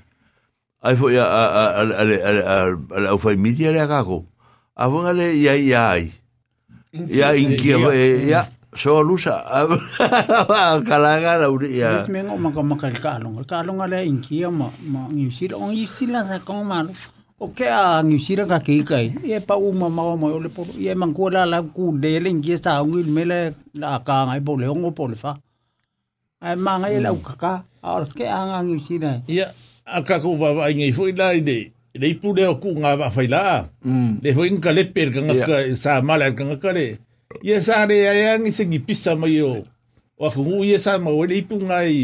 ai 0.82 0.96
foi 0.96 1.18
a 1.18 1.26
a 1.26 1.44
a 1.82 1.84
a 1.86 2.36
a 2.70 3.14
a 3.14 3.18
família 3.18 3.70
era 3.70 3.86
gago 3.88 4.26
a 4.76 4.88
vão 4.88 5.06
ale 5.08 5.34
ia 5.34 5.58
ia 5.58 5.90
ai 5.90 6.12
ia 6.94 7.36
in 7.36 7.58
que 7.58 7.74
ia 8.30 8.46
so 8.74 9.02
lusa 9.02 9.42
kalaga 10.86 11.40
la 11.42 11.48
uri 11.50 11.74
ia 11.82 12.06
mengo 12.08 12.38
maka 12.38 12.62
maka 12.62 12.90
kalong 12.94 13.42
kalong 13.46 13.82
ale 13.82 14.06
in 14.06 14.22
que 14.22 14.46
ma 14.50 14.70
ma 14.86 15.10
ngisir 15.10 15.58
on 15.58 15.74
isila 15.74 16.22
sa 16.24 16.38
con 16.46 16.62
mal 16.68 16.86
o 17.42 17.50
ke 17.50 17.66
a 17.70 17.98
ngisira 18.06 18.46
ka 18.46 18.62
ke 18.62 18.86
kai 18.86 19.08
e 19.26 19.42
pa 19.42 19.58
uma 19.58 19.90
ma 19.90 20.14
ma 20.14 20.30
ole 20.30 20.50
po 20.54 20.62
ia 20.78 20.94
mangkola 20.94 21.46
la 21.50 21.58
ku 21.66 21.90
de 21.98 22.22
le 22.22 22.30
ngi 22.38 22.54
sa 22.62 22.86
ngil 22.86 23.10
mele 23.10 23.58
la 23.74 23.98
ka 24.06 24.30
ngai 24.30 24.46
po 24.46 24.54
le 24.62 24.70
ngo 24.70 24.94
po 24.94 25.10
le 25.10 25.18
fa 25.18 25.34
ai 26.46 26.54
manga 26.54 26.86
ia 26.94 27.02
la 27.02 27.14
ukaka 27.18 27.66
a 27.82 27.90
ke 28.14 28.30
anga 28.30 28.62
ngisira 28.62 29.26
ia 29.26 29.42
yeah 29.42 29.52
a 29.88 30.04
ka 30.04 30.20
ko 30.24 30.36
va 30.40 30.52
vai 30.58 30.74
ngai 30.76 30.92
foi 30.92 31.12
lai 31.16 31.40
de 31.48 31.60
le 32.02 32.08
pu 32.20 32.28
le 32.38 32.46
ku 32.62 32.70
nga 32.82 32.92
va 33.00 33.08
fai 33.16 33.28
la 33.34 33.44
le 34.24 34.30
mm. 34.30 34.36
foi 34.38 34.48
nga 34.56 34.72
le 34.78 34.84
per 34.96 35.08
ka 35.14 35.20
nga 35.26 35.36
sa 35.84 35.92
mala 36.08 36.28
ka 36.38 36.44
nga 36.48 36.58
kare 36.66 36.88
ye 37.48 37.56
sa 37.68 37.86
re 37.90 37.98
ya 38.04 38.34
ngi 38.42 38.52
se 38.58 38.64
gi 38.72 38.80
pisa 38.88 39.12
ma 39.22 39.28
yo 39.40 39.50
wa 40.20 40.28
fu 40.34 40.40
ngu 40.46 40.60
ye 40.72 40.78
sa 40.86 40.92
ma 41.04 41.12
we 41.18 41.24
le 41.32 41.38
pu 41.50 41.56
ngai 41.68 41.96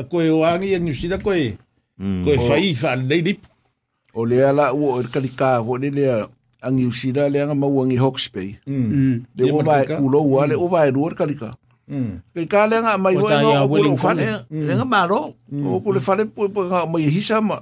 a 0.00 0.04
ko 0.10 0.16
e 0.22 0.30
wa 0.40 0.48
ngi 0.58 0.68
ngi 0.82 0.92
si 0.98 1.06
da 1.12 1.18
ko 1.24 1.30
e 1.34 1.48
mm. 2.02 2.22
ko 2.24 2.30
e 2.30 2.38
oh. 2.40 2.44
fai 2.48 2.64
fa 2.80 2.90
le 3.08 3.16
dip 3.26 3.40
o 4.18 4.24
le 4.30 4.38
ala 4.50 4.66
o 4.78 4.82
ka 5.12 5.18
li 5.24 5.30
ka 5.40 5.50
ho 5.66 5.72
le 5.82 5.88
le 5.98 6.04
angi 6.66 6.84
usira 6.90 7.24
le 7.32 7.38
anga 7.42 7.56
ma 7.60 7.66
wangi 7.76 7.96
hawks 8.02 8.26
bay 8.34 8.50
le 9.34 9.42
mm. 9.42 9.50
o 9.50 9.58
vai 9.68 9.82
ku 9.96 10.04
lo 10.14 10.20
wa 10.32 10.42
le 10.50 10.54
o 10.54 10.66
vai 10.72 10.88
ruor 10.94 11.14
ka 11.18 11.24
li 11.30 11.34
ka 11.42 11.50
Mm. 11.86 12.18
Ke 12.34 12.46
ka 12.50 12.66
nga 12.66 12.98
mai 12.98 13.14
hoa 13.14 13.38
no 13.40 13.62
o 13.62 13.66
kule 13.70 13.94
whane, 13.94 14.42
lenga 14.50 14.82
maro, 14.84 15.34
mm. 15.50 15.66
o 15.70 15.78
kule 15.80 16.00
whane 16.02 16.24
pui 16.34 16.48
pui 16.50 16.66
ngā 16.66 16.80
mai 16.90 17.06
hisa 17.06 17.38
ma, 17.40 17.60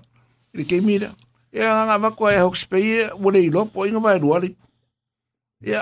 ili 0.56 0.64
kei 0.64 0.80
mira. 0.80 1.10
E 1.52 1.60
nga 1.60 1.84
ngā 1.88 1.98
makua 2.01 2.32
e 2.32 2.38
hoks 2.40 2.64
pei 2.66 2.88
e, 3.05 3.09
wale 3.20 3.44
nga 3.44 3.52
lopo, 3.55 3.84
inga 3.84 4.01
vai 4.01 4.16
ruari. 4.18 4.55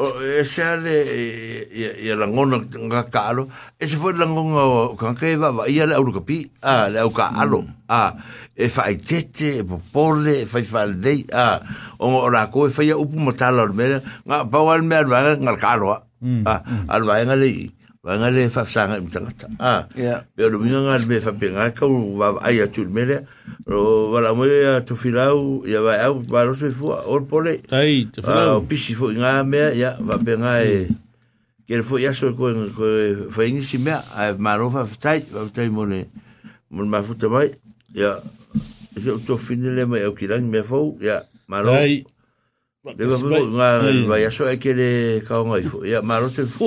o 0.00 0.04
e 0.16 0.40
sel 0.48 0.88
e 0.88 1.68
ya 2.08 2.16
la 2.16 2.24
ngono 2.24 2.64
nga 2.88 3.04
ka 3.12 3.28
alo 3.36 3.52
e 3.76 3.84
se 3.84 4.00
foi 4.00 4.16
la 4.16 4.24
ngono 4.24 4.96
ka 4.96 5.12
ka 5.12 5.28
e 5.28 5.36
ba 5.36 5.52
ba 5.52 5.68
ya 5.68 5.84
la 5.84 6.00
o 6.00 6.08
ka 6.08 6.24
pi 6.24 6.48
a 6.64 6.88
le 6.88 7.04
o 7.04 7.12
ka 7.12 7.36
alo 7.36 7.68
mm. 7.68 7.92
a 7.92 8.16
e 8.56 8.72
fa 8.72 8.88
e 8.88 8.96
tete 8.96 9.60
e 9.60 9.60
po 9.60 9.76
pole 9.92 10.48
e 10.48 10.48
fa 10.48 10.56
i 10.56 10.64
fa 10.64 10.88
le 10.88 11.28
a 11.36 11.60
o 12.00 12.08
o 12.24 12.32
la 12.32 12.48
ko 12.48 12.64
e 12.64 12.72
fa 12.72 12.80
ya 12.80 12.96
upu 12.96 13.20
mo 13.20 13.36
tala 13.36 13.68
o 13.68 13.76
me 13.76 13.92
nga 14.24 14.40
ba 14.48 14.58
wa 14.64 14.80
me 14.80 14.94
ar 14.96 15.04
va 15.04 15.36
nga 15.36 15.52
ka 15.60 15.76
alo 15.76 16.00
mm, 16.24 16.44
a 16.48 16.64
alwa 16.96 17.20
nga 17.28 17.36
le 17.36 17.50
i 17.68 17.68
wanga 18.04 18.30
le 18.32 18.48
fa 18.50 18.64
sanga 18.64 18.98
mi 19.00 19.06
tanga 19.10 19.30
ah 19.60 19.86
ya 19.94 20.24
Belo 20.34 20.50
lo 20.50 20.58
minga 20.58 20.82
ngal 20.82 21.06
be 21.06 21.20
fa 21.22 21.30
pinga 21.32 21.70
ka 21.70 21.86
u 21.86 22.18
wa 22.18 22.34
ai 22.42 22.58
a 22.58 22.66
tu 22.66 22.82
mele 22.90 23.22
ro 23.64 24.10
wala 24.10 24.34
mo 24.34 24.42
ya 24.42 24.82
tu 24.82 24.96
filau 24.98 25.62
ya 25.62 25.78
va 25.80 25.94
au 26.10 26.18
ba 26.18 26.42
ro 26.44 26.54
se 26.54 26.68
fu 26.70 26.90
or 26.90 27.22
pole 27.30 27.62
ai 27.70 28.10
tu 28.10 28.18
filau 28.20 28.58
ah, 28.58 28.58
pi 28.60 28.74
si 28.76 28.94
fu 28.98 29.14
nga 29.14 29.44
me 29.46 29.70
ya 29.78 29.94
va 30.02 30.18
pinga 30.18 30.66
e 30.66 30.90
ke 31.70 31.78
fu 31.86 31.98
ya 32.02 32.10
so 32.10 32.34
ko 32.34 32.50
ko 32.74 32.82
fa 33.30 33.46
ni 33.46 33.62
si 33.62 33.78
me 33.78 33.94
a 33.94 34.34
ma 34.34 34.58
ro 34.58 34.66
fa 34.68 34.82
tai 34.98 35.22
va 35.30 35.46
tai 35.54 35.70
mo 35.70 35.86
le 35.86 36.10
mo 36.74 36.82
ma 36.82 37.02
fu 37.06 37.14
te 37.14 37.28
mai 37.30 37.54
ya 37.94 38.18
se 38.98 39.14
to 39.22 39.38
finele 39.38 39.86
me 39.86 40.02
au 40.02 40.10
kilang 40.18 40.42
me 40.50 40.60
fu 40.66 40.98
ya 40.98 41.22
ma 41.46 41.60
ro 41.62 41.72
ai 41.74 42.02
Lepas 42.82 43.22
tu, 43.22 43.30
ngah, 43.30 44.10
bayar 44.10 44.34
soal 44.34 44.58
kira 44.58 45.22
kau 45.22 45.46
ngah 45.46 45.62
itu. 45.62 45.86
Ya, 45.86 46.02
marosin 46.02 46.50
fu. 46.50 46.66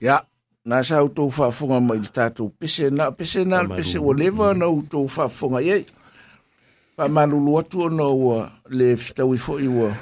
Ya, 0.00 0.20
nasa 0.64 1.00
ou 1.02 1.08
tou 1.08 1.30
fa 1.32 1.48
fonga 1.54 1.78
mwen 1.80 2.02
lita 2.04 2.28
tou 2.30 2.48
pese. 2.52 2.90
Na 2.92 3.08
pese 3.16 3.44
nan, 3.48 3.70
pese 3.76 3.96
ou 3.98 4.12
levwa 4.12 4.52
nou 4.56 4.82
tou 4.92 5.08
fa 5.08 5.28
fonga 5.32 5.62
yey. 5.64 5.86
Fa 6.96 7.08
manu 7.08 7.38
luatou 7.40 7.88
nou 7.90 8.42
lef 8.68 9.08
stawi 9.10 9.40
foky 9.40 9.68
wak. 9.72 9.96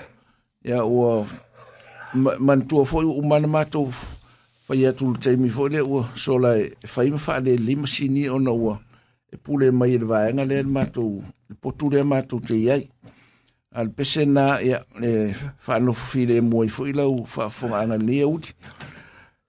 Ya 0.64 0.80
ou, 0.82 1.26
mani 2.14 2.66
tou 2.70 2.84
foky 2.88 3.06
wak 3.06 3.18
ou 3.20 3.28
mani 3.28 3.46
mato 3.50 3.84
fayatou 4.66 5.12
lutey 5.14 5.36
mifoky 5.36 5.74
le 5.76 5.82
wak. 5.86 6.16
So 6.18 6.38
la, 6.42 6.56
fayme 6.86 7.18
fa 7.18 7.38
de 7.40 7.54
lima 7.58 7.86
sini 7.86 8.26
ou 8.30 8.42
nou 8.42 8.70
wak. 8.70 8.82
E 9.30 9.36
pule 9.38 9.70
mwen 9.74 9.90
yil 9.92 10.06
vayanga 10.10 10.46
le 10.48 10.60
e 10.62 10.64
mato, 10.66 11.04
li 11.22 11.54
e 11.54 11.58
potu 11.60 11.88
le 11.92 12.02
mato 12.06 12.40
te 12.42 12.58
yey. 12.66 12.88
An 13.74 13.90
pese 13.94 14.22
nan, 14.26 14.58
ya, 14.62 14.78
e, 15.02 15.30
fa 15.58 15.78
anou 15.80 15.94
fufile 15.98 16.40
mwen 16.46 16.70
foky 16.72 16.94
la 16.98 17.06
ou 17.10 17.22
fa 17.30 17.46
fonga 17.50 17.84
angan 17.86 18.02
le 18.06 18.20
woti. 18.26 18.54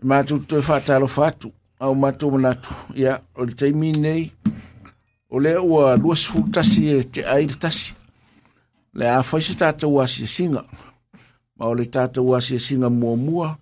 ma 0.03 0.23
tu 0.23 0.39
tu 0.39 0.61
fa 0.61 0.99
lo 0.99 1.07
fatu 1.07 1.51
au 1.79 1.95
ma 1.95 2.11
tu 2.11 2.25
na 2.37 2.53
tu 2.53 2.73
ya 2.93 3.21
o 3.35 3.45
te 3.45 3.71
mine 3.73 4.31
o 5.29 5.39
le 5.39 5.55
o 5.57 5.95
lo 5.95 6.15
sfu 6.15 6.43
si 6.63 7.03
te 7.11 7.23
ai 7.23 7.45
ta 7.61 7.69
si 7.69 7.93
le 8.93 9.07
a 9.09 9.23
fa 9.23 9.39
si 9.41 9.55
ta 9.57 9.73
tu 9.73 9.91
singa 10.07 10.63
ma 11.57 11.65
o 11.65 11.73
le 11.73 11.85
ta 11.85 12.07
tu 12.07 12.21
wa 12.29 12.37
e 12.39 12.59
singa 12.59 12.89
mo 12.89 13.15
mo 13.15 13.55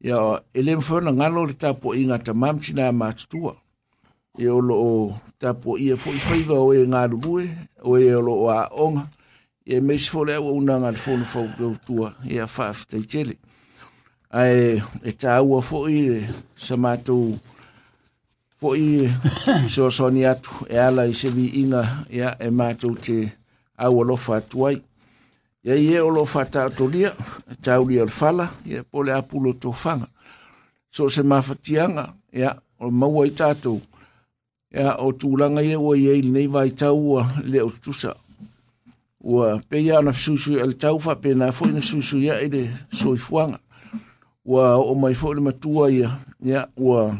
ya 0.00 0.42
ele 0.54 0.76
mo 0.76 1.00
na 1.00 1.10
ngalo 1.12 1.46
le 1.46 1.54
ta 1.54 1.72
po 1.74 1.94
inga 1.94 2.18
ta 2.18 2.32
mam 2.34 2.62
si 2.62 2.72
ma 2.92 3.08
tu 3.30 3.42
wa 3.44 3.54
e 4.38 4.46
o 4.48 4.60
lo 4.60 5.18
ta 5.38 5.54
po 5.54 5.76
i 5.78 5.90
e 5.92 5.96
fo 5.96 6.10
i 6.10 6.18
fa 6.18 6.54
o 6.54 6.72
e 6.72 6.86
ngalo 6.86 7.16
lu 7.18 7.40
e 7.40 7.46
o 7.82 7.98
e 7.98 8.14
o 8.14 8.20
lo 8.22 8.48
a 8.50 8.70
onga 8.72 9.08
e 9.66 9.80
me 9.80 9.98
si 9.98 10.08
fo 10.10 10.24
le 10.24 10.36
o 10.36 10.52
una 10.54 10.78
ngal 10.78 10.96
fo 10.96 11.16
fo 11.24 11.40
tu 11.84 12.06
ya 12.24 12.46
fa 12.46 12.70
ta 12.72 12.96
i 12.96 13.38
ai 14.34 14.80
eta 15.06 15.30
ta 15.38 15.42
u 15.42 15.60
fo 15.62 15.86
i 15.88 16.20
sa 16.56 16.76
tu 17.06 17.38
fo 18.58 18.68
so 19.74 19.84
so 19.90 20.10
ni 20.10 20.22
e 20.22 20.78
ala 20.86 21.04
i 21.06 21.14
se 21.20 21.28
vi 21.30 21.44
inga 21.62 21.82
ya 22.18 22.30
e 22.40 22.48
ma 22.58 22.66
tu 22.80 22.88
te 23.04 23.16
a 23.76 23.86
u 23.96 24.00
lo 24.08 24.16
fa 24.24 24.36
tu 24.50 24.58
ya 25.68 25.74
ye 25.86 25.96
o 26.06 26.10
lo 26.16 26.22
fa 26.32 26.42
ta 26.52 26.62
to 26.76 26.84
dia 26.94 27.10
ta 27.64 27.74
dia 27.88 28.04
fala 28.18 28.46
ya 28.72 28.80
po 28.90 28.98
le 29.06 29.12
apu 29.18 29.36
lo 29.44 29.50
to 29.62 29.70
fanga 29.82 30.08
so 30.94 31.02
se 31.14 31.22
ma 31.30 31.38
fa 31.46 31.54
tianga 31.64 32.04
ya 32.40 32.50
o 32.84 32.90
ma 32.98 33.06
u 33.06 33.20
ta 33.38 33.48
tu 33.62 33.72
ya 34.78 34.90
o 34.98 35.08
tu 35.20 35.28
la 35.38 35.46
nga 35.52 35.62
ye 35.68 35.76
wo 35.84 35.92
ye 36.04 36.12
nei 36.34 36.48
vai 36.54 36.70
ta 36.80 36.88
u 36.90 37.22
le 37.50 37.58
o 37.62 37.70
tu 37.84 37.92
sa 38.00 38.10
ua 39.30 39.62
pe 39.68 39.76
ya 39.88 39.96
na 40.04 40.10
susu 40.22 40.50
al 40.62 40.72
tau 40.82 40.96
fa 41.04 41.12
pe 41.22 41.30
na 41.38 41.46
fo 41.56 41.64
na 41.74 41.80
susu 41.90 42.16
ya 42.28 42.34
ide 42.46 42.62
soifuanga 43.00 43.58
wa 44.44 44.76
o 44.76 44.94
mai 44.94 45.14
fo 45.14 45.32
le 45.34 45.40
matua 45.40 45.92
ia 45.92 46.18
ia 46.44 46.66
wa 46.76 47.18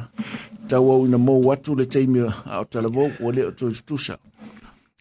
tau 0.69 0.91
au 0.93 1.07
ina 1.07 1.19
mou 1.19 1.53
atu 1.53 1.75
le 1.77 1.87
teimi 1.87 2.21
a 2.45 2.61
o 2.61 2.65
tala 2.65 2.89
vau 2.89 3.09
kua 3.17 3.33
leo 3.33 3.51
tu 3.51 3.69
istusa. 3.69 4.19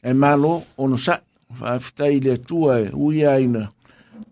E 0.04 0.14
malo, 0.14 0.64
ono 0.78 0.98
sa, 0.98 1.20
whaafitai 1.60 2.20
le 2.26 2.32
atua 2.34 2.80
e 2.82 2.90
ui 2.94 3.26
aina, 3.26 3.70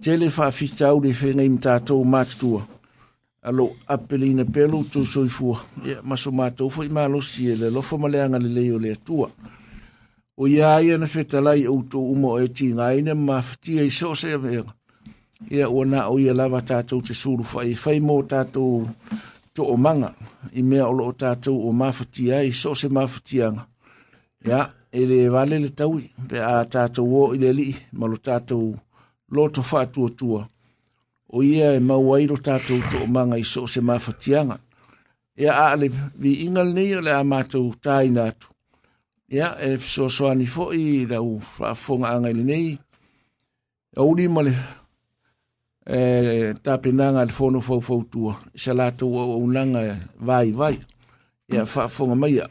tele 0.04 0.28
whaafita 0.28 0.88
au 0.90 1.00
le 1.04 1.12
whenei 1.22 1.50
mtātou 1.50 2.04
mātua. 2.14 2.68
Alo, 3.42 3.72
apelina 3.88 4.46
pelo 4.46 4.84
tu 4.92 5.06
soifua, 5.06 5.62
ia 5.86 6.02
maso 6.04 6.32
mātou 6.32 6.68
fo 6.70 6.84
i 6.84 6.90
malo 6.90 7.22
si 7.22 7.48
e 7.52 7.56
le 7.56 7.70
lofa 7.72 7.98
maleanga 7.98 8.40
le 8.40 8.50
leo 8.50 8.80
le 8.80 8.92
atua. 8.94 9.32
O 10.38 10.48
ia 10.48 10.76
aina 10.76 11.08
whetalai 11.08 11.66
au 11.68 11.82
tō 11.84 12.00
umo 12.12 12.36
e 12.40 12.48
ti 12.48 12.72
ngaina 12.76 13.16
mafitia 13.16 13.84
e 13.84 13.88
i 13.88 13.92
sose 13.92 14.32
a 14.34 14.40
ia 15.50 15.70
ua 15.70 15.86
na 15.86 16.08
o 16.10 16.20
ia 16.20 16.34
lava 16.34 16.62
tātou 16.62 17.02
te 17.02 17.14
suru 17.18 17.44
fai, 17.48 17.74
fai 17.76 18.00
mō 18.02 18.22
tātou 18.30 18.86
to 19.56 19.66
o 19.68 19.76
manga, 19.76 20.14
i 20.56 20.62
mea 20.64 20.86
olo 20.88 21.10
o 21.12 21.14
tātou 21.18 21.66
o 21.68 21.72
mafatia, 21.76 22.42
i 22.46 22.54
so 22.56 22.74
se 22.76 22.88
mafatianga. 22.88 23.66
Ia, 24.48 24.66
e 24.94 25.04
le 25.08 25.26
wale 25.32 25.58
le 25.64 25.72
taui, 25.76 26.06
pe 26.30 26.40
a 26.44 26.62
tātou 26.72 27.18
o 27.20 27.26
i 27.36 27.42
li, 27.52 27.72
malo 28.00 28.16
tātou 28.18 28.72
loto 29.36 29.64
fātua 29.64 30.14
tua. 30.18 30.46
O 31.32 31.44
ia 31.44 31.74
e 31.76 31.82
mau 31.84 32.14
airo 32.16 32.38
tātou 32.44 32.80
to 32.92 33.04
o 33.06 33.10
manga 33.12 33.38
i 33.40 33.46
so 33.48 33.66
se 33.70 33.84
mafatianga. 33.84 34.60
Ia 35.42 35.58
a 35.70 35.76
le 35.80 35.88
vi 36.20 36.46
ingal 36.46 36.72
nei 36.76 36.94
o 36.98 37.04
le 37.04 37.14
a 37.16 37.22
mātou 37.26 37.72
tāina 37.82 38.30
atu. 38.32 38.48
Ia, 39.32 39.54
e 39.64 39.76
so 39.84 40.08
soani 40.12 40.48
fo 40.52 40.70
i 40.76 41.04
rau 41.12 41.38
fafonga 41.58 42.14
angai 42.16 42.34
le 42.38 42.48
nei, 42.54 42.70
Ja 43.92 44.06
uli 44.08 44.24
mal 44.32 44.48
e 45.94 45.98
eh, 45.98 46.54
ta 46.64 46.78
pinanga 46.78 47.26
le 47.26 47.32
fono 47.32 47.60
fo 47.60 47.82
fo 47.82 48.06
tu 48.10 48.32
sa 48.54 48.92
tu 48.92 49.08
o 49.14 49.38
unanga 49.38 49.98
vai 50.20 50.52
vai 50.52 50.80
ya 51.54 51.66
fa 51.66 51.88
fo 51.90 52.06
mai 52.16 52.36
ya 52.38 52.48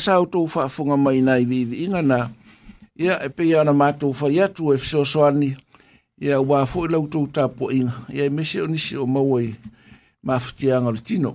sa 0.00 0.16
o 0.18 0.24
tou 0.26 0.48
wha 0.54 0.64
whunga 0.74 0.96
mai 1.04 1.18
nai 1.26 1.42
vivi 1.50 1.76
inga 1.86 2.00
na 2.10 2.20
ia 3.04 3.14
e 3.24 3.28
pe 3.36 3.44
ana 3.60 3.72
mātou 3.80 4.12
wha 4.18 4.26
iatu 4.36 4.72
e 4.74 4.78
fiso 4.80 5.04
soani 5.04 5.52
ia 6.20 6.40
wā 6.40 6.64
fwoi 6.68 6.88
lau 6.94 7.04
tou 7.12 7.28
tāpua 7.36 7.70
inga 7.76 7.94
ia 8.08 8.24
e 8.28 8.32
mese 8.32 8.60
o 8.64 8.66
nisi 8.66 8.96
o 8.96 9.06
mawai 9.06 9.52
mawhitianga 10.26 10.92
le 10.96 11.00
tino 11.06 11.32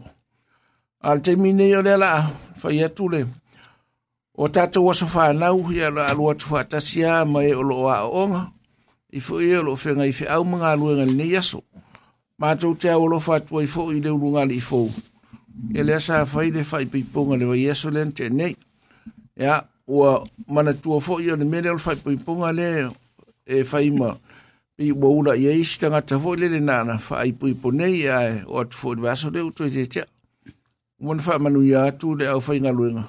al 1.06 1.22
te 1.22 1.36
mine 1.38 1.70
o 1.78 1.82
le 1.86 1.96
la 2.02 2.12
wha 2.62 2.70
iatu 2.74 3.10
le 3.14 3.22
o 4.36 4.50
tato 4.50 4.82
wasa 4.88 5.06
wha 5.14 5.30
nau 5.38 5.70
ia 5.72 5.90
la 5.94 6.10
alua 6.12 6.34
tu 6.36 6.50
wha 6.54 6.64
tasia 6.66 7.22
mai 7.26 7.54
o 7.54 7.62
loa 7.62 8.02
o 8.10 8.24
onga 8.26 8.44
i 9.14 9.22
fwoi 9.22 9.54
e 9.54 9.62
loa 9.64 9.78
whenga 9.86 10.06
i 10.10 10.14
fwe 10.14 10.28
au 10.34 10.46
mga 10.46 10.72
aluenga 10.74 11.06
ni 11.06 11.32
yaso 11.38 11.62
mātou 12.42 12.74
te 12.76 12.90
awolo 12.92 13.20
fwa 13.22 13.40
tuai 13.40 13.68
fwoi 13.70 14.02
leurungali 14.04 14.58
i 14.58 14.62
fwoi 14.70 14.90
e 15.76 15.84
lea 15.84 16.00
sa 16.00 16.24
fai 16.26 16.52
le 16.52 16.64
fai 16.64 16.86
pipunga 16.86 17.36
le 17.38 17.46
wa 17.46 17.56
yeso 17.58 17.90
len 17.92 18.08
te 18.16 18.30
nei. 18.30 18.56
Ia, 19.36 19.58
ua 19.92 20.24
mana 20.48 20.72
tua 20.74 21.02
fo 21.04 21.20
i 21.20 21.28
ane 21.32 21.44
mele 21.46 21.68
al 21.70 21.80
fai 21.84 21.96
pipunga 21.98 22.52
le 22.56 22.68
e 23.46 23.64
fai 23.68 23.90
ma 23.92 24.14
i 24.80 24.88
ua 24.92 25.10
ula 25.12 25.34
i 25.36 25.50
eisi 25.52 25.80
tanga 25.80 26.00
ta 26.02 26.18
fo 26.20 26.32
le 26.40 26.48
le 26.54 26.60
nana 26.64 26.96
fai 26.98 27.34
pipo 27.34 27.72
nei 27.72 28.06
ia 28.08 28.20
e 28.30 28.38
o 28.48 28.60
atu 28.62 28.78
fo 28.78 28.94
i 28.96 29.00
vaso 29.04 29.30
le 29.30 29.44
utu 29.44 29.64
e 29.68 29.70
te 29.70 29.86
tia. 29.86 30.06
Umana 31.00 31.22
fai 31.22 31.40
manu 31.40 31.60
i 31.64 31.74
atu 31.76 32.14
le 32.16 32.28
au 32.32 32.40
fai 32.42 32.62
ngaluenga. 32.64 33.04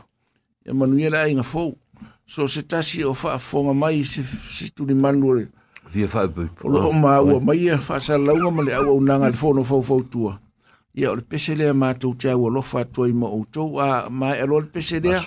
Ia 0.67 0.75
manu 0.75 0.99
i 0.99 1.07
ala 1.07 1.23
inga 1.31 1.43
fo. 1.47 1.71
So 2.27 2.49
se 2.51 2.65
tasi 2.67 3.05
o 3.07 3.15
fai 3.15 3.39
fonga 3.39 3.75
mai 3.79 4.03
se, 4.05 4.25
se 4.27 4.73
tuni 4.75 4.95
manu 4.99 5.37
le. 5.39 5.47
Vi 5.95 6.03
fai 6.09 6.27
pipunga. 6.27 6.67
O 6.67 6.73
loo 6.73 6.93
maa 6.93 7.23
ua 7.23 7.39
mai 7.41 7.69
e 7.71 7.79
fai 7.79 8.01
sa 8.03 8.19
launga 8.19 8.51
ma 8.51 8.63
le 8.67 8.75
au 8.75 8.91
au 8.97 9.01
nanga 9.01 9.31
le 9.31 9.37
fono 9.39 9.63
fau 9.65 9.83
fau 9.87 10.03
tua. 10.03 10.33
Ia. 10.35 10.45
ja 10.97 11.11
o 11.11 11.17
le 11.17 11.23
pese 11.23 11.57
lea 11.57 11.75
matou 11.75 12.15
tiau 12.17 12.47
alofa 12.49 12.81
atu 12.81 13.05
ai 13.05 13.13
ma 13.13 13.27
outou 13.29 13.81
a 13.81 14.09
mae 14.11 14.41
aloa 14.41 14.61
le 14.61 14.67
pese 14.73 15.01
lea 15.05 15.21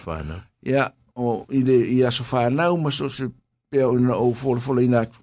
ia 0.65 0.87
o 1.15 1.45
i 1.53 1.61
le 1.63 1.75
i 1.95 1.99
aso 2.05 2.23
fanau 2.25 2.77
ma 2.77 2.89
so 2.91 3.07
se 3.09 3.27
pea 3.69 3.85
ona 3.87 4.17
ou 4.17 4.33
folafolaina 4.33 5.01
atu 5.05 5.19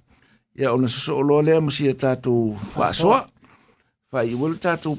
ia 0.55 0.71
ona 0.73 0.87
soso'o 0.89 1.23
loa 1.23 1.43
lea 1.43 1.61
ma 1.61 1.71
sia 1.71 1.95
tatou 1.99 2.55
fa'asoa 2.77 3.27
fa'aiua 4.11 4.51
le 4.53 4.59
tatou 4.59 4.95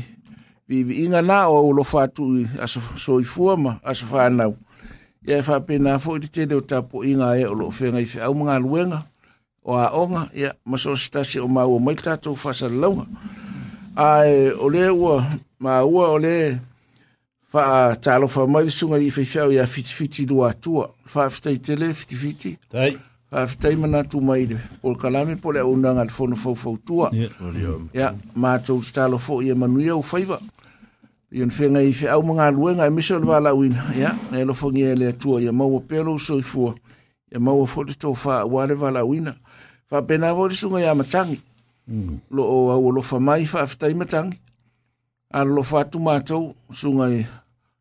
Vi 0.69 0.83
vi 0.87 1.03
inga 1.05 1.21
nā 1.23 1.43
o 1.53 1.61
ulo 1.71 1.85
whātu 1.85 2.29
i 2.41 2.47
aso 2.65 2.81
soifua 2.99 3.57
ma, 3.61 3.75
aso 3.85 4.07
whānau. 4.09 4.55
Ia 5.27 5.39
e 5.39 5.43
whāpena 5.45 5.99
fō 6.01 6.19
i 6.23 6.29
te 6.29 6.45
reo 6.47 6.61
tāpō 6.69 7.05
inga 7.09 7.33
e 7.41 7.47
ulo 7.49 7.71
whenga 7.73 8.01
i 8.01 8.09
whiau 8.09 8.35
mga 8.37 8.59
luenga 8.63 9.03
o 9.65 9.75
a 9.81 9.91
onga, 9.97 10.27
ia 10.37 10.51
maso 10.69 10.93
stasi 11.01 11.41
o 11.41 11.47
māua 11.49 11.81
mai 11.81 11.95
tātou 11.97 12.37
whasa 12.37 12.69
launga. 12.69 13.05
Ai, 13.97 14.51
o 14.59 14.69
le 14.69 14.89
ua, 14.93 15.21
mā 15.63 15.79
ua 15.87 16.11
o 16.11 16.19
le 16.21 16.35
wha 17.55 17.95
tālo 18.03 18.27
wha 18.29 18.47
mai 18.57 18.71
sunga 18.75 18.99
i 18.99 19.11
whiau 19.15 19.53
i 19.55 19.59
a 19.63 19.67
fitifiti 19.69 20.27
lua 20.27 20.51
atua. 20.55 20.91
Whaafitai 21.13 21.59
tele, 21.61 21.93
fitifiti. 21.95 22.57
Tei. 22.69 22.91
Tei 22.95 23.03
a 23.35 23.47
fitai 23.47 23.75
mana 23.77 24.03
tu 24.05 24.21
mai 24.21 24.45
de 24.47 24.57
o 24.83 24.95
kalame 24.95 25.35
pole 25.37 25.59
una 25.61 25.93
ngal 25.93 26.09
fono 26.09 26.37
fo 26.37 26.55
fo 26.55 26.77
tua 26.87 27.11
ya 27.93 28.15
ma 28.37 28.59
tu 28.59 28.81
stalo 28.83 29.19
fo 29.19 29.43
ye 29.43 29.55
manu 29.55 29.81
ye 29.81 29.91
u 29.91 30.03
faiva 30.03 30.39
yon 31.33 31.51
fenga 31.51 31.83
i 31.83 31.93
fe 31.93 32.07
au 32.07 32.23
manga 32.23 32.51
luenga 32.53 32.87
emission 32.87 33.25
wala 33.27 33.53
win 33.53 33.75
ya 33.99 34.15
e 34.31 34.45
lo 34.45 34.55
fo 34.55 34.71
ngie 34.71 34.95
le 34.95 35.13
tua 35.19 35.41
ye 35.41 35.51
mau 35.51 35.81
pelo 35.81 36.17
so 36.19 36.39
i 36.39 36.43
fo 36.43 36.75
ye 37.33 37.39
mau 37.41 37.67
fo 37.67 37.83
de 37.85 37.95
to 37.99 38.15
fa 38.15 38.45
wale 38.47 38.75
wala 38.79 39.05
win 39.05 39.35
fa 39.91 40.03
pena 40.03 40.33
vo 40.35 40.49
de 40.49 40.55
sunga 40.55 40.81
ya 40.81 40.95
matang 40.95 41.35
mm. 41.89 42.21
lo 42.31 42.45
o 42.47 42.71
au 42.71 42.93
lo 42.93 43.03
fa 43.03 43.19
mai 43.19 43.47
fa 43.47 43.67
fitai 43.67 43.95
matang 43.95 44.31
a 45.35 45.43
lo 45.45 45.63
fa 45.63 45.85
tu 45.85 45.99
ma 45.99 46.21
tu 46.21 46.55
sunga 46.71 47.11
e 47.11 47.19
i 47.23 47.27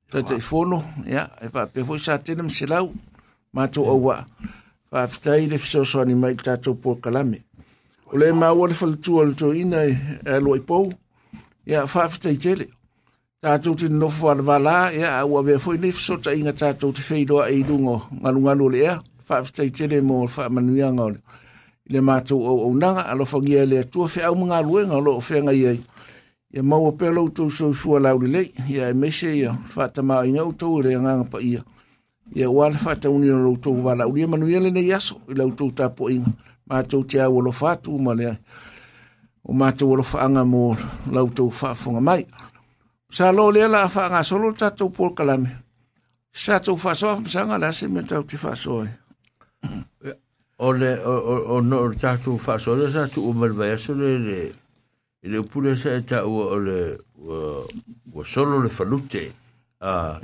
tete 0.09 0.39
fono 0.41 0.81
ya 1.05 1.29
e 1.41 1.47
fa 1.49 1.67
pe 1.69 1.83
fo 1.85 1.93
sa 1.97 2.17
tenem 2.17 2.49
selau 2.49 2.89
ma 3.53 3.67
tu 3.69 3.85
o 3.85 3.97
wa 4.01 4.25
a 4.93 5.07
fitai 5.07 5.47
le 5.49 5.57
fesoasoani 5.57 6.13
mai 6.15 6.35
tatou 6.35 6.75
puakalame 6.75 7.37
o 8.13 8.17
le 8.17 8.31
maua 8.31 8.67
le 8.67 8.73
faletua 8.73 9.23
eh, 9.23 9.25
o 9.25 9.25
le 9.29 9.33
toina 9.35 9.77
alua 10.25 10.57
i 10.57 10.61
pou 10.61 10.93
ia 11.65 11.81
faafitai 11.87 12.35
tele 12.37 12.67
tatou 13.41 13.75
tinonofo 13.75 14.29
alavala 14.29 14.93
ia 14.93 15.17
aua 15.19 15.39
avea 15.41 15.59
foi 15.59 15.77
nei 15.77 15.91
fesotaʻiga 15.91 16.53
tatou 16.53 16.93
te 16.93 17.01
feiloaʻi 17.01 17.51
i 17.59 17.63
luga 17.63 18.05
galugalu 18.23 18.65
o 18.65 18.69
le 18.69 18.83
ea 18.85 18.99
faafitai 19.25 19.69
tele 19.71 20.01
mo 20.01 20.27
faamanuiaga 20.27 21.07
i 21.09 21.93
le 21.93 22.01
matou 22.01 22.45
auaunaga 22.47 23.05
alofagia 23.09 23.63
e 23.63 23.65
le 23.65 23.79
atua 23.79 24.07
feau 24.07 24.35
magaluega 24.35 24.93
o 24.95 25.01
loo 25.01 25.19
feagai 25.19 25.67
ai 25.71 25.81
ia 26.53 26.63
maua 26.63 26.91
pea 26.91 27.09
loutou 27.09 27.49
soifua 27.49 27.99
laulelei 27.99 28.53
ia 28.69 28.89
e 28.89 28.93
mese 28.93 29.35
ia 29.37 29.53
faatamaaiga 29.69 30.43
outou 30.45 30.79
i 30.79 30.83
le 30.83 30.95
agaga 30.97 31.23
paia 31.25 31.65
ia 32.35 32.49
ua 32.49 32.69
le 32.69 32.77
faatauni 32.77 33.29
o 33.31 33.37
loutou 33.37 33.81
valaulia 33.81 34.27
manuia 34.27 34.59
lenei 34.59 34.91
aso 34.93 35.21
i 35.29 35.35
loutou 35.37 35.69
tapoʻiga 35.71 36.31
matou 36.65 37.03
te 37.03 37.19
au 37.21 37.51
atu 37.69 37.99
ma 37.99 38.13
le 38.15 38.37
o 39.43 39.53
matou 39.53 39.93
alofaaga 39.93 40.43
mo 40.45 40.75
lautou 41.11 41.51
faafofoga 41.51 42.01
mai 42.01 42.25
sa 43.11 43.31
lo 43.31 43.51
lea 43.51 43.67
la 43.67 43.87
faagasolo 43.89 44.49
le 44.49 44.57
tatou 44.57 44.89
polokalame 44.89 45.49
sa 46.31 46.59
tatou 46.59 46.77
faasoa 46.77 47.15
famasaga 47.15 47.57
le 47.57 47.65
ase 47.67 47.87
mea 47.87 48.03
tau 48.03 48.23
te 48.23 48.37
faasoa 48.37 48.87
e 50.03 50.13
o 50.57 50.73
le 50.73 50.97
o 51.05 51.61
no 51.61 51.83
o 51.85 51.93
tatou 51.93 52.37
faasoa 52.37 52.77
lea 52.77 52.89
sa 52.89 53.07
tuu 53.07 53.33
ma 53.33 53.45
le 53.45 53.53
vaiaso 53.53 53.93
le 53.93 54.17
i 55.23 55.29
le 55.29 55.37
upu 55.39 55.61
sa 55.77 55.93
e 55.95 56.01
taʻua 56.01 56.45
o 56.49 56.59
le 56.59 56.97
ua 57.23 58.25
solo 58.25 58.57
le 58.63 58.69
falute 58.69 59.42
Ah. 59.83 60.15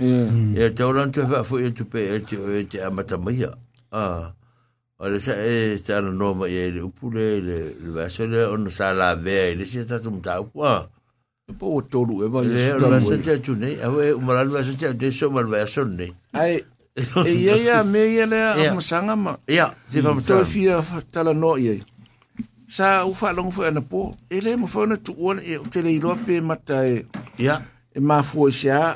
E 0.58 0.70
te 0.72 0.84
ora 0.84 1.06
te 1.12 1.22
fa 1.28 1.44
fu 1.44 1.58
e 1.60 1.70
tu 1.74 1.84
pe 1.86 2.00
e 2.16 2.20
te 2.24 2.38
e 2.60 2.64
te 2.64 2.80
amata 2.82 3.18
mai. 3.18 3.44
Ah. 3.92 4.32
Ora 5.00 5.20
sa 5.20 5.34
e 5.36 5.76
sta 5.78 6.00
no 6.02 6.12
no 6.12 6.34
ma 6.34 6.48
e 6.48 6.72
le 6.72 6.80
upule 6.82 7.42
le 7.42 7.76
le 7.82 7.90
vaso 7.92 8.24
le 8.26 8.46
on 8.48 8.70
sa 8.72 8.94
la 8.94 9.16
ve 9.16 9.52
e 9.52 9.56
le 9.56 9.66
si 9.66 9.82
sta 9.82 10.00
tum 10.00 10.22
ta 10.22 10.40
ku. 10.52 10.64
Ah. 10.64 10.88
Po 11.60 11.82
to 11.92 12.04
lu 12.08 12.24
e 12.24 12.28
va 12.30 12.42
le 12.42 12.72
ora 12.72 13.02
sa 13.02 13.18
te 13.18 13.40
tu 13.44 13.54
ne 13.56 13.76
a 13.84 13.90
we 13.92 14.16
ma 14.16 14.34
la 14.34 14.44
vaso 14.46 14.76
te 14.80 14.94
de 14.94 15.12
so 15.12 15.30
ma 15.30 15.44
vaso 15.44 15.84
ne. 15.84 16.08
Ai 16.32 16.64
e 17.26 17.32
ia 17.36 17.56
ia 17.60 17.84
me 17.84 18.06
ia 18.08 18.26
le 18.26 18.40
am 18.70 18.80
sanga 18.80 19.16
ma. 19.16 19.38
Ia, 19.46 19.76
si 19.92 20.00
fa 20.00 20.14
mata. 20.14 20.40
To 20.40 20.46
fia 20.46 20.80
tala 21.12 21.34
no 21.34 21.58
ia. 21.58 21.76
Sa 22.72 23.04
u 23.04 23.12
fa 23.14 23.34
long 23.36 23.52
fu 23.52 23.62
ana 23.68 23.82
po. 23.84 24.16
Ele 24.32 24.56
mo 24.56 24.68
fa 24.72 24.88
na 24.88 24.96
tu 25.06 25.12
ona 25.28 25.42
e 25.44 25.54
te 25.72 25.82
le 25.84 25.92
lo 26.00 26.16
pe 26.26 26.36
mata 26.50 26.78
e. 26.88 26.98
Ia. 27.46 27.58
E 27.96 28.00
ma 28.08 28.22
fu 28.24 28.48
sia 28.52 28.96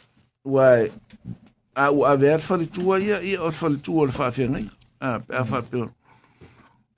Wai, 0.43 0.89
a 1.75 1.91
u 1.91 2.03
ave 2.05 2.33
at 2.33 2.41
whalitua 2.49 2.99
ia, 2.99 3.21
ia 3.21 3.41
o 3.43 3.51
whalitua 3.61 4.01
o 4.01 4.05
le 4.05 4.11
whaafengai. 4.11 4.71
A, 4.99 5.15
a 5.15 5.19
mm. 5.43 5.51
whapeo. 5.51 5.91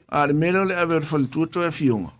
A 0.10 0.28
le 0.28 0.34
mele 0.34 0.60
o 0.60 0.64
le 0.66 0.76
ave 0.78 0.96
o 0.96 1.00
le 1.00 1.06
whalitua 1.06 1.48
to 1.48 1.64
e 1.66 1.72
fionga. 1.72 2.12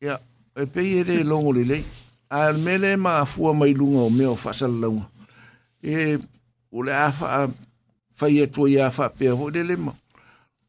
Ia, 0.00 0.18
e 0.56 0.64
pei 0.66 0.98
e 1.00 1.04
le 1.04 1.22
longo 1.24 1.52
le 1.52 1.64
lei. 1.64 1.84
A 2.30 2.50
le 2.50 2.58
mele 2.58 2.96
ma 2.96 3.18
afua 3.20 3.52
mai 3.54 3.74
lunga 3.74 4.00
o 4.00 4.10
mea 4.10 4.30
o 4.30 4.34
whasalalaunga. 4.44 5.04
E, 5.82 6.18
o 6.72 6.82
le 6.82 6.92
a 6.94 7.10
wha, 7.20 7.50
whai 8.20 8.42
atua 8.42 8.70
ia 8.70 8.88
whapea 8.98 9.34
ho 9.36 9.50
le 9.50 9.62
lema. 9.64 9.94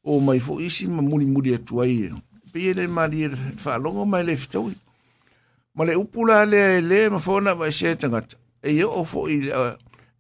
O 0.04 0.20
mai 0.20 0.40
fo 0.40 0.60
isi 0.60 0.88
ma 0.88 1.02
muni 1.02 1.26
muni 1.26 1.56
atua 1.56 1.88
ia. 1.88 2.12
Pei 2.52 2.68
e 2.68 2.74
le 2.74 2.88
mali 2.88 3.24
e 3.24 3.30
whaalongo 3.64 4.06
mai 4.06 4.24
le 4.26 4.36
fitaui. 4.36 4.76
Ma 5.74 5.86
le 5.86 5.96
upula 5.96 6.44
le 6.46 6.82
le 6.82 7.10
ma 7.10 7.20
fona 7.20 7.56
vai 7.56 7.72
se 7.72 7.96
tangata. 7.96 8.36
E 8.62 8.76
yo 8.76 8.90
o 8.92 9.04
fo 9.06 9.28
i 9.30 9.40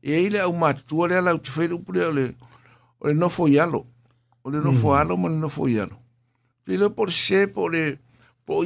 E 0.03 0.15
aí 0.15 0.30
le 0.30 0.40
au 0.40 0.53
matua 0.53 1.07
le 1.07 1.18
ala 1.18 1.36
utifele 1.36 1.73
o 1.76 1.91
le 1.94 2.06
ole 2.06 2.36
ole 3.02 3.14
no 3.14 3.30
foi 3.30 3.60
alo. 3.60 3.86
Ole 4.44 4.57
no 4.60 4.72
mm. 4.72 4.78
foi 4.82 4.98
alo 4.99 5.15
ma 5.18 5.30
no 5.30 5.48
foi 5.48 5.78
alo. 5.78 5.98
Pe 6.65 6.76
por 6.95 7.11
se 7.11 7.48
por 7.48 7.76
eh, 7.76 7.98
le 7.98 7.99
po 8.45 8.64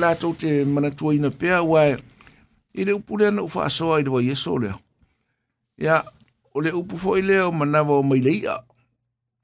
la 0.00 0.14
tote 0.16 0.64
te 0.64 0.90
tua 0.96 1.14
ina 1.14 1.30
pea 1.30 1.62
wai 1.62 1.96
i 2.74 2.84
le 2.84 2.92
upu 2.94 3.18
le 3.18 3.26
ana 3.26 3.42
a 3.42 3.60
asoa 3.64 4.00
i 4.00 4.02
le 4.02 4.10
wai 4.10 4.26
le. 4.26 4.34
foi 4.36 4.68
ah". 5.88 6.04
ah. 6.04 6.60
le 6.60 7.40
o 7.42 7.52
manawa 7.52 7.98
o 7.98 8.02
mai 8.02 8.42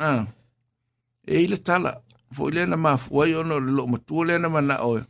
Ah. 0.00 0.26
E 1.26 1.42
ile 1.42 1.56
tala 1.56 2.00
la 2.38 2.44
le 2.54 2.64
na 2.66 2.76
mafua 2.76 3.26
i 3.28 3.34
ono 3.34 3.58
no 3.60 3.72
lo 3.76 3.86
matua 3.86 4.24
le 4.24 4.38
na 4.38 4.48
mana 4.48 4.80
oe. 4.82 5.02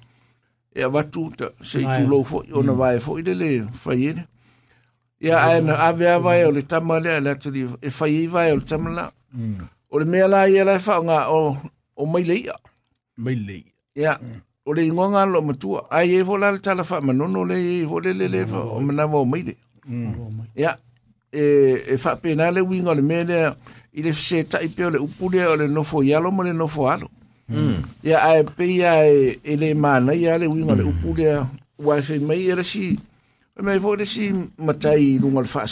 E 0.75 0.83
a 0.83 0.89
watu 0.89 1.31
se 1.63 1.79
tu 1.95 2.03
lo 2.09 2.25
foi 2.25 2.47
ona 2.53 2.73
mm. 2.73 2.79
vai 2.79 2.99
foi 3.01 3.23
le 3.23 3.35
le 3.35 3.49
fai 3.73 4.15
ia 5.21 5.39
ae 5.45 5.61
na 5.61 5.75
ave 5.87 6.09
ava 6.09 6.37
e 6.37 6.45
o 6.45 6.53
le 6.53 6.63
tama 6.63 7.01
lea 7.01 7.21
le 7.21 7.31
atali 7.35 7.63
e 7.83 7.91
fai 7.91 8.15
iva 8.25 8.47
e 8.49 8.53
o 8.53 8.57
le 8.57 8.63
tama 8.71 8.91
la 8.91 9.05
o 9.91 9.99
le 9.99 10.05
mea 10.05 10.29
la 10.29 10.47
ia 10.49 10.65
la 10.65 10.75
e 10.79 11.09
o 11.39 11.57
o 11.97 12.05
mai 12.07 12.25
le 12.29 12.35
ia 12.37 12.55
mai 13.17 13.35
le 13.35 13.65
o 14.65 14.73
le 14.73 14.87
lo 14.87 15.41
matua 15.43 15.87
ai 15.91 16.15
e 16.19 16.25
fo 16.25 16.37
le 16.39 16.59
tala 16.59 16.85
faamanono 16.85 17.45
le 17.45 17.57
fo 17.89 17.99
le 18.01 18.13
lele 18.13 18.47
fa 18.47 18.59
o 18.63 18.79
manawa 18.81 19.19
o 19.21 19.25
mai 19.27 19.43
le 19.49 19.55
ia 20.55 20.73
e 21.33 21.45
e 21.93 21.97
faapena 22.03 22.47
le 22.55 22.61
uiga 22.61 22.91
o 22.91 22.95
le 22.95 23.03
mea 23.03 23.25
lea 23.31 23.55
i 23.99 24.03
le 24.03 24.13
o 24.87 25.31
le 25.31 25.47
o 25.51 25.57
le 25.57 25.67
nofo 25.69 26.03
ialo 26.03 26.31
lo 26.31 26.43
le 26.47 26.53
nofo 26.53 26.87
alo 26.93 27.09
ia 28.07 28.19
ae 28.31 28.45
peia 28.57 28.91
e 29.05 29.53
lē 29.61 29.75
manai 29.75 30.29
a 30.31 30.39
le 30.39 30.47
winga 30.47 30.73
o 30.75 30.77
le 30.81 30.85
upu 30.91 31.11
si 32.05 32.19
mai 32.19 32.43
me 33.63 33.79
fo 33.81 33.97
de 33.97 34.07
si 34.07 34.27
matai 34.63 35.19
lu 35.21 35.31
ngal 35.33 35.47
fa 35.47 35.65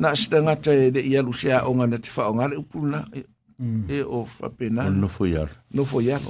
na 0.00 0.14
sta 0.14 0.38
e 0.38 0.42
nga 0.42 0.56
te 0.64 0.90
de 0.90 1.00
ya 1.08 1.22
lu 1.22 1.32
sia 1.32 1.64
o 1.68 1.72
nga 1.74 1.98
te 2.02 2.10
fa 2.10 2.28
o 2.30 2.34
nga 2.36 2.46
lu 2.50 2.62
pula 2.62 3.08
e, 3.14 3.20
mm. 3.58 3.84
e 3.88 3.98
o 4.04 4.24
fa 4.26 4.48
pena 4.50 4.90
no 4.90 5.08
fo 5.08 5.24
ya 5.24 5.46
no 5.72 5.84
fo 5.84 6.00
ya 6.04 6.20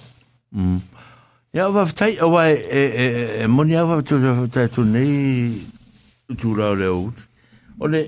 mm. 0.55 0.79
ya 1.53 1.67
va 1.69 1.83
fa 1.87 1.93
tai 1.99 2.15
away 2.23 2.55
e 2.71 2.81
e 2.87 3.07
e 3.43 3.47
mo 3.49 3.65
ni 3.65 3.75
ava 3.75 4.03
tu 4.07 4.15
nei 4.23 4.47
tai 4.55 4.69
tu 4.69 4.83
ni 4.85 5.63
le 6.79 6.87
o 6.87 7.11
o 7.83 7.87
le 7.91 8.03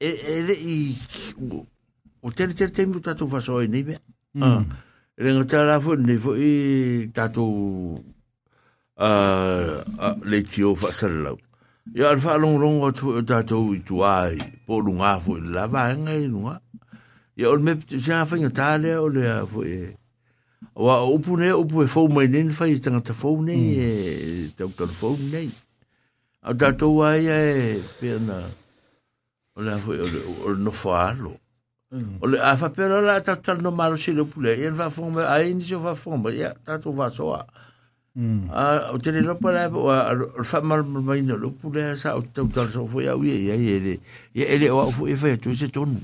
e 0.00 0.08
e 0.08 0.34
de 0.48 0.54
i 0.56 0.96
o 2.24 2.30
te 2.32 2.48
te 2.48 2.68
te 2.72 2.86
mu 2.88 2.96
ta 3.00 3.12
tu 3.12 3.28
i 3.60 3.66
ni 3.68 3.84
be 3.84 3.94
mm. 4.34 4.42
ah, 4.42 4.64
a 4.64 5.20
le 5.20 5.30
nga 5.36 5.44
tara 5.44 5.76
fo 5.84 5.92
ni 6.00 6.16
fo 6.16 6.32
i 6.32 7.10
ta 7.12 7.28
tu 7.28 8.00
Uh, 8.98 9.06
ah, 9.06 9.62
uh, 9.78 10.10
ah, 10.10 10.16
le 10.26 10.42
tio 10.42 10.74
fa 10.74 10.90
sallau. 10.90 11.38
Ia 11.96 12.10
al 12.12 12.20
whaalongrongo 12.20 12.90
o 13.08 13.20
tātou 13.24 13.72
i 13.72 13.78
tuā 13.88 14.28
i 14.36 14.40
pōrunga 14.68 15.14
fo 15.24 15.36
i 15.40 15.42
lava 15.54 15.82
enga 15.94 16.12
i 16.20 16.26
nunga. 16.28 16.56
Ia 17.40 17.46
ol 17.48 17.60
mep 17.64 17.78
a 17.88 17.96
sena 18.02 18.26
whainga 18.28 18.50
tālea 18.52 18.98
o 19.00 19.08
lea 19.08 19.38
fo 19.48 19.64
e. 19.64 19.94
Wa 20.76 20.98
upu 21.08 21.38
ne 21.40 21.48
upu 21.54 21.82
e 21.82 21.86
fau 21.88 22.08
mai 22.12 22.26
nen 22.28 22.50
i 22.50 22.52
e 22.72 22.78
tau 24.56 24.68
tau 26.76 27.02
A 27.04 27.10
ai 27.12 27.26
e 27.26 27.76
o 27.80 27.82
fo 27.96 28.06
e, 29.88 29.88
ne 29.88 29.94
mm. 31.90 32.18
a 32.22 32.54
whapera 32.56 33.00
la 33.00 33.22
no 33.62 33.70
le 33.70 34.12
le 34.12 34.24
va 34.76 34.90
ai 35.32 35.54
ni 35.54 35.62
se 35.62 35.76
Ah, 38.50 38.90
o 38.90 38.98
te 38.98 39.12
lo 39.22 39.38
pa 39.38 39.52
lai 39.54 39.70
o 39.70 40.42
fa 40.42 40.58
mal 40.66 40.82
mai 40.82 41.22
no 41.22 41.38
lo 41.38 41.54
pu 41.54 41.70
lai 41.70 41.94
sa 41.94 42.18
o 42.18 42.22
te 42.22 42.42
tar 42.50 42.66
so 42.66 42.82
fo 42.82 42.98
ya 42.98 43.14
wi 43.14 43.46
ya 43.46 43.54
ye 43.54 43.78
le 43.78 43.94
ye 44.34 44.42
ele 44.54 44.66
o 44.74 44.82
fo 44.90 45.06
e 45.06 45.14
fa 45.14 45.30
tu 45.38 45.54
se 45.54 45.70
ton 45.70 45.94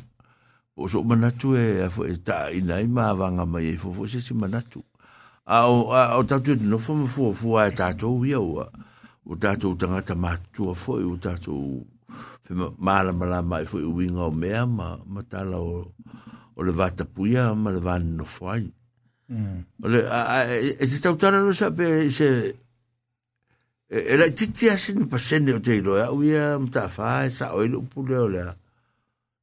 o 0.79 0.87
so 0.87 1.03
mana 1.03 1.35
tu 1.35 1.59
e 1.59 1.83
fo 1.91 2.07
e 2.07 2.15
ta 2.23 2.55
i 2.55 2.63
nai 2.63 2.87
ma 2.87 3.11
va 3.19 3.35
nga 3.35 3.43
mai 3.43 3.75
fo 3.75 3.91
e 3.91 3.95
fo 3.99 4.03
se 4.07 4.21
se 4.23 4.31
mana 4.31 4.63
tu 4.63 4.79
a 5.51 5.67
o 5.67 5.91
o 5.91 6.23
ta 6.23 6.39
tu 6.39 6.55
no 6.55 6.79
fo 6.79 6.95
mo 6.95 7.07
fo 7.11 7.35
fo 7.35 7.59
a 7.59 7.67
ta 7.75 7.91
to 7.91 8.15
wi 8.23 8.31
o 8.39 8.63
o 8.63 9.35
ta 9.35 9.59
to 9.59 9.75
ta 9.75 9.91
nga 9.91 10.03
ta 10.07 10.15
ma 10.15 10.39
tu 10.55 10.71
o 10.71 10.75
fo 10.75 11.03
o 11.03 11.19
ta 11.19 11.35
to 11.35 11.83
fe 12.47 12.55
ma 12.55 13.03
la 13.03 13.11
ma 13.11 13.27
la 13.27 13.43
mai 13.43 13.67
fo 13.67 13.83
wi 13.83 14.07
nga 14.15 14.31
o 14.31 14.31
me 14.31 14.55
ma 14.71 14.95
ma 15.03 15.21
ta 15.27 15.43
la 15.43 15.59
o 15.59 15.83
o 16.55 16.61
le 16.63 16.71
va 16.71 16.95
ta 16.95 17.03
pu 17.03 17.27
ya 17.35 17.51
ma 17.59 17.75
le 17.75 17.83
va 17.83 17.99
no 17.99 18.23
fo 18.23 18.55
ai 18.55 18.71
Ole, 19.85 19.99
e 20.83 20.87
te 20.87 20.99
tautana 21.03 21.41
no 21.43 21.53
sa 21.57 21.71
pe 21.77 21.89
se... 22.13 22.29
E 23.95 24.17
la 24.19 24.27
titi 24.37 24.71
ase 24.71 24.95
no 24.97 25.07
pasene 25.11 25.53
o 25.55 25.61
te 25.63 25.73
ilo, 25.79 25.95
au 26.11 26.19
ia 26.27 26.57
mtawha 26.59 27.13
e 27.27 27.31
sa 27.31 27.53
oilo 27.59 27.79
upule 27.85 28.17
o 28.19 28.29
lea. 28.29 28.51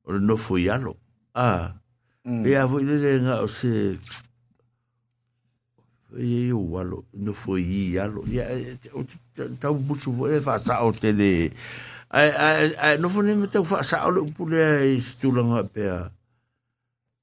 Ole 0.08 0.20
no 0.28 0.36
fui 0.38 0.68
alo. 0.76 0.94
Ah. 1.36 1.74
E 2.48 2.52
a 2.60 2.68
fui 2.70 2.84
lele 2.88 3.12
nga 3.26 3.36
o 3.46 3.48
se... 3.48 3.72
E 6.24 6.28
yo 6.52 6.60
walo, 6.74 7.00
no 7.14 7.32
fui 7.34 7.64
i 7.64 7.86
alo. 8.04 8.26
Ia, 8.28 8.50
tau 9.62 9.76
busu 9.88 10.12
fo 10.18 10.26
e 10.28 10.40
wha 10.46 10.56
sa 10.60 10.84
o 10.84 10.90
te 10.92 11.10
le... 11.20 11.32
Ai, 12.12 12.28
ai, 12.46 12.70
ai, 12.84 12.96
no 13.00 13.08
fo 13.14 13.24
ne 13.24 13.36
me 13.40 13.48
tau 13.48 13.64
wha 13.70 13.80
sa 13.88 14.04
oilo 14.10 14.26
upule 14.28 14.62
e 14.96 15.00
stulanga 15.10 15.64
pe 15.74 15.84
a... 15.88 15.98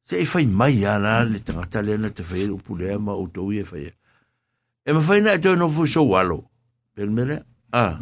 Se 0.09 0.17
e 0.19 0.25
fay 0.25 0.47
may 0.49 0.81
ya 0.81 0.97
la, 0.99 1.21
li 1.29 1.37
tanga 1.47 1.67
tali 1.73 1.93
ane 1.93 2.09
te 2.17 2.23
fay, 2.25 2.49
ou 2.49 2.57
pule 2.57 2.87
a 2.89 2.97
ma, 2.97 3.13
ou 3.13 3.27
to 3.35 3.43
wye 3.45 3.61
fay 3.69 3.91
a. 3.93 3.95
E 4.89 4.95
me 4.97 5.03
fay 5.05 5.21
na 5.21 5.35
e 5.37 5.41
to 5.45 5.53
yon 5.53 5.67
ofo 5.67 5.85
yon 5.85 5.91
shou 5.93 6.07
walo, 6.15 6.39
pen 6.97 7.13
mene? 7.13 7.37
A. 7.77 7.99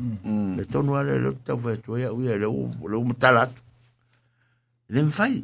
E 0.55 0.67
to 0.71 0.85
nou 0.87 0.95
wale, 0.95 1.17
le 1.19 1.33
ou 1.35 1.43
ta 1.49 1.57
fay 1.59 1.81
to 1.83 1.99
ya, 1.99 2.13
le 2.15 2.47
ou 2.47 3.03
mitalatu. 3.09 3.59
Le 4.95 5.03
me 5.03 5.11
fay. 5.11 5.41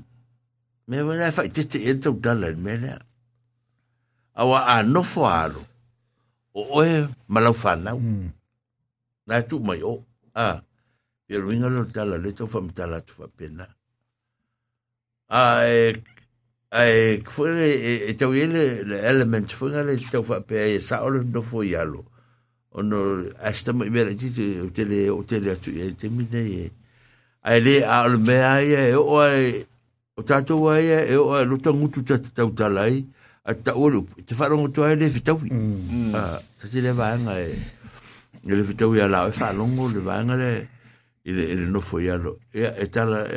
Me 0.87 1.03
wene 1.03 1.27
a 1.27 1.33
fay, 1.35 1.51
te 1.51 1.65
te 1.67 1.83
ente 1.91 2.07
ou 2.13 2.23
tala, 2.23 2.53
pen 2.55 2.63
mene? 2.63 2.95
A 4.39 4.47
wak 4.47 4.71
ane 4.77 4.97
ofo 5.03 5.27
walo, 5.27 5.65
o 6.55 6.69
oye 6.79 7.03
malofa 7.27 7.75
mm. 7.75 7.89
nou. 7.91 8.31
Na 9.27 9.43
e 9.43 9.49
tup 9.51 9.67
may 9.67 9.83
o. 9.83 9.97
A. 10.39 10.61
Yon 11.27 11.51
wengalon 11.51 11.91
tala, 11.91 12.23
le 12.23 12.31
to 12.39 12.47
fay 12.47 12.63
mitalatu, 12.71 13.19
fapen 13.19 13.65
na. 13.65 13.71
A 15.27 15.45
e... 15.67 15.91
ai 16.73 17.23
foi 17.29 17.51
e, 17.51 17.71
e, 17.77 18.11
e 18.11 18.15
teu 18.15 18.35
ele 18.35 18.63
element 19.05 19.53
foi 19.53 19.77
ele 19.77 19.93
estou 19.93 20.25
a 20.33 20.41
pé 20.41 20.77
e 20.77 20.81
sa 20.81 21.03
ora 21.03 21.23
do 21.23 21.43
foi 21.43 21.75
alo 21.77 22.07
ono 22.73 23.29
esta 23.41 23.75
me 23.75 23.91
ver 23.91 24.15
diz 24.15 24.39
o 24.65 24.71
tele 24.71 25.11
o 25.11 25.23
tele 25.23 25.55
tu 25.57 25.69
e 25.69 25.93
te 25.93 26.09
ai 27.45 27.61
le 27.61 27.85
al 27.85 28.17
me 28.17 28.33
e, 28.33 28.89
e 28.91 28.97
o 28.97 29.21
ai 29.21 29.67
o 30.17 30.23
tato 30.23 30.67
ai 30.71 31.11
e 31.13 31.17
o 31.17 31.35
ai 31.35 31.45
luta 31.45 31.75
muito 31.75 32.03
tato 32.03 32.33
tau 32.33 32.51
talai 32.51 33.05
ata 33.45 33.77
o 33.77 33.91
te 34.27 34.35
faro 34.35 34.57
o 34.59 34.69
tua 34.71 34.93
ele 34.93 35.11
fitau 35.11 35.37
ah 36.17 36.41
se 36.57 36.67
se 36.69 36.81
leva 36.81 37.13
anga 37.15 37.35
e 37.37 37.53
ele 38.49 38.65
fitau 38.65 38.97
ia 38.97 39.07
lá 39.09 39.29
e 39.29 39.33
fa 39.33 39.51
longo 39.53 39.89
le 39.93 40.01
vai 40.01 40.21
anga 40.25 40.39
ele 41.23 41.43
ele 41.53 41.67
no 41.69 41.83
foi 41.83 42.09
alo 42.09 42.41
e 42.51 42.63
e 42.83 42.87
tala 42.89 43.29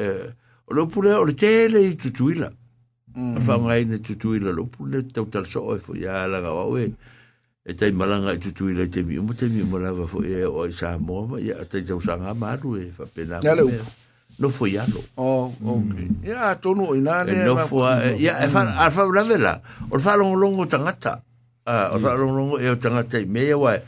o 0.72 0.74
lo 0.74 0.88
pure 0.88 1.12
o 1.20 1.26
tele 1.34 1.80
e 1.90 1.96
tutuila 2.00 2.48
mm. 3.16 3.40
fanga 3.48 3.78
i 3.80 3.86
ne 3.86 3.98
tutu 4.00 4.36
i 4.36 4.40
la 4.40 4.52
lupu 4.52 4.86
le 4.88 5.02
tau 5.14 5.26
tal 5.26 5.46
so 5.46 5.66
oifo 5.74 5.96
ya 5.96 6.28
langa 6.28 6.52
wa 6.54 6.66
we 6.68 6.92
e 7.66 7.74
tai 7.74 7.92
malanga 7.92 8.34
i 8.36 8.40
tutu 8.40 8.70
i 8.70 8.74
la 8.76 8.88
temi 8.88 9.18
umu 9.18 9.34
temi 9.34 9.62
umu 9.62 9.80
la 9.80 9.92
wafo 9.94 10.24
e 10.24 10.44
o 10.46 10.66
i 10.68 10.72
saha 10.74 11.00
ma 11.00 11.40
ya 11.40 11.64
tai 11.66 11.82
tau 11.82 12.00
sanga 12.02 12.34
maru 12.34 12.76
e 12.78 12.92
fa 12.98 13.06
pena 13.06 13.40
e. 13.40 13.80
no 14.40 14.50
fo 14.50 14.68
ya 14.68 14.86
lo 14.94 15.02
oh 15.18 15.54
mm. 15.60 16.24
ya 16.24 16.56
tonu 16.60 16.94
i 16.96 17.00
nane 17.02 17.34
no 17.46 17.56
fo 17.68 17.82
ya 18.20 18.44
e 18.46 18.50
fa 18.50 18.76
alfa 18.76 19.04
e 19.06 19.10
bravela 19.10 19.54
mm. 19.62 19.88
or 19.92 20.00
fa 20.00 20.16
longo 20.16 20.36
longo 20.40 20.66
tangata 20.66 21.22
or 21.66 22.00
fa 22.00 22.14
longo 22.16 22.36
longo 22.36 22.56
e 22.60 22.68
o 22.70 22.76
tangata 22.76 23.18
i 23.20 23.26
meia 23.26 23.58
wae 23.58 23.80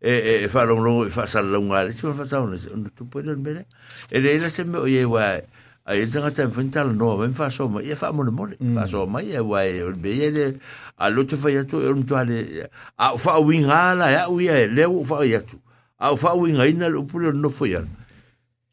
e 0.00 0.12
e 0.12 0.32
e 0.46 0.48
fa 0.48 0.64
longo 0.64 0.82
longo 0.82 1.02
e 1.06 1.10
fa 1.10 1.26
sa 1.26 1.42
longa 1.42 1.84
le 1.84 1.92
tu 1.92 2.12
fa 2.14 2.24
sa 2.24 2.40
ona 2.40 2.56
tu 2.96 3.04
poi 3.08 3.22
dormire 3.22 3.66
e 4.10 4.20
le 4.20 4.32
e 4.34 4.38
la 4.38 4.48
se 4.48 4.64
me 4.64 4.78
o 4.78 4.86
ye 4.86 5.04
wae 5.04 5.42
ai 5.86 6.00
e 6.02 6.06
tanga 6.10 6.30
tan 6.34 6.50
fintal 6.50 6.90
no 6.96 7.14
ven 7.16 7.30
fa 7.34 7.46
so 7.50 7.68
ma 7.70 7.78
ia 7.82 7.94
fa 7.96 8.10
mo 8.12 8.24
mo 8.26 8.46
fa 8.74 8.84
so 8.90 9.06
ma 9.06 9.22
ia 9.22 9.38
wa 9.42 9.62
e 9.62 9.78
be 9.94 10.12
ia 10.18 10.50
a 10.98 11.06
lo 11.14 11.22
e 11.22 11.26
te 11.30 11.36
fa 11.38 11.46
yatu 11.50 11.78
un 11.78 12.02
to 12.04 12.16
ale 12.18 12.42
a 12.98 13.14
fa 13.16 13.38
winga 13.38 13.94
la 13.94 14.10
ya 14.10 14.26
u 14.28 14.40
ia 14.42 14.66
le 14.66 14.82
u 14.84 15.04
fa 15.06 15.22
yatu 15.24 15.54
a 16.02 16.10
fa 16.18 16.34
winga 16.34 16.66
ina 16.66 16.88
lo 16.90 17.06
pulo 17.06 17.30
no 17.32 17.46
fo 17.48 17.66
ya 17.70 17.84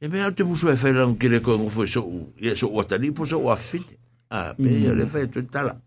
e 0.02 0.08
me 0.10 0.26
te 0.34 0.42
buso 0.44 0.72
e 0.74 0.76
fa 0.76 0.90
la 0.92 1.06
un 1.06 1.14
kile 1.16 1.38
ko 1.46 1.54
un 1.56 1.70
fo 1.70 1.86
so 1.86 2.02
u 2.02 2.34
ia 2.42 2.52
e 2.58 2.58
so 2.58 2.68
wa 2.74 2.82
tani 2.84 3.12
po 3.14 3.26
so 3.30 3.38
wa 3.46 3.54
fit 3.56 3.86
a 4.34 4.56
be 4.58 4.66
ia 4.70 4.94
mm. 4.98 4.98
le 4.98 5.06
fa 5.06 5.22
tu 5.30 5.46
tala 5.46 5.78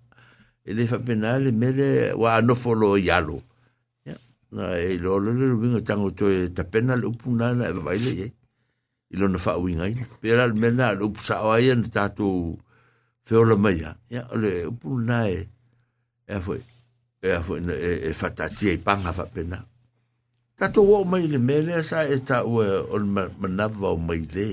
e 0.62 0.70
le 0.78 0.86
fa 0.86 0.98
penale 1.02 1.50
me 1.50 1.72
le 1.74 2.12
wa 2.14 2.38
no 2.40 2.54
fo 2.54 2.70
lo 2.72 2.94
ya 2.96 3.18
lo 3.20 3.42
na 4.52 4.78
e 4.78 4.94
lo 4.96 5.18
lo 5.18 5.34
lo 5.34 5.58
winga 5.58 5.82
tango 5.82 6.14
to 6.14 6.30
e 6.30 6.54
ta 6.54 6.62
penale 6.62 7.02
u 7.02 7.10
puna 7.10 7.50
na 7.52 7.74
vai 7.74 7.98
le 7.98 8.12
ye 8.14 8.26
i 9.10 9.38
fa 9.38 9.52
whauinga 9.54 9.86
i. 9.88 9.94
Pera 10.20 10.46
le 10.46 10.52
mena 10.54 10.86
ala 10.88 11.04
upu 11.04 11.20
sa 11.22 11.40
o 11.42 11.50
aia 11.50 11.74
na 11.74 11.86
tātou 11.86 12.58
whiola 13.30 13.56
mai 13.56 13.82
a. 13.84 13.94
Ia, 14.10 14.22
ole, 14.32 14.66
upu 14.66 15.00
nā 15.00 15.28
e, 15.30 15.36
e 16.26 16.28
e 16.28 16.34
a 16.34 16.40
fwoi, 16.40 16.60
e, 17.70 17.72
e, 17.72 18.10
e 18.10 18.12
whatatia 18.12 18.72
i 18.74 18.78
panga 18.78 19.10
wha 19.14 19.24
pena. 19.34 19.62
Tātou 20.58 20.86
wo 20.88 21.04
mai 21.04 21.26
le 21.28 21.38
mele 21.38 21.74
a 21.78 21.82
sa 21.82 22.02
e 22.02 22.18
tā 22.18 22.40
e, 22.42 22.48
ua 22.48 22.64
hmm. 22.66 22.90
o 22.90 22.96
le 22.98 23.28
o 23.30 23.96
mai 24.06 24.20
le, 24.34 24.48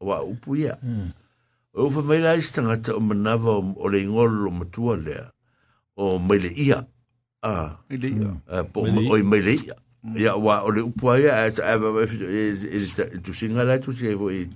o 0.00 0.12
a 0.12 0.20
upu 0.24 0.56
ia. 0.58 0.76
O 1.76 1.86
ufa 1.88 2.02
mai 2.04 2.20
la 2.24 2.34
istanga 2.36 2.76
ta 2.82 2.94
o 2.96 3.00
manawa 3.00 3.58
o 3.60 3.88
le 3.88 4.04
ngol 4.06 4.46
o 4.48 4.52
matua 4.52 4.96
le 4.96 5.16
o 5.96 6.18
mai 6.18 6.52
ia. 6.56 6.84
Ah, 7.44 7.76
ile 7.90 8.08
le 8.10 8.22
ia. 8.26 9.24
Mai 9.32 9.42
le 9.42 9.52
ia 9.54 9.74
ya 10.14 10.34
mm. 10.36 10.38
wa 10.44 10.62
o 10.62 10.70
le 10.70 10.80
upua 10.86 11.18
ia 11.20 11.46
e 11.46 11.50
sa 11.50 11.62
e, 11.68 11.74
eva 11.74 11.90
e 12.06 13.18
tu 13.18 13.34
singa 13.34 13.64
lai 13.66 13.78
tu 13.82 13.90
si 13.92 14.06
e 14.06 14.14
vo 14.14 14.30
e 14.30 14.46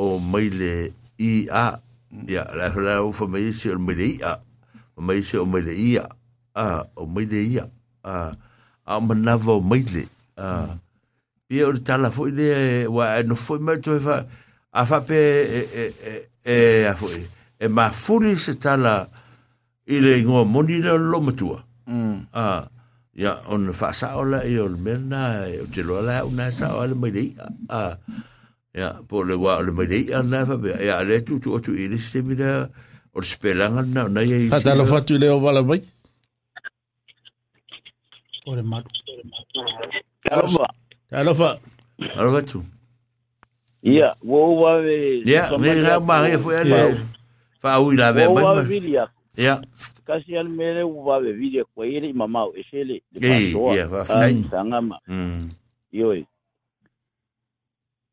o 0.00 0.16
mai 0.18 0.48
le 0.48 0.72
i 1.20 1.32
a 1.64 1.76
ya 2.28 2.44
la 2.56 2.66
e 2.72 2.72
fela 2.74 3.04
ufa 3.04 3.26
mai 3.28 3.42
isi 3.52 3.68
o 3.70 3.76
mai 3.78 3.94
le 3.98 4.06
i 4.16 4.16
a 4.30 4.40
mai 5.02 5.18
isi 5.20 5.36
o 5.36 5.44
mai 5.44 5.60
le 5.66 5.72
i 5.76 5.98
a 6.02 6.06
a 6.56 6.64
o 7.00 7.04
mai 7.14 7.26
le 7.30 7.40
i 7.54 7.58
a 7.62 7.66
a 8.06 8.32
o 8.96 9.00
manava 9.06 9.52
o 9.60 9.60
mai 9.70 9.82
le 9.94 10.04
a 10.40 10.48
ia 11.54 11.68
o 11.68 11.72
le 11.76 11.80
tala 11.84 12.08
fo 12.10 12.26
i 12.30 12.32
le 12.32 12.48
wa 12.96 13.04
e 13.20 13.26
no 13.28 13.34
fo 13.36 13.54
i 13.60 13.60
mai 13.66 13.76
tu 13.84 13.90
e 13.96 14.00
fa 14.06 14.16
a 14.80 14.84
fa 14.88 14.98
pe 15.06 15.18
e, 15.44 15.62
e, 15.76 16.14
e 16.46 16.54
a 16.88 16.94
fo 16.96 17.08
i 17.12 17.20
e 17.62 17.68
ma 17.68 17.90
furi 17.92 18.36
se 18.40 18.54
tala 18.56 19.04
i 19.84 20.00
le 20.00 20.16
ingoa 20.18 20.44
moni 20.48 20.80
le 20.84 20.96
lo 20.96 21.20
matua 21.20 21.58
mm. 21.84 22.32
a 22.32 22.40
mm. 22.40 22.40
uh, 22.40 22.79
ia 23.16 23.42
on 23.50 23.66
fa 23.74 23.90
sa 23.92 24.14
ola 24.22 24.40
e 24.46 24.54
on 24.62 24.78
mena 24.80 25.42
o 25.62 25.66
te 25.74 25.82
lo 25.82 25.98
la 26.00 26.22
una 26.24 26.46
sa 26.54 26.76
ola 26.78 26.94
mai 26.94 27.10
dei 27.10 27.34
a 27.70 27.98
ia 28.74 28.94
po 29.08 29.24
le 29.26 29.34
wa 29.34 29.58
le 29.62 29.72
mai 29.74 29.86
dei 29.90 30.12
ana 30.14 30.46
fa 30.46 30.54
be 30.56 30.70
ia 30.78 31.02
le 31.02 31.18
tu 31.26 31.40
tu 31.42 31.58
tu 31.60 31.72
ile 31.74 31.98
se 31.98 32.22
mi 32.22 32.34
da 32.38 32.70
o 33.12 33.18
spelanga 33.22 33.82
na 33.82 34.02
na 34.08 34.20
ia 34.22 34.38
ta 34.54 34.60
ta 34.62 34.78
lo 34.78 34.84
fa 34.86 35.02
tu 35.02 35.18
le 35.18 35.26
o 35.28 35.38
wala 35.42 35.60
mai 35.66 35.82
o 38.46 38.54
le 38.54 38.62
mat 38.62 38.86
Alofa. 40.30 40.66
Alofa. 41.10 41.50
Alofa 42.18 42.40
tu. 42.48 42.58
Ia, 43.82 44.14
wo 44.22 44.62
wa 44.62 44.78
ve. 44.78 45.24
Ia, 45.26 45.50
ne 45.58 45.70
ra 45.82 45.98
ma 45.98 46.20
re 46.22 46.38
fo 46.38 46.52
ia 46.54 46.62
le. 46.62 46.80
Fa 47.58 47.80
u 47.82 47.90
la 47.98 48.12
ve 48.14 48.28
mai. 48.30 48.44
Wo 48.46 48.54
wa 48.54 49.06
ya 49.40 49.54
kasi 50.04 50.36
al 50.36 50.52
mere 50.52 50.84
uva 50.84 51.16
be 51.20 51.32
vide 51.32 51.64
kwa 51.64 51.86
ile 51.86 52.08
imama 52.10 52.46
esele 52.54 53.02
de 53.12 53.20
pasoa 53.28 53.72
ya 53.76 53.86
vaftain 53.88 54.44
ah, 54.46 54.50
sangama 54.50 54.98
mm 55.08 55.50
yoi 55.92 56.26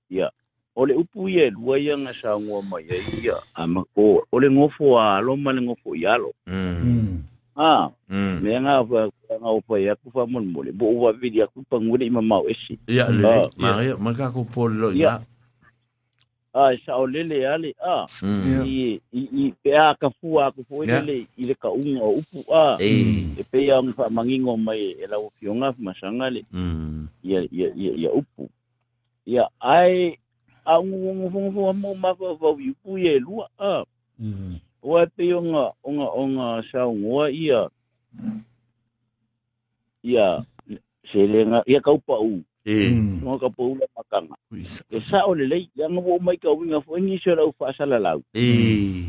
ya 0.10 0.32
ole 0.76 0.94
upu 0.94 1.30
ye 1.30 1.50
lua 1.50 1.78
ia 1.80 1.98
nga 1.98 2.14
sa 2.14 2.40
ngua 2.40 2.62
ma 2.62 2.82
ia 2.82 2.96
ia 3.22 3.36
ama 3.54 3.84
ko 3.94 4.24
ole 4.32 4.50
ngofo 4.52 4.96
a 5.00 5.20
lo 5.22 5.36
ma 5.38 5.52
le 5.54 5.62
ngofo 5.62 5.94
yalo 5.96 6.32
mm. 6.48 6.80
mm 6.84 7.18
ah 7.60 7.90
mm 8.10 8.38
me 8.44 8.50
nga 8.62 8.82
va 8.84 9.00
nga 9.30 9.52
upa 9.52 9.78
ya 9.80 9.94
ku 10.00 10.10
fa 10.12 10.26
mon 10.26 10.46
mole 10.50 10.72
bo 10.72 10.88
uva 10.90 11.12
vide 11.12 11.44
ku 11.54 11.62
pangule 11.70 12.06
imama 12.08 12.40
esi 12.50 12.80
ya 12.88 13.12
le 13.12 13.28
ah, 13.28 13.46
ma 13.58 13.84
ya 13.84 13.94
ma 14.00 14.14
ka 14.16 14.32
ko 14.32 14.48
polo 14.48 14.90
ya 14.96 15.20
ai 16.58 16.78
sa 16.82 16.98
o 16.98 17.06
lele 17.06 17.38
ale 17.48 17.70
a 17.82 18.06
i 18.66 18.98
i 19.14 19.44
pe 19.62 19.72
a 19.78 19.94
ka 20.02 20.10
fua 20.18 20.50
ko 20.56 20.60
fo 20.70 20.78
lele 20.90 21.18
i 21.38 21.44
le 21.50 21.54
ka 21.54 21.70
unga 21.70 22.04
o 22.10 22.18
upu 22.20 22.40
a 22.54 22.64
e 22.82 22.94
pe 23.52 23.58
ia 23.68 23.78
un 23.80 23.94
fa 23.94 24.10
mangingo 24.10 24.58
mai 24.58 24.84
e 25.02 25.06
la 25.12 25.18
o 25.22 25.30
fionga 25.38 25.70
ma 25.78 25.92
sangale 26.02 26.42
ia 27.30 27.40
ia 27.58 27.68
ia 27.78 27.92
ia 28.04 28.10
upu 28.20 28.50
ia 29.26 29.46
ai 29.62 30.18
a 30.66 30.80
un 30.80 31.22
fo 31.34 31.42
fo 31.56 31.66
mo 31.82 31.92
ma 32.02 32.10
fo 32.18 32.28
fo 32.42 32.50
i 32.58 32.70
upu 32.74 32.90
ia 32.98 33.14
lua 33.26 33.46
a 33.60 33.84
o 34.90 34.94
e 35.02 35.06
pe 35.16 35.26
unga 35.40 35.66
unga 35.90 36.08
unga 36.24 36.48
sa 36.72 36.80
unga 36.94 37.26
ia 37.30 37.62
ia 40.02 40.28
selenga 41.12 41.60
ia 41.70 41.80
kaupa 41.82 42.18
u 42.20 42.42
Eh, 42.68 42.92
mo 43.24 43.40
ka 43.40 43.48
pou 43.48 43.80
makanga 43.80 44.36
e 44.52 45.00
sa 45.00 45.24
o 45.24 45.32
le 45.32 45.72
ya 45.72 45.88
ngo 45.88 46.20
mai 46.20 46.36
ka 46.36 46.52
winga 46.52 46.84
fo 46.84 47.00
ni 47.00 47.16
so 47.24 47.32
la 47.32 47.48
fa 47.56 47.72
sala 47.72 47.96
la 47.96 48.12
e 48.36 48.48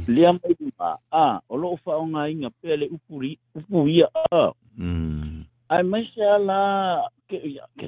le 0.06 0.22
am 0.30 0.38
e 0.46 0.52
ma 0.78 0.94
a 1.10 1.42
o 1.50 1.56
lo 1.58 1.74
fa 1.82 1.98
o 1.98 2.06
nga 2.06 2.30
inga 2.30 2.50
pele 2.62 2.86
upuri 2.86 3.34
upuri 3.58 4.06
a 4.06 4.06
ah. 4.30 4.54
mm 4.78 5.42
ai 5.74 5.82
mai 5.90 6.06
sa 6.14 6.38
la 6.38 6.60
ke 7.28 7.36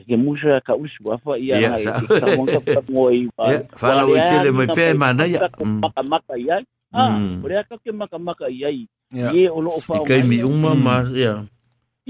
ke 0.08 0.16
mo 0.18 0.34
sa 0.42 0.58
ka 0.58 0.74
us 0.74 0.90
wa 1.06 1.14
fa 1.22 1.38
ia 1.38 1.54
na 1.62 1.78
e 1.78 1.86
ka 2.18 2.26
mo 2.34 2.42
ka 2.50 2.80
mo 2.90 3.02
i 3.14 3.30
ba 3.38 3.46
fa 3.78 3.94
la 3.94 4.10
o 4.10 4.18
tele 4.26 4.50
mai 4.50 4.66
pe 4.74 4.90
ma 4.98 5.14
na 5.14 5.24
ya 5.30 5.38
mm. 5.54 5.78
maka 5.86 6.02
maka 6.02 6.34
ya 6.34 6.58
a 6.98 7.14
o 7.46 7.46
le 7.46 7.54
ka 7.70 7.78
ke 7.78 7.94
maka 7.94 8.18
maka 8.18 8.50
eh. 8.50 8.90
ya 9.14 9.30
ye 9.30 9.46
o 9.46 9.62
lo 9.62 9.70
fa 9.78 10.02
o 10.02 10.02
ka 10.02 10.18
mi 10.26 10.42
eh. 10.42 10.50
uma 10.50 10.74
mm. 10.74 10.82
ma 10.82 10.98
ya 11.14 11.38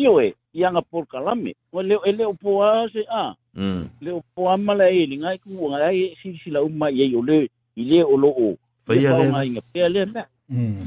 io 0.00 0.16
e 0.16 0.32
eh, 0.32 0.32
ia 0.56 0.72
por 0.80 1.04
kalame 1.04 1.52
o 1.76 1.84
le 1.84 2.00
ele 2.08 2.24
o 2.24 2.32
po 2.32 2.64
ah, 2.64 2.88
se 2.88 3.04
a 3.04 3.28
ah. 3.28 3.30
Mm. 3.54 3.86
Leo 4.00 4.22
po 4.34 4.46
amala 4.50 4.86
e 4.94 5.06
ni 5.10 5.16
ngai 5.18 5.38
ku 5.42 5.50
nga 5.70 5.78
ai 5.90 6.00
si 6.22 6.28
si 6.40 6.48
la 6.54 6.60
umma 6.66 6.86
ye 6.98 7.04
yo 7.14 7.18
le 7.28 7.38
ile 7.80 7.98
o 8.06 8.14
lo 8.22 8.30
o. 8.30 8.48
Fa 8.86 8.92
le. 8.94 9.08
Ngai 9.32 9.48
ngai 9.58 9.88
le 9.94 10.02
na. 10.14 10.22
Mm. 10.46 10.86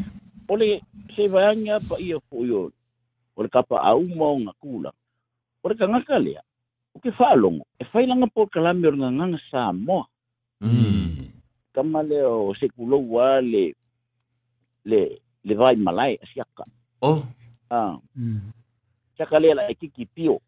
Ole 0.51 0.67
se 1.15 1.23
va 1.33 1.41
nga 1.61 1.75
pa 1.87 1.95
ye 2.07 2.15
fo 2.31 2.35
yo. 2.51 2.61
O 3.37 3.43
le 3.43 3.49
pa 3.53 3.65
au 3.89 4.01
mo 4.17 4.27
nga 4.47 4.53
kula. 4.63 4.89
O 5.59 5.63
Ole 5.67 5.73
ka 5.79 5.85
ngaka 5.91 6.15
le. 6.25 6.33
O 6.95 6.99
ke 7.03 7.09
fa 7.17 7.27
long. 7.41 7.57
E 7.79 7.83
fa 7.89 7.97
ila 8.03 8.13
nga 8.17 8.29
po 8.33 8.41
kala 8.53 8.69
mi 8.73 8.87
ngai 8.99 9.11
nga 9.15 9.25
nga 9.29 9.39
sa 9.51 9.61
mo. 9.85 9.99
Mm. 10.63 11.27
Kama 11.75 11.99
le 12.09 12.19
o 12.33 12.55
se 12.59 12.65
ku 12.73 12.81
lo 12.91 12.97
wa 13.13 13.27
le 13.53 13.63
le 14.89 14.99
le 15.47 15.53
vai 15.59 15.75
malai 15.85 16.13
asiaka. 16.23 16.63
Oh. 17.09 17.19
Ah. 17.79 17.95
Mm. 18.19 18.45
Sa 19.19 19.23
e 19.71 19.75
ki 19.79 19.87
ki 19.95 20.05
pio. 20.15 20.35
Mm. 20.39 20.47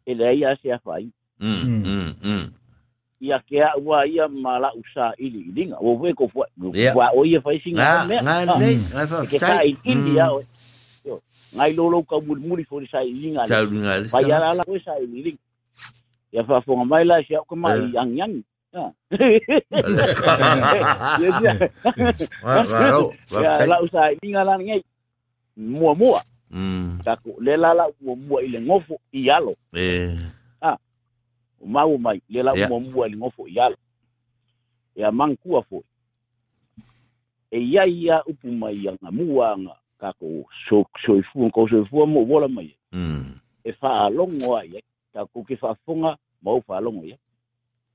E 0.05 0.13
le 0.13 0.25
a 0.27 0.31
yase 0.33 0.73
a 0.73 0.79
fayi. 0.79 1.09
Hmm. 1.39 1.83
Hmm. 1.83 2.11
Hmm. 2.21 2.45
ia 3.23 3.39
ke 3.47 3.55
a 3.63 3.71
ua 3.79 4.03
ia 4.03 4.27
mala 4.27 4.67
usa 4.75 5.15
ili 5.15 5.47
ilinga 5.47 5.79
o 5.79 5.95
we 5.95 6.11
ko 6.11 6.27
fua 6.27 6.43
wa 6.95 7.07
o 7.15 7.23
ia 7.23 7.39
fai 7.39 7.55
singa 7.63 8.03
me 8.03 8.19
nga 8.19 8.43
ah. 8.43 8.59
nei 8.59 8.75
nga 8.91 9.07
fa 9.07 9.23
ke 9.23 9.39
ka 9.39 9.63
ili 9.63 10.11
ia 10.19 11.65
lolo 11.71 12.03
ka 12.03 12.19
mul 12.19 12.43
muli 12.43 12.67
fo 12.67 12.83
sa 12.91 12.99
ilinga 12.99 13.47
ta 13.47 13.63
nga 13.63 14.03
fa 14.11 14.19
ia 14.27 14.43
la 14.43 14.59
ko 14.67 14.75
sa 14.83 14.99
ilinga 14.99 15.39
ia 16.35 16.43
fa 16.43 16.59
fo 16.67 16.75
mai 16.83 17.07
la 17.07 17.23
sia 17.23 17.39
ko 17.47 17.55
mai 17.55 17.87
yang 17.95 18.11
yang 18.11 18.35
ah. 18.75 18.91
la 23.71 23.75
usa 23.87 24.11
ilinga 24.19 24.43
la 24.43 24.59
ngai 24.59 24.83
mua 25.55 25.95
mua 25.95 26.19
Mm. 26.53 27.01
Tako, 27.01 27.41
lela 27.41 27.73
la 27.73 27.89
mua 27.97 28.13
mua 28.13 28.39
ile 28.45 28.61
ngofo 28.61 28.93
ialo. 29.09 29.57
Eh. 29.73 30.13
mau 31.65 31.97
mai 31.97 32.21
le 32.29 32.41
la 32.43 32.53
yeah. 32.55 32.69
mo 32.69 32.79
mua 32.79 33.07
li 33.07 33.17
ngofo 33.17 33.43
yalo 33.47 33.75
ya 34.95 35.07
a 35.07 35.11
mankua 35.11 35.61
foi 35.61 35.81
e 37.51 37.59
ya 37.71 37.83
ya 37.85 38.21
upu 38.25 38.47
mai 38.47 38.83
ya 38.85 38.91
anga 38.91 39.11
muanga 39.11 39.77
ko 40.19 40.45
so 40.69 40.83
so 41.05 41.13
soifua 41.13 41.49
ko 41.51 41.67
so 41.67 41.75
soifua 41.79 42.05
mo 42.05 42.25
wola 42.27 42.47
mai 42.47 42.75
mm. 42.91 43.39
e 43.63 43.71
fa 43.71 44.09
long 44.09 44.31
wa 44.31 44.35
ya 44.35 44.39
fa'alogo 44.41 44.57
ai 44.57 44.69
ai 44.75 44.81
takou 45.13 45.43
ke 45.43 45.55
fa'afoga 45.55 46.17
ma 46.41 46.51
ou 46.51 46.63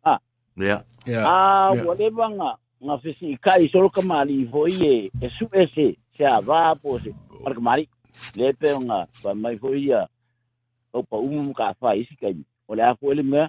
ah 0.05 0.19
ia 0.59 0.85
a 1.25 1.71
a 1.73 1.75
ua 1.85 1.95
le 1.95 2.09
vaga 2.11 2.57
kai 3.43 3.69
so 3.69 3.89
ka 3.89 4.03
mali 4.03 4.47
fo'i 4.51 4.73
ye 4.85 5.11
e 5.23 5.29
su 5.39 5.49
ese 5.53 5.97
se 6.17 6.25
avā 6.25 6.75
po 6.83 6.99
se 7.01 7.13
par 7.45 7.55
ka 7.55 7.61
mali 7.61 7.87
le 8.37 8.53
pe 8.59 8.73
nga 8.85 9.07
ba 9.25 9.35
mai 9.35 9.59
fo'i 9.59 9.89
ya 9.89 10.07
o 10.93 11.03
pa 11.03 11.17
um 11.17 11.53
ka 11.53 11.75
fa 11.79 11.95
isi 11.95 12.17
kaimi 12.17 12.43
o 12.69 12.75
le 12.75 12.83
a 12.83 12.95
fo'i 12.95 13.15
le 13.15 13.23
mea 13.23 13.49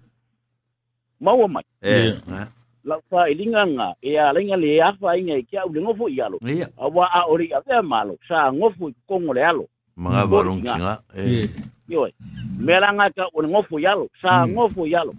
maua 1.21 1.47
mai 1.47 1.63
La 1.81 1.89
eh. 1.89 2.05
eh. 2.07 2.47
lau 2.83 2.99
fa 3.09 3.27
i 3.29 3.35
nga 3.47 3.87
e 4.01 4.11
a 4.17 4.31
lenga 4.35 4.55
le 4.63 4.69
a 4.85 4.89
fa 4.99 5.17
inga 5.17 5.37
i 5.37 5.43
kia 5.43 5.65
ule 5.65 5.81
ngofo 5.81 6.09
i 6.09 6.17
a 6.21 6.27
wa 6.95 7.05
a 7.13 7.21
ori 7.29 7.47
a 7.53 7.59
vea 7.59 7.81
malo 7.81 8.17
sa 8.27 8.51
ngofu 8.53 8.89
i 8.89 8.93
kongo 9.07 9.33
le 9.33 9.45
alo 9.45 9.65
mga 9.95 10.25
varungi 10.25 10.69
nga 10.79 10.99
e 11.15 11.43
eh. 11.43 11.49
yoi 11.87 12.11
nga 12.63 13.07
ka 13.17 13.25
ule 13.33 13.47
ngofo 13.47 13.79
i 13.79 13.83
sa 14.21 14.31
hmm. 14.45 14.53
ngofu 14.53 14.85
i 14.85 14.95
alo 14.95 15.13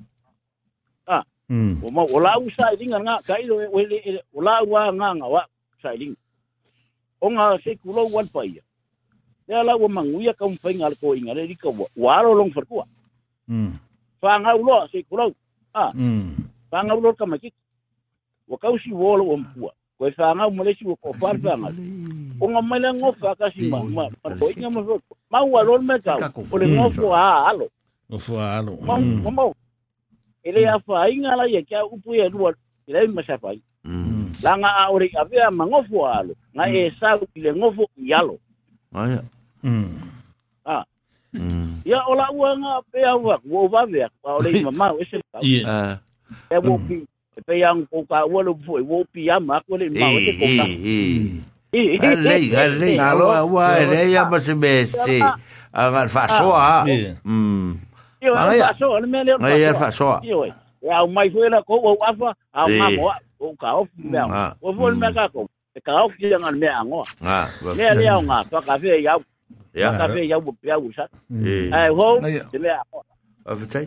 ah. 1.07 1.23
hmm. 1.49 1.85
o 1.85 1.91
ma 1.91 2.03
o 2.03 2.21
lau 2.21 2.43
sa 2.59 2.71
i 2.73 2.77
linga 2.77 2.99
nga 3.01 3.15
ka 3.27 3.39
ilo 3.39 3.61
e 3.63 3.67
wele 3.73 3.97
o 4.35 4.43
lau 4.43 4.67
nga 4.99 5.15
nga 5.15 5.27
wa 5.27 5.43
sa 5.83 5.91
o 7.23 7.27
nga 7.31 7.45
se 7.63 7.77
kulo 7.79 8.09
wan 8.11 8.27
pa 8.27 8.43
ia 8.45 8.63
le 9.49 9.63
lau 9.63 9.85
a 9.85 9.89
manguia 9.89 10.35
ka 10.35 10.45
umpenga 10.47 10.87
alko 10.87 11.15
inga 11.15 11.35
le 11.35 11.47
rika 11.47 11.69
wa 11.97 12.19
alo 12.19 12.35
long 12.35 12.53
farkua 12.53 12.85
Mm. 13.49 13.75
Fa 14.21 14.39
nga 14.41 14.55
ulo 14.55 14.87
se 14.89 15.03
kulo 15.03 15.33
a 15.75 15.93
fagaulol 16.71 17.15
kamakiki 17.17 17.57
ua 18.49 18.59
kausiua 18.59 19.11
o 19.21 19.35
amapua 19.35 19.73
koe 19.99 20.11
fagau 20.11 20.51
ma 20.51 20.65
lesi 20.65 20.85
ua 20.85 20.97
koofale 20.97 21.39
fagau 21.39 21.75
oga 22.41 22.63
mai 22.63 22.81
la 22.81 22.93
gofo 22.93 23.29
akasi 23.29 23.71
makoiga 24.23 24.71
ma 24.71 24.81
mau 25.31 25.59
alo 25.59 25.77
le 25.79 25.85
maekau 25.85 26.45
o 26.53 26.59
le 26.59 26.67
gofo 26.77 27.15
a 27.15 27.49
alo 27.49 27.69
gofo 28.11 28.39
a 28.41 28.59
alo 28.59 28.77
mamau 29.25 29.55
e 30.45 30.51
lē 30.53 30.69
afāiga 30.77 31.37
la 31.37 31.45
ia 31.49 31.63
kia 31.63 31.85
upu 31.85 32.15
ia 32.15 32.27
lua 32.29 32.55
i 32.87 32.93
lai 32.93 33.07
masafai 33.07 33.63
mm. 33.85 33.93
mm. 33.93 34.33
laga 34.43 34.69
a 34.69 34.91
o 34.91 34.99
leʻi 34.99 35.51
ma 35.53 35.65
gofo 35.67 36.05
a 36.07 36.19
alo 36.21 36.35
ga 36.55 36.67
mm. 36.67 36.75
e 36.75 36.91
sau 37.01 37.23
i 37.35 37.41
le 37.41 37.53
gofo 37.53 37.89
i 37.97 39.13
Mm. 41.33 41.81
Ya 41.89 42.05
ola 42.05 42.29
uanga 42.37 42.85
pe 42.93 43.01
awak 43.09 43.41
wo 43.49 43.65
vavia 43.73 44.05
pa 44.21 44.29
ole 44.37 44.53
mama 44.69 44.93
we 44.97 45.03
se 45.11 45.17
pa. 45.33 45.39
Ya. 45.41 45.97
E 46.53 46.57
wo 46.67 46.75
pi 46.87 46.97
pe 47.47 47.55
yang 47.63 47.81
ko 47.91 47.99
ka 48.05 48.19
wo 48.33 48.39
lo 48.45 48.53
fo 48.65 48.75
wo 48.91 48.97
pi 49.13 49.21
ya 49.33 49.37
ma 49.49 49.57
ko 49.65 49.73
le 49.81 49.87
ma 49.99 50.07
wo 50.13 50.21
se 50.27 50.33
ko 50.41 50.47
ka. 50.61 50.65
Alei, 51.73 52.45
alei, 52.65 52.95
aloha 53.09 53.41
ua 53.53 53.65
e 53.81 53.85
rei 53.93 54.13
a 54.13 54.23
masi 54.31 54.53
me 54.63 54.73
se 54.93 55.17
a 55.73 55.83
ngar 55.91 56.09
whasoa. 56.13 56.85
Mm. 57.29 57.69
Ia, 58.29 58.69
whasoa, 58.69 59.01
le 59.03 59.07
mea 59.13 59.23
leo 59.27 59.37
whasoa. 59.41 59.57
Ia, 59.57 59.73
whasoa. 59.81 60.15
Ia, 60.85 60.95
au 61.01 61.07
mai 61.17 61.29
fue 61.33 61.49
la 61.49 61.59
ko 61.69 61.75
wau 61.85 61.97
afa, 62.09 62.29
au 62.61 62.67
mamo, 62.79 63.05
o 63.41 63.47
ka 63.61 63.69
ofu 63.81 63.93
mea. 64.05 64.25
Ah. 64.29 64.53
O 64.61 64.69
fo 64.77 64.91
le 64.93 64.97
mea 65.01 65.09
kako, 65.17 65.41
e 65.49 65.79
ka 65.81 65.93
ofu 66.05 66.17
ia 66.29 66.37
ngar 66.43 66.57
mea 66.61 66.73
angoa. 66.81 67.05
Ah, 67.25 67.49
mea 67.77 67.93
leo 68.01 68.21
ngā, 68.29 68.39
whakawhea 68.53 68.97
i 69.05 69.09
au 69.13 69.21
ia 69.73 69.89
ka 69.97 70.07
pe 70.13 70.21
ia 70.29 70.37
bu 70.37 70.53
pe 70.61 70.69
u 70.77 70.89
sa 70.93 71.05
ai 71.77 71.89
ho 71.97 72.09
te 72.53 72.59
le 72.61 72.71
a 72.71 72.81
a 73.51 73.57
vetai 73.57 73.87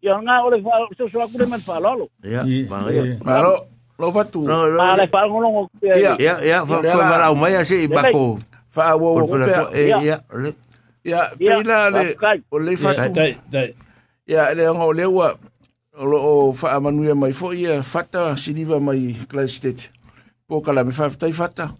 ia 0.00 0.14
nga 0.24 0.34
ole 0.48 0.58
fa 0.64 0.74
so 0.98 1.04
so 1.12 1.20
aku 1.20 1.36
le 1.38 1.46
man 1.48 1.60
fa 1.60 1.76
lolo 1.78 2.08
ia 2.24 2.40
ma 2.70 2.76
ia 2.90 3.02
ma 3.24 3.36
lo 3.44 3.52
lo 4.00 4.08
fa 4.16 4.24
tu 4.32 4.40
ma 4.48 4.96
le 4.96 5.06
fa 5.12 5.20
ngolo 5.28 5.48
ngo 5.52 5.62
ia 5.84 6.16
ia 6.24 6.34
ia 6.48 6.58
fa 6.68 6.76
fa 6.80 7.16
la 7.20 7.28
mai 7.36 7.52
ase 7.60 7.84
ba 7.92 8.08
ko 8.14 8.40
fa 8.72 8.96
wo 8.96 9.20
ko 9.28 9.36
ia 9.76 10.24
ia 10.24 10.24
ia 11.06 11.22
pe 11.36 11.62
la 11.68 11.76
le 11.92 12.02
o 12.48 12.56
le 12.56 12.72
fa 12.80 12.90
tu 12.96 13.12
ia 14.30 14.42
le 14.56 14.64
ngo 14.72 14.88
le 14.96 15.04
wa 15.04 15.28
o 16.32 16.52
fa 16.56 16.80
manuia 16.80 17.12
mai 17.14 17.32
fo 17.36 17.52
ia 17.52 17.80
fata 17.84 18.32
siliva 18.36 18.76
mai 18.80 19.16
Clay 19.28 19.48
State. 19.48 19.88
Pô, 20.46 20.60
cara, 20.62 20.84
me 20.86 20.92
faz, 20.94 21.16
tá 21.18 21.24
aí, 21.26 21.32
fata. 21.34 21.72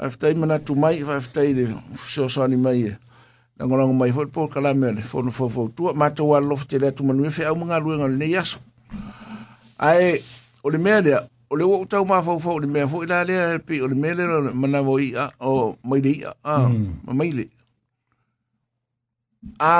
Aftai 0.00 0.34
mana 0.36 0.58
tu 0.58 0.74
mai 0.74 1.02
fa 1.04 1.16
aftai 1.20 1.52
de 1.54 1.62
so 2.08 2.24
so 2.28 2.46
ni 2.48 2.56
mai. 2.56 2.80
Na 3.56 3.62
ngona 3.68 3.84
mai 4.00 4.10
fo 4.16 4.22
po 4.34 4.40
kala 4.52 4.70
me 4.80 4.88
le 4.96 5.02
fo 5.10 5.18
fo 5.38 5.44
fo 5.54 5.62
tu 5.76 5.82
ma 6.00 6.06
to 6.16 6.22
wa 6.30 6.38
lof 6.48 6.62
te 6.68 6.76
le 6.82 6.88
tu 6.96 7.02
manu 7.06 7.28
fe 7.36 7.42
au 7.50 7.54
mga 7.60 7.76
lu 7.84 7.90
ngal 8.00 8.14
ne 8.20 8.26
yas. 8.34 8.50
Ai 9.88 10.04
o 10.64 10.68
le 10.72 10.78
me 10.84 10.94
le 11.04 11.12
o 11.50 11.54
le 11.58 11.64
o 11.64 11.84
tau 11.92 12.02
ma 12.10 12.18
fo 12.26 12.32
fo 12.44 12.52
le 12.62 12.66
me 12.74 12.82
fo 12.90 12.96
ila 13.04 13.18
le 13.28 13.36
pe 13.66 13.74
o 13.82 13.86
le 13.90 13.94
me 14.02 14.10
le 14.18 14.24
mana 14.60 14.80
voi 14.86 15.00
i 15.04 15.08
a 15.20 15.26
o 15.50 15.54
mai 15.88 16.00
le 16.02 16.12
a 16.44 16.54
ma 17.06 17.12
mai 17.18 17.30
le. 17.36 17.44
A 19.58 19.74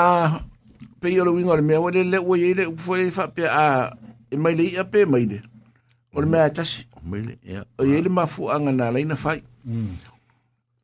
pe 1.01 1.07
yo 1.15 1.25
le 1.25 1.31
winga 1.33 1.55
le 1.59 1.63
me 1.69 1.75
o 1.81 1.89
le 1.89 2.03
le 2.05 2.17
o 2.29 2.35
ye 2.35 2.53
le 2.57 2.65
fo 2.77 2.93
fa 3.17 3.25
pe 3.35 3.43
a 3.49 3.89
e 4.29 4.35
mai 4.37 4.53
le 4.55 4.77
a 4.81 4.85
pe 4.85 5.01
mai 5.05 5.25
le. 5.31 5.39
O 6.13 6.21
le 6.21 6.27
me 6.29 6.37
a 6.37 6.49
tasi. 6.53 6.85
Mai 7.01 7.21
le. 7.25 7.33
O 7.81 7.89
ye 7.89 7.97
le 8.05 8.09
ma 8.09 8.27
fu 8.29 8.49
anga 8.53 8.71
na 8.71 8.91
le 8.91 9.01
na 9.03 9.15
fai. 9.15 9.41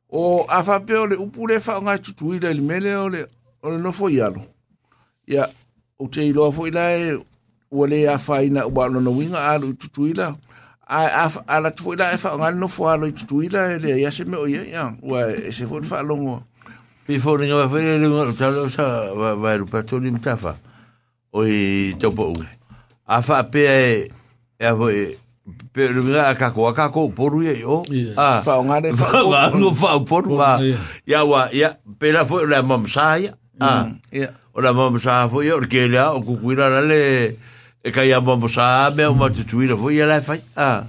o 0.09 0.45
afa 0.49 0.79
pe 0.79 0.93
o 0.95 1.05
le 1.07 1.15
upu 1.15 1.47
le 1.47 1.57
whaonga 1.59 1.97
tutuira 1.97 2.53
mele 2.53 2.95
o 2.95 3.09
le, 3.09 3.27
o 3.61 3.69
le 3.69 3.77
nofo 3.79 4.09
ialo. 4.09 4.43
o 5.99 6.07
te 6.07 6.23
iloa 6.25 6.51
fo 6.51 6.67
ila 6.67 6.93
e 6.97 7.17
ua 7.71 7.87
le 7.87 8.07
afa 8.09 8.43
ina 8.43 8.65
ua 8.67 8.85
alona 8.85 9.09
winga 9.09 9.47
alu 9.49 9.69
i 9.99 10.35
A, 10.89 11.27
a, 11.27 11.43
a 11.47 11.59
la 11.59 11.71
tufo 11.71 11.93
ila 11.93 12.11
e 12.13 12.17
whaonga 12.17 12.51
nofo 12.51 12.87
alo 12.89 13.07
i 13.07 13.11
tutuira 13.11 13.73
e 13.73 13.79
le 13.79 13.99
iase 14.01 14.23
me 14.25 14.37
o 14.37 14.47
ia 14.47 14.63
ia. 14.63 14.95
Ua 15.01 15.27
e 15.31 15.51
se 15.51 15.67
fo 15.67 15.81
te 15.81 15.87
whaalongo. 15.91 16.43
Pi 17.05 17.19
foi 17.19 17.37
ringa 17.41 17.55
wa 17.59 17.65
whaia 17.67 17.97
le 17.99 18.07
ngā 18.07 18.31
talo 18.39 18.69
sa 18.71 19.11
wa 19.11 19.35
wa 19.35 19.55
rupato 19.57 19.99
ni 19.99 20.11
mtafa. 20.11 20.55
O 21.33 21.43
i 21.43 21.91
topo 21.99 22.31
u. 22.31 22.43
Afa 23.05 23.43
pe 23.43 23.65
e 23.67 24.07
e 24.59 24.63
a 24.65 24.71
pe 25.73 25.87
le 25.95 26.01
nga 26.11 26.33
ka 26.39 26.47
ko 26.55 26.71
ka 26.75 26.85
poru 27.15 27.39
ye 27.47 27.53
yo 27.63 27.75
a 28.17 28.43
fa 28.45 28.53
nga 28.67 28.77
fa 28.99 29.07
nga 29.29 29.39
no 29.59 29.69
fa 29.79 29.89
poru 30.07 30.35
a 30.49 30.57
ya 31.11 31.19
wa 31.29 31.41
ya 31.53 31.69
pe 31.99 32.07
la 32.15 32.23
la 32.51 32.59
mam 32.69 32.83
sa 32.87 33.15
ya 33.19 33.31
mm, 33.55 34.27
o 34.55 34.59
la 34.61 34.71
mam 34.75 34.97
sa 34.99 35.27
fo 35.31 35.39
yo 35.41 35.59
ke 35.71 35.81
o 36.11 36.19
ku 36.21 36.51
la 36.57 36.81
le 36.83 37.03
e 37.79 37.89
ka 37.95 38.03
ya 38.03 38.19
mam 38.19 38.43
sa 38.51 38.89
me 38.95 39.05
o 39.07 39.13
ma 39.15 39.29
tu 39.31 39.43
tu 39.49 39.57
ya 39.91 40.05
la 40.05 40.19
fa 40.19 40.35
ya 40.35 40.85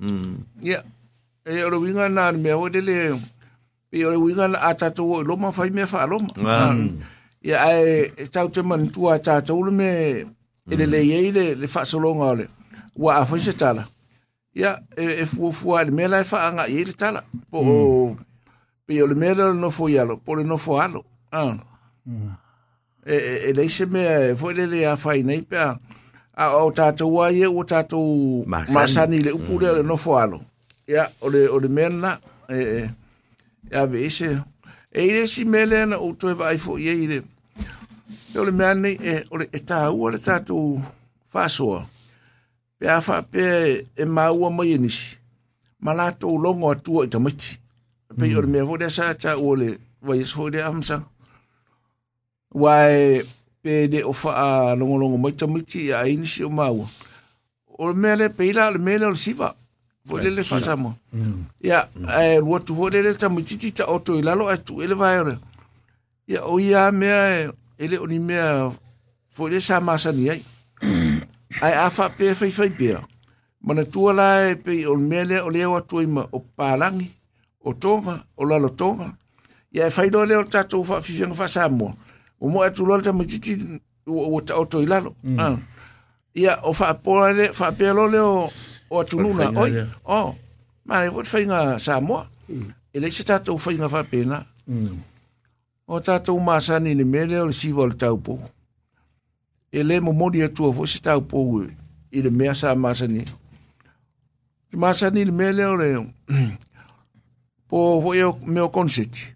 mm. 0.00 0.34
e 1.48 1.62
o 1.66 1.68
lo 1.68 1.78
winga 1.82 2.06
na 2.08 2.30
me 2.32 2.52
o 2.54 2.68
de 2.70 2.80
le 2.80 2.96
pe 3.90 4.04
o 4.06 4.10
lo 4.14 4.20
winga 4.22 4.46
na 4.48 4.58
ata 4.70 4.90
tu 4.94 5.22
lo 5.26 5.34
ma 5.36 5.50
fa 5.50 5.66
me 5.74 5.86
fa 5.90 6.06
lo 6.06 6.18
ma 6.38 6.70
ya 7.42 7.58
mm. 7.58 7.58
ah. 7.58 7.74
e 8.18 8.24
tau 8.30 8.46
te 8.48 8.62
man 8.62 8.86
tu 8.94 9.10
ata 9.10 9.42
tu 9.42 9.58
lo 9.62 9.72
me 9.74 10.24
Ele 10.68 10.84
le 10.84 11.00
ye 11.00 11.32
le 11.32 11.56
le 11.56 11.64
fa 11.64 11.80
solo 11.88 12.12
ngale. 12.12 12.44
Mm. 12.44 12.57
o 12.98 13.10
a 13.12 13.24
foi 13.24 13.40
se 13.40 13.52
tala 13.52 13.84
ia 14.54 14.78
e 14.96 15.24
fuafua 15.26 15.84
le 15.86 15.90
mea 15.96 16.08
lae 16.12 16.22
faaagaʻi 16.30 16.74
ai 16.78 16.84
le 16.88 16.92
tala 17.00 17.20
po 17.50 17.58
o 17.58 18.06
hmm. 18.08 18.16
pei 18.86 19.00
o 19.02 19.06
le 19.06 19.14
mea 19.14 19.34
lelo 19.38 19.54
nofo 19.54 19.88
i 19.88 19.98
alo 19.98 20.16
po 20.24 20.34
le 20.34 20.42
nofo 20.44 20.72
alo 20.84 21.00
e 23.12 23.16
e 23.48 23.52
lei 23.56 23.68
se 23.76 23.84
mea 23.86 24.12
e 24.30 24.34
foi 24.40 24.52
lele 24.58 24.78
a 24.92 24.96
fainai 25.02 25.40
pea 25.50 25.68
a 26.36 26.44
o 26.64 26.70
tatou 26.78 27.22
ai 27.22 27.46
o 27.46 27.52
ua 27.56 27.64
tatou 27.72 28.08
masani 28.74 29.16
i 29.16 29.22
le 29.26 29.32
upu 29.32 29.54
lea 29.60 29.72
le 29.72 29.80
hmm. 29.80 29.88
nofo 29.88 30.10
alo 30.22 30.38
ia 30.92 31.04
o 31.20 31.26
le 31.32 31.40
o 31.48 31.56
le 31.62 31.68
é 31.84 31.88
lana 31.92 32.12
e 32.48 32.90
e 34.06 34.10
se 34.16 34.30
e 34.92 35.00
i 35.06 35.10
lesi 35.14 35.44
mea 35.44 35.66
lea 35.70 35.86
na 35.90 35.96
outou 35.98 36.30
e 36.30 36.34
vaai 36.40 36.56
foʻi 36.64 36.84
ai 36.92 37.00
i 37.04 37.06
le 37.12 37.18
o 38.40 38.44
le 38.44 38.50
mea 38.58 38.72
e 38.90 39.12
o 39.30 39.36
le 39.38 39.46
e 41.40 41.84
pe 42.78 42.86
a 42.88 43.00
fa 43.00 43.20
hmm. 43.20 43.28
pe 43.30 43.86
e 43.96 44.04
maua 44.04 44.48
mai 44.50 44.70
e 44.72 44.76
nisi 44.78 45.18
ma 45.80 45.92
latou 45.94 46.38
logo 46.38 46.70
atua 46.70 47.04
i 47.04 47.08
tamaiti 47.08 47.58
pe 48.16 48.26
i 48.28 48.34
o 48.34 48.40
le 48.42 48.46
mea 48.48 48.64
foi 48.66 48.78
lea 48.78 48.90
sa 48.90 49.14
taʻua 49.14 49.56
le 49.58 49.68
vaiaso 50.02 50.36
foi 50.36 50.50
lea 50.50 50.66
amasaga 50.66 51.04
ua 52.54 52.74
e 52.92 53.22
pe 53.62 53.86
de 53.88 54.02
o 54.04 54.12
longo 54.76 54.96
longo 54.98 55.30
tamaiti 55.30 55.84
ia 55.86 55.98
ai 56.00 56.16
nisi 56.16 56.44
o 56.44 56.48
maua 56.50 56.86
o 57.78 57.88
le 57.88 57.94
mea 57.94 58.16
le 58.16 58.28
peila 58.28 58.68
o 58.68 58.72
le 58.72 58.78
mea 58.78 58.98
lea 58.98 59.08
o 59.08 59.10
le 59.10 59.16
siva 59.16 59.54
foi 60.06 60.22
lele 60.22 60.42
faasamoa 60.44 60.94
hmm. 61.12 61.42
ia 61.60 61.88
e 62.22 62.38
luatu 62.40 62.74
foi 62.76 62.90
lele 62.90 63.14
tamaitiiti 63.14 63.70
taʻoto 63.82 64.18
i 64.18 64.22
lalo 64.22 64.48
atu 64.48 64.82
e 64.82 64.86
le 64.86 64.94
vaeole 64.94 65.38
ia 66.28 66.44
o 66.46 66.58
ia 66.58 66.92
mea 66.92 67.50
e 67.78 67.86
lē 67.86 67.98
o 68.00 68.06
ni 68.06 68.18
mea 68.18 68.70
foi 69.30 69.50
le 69.50 69.60
sa 69.60 69.80
masani 69.80 70.30
ai 70.30 70.42
ai 71.60 71.72
a 71.72 71.88
fa 71.90 72.08
pe 72.08 72.32
fai 72.34 72.50
fai 72.50 72.70
pe 72.70 72.96
mana 73.60 73.82
tu 73.84 74.08
ala 74.08 74.54
pe 74.62 74.84
o 74.86 74.94
mele 74.94 75.36
o 75.40 75.48
le 75.50 75.64
wa 75.66 75.80
tuim 75.82 76.16
o 76.32 76.38
palangi 76.56 77.10
o 77.60 77.70
tonga 77.82 78.24
o 78.36 78.44
la 78.44 78.56
lo 78.58 78.68
tonga 78.68 79.12
ya 79.72 79.88
fai 79.90 80.08
do 80.10 80.24
le 80.24 80.36
o 80.36 80.42
tato 80.44 80.82
fa 80.84 81.00
fi 81.02 81.12
fi 81.12 81.24
fa 81.34 81.46
sa 81.48 81.68
mo 81.68 81.94
o 82.40 82.46
mo 82.48 82.62
atu 82.62 82.82
lo 82.86 82.96
ta 83.04 83.12
mititi 83.12 83.52
o 84.10 84.36
o 84.36 84.40
ta 84.40 84.54
o 84.60 84.64
to 84.70 84.78
ila 84.82 84.98
lo 85.04 85.10
o 86.62 86.70
fa 86.78 86.88
po 87.04 87.14
le 87.36 87.46
fa 87.58 87.66
pe 87.78 87.86
lo 87.96 88.04
le 88.06 88.20
o 88.20 88.50
o 88.90 89.04
tu 89.04 89.18
oi 89.62 89.72
o 90.10 90.34
mana 90.86 91.10
vot 91.14 91.26
fai 91.32 91.44
nga 91.46 91.78
sa 91.84 91.94
mo 92.06 92.18
e 92.94 93.00
le 93.00 93.08
sita 93.10 93.36
o 93.52 93.58
fai 93.58 93.74
nga 93.76 93.88
fa 93.94 94.00
pena 94.10 94.38
o 95.88 95.96
tato 96.06 96.32
masani 96.46 96.94
ni 96.94 97.04
mele 97.04 97.36
o 97.40 97.50
si 97.58 97.68
vol 97.76 97.92
tau 98.00 98.16
po 98.26 98.34
e 99.72 99.82
le 99.84 100.00
mo 100.00 100.12
modi 100.12 100.42
atua 100.42 100.72
fo 100.72 100.86
si 100.86 101.00
tau 101.02 101.20
pou 101.20 101.62
i 102.10 102.22
le 102.22 102.30
mea 102.30 102.54
sa 102.54 102.74
masani. 102.74 103.24
Ti 104.70 104.76
masani 104.76 105.24
le 105.24 105.32
mea 105.32 105.52
leo 105.52 106.06
po 107.68 108.00
fo 108.02 108.14
eo 108.14 108.38
meo 108.46 108.68
konseti. 108.68 109.34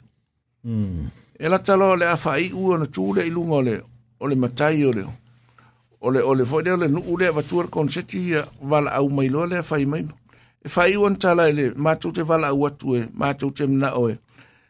Mm. 0.64 1.08
E 1.38 1.48
la 1.48 1.58
talo 1.58 1.96
le 1.96 2.06
awhai 2.06 2.52
ua 2.54 2.78
na 2.78 2.84
tūle 2.86 3.26
i 3.26 3.30
lunga 3.30 3.62
le 3.62 3.80
o 4.20 4.26
le 4.28 4.34
matai 4.34 4.84
o 4.84 4.92
leo. 4.92 5.12
O 6.00 6.10
le, 6.10 6.20
o 6.22 6.34
le 6.34 6.44
fo 6.44 6.60
leo 6.60 6.76
le 6.76 6.88
nuu 6.88 7.18
le 7.18 7.26
avatua 7.28 7.66
konseti 7.68 8.28
ia 8.28 8.46
wala 8.62 8.90
au 8.92 9.10
mai 9.10 9.28
loa 9.28 9.46
le 9.46 9.60
i 9.80 9.86
mai. 9.86 10.06
E 10.64 10.68
whai 10.76 10.96
ua 10.96 11.10
ntala 11.10 11.48
i 11.48 11.52
le 11.52 11.70
mātou 11.74 12.12
te 12.12 12.22
wala 12.22 12.48
au 12.48 12.66
atu 12.66 12.96
e, 12.96 13.04
mātou 13.18 13.50
te 13.50 13.66
mna 13.66 13.92
oe. 13.98 14.16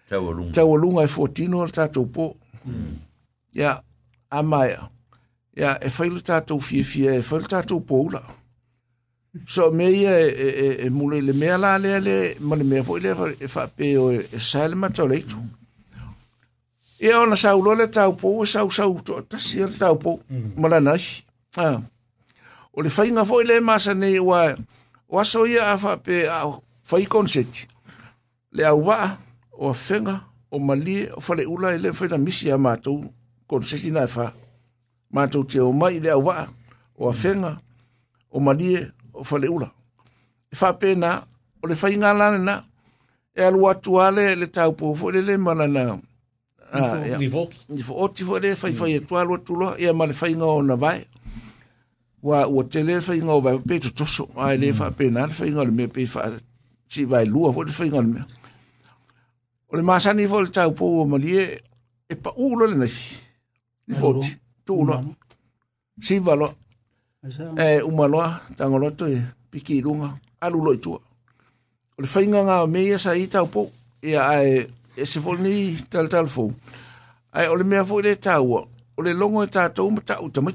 Tau 0.09 0.29
alunga. 0.31 0.53
Tau 0.53 0.75
alunga 0.77 1.03
e 1.03 1.09
14 1.09 1.55
o 1.57 1.67
ya 1.67 1.73
tātou 1.73 2.33
Mm. 2.65 2.95
Ia, 3.59 3.83
amaya. 4.31 4.85
ja, 5.57 5.75
e 5.83 5.91
whailu 5.99 6.21
tātou 6.31 6.61
fiafia 6.63 7.15
e 7.19 7.23
whailu 7.25 7.49
tātou 7.53 7.81
pōula. 7.85 8.21
So 9.49 9.71
me 9.73 9.87
ia 9.93 10.15
e, 10.21 10.29
e, 10.31 10.71
e 10.87 10.91
mule 10.93 11.21
le 11.25 11.33
mea 11.37 11.57
la 11.61 11.77
lea 11.81 12.01
le 12.05 12.15
mani 12.41 12.67
mea 12.69 12.85
fo 12.85 12.99
i 13.01 13.05
lea 13.05 13.15
e 13.39 13.47
whape 13.49 13.91
o 13.99 14.09
e 14.15 14.43
sāle 14.53 14.77
matau 14.79 15.09
leitu. 15.09 15.41
Ia 17.03 17.17
ona 17.19 17.35
sau 17.41 17.63
lole 17.65 17.87
tau 17.91 18.13
pō 18.19 18.35
e 18.45 18.51
sau 18.53 18.71
sau 18.75 18.93
tō 19.03 19.23
tasi 19.33 19.63
le 19.65 19.73
tau 19.77 19.97
pō 20.01 20.17
mala 20.61 20.83
nasi. 20.85 21.23
O 22.73 22.85
le 22.85 22.93
whainga 22.93 23.25
fo 23.29 23.41
i 23.43 23.61
masa 23.65 23.95
nei 23.97 24.21
wa 24.23 24.45
o 25.13 25.19
aso 25.21 25.47
ia 25.49 25.71
a 25.73 25.79
whape 25.81 26.27
a 26.29 26.43
whai 26.91 27.05
konseti. 27.11 27.67
Le 28.53 28.69
au 28.69 28.85
waa 28.91 29.17
o 29.57 29.71
a 29.71 29.73
whenga 29.75 30.21
o 30.51 30.59
malie 30.61 31.09
o 31.17 31.21
whale 31.25 31.47
ula 31.49 31.73
i 31.75 31.79
le 31.81 31.93
whaina 31.97 32.19
misi 32.21 32.51
a 32.53 32.57
mātou 32.61 33.03
konseti 33.49 33.91
nai 33.97 34.07
whaa. 34.13 34.35
mātou 35.15 35.45
te 35.45 35.61
o 35.61 35.71
mai 35.73 36.01
le 36.01 36.13
au 36.17 36.25
waa, 36.29 36.47
o 36.97 37.11
awhenga, 37.11 37.57
o 38.31 38.41
malie, 38.41 38.87
o 39.13 39.25
whale 39.29 39.49
ura. 39.53 39.69
E 40.53 40.57
whape 40.57 40.95
nā, 40.99 41.17
o 41.63 41.69
le 41.71 41.77
whai 41.79 41.95
ngā 42.01 42.13
lāne 42.17 42.41
nā, 42.47 42.57
e 43.37 43.45
alu 43.47 43.67
atu 43.71 43.99
ale 44.03 44.31
le 44.39 44.49
tau 44.53 44.73
pōfo, 44.79 45.13
le 45.15 45.23
le 45.27 45.37
mana 45.41 45.69
nā. 45.69 45.99
Nifo, 46.73 47.05
e 47.05 47.17
nifo. 47.23 47.45
Nifo, 47.77 47.97
o 47.97 48.09
tifo 48.17 48.39
le, 48.41 48.55
whai 48.61 48.73
whai 48.77 48.93
e 48.97 49.01
mm. 49.01 49.09
tu 49.09 49.19
alu 49.21 49.37
atu 49.37 49.57
loa, 49.61 49.75
e 49.79 49.93
ma 49.93 50.07
le 50.09 50.17
whai 50.21 50.33
ngā 50.37 50.49
o 50.57 50.63
na 50.69 50.77
vai. 50.81 51.01
Wa 52.23 52.45
ua 52.49 52.65
te 52.71 52.85
le 52.87 53.01
whai 53.05 53.21
ngā 53.21 53.37
o 53.37 53.43
vai, 53.45 53.57
pe 53.69 53.79
to 53.85 53.93
toso, 54.03 54.29
ai 54.39 54.55
e 54.57 54.61
le 54.65 54.71
mm. 54.73 54.81
whape 54.81 55.11
nā, 55.13 55.27
le 55.29 55.39
whai 55.41 55.51
ngā 55.59 55.67
le 55.69 55.77
mea, 55.81 55.93
pe 55.93 56.07
wha, 56.15 56.29
ti 56.93 57.05
vai 57.09 57.27
lua, 57.29 57.53
fo 57.57 57.67
le 57.69 57.77
whai 57.77 57.91
ngā 57.93 58.05
le 58.09 58.13
mea. 58.15 58.29
O 59.73 59.77
le 59.79 59.85
māsani 59.89 60.25
fo 60.29 60.41
le 60.45 60.53
tau 60.57 60.73
pōfo, 60.77 61.05
o 61.05 61.11
malie, 61.17 61.47
e 62.13 62.17
pa 62.21 62.33
ulo 62.37 62.65
le 62.69 62.81
nai, 62.83 62.95
nifo 63.89 64.17
tifo 64.23 64.39
tu 64.65 64.85
no. 64.85 64.99
Mm. 65.01 65.15
si 66.01 66.19
va 66.19 66.37
lo 66.37 66.49
e 67.67 67.83
uma 67.91 68.07
lo 68.13 68.23
tango 68.57 68.79
lo 68.83 68.89
tu 68.99 69.05
e 69.15 69.19
piki 69.51 69.75
runga 69.85 70.09
alu 70.45 70.59
lo 70.67 70.73
tu 70.83 70.93
le 72.01 72.07
fainga 72.13 72.41
nga 72.47 72.57
me 72.73 72.81
ia 72.89 72.99
sa 73.05 73.11
ita 73.25 73.41
po 73.53 73.63
ia 74.09 74.21
ai 74.35 74.53
e 75.01 75.07
se 75.11 75.19
tal 75.93 76.07
tal 76.13 76.27
fo 76.35 76.45
ai 77.37 77.47
ole 77.53 77.65
me 77.71 77.79
fo 77.89 77.97
le 78.05 78.13
tau 78.27 78.53
ole 78.99 79.13
longo 79.21 79.43
ta 79.55 79.63
e 79.69 79.73
tu 79.77 79.85
mata 79.95 80.15
uta 80.27 80.41
mm. 80.41 80.51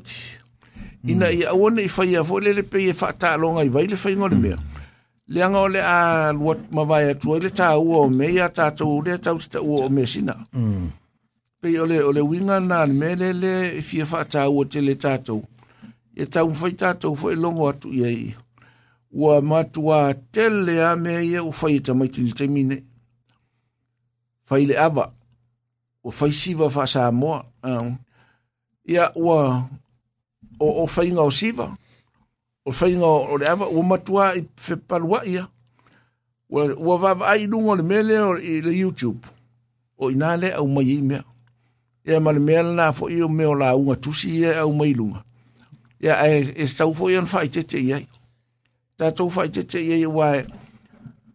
ina 1.12 1.28
ia 1.40 1.50
wona 1.62 1.82
i 1.82 1.88
faia 1.96 2.22
fo 2.28 2.36
le 2.44 2.64
pe 2.72 2.80
fa 3.00 3.08
e 3.14 3.18
ta 3.22 3.30
longa 3.42 3.62
i 3.64 3.70
vai 3.76 3.86
le 3.92 3.96
fainga 4.04 4.28
le 4.32 4.36
me 4.44 4.54
le 5.32 5.40
anga 5.46 5.58
ole 5.68 5.82
a 5.96 6.34
wat 6.46 6.62
ma 6.76 6.84
vai 6.90 7.06
tu 7.22 7.30
le 7.44 7.50
tau 7.60 7.82
o 7.98 8.08
me 8.18 8.26
ia 8.38 8.48
ta 8.58 8.66
tu 8.80 8.90
le 9.06 9.14
tau 9.26 9.38
sta 9.46 9.60
me 9.96 10.04
sina 10.14 10.36
mm. 10.60 10.86
pe 11.62 11.80
ole 11.80 12.00
ole 12.04 12.22
winga 12.22 12.60
na 12.60 12.86
mele 12.86 13.34
le 13.34 13.54
f 13.82 13.94
i 13.98 14.04
fa 14.06 14.24
ta 14.32 14.42
o 14.50 14.62
tele 14.72 14.94
t 14.96 15.06
a 15.10 15.14
t 15.18 15.32
o 15.34 15.38
e 16.16 16.26
tau 16.26 16.50
n 16.50 16.54
fai 16.56 16.72
t 16.78 16.86
a 16.86 16.94
t 16.94 17.08
o 17.10 17.16
foi 17.18 17.34
longo 17.36 17.66
atu 17.70 17.90
ye 17.94 18.10
i 18.14 18.26
a 19.32 19.42
matua 19.42 20.14
tele 20.34 20.78
a 20.86 20.94
me 20.96 21.14
ye 21.32 21.40
o 21.40 21.52
fai 21.52 21.80
ta 21.86 21.92
mai 21.98 22.10
tili 22.14 22.32
temine 22.38 22.78
fai 24.48 24.66
le 24.70 24.76
aba 24.86 25.06
o 26.04 26.10
fai 26.18 26.32
siva 26.32 26.70
fa 26.76 26.84
sa 26.94 27.04
m 27.12 27.24
o 27.26 27.34
y 28.86 28.98
a 29.02 29.06
ua 29.16 29.66
o, 30.62 30.68
o 30.86 30.86
fai 30.88 31.10
ngau 31.12 31.32
siva 31.34 31.74
o 32.70 32.72
fai 32.72 32.94
n 32.94 33.02
g 33.02 33.04
a 33.06 33.10
o 33.10 33.34
le 33.38 33.46
aba 33.50 33.66
o 33.66 33.82
matua 33.82 34.34
fe 34.56 34.76
palua 34.78 35.26
ia 35.26 35.50
ua, 36.54 36.62
ua 36.78 36.98
vava 37.02 37.28
ai 37.34 37.48
lungo 37.50 37.74
le 37.76 37.82
mele 37.84 38.16
o 38.22 38.34
le 38.38 38.72
YouTube 38.78 39.26
o 39.98 40.12
ina 40.14 40.38
le 40.38 40.54
au 40.54 40.68
mai 40.70 41.02
mea 41.02 41.24
ia 42.08 42.20
male 42.24 42.40
mea 42.40 42.64
lana 42.64 42.92
fo 42.92 43.10
i 43.12 43.22
o 43.22 43.28
meo 43.30 43.56
la 43.56 43.76
unga 43.76 43.96
tusi 43.96 44.40
ia 44.40 44.60
au 44.60 44.74
mai 44.74 44.94
lunga. 44.94 45.24
Ia 46.00 46.16
e, 46.32 46.54
e 46.56 46.68
sau 46.68 46.94
fo 46.96 47.10
i 47.12 47.18
an 47.20 47.28
whai 47.34 47.50
te 47.52 47.64
te 47.68 47.78
iai. 47.84 48.06
Tātou 48.98 49.28
whai 49.36 49.50
te 49.52 49.64
te 49.68 49.82
iai 49.84 50.06
e 50.06 50.12
wae. 50.12 50.46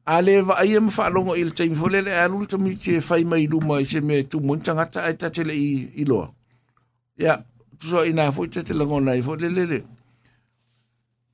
A 0.09 0.17
le 0.25 0.41
wa 0.49 0.57
ai 0.59 0.73
am 0.79 0.89
whaalongo 0.89 1.37
i 1.39 1.45
le 1.47 1.51
teimi 1.53 1.77
fo 1.77 1.91
lele 1.93 2.15
anu 2.17 2.41
le 2.41 2.47
tami 2.49 2.73
te 2.77 2.97
whai 3.09 3.25
mai 3.25 3.45
luma 3.47 3.83
i 3.83 3.87
se 3.87 4.01
me 4.01 4.23
tu 4.25 4.41
muntangata 4.41 5.05
ai 5.05 5.15
ta 5.17 5.29
tele 5.31 5.53
i, 5.57 5.89
i 6.01 6.05
loa. 6.09 6.31
Ia 7.21 7.37
tuso 7.79 7.99
so 8.01 8.07
ina 8.09 8.31
fo 8.33 8.47
i 8.49 8.55
te 8.57 8.63
te 8.65 8.73
lango 8.75 8.99
nai 9.01 9.21
fo 9.23 9.35
le 9.37 9.49
le, 9.51 9.83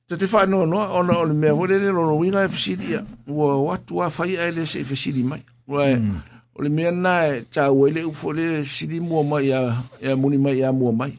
Te 0.09 0.17
te 0.17 0.25
no 0.47 0.65
no 0.65 0.77
ona 0.99 1.17
o 1.19 1.23
le 1.25 1.33
mea 1.33 1.53
le 1.53 1.77
le 1.77 1.91
lono 1.91 2.15
winga 2.17 2.43
e 2.43 2.47
fesiri 2.49 2.89
ia. 2.91 3.05
Ua 3.27 3.55
watu 3.63 4.01
a 4.01 4.09
whai 4.17 4.35
ai 4.37 4.51
le 4.51 4.65
se 4.65 4.83
fesiri 4.83 5.23
mai. 5.23 5.41
Wae. 5.67 5.95
Mm. 5.95 6.17
o 6.59 6.61
le 6.61 6.69
mea 6.69 6.91
na 6.91 7.11
e 7.27 7.41
tāua 7.55 7.87
le 7.89 8.03
ufo 8.03 8.33
le 8.33 8.65
sidi 8.67 8.99
mua 8.99 9.23
mai 9.23 9.47
a, 9.55 9.61
a 10.11 10.15
muni 10.19 10.37
mai 10.37 10.61
a 10.61 10.71
mua 10.75 10.91
mai. 10.91 11.13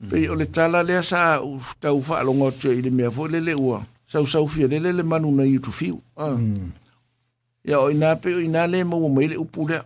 Mm. 0.00 0.10
Pei 0.10 0.28
o 0.28 0.34
le 0.36 0.44
tala 0.56 0.82
lea 0.88 1.00
sa 1.02 1.40
tau 1.80 2.02
wha 2.08 2.18
alonga 2.20 2.50
tue 2.60 2.76
i 2.78 2.82
le 2.84 2.90
mea 2.90 3.10
fo 3.10 3.24
le 3.32 3.40
le 3.40 3.54
ua. 3.54 3.80
Sau 4.06 4.26
sau 4.32 4.44
fia 4.52 4.68
le 4.68 4.78
le 4.84 4.92
le 4.92 5.02
manu 5.02 5.32
na 5.32 5.44
yutu 5.44 5.72
fiu. 5.72 5.96
Uh. 6.16 6.36
Mm. 6.38 6.68
Ya 7.64 7.80
o 7.80 7.88
ina 7.90 8.10
pe 8.22 8.28
o 8.36 8.40
ina 8.46 8.66
le 8.72 8.84
mo 8.90 8.96
mo 9.08 9.20
ile 9.24 9.36
upu 9.44 9.60
le. 9.70 9.80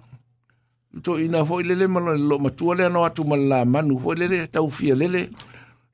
To 1.05 1.15
ina 1.25 1.45
fo 1.47 1.61
ile 1.63 1.75
le 1.81 1.87
mo 1.93 1.99
lo 2.29 2.37
ma 2.43 2.51
tu 2.59 2.67
le 2.79 2.89
no 2.95 3.01
atu 3.07 3.23
mala 3.31 3.59
manu 3.73 3.95
fo 4.03 4.09
ile 4.17 4.27
le 4.33 4.39
ta 4.53 4.59
u 4.63 4.69
fie 4.77 4.95
le 5.01 5.07
le. 5.15 5.23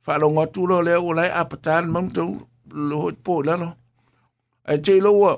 Fa 0.05 0.13
lo 0.21 0.27
ngo 0.33 0.45
tu 0.55 0.61
lo 0.71 0.77
le 0.87 0.95
o 1.07 1.13
lai 1.19 1.31
apatan 1.43 1.85
mo 1.93 2.01
to 2.17 2.23
lo 2.89 2.99
po 3.25 3.33
la 3.47 3.55
no. 3.63 3.69
A 4.71 4.75
je 4.85 4.95
lo 5.05 5.13
wo 5.21 5.33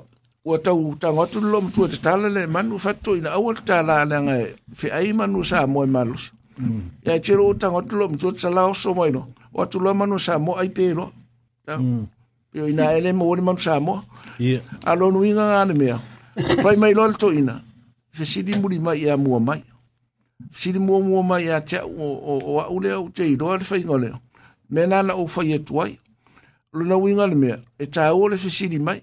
ua 0.47 0.57
tau 0.65 0.95
tagoatu 1.01 1.41
leloma 1.43 1.71
tuatala 1.75 2.29
le 2.37 2.43
manu 2.47 2.75
fatu 2.85 3.17
ina 3.19 3.31
aua 3.35 3.53
le 3.53 3.61
tālā 3.69 3.95
leaga 4.11 4.35
e 4.45 4.55
feʻai 4.79 5.13
manu 5.19 5.39
sa 5.49 5.67
moe 5.67 5.87
maloso 5.87 6.31
ia 7.05 7.15
e 7.17 7.21
tilo 7.25 7.45
tagoatu 7.63 7.93
leloma 7.97 8.17
tuatala 8.21 8.61
oso 8.71 8.91
mai 8.99 9.11
loa 9.15 9.27
o 9.55 9.59
atuloa 9.63 9.95
manu 10.01 10.17
sa 10.27 10.33
moa 10.45 10.61
ai 10.63 10.69
pe 10.77 10.85
loa 10.97 11.11
pio 12.51 12.69
ina 12.71 12.85
ele 12.99 13.11
mo 13.19 13.35
le 13.37 13.43
manu 13.43 13.59
sa 13.67 13.73
moa 13.87 13.99
alonuiga 14.91 15.45
gale 15.55 15.75
mea 15.81 15.97
fai 16.63 16.77
mai 16.83 16.93
loa 16.97 17.09
le 17.11 17.17
toʻina 17.23 17.55
fesilimuli 18.17 18.79
mai 18.87 18.97
ia 19.05 19.17
mua 19.25 19.41
mai 19.49 19.61
mua 20.89 21.23
mai 21.31 21.43
iā 21.49 21.59
te 21.69 21.77
aʻu 21.83 22.05
o 22.51 22.55
aʻu 22.63 22.77
lea 22.85 22.97
ou 23.03 23.09
te 23.11 23.27
iloa 23.35 23.59
le 23.59 23.65
faiga 23.65 23.99
lea 23.99 24.15
menana 24.71 25.03
u 25.03 25.07
na 25.07 25.13
ou 25.27 25.27
fai 25.27 25.55
atu 25.59 25.83
ai 25.83 25.99
lona 26.75 26.97
uiga 27.03 27.27
le 27.27 27.35
mea 27.35 27.59
e 27.83 27.85
tāua 27.91 28.31
le 28.31 28.37
fesili 28.39 28.79
mai 28.79 29.03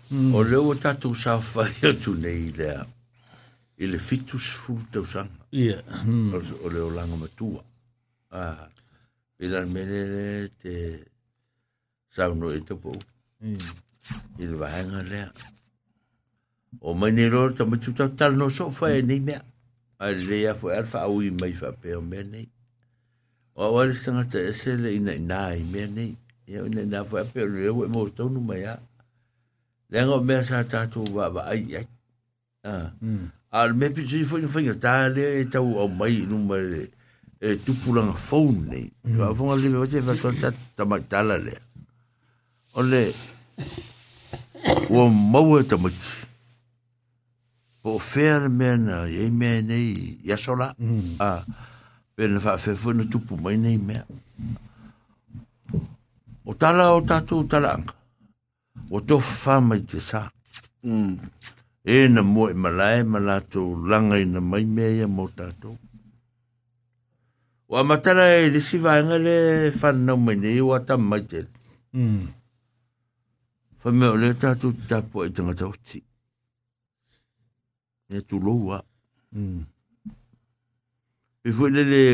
Mm. 0.11 0.35
O 0.35 0.43
leo 0.43 0.67
o 0.67 0.75
tatu 0.75 1.13
sa 1.15 1.37
whae 1.39 1.87
atu 1.95 2.11
nei 2.19 2.51
lea. 2.57 2.83
I 3.79 3.87
le 3.87 3.97
fitus 3.97 4.43
fulu 4.61 4.83
tau 4.91 5.05
sanga. 5.05 5.45
Yeah. 5.51 5.81
Hmm. 6.03 6.33
O, 6.35 6.41
o 6.67 6.67
leo 6.69 6.89
langa 6.91 7.15
matua. 7.17 7.63
Ah. 8.31 8.67
I 9.39 9.47
lan 9.47 9.71
menele 9.71 10.49
te 10.59 10.73
sau 12.11 12.33
no 12.35 12.51
e 12.51 12.59
topo. 12.59 12.91
Mm. 13.39 13.79
I 14.43 14.51
le 14.51 14.59
vahanga 14.59 15.01
lea. 15.09 15.29
O 16.81 16.93
mai 16.93 17.11
nei 17.15 17.29
roa 17.31 17.55
ta 17.55 17.63
matu 17.65 17.95
tau 17.95 18.11
tal 18.17 18.35
no 18.37 18.49
so 18.49 18.67
whae 18.67 18.99
hmm. 18.99 19.07
nei 19.07 19.19
mea. 19.31 19.41
A 20.03 20.11
lea 20.11 20.51
fu 20.55 20.67
alfa 20.75 21.07
au 21.07 21.21
i 21.23 21.31
mai 21.31 21.53
wha 21.61 21.71
peo 21.71 22.01
mea 22.03 22.23
nei. 22.27 22.49
O 23.55 23.63
awale 23.63 23.93
sanga 23.95 24.25
ta 24.27 24.43
esele 24.51 24.91
ina 24.93 25.15
ina 25.15 25.41
i 25.55 25.63
mea 25.63 25.87
nei. 25.87 26.17
Ia 26.51 26.65
ina 26.67 26.81
ina 26.81 27.03
fu 27.05 27.15
e 27.17 27.23
a 27.23 27.23
peo 27.25 27.47
leo 27.47 27.85
e 27.85 27.87
mo 27.87 28.09
tau 28.09 28.27
numai 28.29 28.65
a. 28.67 28.75
Lenga 29.91 30.15
o 30.15 30.23
mea 30.23 30.41
sa 30.47 30.63
tātou 30.63 31.03
wā 31.11 31.27
wā 31.35 31.43
ai 31.51 31.75
ai. 31.75 31.85
Ah. 32.63 32.87
Hmm. 33.03 33.27
A 33.51 33.65
le 33.67 33.73
mea 33.75 33.91
pitu 33.91 34.15
i 34.21 34.23
whaingi 34.23 34.47
whaingi, 34.47 34.75
tā 34.79 34.93
le 35.11 35.25
e 35.41 35.45
tau 35.51 35.73
au 35.83 35.89
mai 35.91 36.21
i 36.21 36.25
numa 36.29 36.55
e 36.55 37.57
tupuranga 37.65 38.15
whaun 38.15 38.61
nei. 38.71 38.85
Tua 39.03 39.27
hmm. 39.27 39.27
a 39.27 39.31
whaunga 39.35 39.57
lewe 39.59 39.81
wate 39.83 39.99
wha 40.07 40.15
tōta 40.15 40.53
tamai 40.79 41.01
tāla 41.11 41.35
le. 41.43 41.57
O 42.75 42.85
le, 42.87 43.03
ua 44.95 45.09
maua 45.11 45.59
e 45.59 45.67
tamati. 45.67 46.23
Po 47.83 47.97
o 47.99 47.99
whea 47.99 48.39
le 48.45 48.55
mea 48.55 48.77
na, 48.79 49.03
e 49.11 49.29
mea 49.43 49.59
nei, 49.61 50.15
yasola. 50.23 50.71
Hmm. 50.79 51.17
A, 51.19 51.33
pēna 52.15 52.39
wha 52.45 52.55
whea 52.63 52.79
whaunga 52.79 53.09
tupu 53.11 53.35
mai 53.43 53.57
nei 53.59 53.75
mea. 53.77 54.07
O 56.47 56.55
tala 56.55 56.93
o 56.95 57.03
tātou 57.03 57.43
tala 57.51 57.75
anga. 57.75 57.97
o 58.93 58.99
tofu 59.07 59.33
whamai 59.49 59.79
te 59.89 59.99
sā. 60.03 60.21
Mm. 60.83 61.13
E 61.83 62.03
na 62.09 62.21
mua 62.23 62.51
e 62.51 62.55
malai 62.57 63.03
ma 63.09 63.19
lātou 63.23 63.73
langa 63.89 64.17
i 64.21 64.25
na 64.31 64.41
mai 64.43 64.65
mea 64.65 65.07
mō 65.09 65.25
tātou. 65.39 65.77
Wa 67.71 67.85
matara 67.87 68.25
e 68.35 68.49
resi 68.51 68.79
vāenga 68.83 69.17
le 69.23 69.35
whanau 69.79 70.19
mai 70.19 70.35
nei 70.41 70.59
wa 70.65 70.81
ta 70.85 70.97
mai 70.99 71.23
te. 71.31 71.45
Mm. 71.95 72.27
Whamea 73.81 74.11
o 74.13 74.19
le 74.19 74.33
tātou 74.43 74.75
tāpua 74.91 75.29
i 75.29 75.33
tangata 75.37 75.69
oti. 75.71 76.03
E 78.11 78.19
tu 78.27 78.41
loa. 78.43 78.81
Mm. 79.31 79.61
E 81.47 81.53
fwe 81.55 81.71
le 81.77 81.87
le 81.87 82.05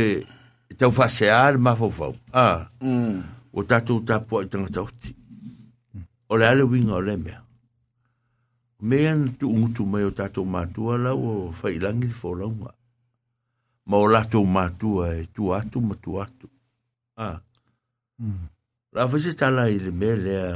tau 0.78 0.94
whasea 0.94 1.42
le 1.56 1.62
mafau 1.68 1.92
fau. 2.00 2.14
Ah. 2.38 2.70
Mm. 2.84 3.18
O 3.58 3.66
tātou 3.66 4.04
tāpua 4.06 4.46
i 4.46 4.52
tangata 4.54 4.86
oti. 4.86 5.16
Mm. 5.18 5.24
o 6.28 6.38
le 6.38 6.46
ale 6.48 6.64
winga 6.64 6.94
o 6.96 7.02
le 7.02 7.18
mea. 7.18 7.44
Mea 8.80 9.16
na 9.16 9.32
tu 9.32 9.50
ungutu 9.50 9.86
mai 9.88 10.04
o 10.04 10.12
tatou 10.12 10.46
mātua 10.46 10.98
lau 11.02 11.18
o 11.18 11.34
whailangi 11.62 12.08
le 12.08 12.14
whoraunga. 12.14 12.72
Ma 13.88 13.98
o 13.98 14.08
latou 14.08 14.44
mātua 14.46 15.16
e 15.16 15.24
tu 15.34 15.54
atu 15.56 15.82
ma 15.82 15.96
tu 15.96 16.20
atu. 16.20 16.50
Ah. 17.16 17.40
Mm. 18.20 18.48
La 18.94 19.08
fese 19.08 19.34
tala 19.36 19.68
i 19.70 19.80
le 19.80 19.92
mea 19.92 20.16
lea, 20.16 20.52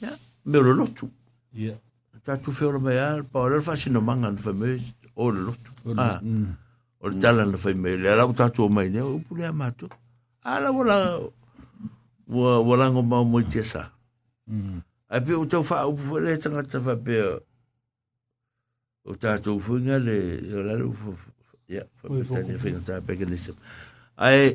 ya, 0.00 0.12
mea 0.44 0.62
lo 0.62 0.72
lotu. 0.72 1.08
Yeah. 1.52 1.76
Tatou 2.24 2.50
whiora 2.56 2.78
mai 2.82 2.96
al, 2.98 3.22
pa 3.24 3.44
o 3.44 3.48
lera 3.52 3.60
whasina 3.62 4.00
manga 4.00 4.30
na 4.30 4.40
whamea 4.40 4.78
o 5.14 5.30
le 5.30 5.44
lotu. 5.50 5.72
Ah. 5.98 6.18
Mm. 6.22 6.56
O 7.00 7.10
le 7.10 7.20
tala 7.20 7.44
na 7.46 7.60
whamea 7.60 8.00
lea, 8.00 8.16
lau 8.16 8.32
tatou 8.34 8.68
mai 8.70 8.88
nea, 8.88 9.04
upu 9.04 9.36
lea 9.36 9.52
mātua. 9.52 9.92
Ala 10.46 10.72
wala, 10.72 10.96
wala 12.26 12.90
ngomau 12.94 13.24
mo 13.26 13.40
tesa. 13.42 13.90
Ai 15.08 15.20
pe 15.24 15.32
o 15.34 15.44
tau 15.46 15.62
wha 15.68 15.86
upu 15.86 16.02
fwa 16.06 16.20
le 16.20 16.36
tanga 16.40 16.62
ta 16.70 16.78
wha 16.84 16.94
pe 17.04 17.14
o 19.08 19.12
tātou 19.22 19.56
whinga 19.64 19.96
le 20.06 20.16
o 20.56 20.62
lalu 20.66 20.88
fwa 20.98 21.12
ya, 21.74 21.82
fwa 21.98 22.06
pe 22.14 22.22
tani 22.30 22.52
a 22.54 22.58
whinga 22.62 22.82
tāi 22.86 23.00
peke 23.06 23.24
Ai, 24.26 24.54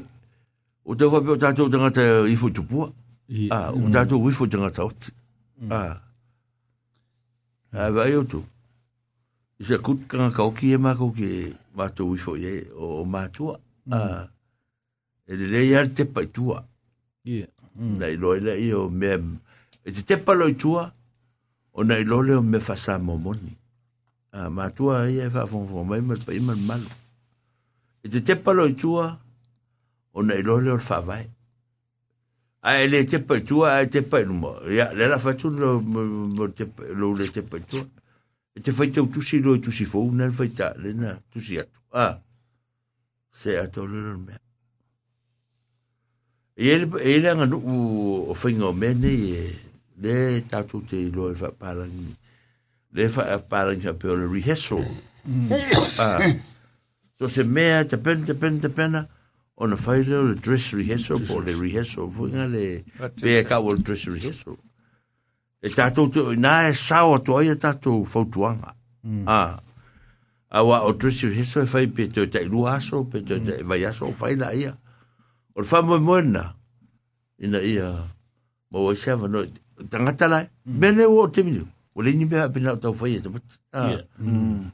o 0.84 0.96
tau 0.96 1.10
wha 1.12 1.20
pe 1.26 1.32
o 1.36 1.38
tātou 1.40 1.70
tanga 1.72 1.90
ta 1.96 2.02
i 2.28 2.36
tupua. 2.56 2.88
A, 3.32 3.56
ah, 3.56 3.72
o 3.72 3.80
mm. 3.88 3.92
tātou 3.96 4.28
i 4.30 4.32
fwa 4.36 4.48
ta 4.72 4.84
oti. 4.86 5.12
A, 5.12 5.64
mm. 5.64 5.72
a 5.72 5.78
ah. 7.74 7.86
ah, 7.86 7.92
vai 7.92 8.16
o 8.16 8.24
tu. 8.24 8.44
I 9.60 9.64
se 9.64 9.78
kut 9.78 10.02
kanga 10.10 10.32
kauki 10.36 10.74
e 10.74 10.78
mako 10.78 11.12
ki 11.16 11.30
mātou 11.78 12.16
i 12.16 12.18
fwa 12.20 12.36
ye 12.40 12.68
o 12.76 13.04
mātua. 13.06 13.56
Mm. 13.86 13.94
A, 13.94 14.28
e 15.32 15.36
le 15.40 15.48
le 15.48 15.64
yari 15.66 15.94
te 15.96 16.04
paitua. 16.04 16.64
Yeah. 17.24 17.48
Nei 17.76 18.18
loila 18.20 18.58
i 18.60 18.74
o 18.76 18.90
mea 18.90 19.16
Et 19.86 19.92
te 19.92 20.02
te 20.02 20.16
palo 20.18 20.46
pas 20.46 20.54
tua 20.60 20.94
o 21.74 21.84
nei 21.84 22.04
lole 22.06 22.34
me 22.42 22.60
momoni 23.06 23.52
ma 24.34 24.50
matua 24.56 24.96
e 25.10 25.14
e 25.26 25.30
fa 25.34 25.44
fonfo 25.52 25.78
mai 25.90 26.02
mal 26.08 26.20
pa 26.26 26.32
imal 26.40 26.58
malo 26.70 26.90
e 28.04 28.08
te 28.12 28.20
tepa 28.28 28.42
palo 28.46 28.66
tua 28.82 29.06
o 30.14 30.20
nei 30.28 30.42
lole 30.48 30.70
o 30.70 30.78
fa 30.88 30.98
vai 31.08 31.26
a 32.68 32.72
ele 32.84 33.00
tepa 33.12 33.36
ya 33.38 34.88
le 34.94 35.08
la 35.08 35.18
le 37.16 37.32
tepa 37.32 37.60
tua 37.60 37.88
e 38.56 38.62
te 38.64 38.72
fai 38.72 38.90
tout 38.96 39.10
tusi 39.14 39.38
lo 39.46 39.52
tusi 39.64 39.86
fo 39.92 40.00
ta 40.58 40.68
le 40.82 40.90
na 40.94 41.10
tusi 41.32 41.56
a 42.04 42.22
se 43.40 43.52
tout 43.74 43.88
le 43.92 44.00
lo 44.08 44.18
mea 44.20 44.40
e 46.56 46.68
ele 47.02 47.32
le 50.02 50.42
tatu 50.50 50.82
te 50.88 50.98
loe 51.14 51.34
fa 51.38 51.52
parangi 51.52 52.14
le 52.94 53.08
fa 53.10 53.26
parangi 53.40 53.86
fa 53.86 53.94
peo 53.94 54.16
le 54.18 54.26
rehearsal 54.28 54.84
ah 56.02 56.18
so 57.18 57.28
se 57.30 57.44
mea 57.46 57.86
te 57.86 57.98
pen 58.02 58.24
te 58.26 58.34
pen 58.34 58.60
te 58.60 58.70
pena 58.70 59.06
ona 59.62 59.78
fai 59.78 60.02
leo 60.04 60.24
le 60.26 60.36
dress 60.36 60.72
rehearsal 60.74 61.22
po 61.30 61.40
le 61.46 61.54
rehearsal 61.54 62.10
fuinga 62.12 62.48
le 62.50 62.82
pea 63.22 63.44
ka 63.46 63.60
o 63.62 63.76
dress 63.78 64.08
rehearsal 64.10 64.58
e 65.62 65.70
tatou 65.70 66.10
te 66.10 66.20
o 66.22 66.34
ina 66.34 66.70
e 66.72 66.74
sao 66.74 67.14
atua 67.22 67.46
ia 67.46 67.56
tatou 67.56 68.06
fautuanga 68.10 68.74
ah 69.30 69.62
awa 70.52 70.82
o 70.90 70.96
dress 70.98 71.22
rehearsal 71.30 71.68
e 71.70 71.70
fai 71.70 71.86
pe 71.88 72.10
te 72.10 72.26
o 72.26 72.26
te 72.28 72.42
ilua 72.42 72.80
aso 72.82 73.04
pe 73.06 73.22
te 73.22 73.38
o 73.38 73.44
te 73.44 73.62
vai 73.64 73.86
aso 73.86 74.10
o 74.10 74.18
fai 74.18 74.34
la 74.36 74.50
ia 74.54 74.74
o 75.54 75.62
le 75.62 75.68
fa 75.68 75.82
moe 75.86 76.00
moena 76.02 76.56
ina 77.38 77.62
ia 77.62 78.02
mo 78.74 78.88
o 78.90 78.96
sewa 78.98 79.28
noite 79.30 79.62
tangata 79.90 80.28
lai. 80.28 80.48
Bene 80.66 81.04
mm. 81.08 81.12
wo 81.12 81.28
te 81.30 81.44
minu. 81.44 81.68
O 81.96 82.02
le 82.02 82.12
ni 82.12 82.26
mea 82.26 82.50
pina 82.50 82.74
o 82.74 82.78
tau 82.78 82.94
whaia 82.94 83.18
e 83.18 83.22
te 83.22 83.30
put. 83.30 83.60
Ah. 83.74 83.98
Mm. 84.20 84.70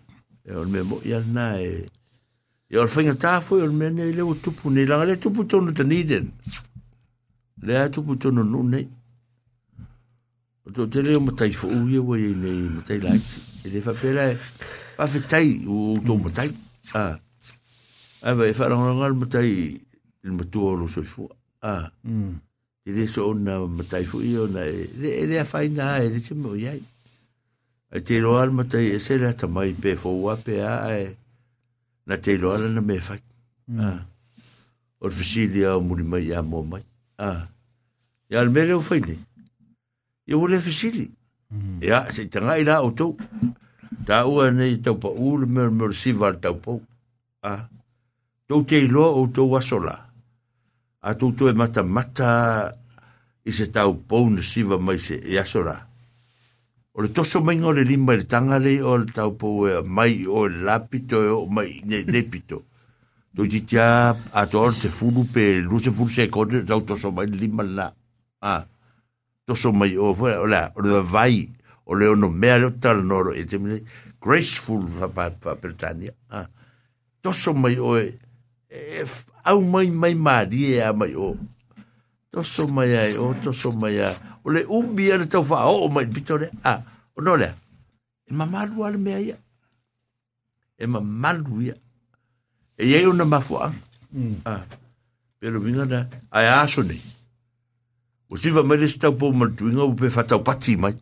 E 0.46 0.56
o 0.56 0.66
mea 0.66 0.84
mo 0.84 1.00
i 1.04 1.14
ana 1.14 1.58
e... 1.62 1.88
E 2.70 2.78
o 2.78 2.84
whainga 2.88 3.16
tāfu 3.16 3.60
e 3.62 3.66
o 3.68 3.72
mea 3.72 3.90
nei 3.92 4.14
leo 4.14 4.34
tupu 4.36 4.70
nei. 4.70 4.86
Langa 4.86 5.06
le 5.06 5.16
tupu 5.18 5.46
tonu 5.46 5.74
ta 5.74 5.84
niden. 5.84 6.32
Le 7.64 7.78
a 7.80 7.90
tupu 7.90 8.18
tonu 8.18 8.44
nu 8.44 8.64
nei. 8.70 8.88
O 10.68 10.72
tō 10.76 10.90
te 10.92 11.02
leo 11.04 11.22
matai 11.24 11.54
fu 11.54 11.68
ui 11.72 11.96
e 11.96 12.04
wai 12.04 12.34
nei 12.36 12.68
matai 12.78 13.00
lai. 13.02 13.20
E 13.64 13.70
le 13.72 13.80
whapela 13.86 14.32
e... 14.32 14.38
Pawhi 14.98 15.22
tai 15.30 15.60
o 15.68 15.98
tō 16.02 16.18
mm. 16.18 16.24
matai. 16.24 16.52
Ah. 16.96 17.18
Ai 18.24 18.36
wa 18.36 18.46
e 18.48 19.14
matai. 19.16 19.50
Ina 20.24 20.34
matua 20.34 20.72
o 20.74 20.76
lo 20.76 20.88
soifua. 20.88 21.30
Ah 21.62 21.90
e 22.88 22.92
le 22.94 23.06
so 23.08 23.28
ona 23.30 23.68
matai 23.68 24.06
fu 24.06 24.22
i 24.24 24.38
ona 24.40 24.64
e 24.64 24.88
e 24.98 25.26
le 25.28 25.44
fai 25.44 25.68
na 25.68 25.98
e 26.00 26.08
le 26.10 26.20
tsimo 26.20 26.56
ya 26.56 26.72
e 27.92 28.00
te 28.02 28.18
ro 28.22 28.38
al 28.40 28.52
matai 28.52 28.94
e 28.96 29.00
sera 29.06 29.34
ta 29.34 29.46
mai 29.48 29.74
pe 29.74 29.96
fo 29.98 30.10
pe 30.44 30.54
a 30.64 30.74
e 30.96 31.16
na 32.08 32.16
te 32.24 32.32
ro 32.42 32.50
al 32.56 32.64
na 32.72 32.82
me 32.88 32.96
fa 33.06 33.16
mm. 33.72 33.80
a 33.88 33.90
ah. 33.92 34.02
or 35.04 35.12
fisi 35.12 35.50
di 35.52 35.64
a 35.68 35.76
muri 35.86 36.04
mai 36.12 36.32
a 36.32 36.40
mo 36.50 36.64
mai 36.64 36.84
ah. 37.28 37.44
mm. 37.44 37.44
e 37.44 38.34
a 38.36 38.40
ya 38.40 38.40
al 38.40 38.50
mele 38.56 38.72
o 38.74 38.80
fai 38.80 39.00
ni 39.04 39.16
e 40.24 40.32
o 40.34 40.48
le 40.48 40.58
fisi 40.64 40.88
di 40.96 41.06
ya 41.84 42.08
se 42.10 42.30
tanga 42.32 42.56
ila 42.56 42.82
o 42.88 42.92
to 42.96 43.16
ta 44.08 44.24
u 44.32 44.40
ne 44.48 44.80
to 44.80 44.96
pa 44.96 45.12
u 45.12 45.36
mer 45.44 45.70
mer 45.76 45.92
si 45.92 46.16
val 46.16 46.40
ta 46.40 46.56
po 46.56 46.80
a 47.44 47.52
ah. 47.52 47.62
to 48.48 48.64
te 48.64 48.80
lo 48.88 49.04
o 49.20 49.28
to 49.28 49.44
wa 49.52 49.60
sola 49.60 50.07
atutu 51.10 51.48
e 51.50 51.54
mata 51.56 51.84
mata 51.84 52.32
i 53.48 53.52
se 53.56 53.68
tau 53.72 53.94
pou 54.10 54.28
na 54.30 54.44
siva 54.44 54.76
mai 54.80 55.00
se 55.00 55.16
e 55.24 55.38
asora. 55.40 55.80
O 56.98 57.02
le 57.02 57.10
toso 57.16 57.40
mai 57.44 57.56
ngore 57.56 57.84
lima 57.88 58.16
le 58.18 58.26
tangale 58.28 58.74
o 58.84 58.98
le 59.00 59.08
tau 59.16 59.32
pou 59.40 59.68
e 59.70 59.80
mai 59.84 60.26
o 60.28 60.48
le 60.52 60.60
lapito 60.68 61.22
e 61.24 61.30
o 61.32 61.46
mai 61.48 61.80
ne 61.88 62.04
lepito. 62.04 62.64
Tō 63.38 63.46
i 63.46 63.52
titia 63.54 63.88
ator 64.34 64.74
se 64.76 64.90
fulu 64.92 65.24
pe 65.32 65.60
lu 65.62 65.80
se 65.80 65.94
fulu 65.94 66.10
se 66.12 66.26
kone 66.34 66.64
tau 66.68 66.84
toso 66.90 67.12
mai 67.16 67.30
lima 67.32 67.64
la. 67.64 67.88
Ah. 68.44 68.66
Toso 69.48 69.72
mai 69.72 69.96
o 69.96 70.12
fua, 70.14 70.36
o 70.44 70.48
la, 70.52 70.66
o 70.76 70.84
le 70.84 71.00
vai, 71.08 71.46
o 71.88 71.96
le 71.96 72.10
ono 72.12 72.28
mea 72.28 72.58
leo 72.60 72.74
tala 72.84 73.02
noro 73.04 73.32
e 73.32 73.46
te 73.48 73.58
graceful 74.20 74.90
fa 74.90 75.08
pa, 75.08 75.32
pa 75.32 75.56
Ah. 76.36 76.50
Toso 77.22 77.54
mai 77.54 77.78
o 77.80 77.96
e, 77.98 78.18
e, 78.68 79.06
au 79.48 79.62
mai 79.72 79.88
mai 80.02 80.14
mari 80.28 80.60
e 80.76 80.82
a 80.88 80.92
mai 81.00 81.14
o. 81.16 81.28
Oh. 81.30 81.36
Toso 82.32 82.64
mai 82.76 82.92
ai, 83.02 83.14
o 83.22 83.30
oh, 83.30 83.34
toso 83.44 83.70
mai 83.82 83.96
ai. 84.08 84.14
O 84.46 84.52
le 84.54 84.62
umbi 84.78 85.04
ana 85.12 85.26
tau 85.32 85.44
wha 85.50 85.60
o 85.74 85.86
oh, 85.86 85.90
mai 85.96 86.06
pito 86.14 86.34
le 86.42 86.48
a. 86.72 86.82
O 87.18 87.22
no 87.26 87.34
lea, 87.42 87.54
e 88.30 88.34
mamalu 88.40 88.78
ale 88.86 88.98
mea 89.06 89.20
ia. 89.28 89.38
E 90.82 90.86
mamalu 90.94 91.56
ia. 91.62 91.76
E 92.80 92.84
iei 92.90 93.06
mafua. 93.34 93.74
Mm. 94.14 94.36
Ah. 94.46 94.64
Pero 95.40 95.60
vinga 95.62 95.86
na, 95.86 96.00
ai 96.38 96.46
aso 96.50 96.82
nei. 96.84 97.02
O 98.32 98.36
siva 98.42 98.62
mai 98.68 98.78
le 98.82 98.88
stau 98.96 99.14
po 99.20 99.26
maltuinga 99.32 99.84
o 99.88 99.94
pe 99.94 100.10
fatau 100.16 100.40
pati 100.48 100.74
mai. 100.84 100.96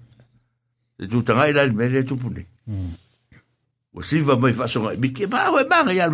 E 1.01 1.07
tu 1.11 1.17
tangai 1.27 1.51
lai 1.53 1.69
mere 1.79 1.99
tu 2.09 2.15
pune. 2.21 2.43
Mm. 2.71 2.93
O 3.97 4.01
siva 4.09 4.33
mai 4.41 4.53
fasonga, 4.59 4.91
bike 5.03 5.25
ma 5.31 5.39
o 5.53 5.59
e 5.61 5.65
manga 5.71 5.93
ia 5.93 6.05
al 6.07 6.13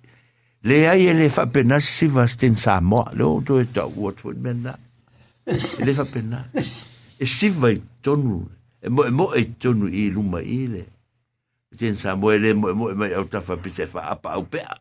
le 0.63 0.75
ừ. 0.75 0.83
ờ, 0.83 0.85
ừ. 0.91 0.91
ai 0.91 1.07
e 1.07 1.13
le 1.13 1.29
faapena 1.29 1.79
siva 1.79 2.27
sten 2.27 2.55
samoa 2.55 3.05
le 3.13 3.23
o 3.23 3.41
toe 3.47 3.63
taʻua 3.75 4.11
toe 4.21 4.33
mena 4.43 4.73
e 5.45 5.85
le 5.85 5.91
faapena 5.97 6.39
e 7.19 7.25
siva 7.35 7.67
i 7.75 7.81
tonu 8.03 8.37
e 8.81 8.87
moʻemoʻe 8.95 9.35
i 9.37 9.45
tonu 9.61 9.85
i 9.89 10.03
luma 10.15 10.39
i 10.41 10.59
le 10.73 10.81
sten 11.73 11.95
samoa 12.01 12.31
e 12.35 12.37
lē 12.43 12.49
moʻemoʻe 12.61 12.93
mai 12.99 13.11
au 13.17 13.25
tafa 13.31 13.53
pese 13.63 13.83
faapaau 13.93 14.41
pea 14.51 14.71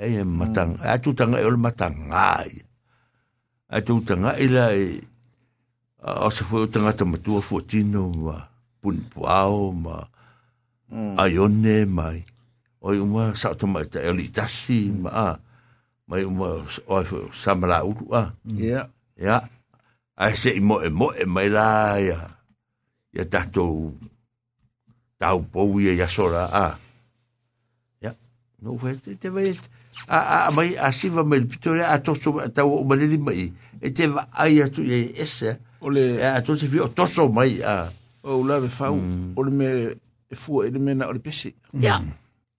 ai 0.00 0.12
e 0.16 0.22
mataga 0.38 0.80
e 0.80 0.88
atutaga 0.94 1.36
e 1.40 1.44
o 1.44 1.50
le 1.54 1.58
matagā 1.66 2.28
ia 2.48 2.64
atutagaʻi 3.76 4.46
la 4.54 4.64
e 4.72 4.84
o 6.24 6.28
se 6.34 6.42
foi 6.48 6.62
o 6.64 6.68
tagata 6.72 7.04
matua 7.12 7.40
fuatino 7.48 8.00
ma 8.24 8.36
punipuao 8.80 9.64
ma 9.84 9.96
aione 11.22 11.76
mai 11.96 12.18
oi 12.86 12.98
uma 13.02 13.24
sa 13.40 13.48
to 13.58 13.66
mai 13.72 13.82
te 13.92 13.98
elitasi 14.10 14.78
ma 15.02 15.10
a 15.10 15.28
mai 16.08 16.22
uma 16.30 16.48
oi 16.94 17.02
fo 17.10 17.18
samla 17.40 17.76
u 17.90 18.14
a 18.20 18.30
ya 18.64 18.80
ya 19.26 19.36
ai 20.22 20.34
se 20.40 20.48
mo 20.68 20.76
mo 20.98 21.06
mai 21.34 21.48
la 21.56 21.66
ya 22.08 22.18
ya 23.16 23.22
tato 23.32 23.66
tau 25.20 25.38
pou 25.52 25.72
ia 25.84 25.92
ya 26.00 26.06
sora 26.16 26.42
a 26.46 26.66
ya 28.04 28.10
no 28.62 28.68
fo 28.80 28.86
te 29.04 29.10
te 29.22 29.28
vai 29.36 29.50
a 30.16 30.46
a 30.46 30.50
mai 30.56 30.70
a 30.78 30.88
siva 30.98 31.22
mai 31.30 31.40
pitore 31.50 31.82
a 31.82 31.96
toso 32.06 32.28
tau 32.56 32.70
o 32.70 32.82
mai 32.88 32.98
mai 33.26 33.42
e 33.82 33.88
te 33.96 34.04
vai 34.14 34.54
a 34.64 34.70
tu 34.74 34.82
e 34.96 35.10
ese 35.24 35.50
ole 35.86 36.04
a 36.22 36.38
to 36.44 36.52
se 36.60 36.66
fio 36.72 36.84
toso 36.98 37.22
mai 37.36 37.52
a 37.66 37.90
o 38.28 38.32
la 38.48 38.56
ve 38.62 38.70
fau 38.78 38.94
ole 39.38 39.50
me 39.58 39.66
fu 40.42 40.52
ele 40.66 40.78
me 40.84 40.92
na 40.98 41.04
ole 41.10 41.18
pesi 41.26 41.50
ya 41.50 41.98
yeah. 41.98 42.02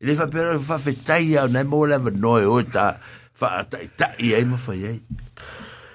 le 0.00 0.14
fa 0.14 0.26
pero 0.30 0.58
fa 0.62 0.78
fetai 0.78 1.34
a 1.38 1.42
na 1.50 1.66
mo 1.66 1.82
leva 1.86 2.10
noi 2.14 2.44
o 2.46 2.58
ta 2.74 2.86
fa 3.38 3.66
ta 3.70 3.78
ta 3.98 4.08
i 4.22 4.28
ai 4.36 4.46
ye 4.82 4.90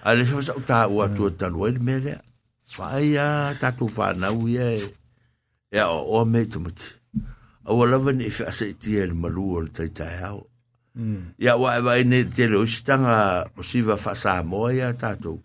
a 0.04 0.10
le 0.18 0.24
fa 0.28 0.40
sa 0.44 0.54
ta 0.68 0.78
o 0.92 0.98
atu 1.06 1.26
ta 1.40 1.46
lo 1.54 1.62
el 1.70 1.80
mere 1.88 2.16
fa 2.74 3.00
ya 3.16 3.28
ta 3.60 3.70
tu 3.78 3.86
fa 3.96 4.06
na 4.20 4.28
u 4.36 4.44
ye 4.56 4.68
ya 5.76 5.86
o 5.96 6.00
o 6.20 6.20
me 6.32 6.42
tu 6.52 6.60
mut 6.64 6.76
a 7.64 7.70
o 7.72 7.84
leva 7.92 8.12
ni 8.16 8.28
fa 8.38 8.48
se 8.58 8.68
ti 8.82 8.92
el 9.02 9.12
malu 9.22 9.48
o 9.56 9.60
ta 9.76 9.84
ta 9.98 10.08
ya 10.20 10.28
ya 11.44 11.54
wa 11.62 11.80
ba 11.86 11.94
e 11.96 12.04
ni 12.04 12.20
te 12.36 12.44
lo 12.52 12.60
sta 12.68 12.94
nga 13.04 13.18
o 13.58 13.62
si 13.70 13.80
va 13.88 13.96
fa 13.96 14.12
sa 14.20 14.44
mo 14.44 14.68
ya 14.68 14.92
ta 15.00 15.16
tu 15.24 15.40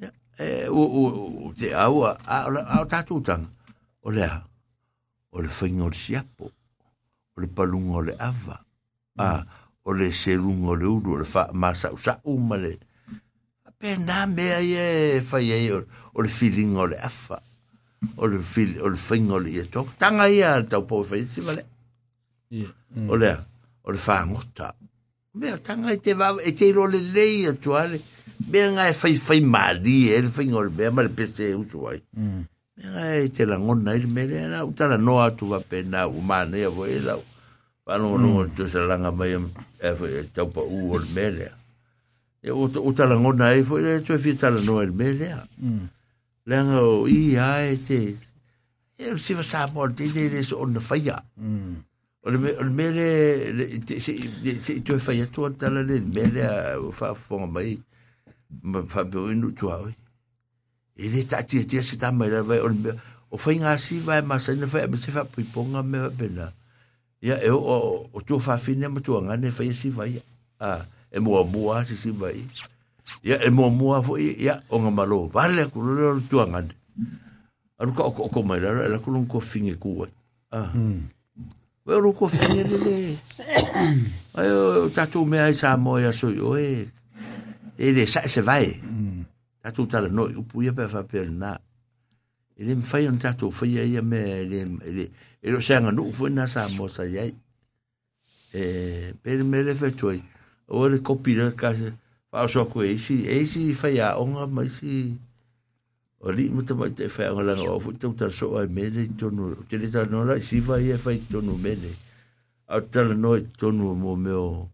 ya 0.00 0.08
e 0.42 0.66
o 0.66 0.82
o 0.82 1.54
te 1.54 1.70
a 1.70 1.86
a 1.86 2.38
o 2.50 2.84
ta 2.90 2.98
tu 3.08 3.16
tan 3.26 3.42
o 4.02 4.08
le 4.10 4.24
a 4.26 4.36
o 5.30 5.36
le 5.38 5.46
fa 5.58 5.66
ngor 5.70 5.94
siapo 5.94 6.46
le 7.40 7.48
palunga 7.48 7.96
o 7.96 8.02
le 8.02 8.14
ava. 8.18 8.60
Ah, 9.18 9.44
o 9.82 9.92
le 9.92 10.12
serunga 10.12 10.70
o 10.74 10.76
le 10.76 10.86
uru, 10.86 11.14
o 11.16 11.22
le 11.24 11.26
wha, 11.26 11.48
ma 11.52 11.74
sa 11.74 11.90
umale. 11.90 12.22
umare. 12.24 12.72
A 13.66 13.72
pe 13.78 13.96
nā 13.98 14.26
mea 14.28 14.60
ye, 14.62 15.20
whai 15.24 15.42
ye, 15.42 15.72
o 16.14 16.22
le 16.22 16.28
feeling 16.28 16.76
o 16.76 16.86
le 16.86 16.96
ava. 17.00 17.42
O 18.16 18.26
le 18.26 18.38
feel, 18.38 18.78
o 18.82 18.88
le 18.88 18.96
whinga 18.96 19.34
o 19.36 19.40
le 19.40 19.50
ia 19.50 19.64
tōk. 19.68 19.90
Tanga 20.00 20.28
ia, 20.28 20.54
tau 20.68 20.86
pō 20.88 21.02
whai 21.04 21.20
si 21.24 21.44
vale. 21.44 21.66
O 23.10 23.16
le, 23.16 23.34
o 23.84 23.92
le 23.92 23.98
wha 24.00 24.20
ngota. 24.28 24.74
Mea, 25.40 25.58
tanga 25.58 25.92
i 25.94 26.00
te 26.02 26.14
wawa, 26.18 26.40
e 26.42 26.52
te 26.56 26.70
ilo 26.72 26.86
le 26.88 26.98
lei 27.00 27.44
atuare. 27.50 28.00
Mea 28.48 28.70
ngā 28.76 28.86
e 28.88 28.96
whai 29.02 29.18
whai 29.26 29.40
mādi, 29.44 29.98
e 30.16 30.22
le 30.24 30.32
whinga 30.36 30.56
o 30.56 30.64
le 30.64 30.72
mea, 30.78 30.90
ma 30.94 31.02
le 31.04 31.10
pese 31.12 31.50
e 31.50 31.54
usu 31.58 31.84
ai. 31.92 32.00
Mea 32.16 32.94
ngā 32.94 33.04
e 33.20 33.28
te 33.36 33.44
langona, 33.44 33.92
e 33.94 34.00
le 34.00 34.06
mea, 34.14 34.46
e 34.46 34.48
la 34.48 34.64
utara 34.64 34.96
noa 34.96 35.28
tu 35.36 35.52
wa 35.52 35.60
pēnā, 35.60 36.08
u 36.08 36.24
mānei 36.24 36.64
e 36.96 37.02
lau. 37.04 37.20
Pano 37.90 38.14
no 38.22 38.46
mm. 38.46 38.54
tu 38.54 38.70
sa 38.70 38.86
langa 38.86 39.10
mai 39.10 39.34
e, 39.82 39.90
e 40.14 40.22
tau 40.34 40.46
pa 40.54 40.62
u 40.62 40.94
o 40.94 40.98
le 41.02 41.08
melea. 41.16 41.50
E 42.46 42.50
o, 42.54 42.70
o 42.86 42.90
talangona 42.96 43.50
e 43.58 43.64
foi 43.66 43.82
le 43.82 43.98
tu 44.06 44.12
e 44.14 44.18
fitala 44.24 44.62
no 44.62 44.78
el 44.86 44.92
melea. 44.94 45.42
Mm. 45.58 45.84
Lenga 46.50 46.78
o 46.86 47.08
i 47.10 47.34
ae 47.36 47.74
te 47.86 47.98
e 49.02 49.10
o 49.10 49.18
siva 49.18 49.42
sa 49.42 49.66
mo 49.74 49.88
te 49.90 50.06
te 50.06 50.28
hmm. 50.28 50.30
te 50.30 50.42
so 50.46 50.62
on 50.62 50.78
faya. 50.78 51.18
Mm. 51.34 51.74
O 52.22 52.30
le 52.30 52.70
mele 52.78 53.06
se 54.62 54.78
tu 54.86 54.94
e 54.94 55.02
faya 55.02 55.26
tu 55.26 55.50
tala 55.58 55.82
le 55.82 55.98
melea 56.14 56.78
o 56.78 56.92
fa 56.94 57.10
fonga 57.14 57.50
mai 57.58 57.74
ma 58.70 58.84
fa 58.86 59.02
bo 59.02 59.26
inu 59.34 59.50
tu 59.58 59.66
awe. 59.74 59.90
E 60.94 61.10
le 61.10 61.26
ta 61.26 61.42
tia 61.42 61.66
tia 61.66 61.82
se 61.82 61.98
tama 61.98 62.28
e 62.30 62.36
la 62.38 62.46
vai 62.46 62.62
o 62.62 62.70
le 62.70 62.78
mele 62.86 62.96
o 63.34 63.36
fai 63.36 63.58
ngasi 63.58 63.98
vai 64.06 64.22
masana 64.22 64.70
fai 64.70 64.86
se 65.02 65.10
fa 65.10 65.26
piponga 65.34 65.82
me 65.82 65.98
va 66.06 66.10
Mm. 66.20 66.59
ia 67.20 67.36
e 67.40 67.52
o 67.52 68.08
o 68.08 68.18
tu 68.24 68.40
fa 68.40 68.56
fine 68.56 68.88
ma 68.88 69.00
tu 69.04 69.12
ngane 69.12 69.52
fa 69.52 69.60
e 69.62 69.74
si 69.76 69.92
vai 69.92 70.16
a 70.60 70.80
e 71.12 71.18
mo 71.20 71.36
mo 71.44 71.76
si 71.84 71.92
si 71.96 72.10
vai 72.10 72.40
ia 73.20 73.36
e 73.44 73.48
mo 73.52 73.68
mo 73.68 73.92
fo 74.00 74.16
ia 74.16 74.56
o 74.72 74.80
ngamalo 74.80 75.28
vale 75.28 75.68
ku 75.68 75.84
lo 75.84 76.16
tu 76.24 76.40
ngane 76.40 76.72
aru 77.76 77.92
ka 77.92 78.08
o 78.08 78.24
ko 78.32 78.40
mai 78.40 78.56
la 78.60 78.72
la 78.88 78.96
ku 78.96 79.12
lon 79.12 79.28
ko 79.28 79.36
finge 79.40 79.76
ku 79.76 80.00
a 80.04 80.08
Wa 81.80 81.96
ro 81.96 82.12
ko 82.12 82.28
finge 82.28 82.60
le 82.68 82.76
le. 82.76 82.96
Ai 84.36 84.52
o 84.52 84.92
tatu 84.92 85.24
me 85.24 85.40
ai 85.40 85.56
sa 85.56 85.80
mo 85.80 85.96
ia 85.96 86.12
so 86.12 86.28
yo 86.28 86.52
e. 86.60 86.84
E 87.80 87.86
de 87.96 88.04
sa 88.04 88.20
se 88.28 88.44
vai. 88.44 88.68
Hmm. 88.84 89.24
Tatu 89.64 89.88
tala 89.88 90.12
no 90.12 90.28
upu 90.28 90.60
ia 90.60 90.76
pe 90.76 90.84
fa 90.86 91.00
pe 91.08 91.24
na. 91.24 91.56
Ele 92.54 92.76
me 92.76 92.84
fai 92.84 93.08
un 93.08 93.16
tatu 93.16 93.48
fai 93.48 93.80
ia 93.80 94.04
me 94.04 94.20
e 94.20 94.44
ele 94.44 94.58
ele 94.84 95.04
e 95.42 95.50
lo 95.50 95.60
sanga 95.60 95.90
nu 95.92 96.12
fu 96.12 96.28
na 96.28 96.44
sa 96.46 96.66
mo 96.76 96.88
sa 96.88 97.04
ye 97.08 97.24
e 98.52 98.60
eh, 98.60 99.08
per 99.22 99.40
me 99.44 99.62
le 99.62 99.74
fe 99.74 99.90
toi 99.94 100.20
o 100.68 100.86
le 100.88 101.00
kopi 101.00 101.32
le 101.38 101.54
ka 101.56 101.72
fa 102.30 102.44
so 102.46 102.66
ko 102.68 102.82
e 102.84 102.96
si 103.00 103.24
e 103.24 103.46
si 103.48 103.72
fa 103.74 103.88
ya 103.88 104.18
onga 104.20 104.44
mai 104.46 104.68
si 104.68 105.16
o 106.20 106.28
li 106.30 106.50
mo 106.52 106.60
te 106.62 106.74
mai 106.76 106.92
te 106.92 107.08
fa 107.08 107.32
onga 107.32 107.44
la 107.56 107.72
o 107.72 107.78
fu 107.80 107.90
te 107.96 108.06
utar 108.06 108.30
so 108.32 108.56
ai 108.60 108.68
me 108.68 108.84
le 108.92 109.08
tonu 109.16 109.54
te 109.68 109.80
le 109.80 109.88
ta 109.88 110.04
no 110.04 110.22
la 110.28 110.36
si 110.40 110.60
va 110.60 110.76
ye 110.78 110.96
fa 111.00 111.10
tonu 111.30 111.56
me 111.56 111.72
le 111.80 111.92
a 112.68 112.76
tala 112.92 113.14
no 113.14 113.32
tonu 113.58 113.94
mo 113.96 114.12
me 114.16 114.32
o 114.34 114.68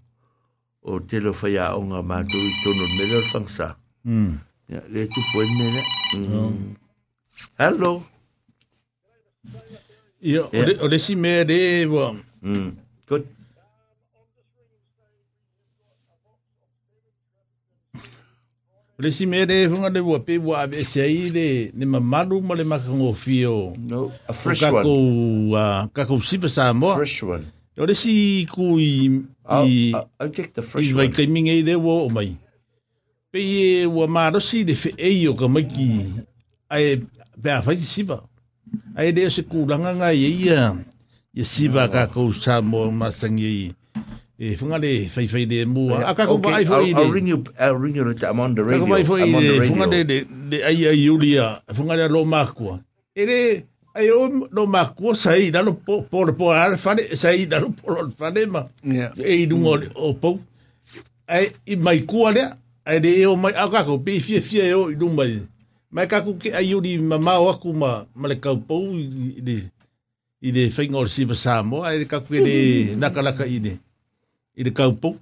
o 0.86 0.90
te 1.06 1.18
lo 1.22 1.30
fa 1.32 1.48
ya 1.48 1.76
onga 1.78 2.02
ma 2.02 2.18
to 2.26 2.38
tonu 2.64 2.84
me 2.98 3.02
e 3.06 3.06
le 3.12 3.22
fangsa 3.30 3.78
mm 4.04 4.32
ya 4.72 4.80
le 4.90 5.06
tu 5.06 5.20
puene 5.30 5.78
le 5.78 5.82
oh. 6.26 6.50
hmm. 6.50 6.74
hello 7.58 7.92
Yeah, 10.26 10.40
och, 10.50 10.52
Det, 10.52 10.78
och 10.82 10.90
det 10.90 11.06
Mm. 12.42 12.76
Good. 13.08 13.22
le 18.98 19.12
si 19.12 19.26
mea 19.26 19.44
re 19.44 19.66
hunga 19.66 19.88
le 19.88 20.00
wua 20.00 20.18
pewa 20.20 20.62
a 20.62 20.66
ve 20.66 20.74
se 20.84 21.08
le 21.74 21.84
ma 21.86 22.24
le 22.54 22.64
makango 22.64 23.12
fio. 23.14 23.74
No, 23.78 24.10
a 24.28 24.32
fresh 24.32 24.62
one. 24.64 24.70
sa 26.48 26.72
Fresh 26.96 27.22
one. 27.22 27.44
le 27.76 27.94
si 27.94 28.46
ku 28.50 28.78
i... 28.78 29.06
I'll, 29.48 29.66
i 29.68 29.94
uh, 29.94 30.02
i 30.20 30.28
take 30.28 30.54
the 30.54 30.62
fresh 30.62 30.92
one. 30.94 31.62
Eh, 31.66 31.76
o 31.86 32.08
mai. 32.10 32.36
Pe 33.30 33.38
e 33.38 33.86
wua 33.86 34.08
fe 34.74 34.92
e 34.96 35.22
eh, 35.22 35.28
o 35.28 35.34
ka 35.36 35.46
maiki. 35.48 36.10
Ai, 36.70 37.02
be 37.36 37.50
a 37.52 37.62
faiti 37.62 37.84
sipa. 37.86 38.22
ai 38.96 39.12
de 39.12 39.28
se 39.30 39.42
kulanga 39.42 39.90
nga 39.96 40.08
ye 40.12 40.28
ia 40.46 40.62
ye 41.36 41.44
siva 41.44 41.86
mm. 41.86 41.92
ka 41.92 42.02
ko 42.12 42.32
sa 42.32 42.60
mo 42.60 42.88
masangi 42.90 43.74
e 44.38 44.46
funga 44.58 44.78
le 44.84 44.92
fai 45.14 45.26
fai 45.32 45.44
de 45.52 45.58
mu 45.74 45.84
a 45.94 46.12
ka 46.18 46.24
ko 46.26 46.40
ai 46.48 46.64
fai 46.70 46.86
de 46.94 47.00
I'll 47.02 47.12
ring 47.16 47.28
you 47.32 47.38
I'll 47.58 47.76
ring 47.82 47.94
you 47.96 48.04
I'm 48.08 48.40
on 48.40 48.54
the 48.56 48.64
radio 48.64 48.84
ka 48.84 48.90
ko 48.90 48.94
ai 48.96 49.04
fai 49.04 49.68
funga 49.68 49.86
de 49.92 50.00
de 50.50 50.58
ai 50.68 50.78
ai 50.90 50.98
Julia 51.06 51.46
funga 51.76 51.94
le 52.00 52.06
lo 52.14 52.20
makua 52.24 52.74
ele 53.20 53.38
ai 53.96 54.08
o 54.16 54.20
lo 54.56 54.64
makua 54.66 55.12
sai 55.24 55.50
da 55.54 55.60
lo 55.66 55.72
po 55.86 55.94
po 56.10 56.18
po 56.38 56.46
al 56.52 56.76
fare 56.84 57.16
sai 57.16 57.46
da 57.50 57.56
lo 57.62 57.68
po 57.78 57.86
lo 57.94 58.02
fare 58.18 58.42
ma 58.46 58.62
e 59.20 59.46
du 59.50 59.56
ngol 59.62 59.82
o 59.94 60.06
po 60.22 60.30
ai 61.34 61.44
i 61.68 61.74
mai 61.76 62.00
ku 62.10 62.20
le 62.34 62.44
ai 62.88 62.98
de 63.04 63.10
o 63.26 63.34
mai 63.36 63.52
a 63.52 63.64
ka 63.72 63.80
ko 63.88 63.94
pe 64.04 64.18
fie 64.24 64.40
fie 64.40 64.72
o 64.74 64.88
i 64.92 64.96
du 65.00 65.08
mai 65.18 65.32
Mai 65.90 66.10
kaku 66.10 66.34
ke 66.34 66.48
ai 66.50 66.74
uri 66.74 66.98
mamau 66.98 67.46
aku 67.46 67.70
ma 67.70 68.02
male 68.10 68.34
pou 68.42 68.98
i 68.98 69.38
ide 69.38 69.70
i 70.42 70.50
de 70.50 70.66
whainga 70.74 70.98
o 70.98 71.06
sipa 71.06 71.34
ai 71.86 72.02
kaku 72.04 72.26
ke 72.34 72.40
de 72.42 72.56
nakalaka 73.02 73.46
ide 73.46 73.78
ide 73.78 73.78
i 74.56 74.62
de 74.66 74.70
kau 74.74 74.90
pou. 74.98 75.14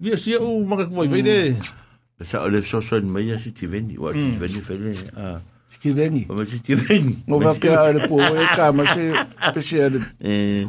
Ia 0.00 0.16
sia 0.16 0.38
o 0.40 0.62
maka 0.64 0.86
kuai, 0.88 1.08
vai 1.10 1.20
hmm. 1.22 2.22
Sa 2.22 2.46
ole 2.46 2.62
le 2.62 2.62
soso 2.62 2.96
ni 2.98 3.10
mai 3.10 3.28
a 3.34 3.38
si 3.38 3.50
ti 3.52 3.66
veni, 3.66 3.98
o 3.98 4.06
a 4.08 4.14
ah. 4.14 4.16
si 4.16 4.30
ti 4.32 4.38
veni 4.38 4.60
whele. 4.62 4.94
Si 5.68 5.78
ti 5.82 5.90
veni? 5.92 6.22
ma 6.30 6.42
si 6.48 6.58
ti 6.64 6.72
veni. 6.74 7.14
Ngō 7.28 7.36
wapea 7.44 7.76
ale 7.90 8.00
pou 8.08 8.22
e 8.22 8.46
ka 8.56 8.70
ma 8.72 8.86
se 8.88 9.10
pese 9.54 9.82
ale. 9.90 9.98
Eh, 10.22 10.64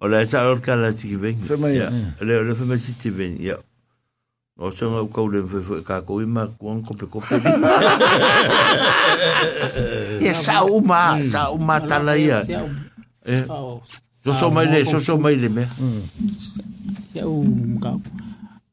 o 0.00 0.06
le 0.08 0.22
sa 0.30 0.46
o 0.48 0.54
kala 0.62 0.94
si 0.96 1.10
ti 1.10 1.16
veni. 1.18 1.42
Whemai. 1.44 1.84
Le 2.24 2.38
o 2.38 2.54
fe 2.54 2.62
whemai 2.64 2.78
si 2.80 2.94
ti 2.96 3.10
veni, 3.10 3.42
ia. 3.44 3.58
O 4.58 4.70
se 4.72 4.86
ngau 4.86 5.06
kau 5.12 5.28
le 5.28 5.40
mwe 5.44 5.82
ka 5.84 6.00
ko 6.00 6.22
ima 6.24 6.48
kuang 6.58 6.80
kope 6.82 7.04
kope 7.12 7.36
ni. 7.44 7.50
Ia 10.24 10.32
sa 10.32 10.64
uma, 10.64 11.20
sa 11.24 11.50
uma 11.52 11.76
tala 11.84 12.16
ia. 12.16 12.40
So 14.24 14.32
so 14.32 14.48
mai 14.48 14.64
le, 14.72 14.80
so 14.88 14.96
so 14.96 15.18
mai 15.20 15.36
le 15.36 15.52
mea. 15.52 15.68
Ia 17.12 17.28
u 17.28 17.44
mga. 17.44 18.00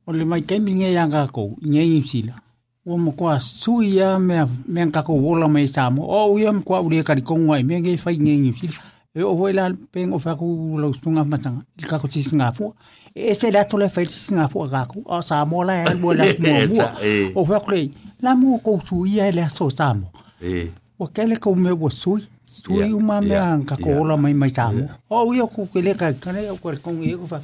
O 0.08 0.16
le 0.16 0.24
mai 0.24 0.40
kemi 0.48 0.72
nge 0.80 0.88
yang 0.96 1.12
ka 1.12 1.28
ko, 1.28 1.52
nge 1.60 1.82
im 1.84 2.06
sila. 2.08 2.40
Ua 2.88 2.96
mo 2.96 3.12
kua 3.12 3.36
sui 3.40 4.00
ia 4.00 4.16
mea, 4.18 4.48
mea 4.66 4.88
ka 4.88 5.04
ko 5.04 5.20
wola 5.20 5.52
mai 5.52 5.68
sa 5.68 5.92
mo. 5.92 6.08
O 6.08 6.40
ia 6.40 6.56
mo 6.56 6.64
kua 6.64 6.80
urea 6.80 7.04
karikong 7.04 7.44
wai, 7.52 7.60
mea 7.68 7.84
nge 7.84 8.00
fai 8.00 8.16
nge 8.16 8.32
im 8.32 8.56
sila. 8.56 8.88
E 9.12 9.20
o 9.22 9.36
voi 9.36 9.52
la 9.52 9.68
peng 9.92 10.16
o 10.16 10.20
faku 10.20 10.80
lau 10.80 10.96
stunga 10.96 11.28
matanga. 11.28 11.60
Il 11.76 11.92
ka 11.92 12.00
ko 12.00 12.08
tisi 12.08 12.34
ngā 12.40 12.50
fua. 12.56 12.72
Ia 12.72 13.03
e 13.16 13.36
se 13.36 13.52
la 13.52 13.64
tole 13.64 13.90
fai 13.90 14.06
si 14.08 14.34
nga 14.34 14.48
fu 14.48 14.66
ga 14.70 14.86
ku 14.90 15.02
o 15.06 15.22
sa 15.22 15.46
mo 15.46 15.64
la 15.64 15.84
e 15.86 15.94
mo 16.02 16.14
la 16.14 16.26
mo 16.40 16.54
mo 16.68 17.42
o 17.42 17.46
fa 17.46 17.60
kre 17.62 17.90
la 18.26 18.34
mo 18.36 18.58
ko 18.58 18.82
su 18.86 19.06
ia 19.06 19.30
le 19.32 19.46
so 19.54 19.70
sa 19.70 19.94
mo 19.94 20.08
e 20.42 20.72
o 20.98 21.06
ke 21.14 21.26
le 21.30 21.36
ko 21.38 21.54
me 21.56 21.70
wo 21.72 21.90
sui 21.94 22.24
sui 22.46 22.90
u 22.92 22.98
ma 23.00 23.22
me 23.22 23.36
an 23.38 23.62
ka 23.70 23.76
ko 23.78 24.02
la 24.04 24.18
mai 24.18 24.34
mai 24.34 24.50
sa 24.50 24.72
mo 24.74 24.88
o 25.14 25.30
io 25.34 25.46
ku 25.48 25.68
ke 25.70 25.82
le 25.86 25.94
ka 25.94 26.10
ka 26.18 26.32
le 26.34 26.50
o 26.50 26.58
ko 26.58 26.74
ko 26.84 26.90
e 27.04 27.14
ko 27.14 27.26
fa 27.30 27.38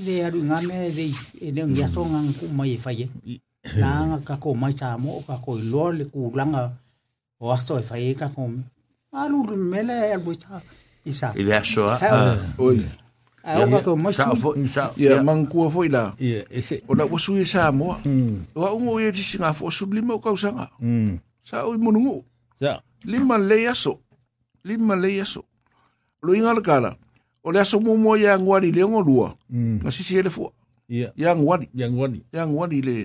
le 0.00 0.24
aru 0.24 0.40
nga 0.48 0.56
me 0.64 0.88
de 0.96 1.04
e 1.44 1.52
le 1.52 1.62
e 1.62 1.66
nga 1.68 1.86
so 1.92 2.04
mm. 2.04 2.12
nga 2.12 2.20
ku 2.40 2.44
mai 2.56 2.76
fai 2.80 3.04
e 3.26 3.36
la 3.76 4.16
ka 4.24 4.36
ko 4.40 4.54
mai 4.56 4.72
sa 4.72 4.96
mo 4.96 5.20
ka 5.26 5.36
ko 5.36 5.58
lo 5.60 5.92
le 5.92 6.04
ku 6.08 6.32
langa 6.34 6.72
o 7.44 7.52
aso 7.52 7.76
e 7.78 7.82
fai 7.84 8.14
ka 8.16 8.28
ko 8.32 8.48
alu 9.12 9.38
mele 9.56 10.14
e 10.14 10.16
bu 10.16 10.32
sa 10.34 10.62
isa 11.04 11.34
ile 11.36 11.52
aso 11.56 11.84
a 11.84 11.92
ah. 11.92 12.38
oi 12.58 12.80
Au 13.44 13.62
ka 13.70 13.78
to 13.84 13.92
mai 13.96 14.12
sa 14.12 14.34
fo 14.34 14.50
sa 14.66 14.90
ya 14.98 15.22
man 15.22 15.46
ku 15.46 15.70
fo 15.70 15.86
ila 15.86 16.12
ya 16.18 16.42
ese 16.50 16.82
ona 16.90 17.06
wasu 17.06 17.38
ye 17.38 17.44
sa 17.46 17.70
mo 17.72 17.94
wa 18.54 18.66
ungo 18.74 18.98
ye 19.00 19.14
ti 19.14 19.22
singa 19.22 19.54
fo 19.54 19.70
su 19.70 19.86
lima 19.86 20.18
ka 20.18 20.34
usanga 20.34 20.68
sa 21.42 21.62
o 21.70 21.72
munungu 21.78 22.26
ya 22.60 22.82
lima 23.06 23.38
le 23.38 23.62
yaso 23.64 24.02
lima 24.66 24.96
le 24.98 25.16
yaso 25.22 25.46
lo 26.22 26.34
ingal 26.34 26.58
kala 26.60 26.98
o 27.46 27.54
le 27.54 27.60
aso 27.62 27.78
mo 27.80 27.94
mo 27.96 28.18
ya 28.18 28.34
ngwari 28.38 28.74
le 28.74 28.82
ngolua 28.84 29.34
na 29.84 29.90
sisi 29.94 30.18
ele 30.18 30.30
fo 30.34 30.50
ya 31.16 31.30
ngwari 31.36 31.70
ya 31.74 31.86
ngwari 31.90 32.20
ya 32.34 32.42
ngwari 32.46 32.82
le 32.82 32.96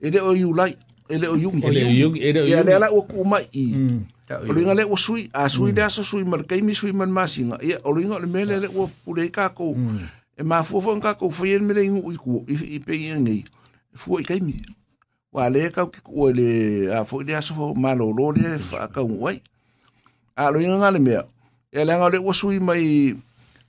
ele 0.00 0.18
hmm. 0.20 0.22
o 0.22 0.32
yulai 0.38 0.78
ele 1.08 1.28
o 1.28 1.36
yungi 1.36 1.66
ele 1.66 1.84
o 1.84 1.90
yungi 1.90 2.20
ele 2.20 2.42
o 2.42 2.48
yungi 2.48 2.70
e 2.70 2.76
ele 2.76 2.88
o 2.90 3.02
kuma 3.02 3.38
i 3.52 3.66
mm. 3.66 4.00
o 4.48 4.52
ringa 4.52 4.74
le 4.74 4.84
o 4.84 4.96
sui 4.96 5.28
a 5.32 5.48
sui 5.48 5.72
da 5.72 5.84
mm. 5.86 5.90
so 5.90 6.02
sui 6.02 6.24
mar 6.24 6.42
kai 6.44 6.62
mi 6.62 6.74
sui 6.74 6.92
man 6.92 7.10
masinga 7.10 7.58
ia 7.62 7.76
e 7.78 7.80
o 7.84 7.92
ringa 7.94 8.18
le 8.18 8.26
mele 8.26 8.60
le 8.60 8.66
o 8.66 8.90
pure 9.04 9.28
ka 9.30 9.48
ko 9.50 9.74
mm. 9.74 10.06
e 10.38 10.42
ma 10.42 10.62
fu 10.62 10.80
fo 10.82 10.98
ka 11.00 11.14
ko 11.14 11.30
fien 11.30 11.64
mele 11.64 11.86
ngu 11.90 12.12
i 12.12 12.16
ku 12.16 12.44
i 12.48 12.78
pe 12.80 12.98
ngi 12.98 13.44
fu 13.94 14.18
i 14.20 14.24
kai 14.24 14.40
mi 14.40 14.54
wa 15.32 15.48
le 15.48 15.70
ka 15.70 15.86
ki 15.86 16.00
ko 16.02 16.30
le 16.32 16.90
a 16.90 17.04
fo 17.04 17.22
dia 17.22 17.42
so 17.42 17.54
fo 17.54 17.74
ma 17.74 17.94
lo 17.94 18.10
lo 18.10 18.30
le 18.34 18.58
fa 18.58 18.88
ka 18.90 19.02
wai 19.06 19.38
a 20.34 20.50
lo 20.50 20.58
ringa 20.58 20.90
le 20.90 20.98
mea 20.98 21.22
e 21.70 21.84
le 21.84 21.94
nga 21.94 22.08
le 22.10 22.18
o 22.18 22.32
sui 22.32 22.58
mai 22.58 23.14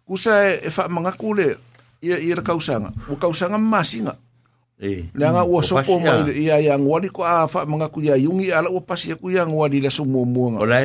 kusa 0.07 0.57
e 0.57 0.69
fa 0.73 0.87
e 0.87 0.89
manga 0.89 1.13
ku 1.13 1.33
le 1.37 1.53
ia 2.01 2.17
ia 2.19 2.41
ka 2.41 2.57
usanga 2.57 2.89
o 3.11 3.15
ka 3.15 3.29
usanga 3.29 3.57
masinga 3.61 4.17
E. 4.79 5.09
Le 5.13 5.25
iya 5.25 5.41
ua 5.49 5.63
sopo 5.65 5.97
mai 5.97 6.37
iya 6.37 6.61
ia 6.61 6.77
ngwari 6.77 7.09
ko 7.09 7.25
a 7.25 7.49
fa 7.49 7.65
manga 7.65 7.89
ku 7.89 7.97
ala 7.97 8.69
ua 8.69 8.81
pasi 8.85 9.09
ku 9.17 9.33
ia 9.33 9.41
ngwari 9.41 9.81
la 9.81 9.89
sumo 9.89 10.21
muanga. 10.21 10.61
Ola 10.61 10.77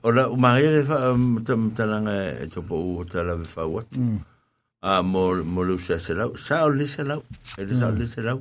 ola 0.00 0.22
umare 0.32 0.64
le 0.64 0.80
fa 0.88 1.12
tam 1.44 1.68
talanga 1.76 2.40
e 2.40 2.48
topo 2.48 2.80
u 2.80 3.04
tala 3.04 3.36
fa 3.44 3.68
wat. 3.68 3.84
A 4.80 5.04
mo 5.04 5.36
mo 5.44 5.60
lu 5.60 5.76
sa 5.76 6.00
se 6.00 6.16
lau 6.16 6.32
sa 6.40 6.64
o 6.64 6.72
le 6.72 6.88
se 6.88 7.04
lau 7.04 7.20
e 7.60 7.62
le 7.68 7.76
sa 7.76 7.92
o 7.92 7.92
le 7.92 8.08
se 8.08 8.24
lau. 8.24 8.40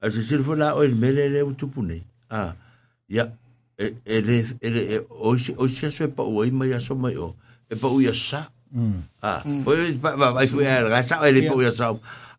A 0.00 0.08
se 0.08 0.24
sirfo 0.24 0.56
la 0.56 0.72
o 0.72 0.80
il 0.80 0.96
mele 0.96 1.28
le 1.28 1.44
utupune. 1.44 2.00
A 2.32 2.56
ia 3.12 3.28
e 3.76 4.16
le 4.24 4.48
e 4.64 4.68
le 4.72 5.04
o 5.12 5.36
si 5.36 5.52
o 5.60 5.68
si 5.68 5.84
aso 5.84 6.08
pa 6.08 6.24
o 6.24 6.40
i 6.40 6.48
mai 6.48 6.72
aso 6.72 6.96
mai 6.96 7.20
o 7.20 7.36
e 7.68 7.76
pa 7.76 7.92
u 7.92 8.00
ia 8.00 8.16
sa. 8.16 8.48
A 9.20 9.44
foi 9.44 9.92
pa 10.00 10.16
vai 10.16 10.48
foi 10.48 10.64
a 10.64 11.04
sa 11.04 11.20
le 11.28 11.44
pa 11.44 11.52
u 11.52 11.60
ia 11.60 11.72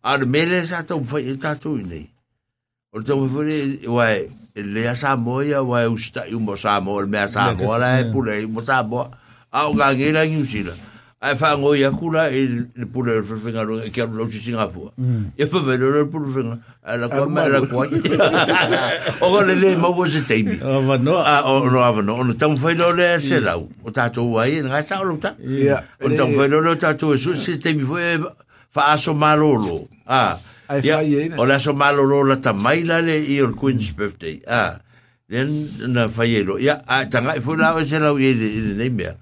ar 0.03 0.26
mele 0.26 0.64
sa 0.66 0.84
to 0.86 1.00
foi 1.03 1.36
ta 1.38 1.56
tu 1.56 1.78
ni 1.78 2.08
o 2.94 3.02
te 3.02 3.11
foi 3.14 3.80
wai 3.88 4.30
le 4.56 4.84
sa 4.95 5.16
mo 5.16 5.40
ia 5.42 5.64
wai 5.64 5.86
usta 5.92 6.24
i 6.28 6.36
mo 6.40 6.56
sa 6.56 6.80
mo 6.80 6.95
me 7.08 7.28
sa 7.28 7.52
mo 7.53 7.78
la 7.78 8.00
e 8.00 8.08
pule 8.11 8.42
i 8.44 8.45
mo 8.45 8.64
sa 8.64 8.84
mo 8.84 9.10
a 9.52 9.68
o 9.68 9.74
gangela 9.74 10.24
i 10.24 10.40
usila 10.40 10.72
ai 11.19 11.36
fa 11.36 11.52
ngo 11.60 11.76
ia 11.76 11.92
kula 11.92 12.32
e 12.32 12.64
pule 12.88 13.11
o 13.19 13.24
fenga 13.28 13.64
ro 13.68 13.84
ke 13.92 14.08
ro 14.08 14.24
si 14.32 14.40
singa 14.40 14.69
fu 14.72 14.88
e 15.36 15.45
fa 15.45 15.60
me 15.68 15.76
ro 15.76 16.08
pule 16.08 16.32
fenga 16.32 16.56
ala 16.80 17.10
ko 17.11 17.28
ma 17.28 17.44
ala 17.44 17.60
ko 17.68 17.84
o 19.28 19.42
le 19.44 19.56
le 19.56 19.76
mo 19.76 19.92
wo 19.92 20.08
se 20.08 20.24
teimi 20.24 20.56
o 20.64 20.95
no 20.95 21.19
o 21.19 21.68
no 21.69 21.80
ava 21.84 22.02
no 22.02 22.16
o 22.24 22.34
tam 22.40 22.56
foi 22.56 22.72
ele 22.72 22.95
le 22.95 23.08
se 23.19 23.40
la 23.44 23.60
o 23.60 23.92
ta 23.92 24.08
to 24.10 24.24
wai 24.32 24.64
nga 24.64 24.80
sa 24.82 25.03
o 25.03 25.11
ta 25.19 25.36
o 25.36 26.08
tam 26.16 26.32
foi 26.32 26.48
lo 26.48 26.64
ta 26.80 26.95
to 26.95 27.19
su 27.19 27.36
se 27.36 27.60
teimi 27.60 27.84
foi 27.84 28.03
fa 28.69 28.93
aso 28.93 29.17
malolo 29.17 29.89
ah 30.06 30.38
ia 30.85 31.01
o 31.35 31.43
la 31.49 31.57
aso 31.57 31.73
malolo 31.73 32.22
la 32.23 32.38
tamai 32.38 32.85
la 32.85 33.01
le 33.01 33.17
i 33.17 33.41
o 33.41 33.49
Queen's 33.49 33.89
birthday 33.98 34.38
ah 34.45 34.77
then 35.25 35.49
na 35.89 36.06
faielo 36.06 36.61
ia 36.61 36.77
a 36.85 37.09
tanga 37.09 37.33
e 37.33 37.41
i 37.41 37.41
fula 37.41 37.73
o 37.73 37.81
se 37.81 37.98
la 37.99 38.14
i 38.14 38.30
le 38.38 38.77
nei 38.77 38.89
mea 38.93 39.17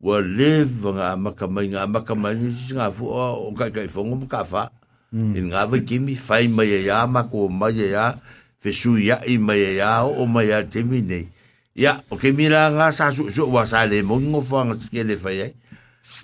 wa 0.00 0.20
live 0.24 0.80
nga 0.96 1.12
makamai 1.20 1.68
nga 1.68 1.84
makamai 1.84 2.40
ni 2.40 2.50
nga 2.72 2.88
fu 2.90 3.04
o 3.12 3.52
ka 3.52 3.68
ka 3.68 3.84
fongo 3.84 4.16
ka 4.24 4.48
fa 4.48 4.72
hmm. 5.12 5.32
in 5.36 5.52
nga 5.52 5.68
vai 5.68 5.84
kimi 5.84 6.16
fai 6.16 6.48
mai 6.48 6.72
ya 6.88 7.04
e 7.04 7.06
ma 7.12 7.28
ko 7.28 7.52
mai 7.52 7.76
ya 7.76 8.16
e 8.16 8.18
fesu 8.56 8.96
ya 8.96 9.20
i 9.28 9.36
mai 9.36 9.76
ya 9.76 10.08
o 10.08 10.24
mai 10.24 10.48
ya 10.48 10.64
temi 10.64 11.04
nei 11.04 11.28
ia 11.76 12.00
o 12.08 12.16
ke 12.16 12.32
mira 12.32 12.72
nga 12.72 12.88
sa 12.96 13.12
su 13.12 13.28
su 13.28 13.44
wa 13.44 13.68
sa 13.68 13.84
le 13.84 14.00
mo 14.00 14.16
ngo 14.16 14.40
fa 14.40 14.64
nga 14.64 14.72
skele 14.80 15.20
fai 15.20 15.44
ai 15.52 15.52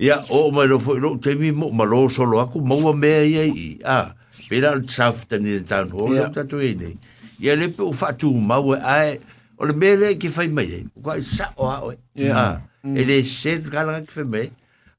Ya, 0.00 0.20
o 0.30 0.50
mai 0.52 0.66
rofo, 0.66 0.94
ro, 0.98 1.16
te 1.18 1.34
mi 1.36 1.50
mo, 1.52 1.70
ma 1.70 1.84
ro 1.84 2.08
solo 2.08 2.40
aku, 2.40 2.60
maua 2.62 2.94
mea 2.96 3.24
ia 3.26 3.44
i, 3.44 3.66
a, 3.84 4.14
pera 4.48 4.70
al 4.72 4.82
tsafta 4.86 5.38
ni 5.38 5.54
na 5.58 5.62
tanu, 5.68 5.96
e 5.98 6.02
o 6.02 6.14
ia 6.16 6.28
tatu 6.34 6.58
e 6.62 6.72
nei. 6.78 6.94
Ia 7.42 7.56
lepe 7.56 7.82
o 7.84 7.92
fatu 7.92 8.30
maua, 8.32 8.76
ae, 8.82 9.18
o 9.58 9.66
le 9.68 9.74
mea 9.76 9.96
lea 10.00 10.14
ki 10.18 10.28
fai 10.32 10.48
mai 10.48 10.66
ei, 10.78 10.86
o 10.96 11.00
kai 11.04 11.20
sa 11.26 11.50
o 11.56 11.68
hao 11.68 11.92
e, 12.14 12.28
a, 12.30 12.62
mm. 12.84 12.96
e 12.96 13.04
le 13.10 13.18
set 13.28 13.68
kalanga 13.74 14.00
ki 14.06 14.12
fai 14.16 14.24
mai, 14.36 14.46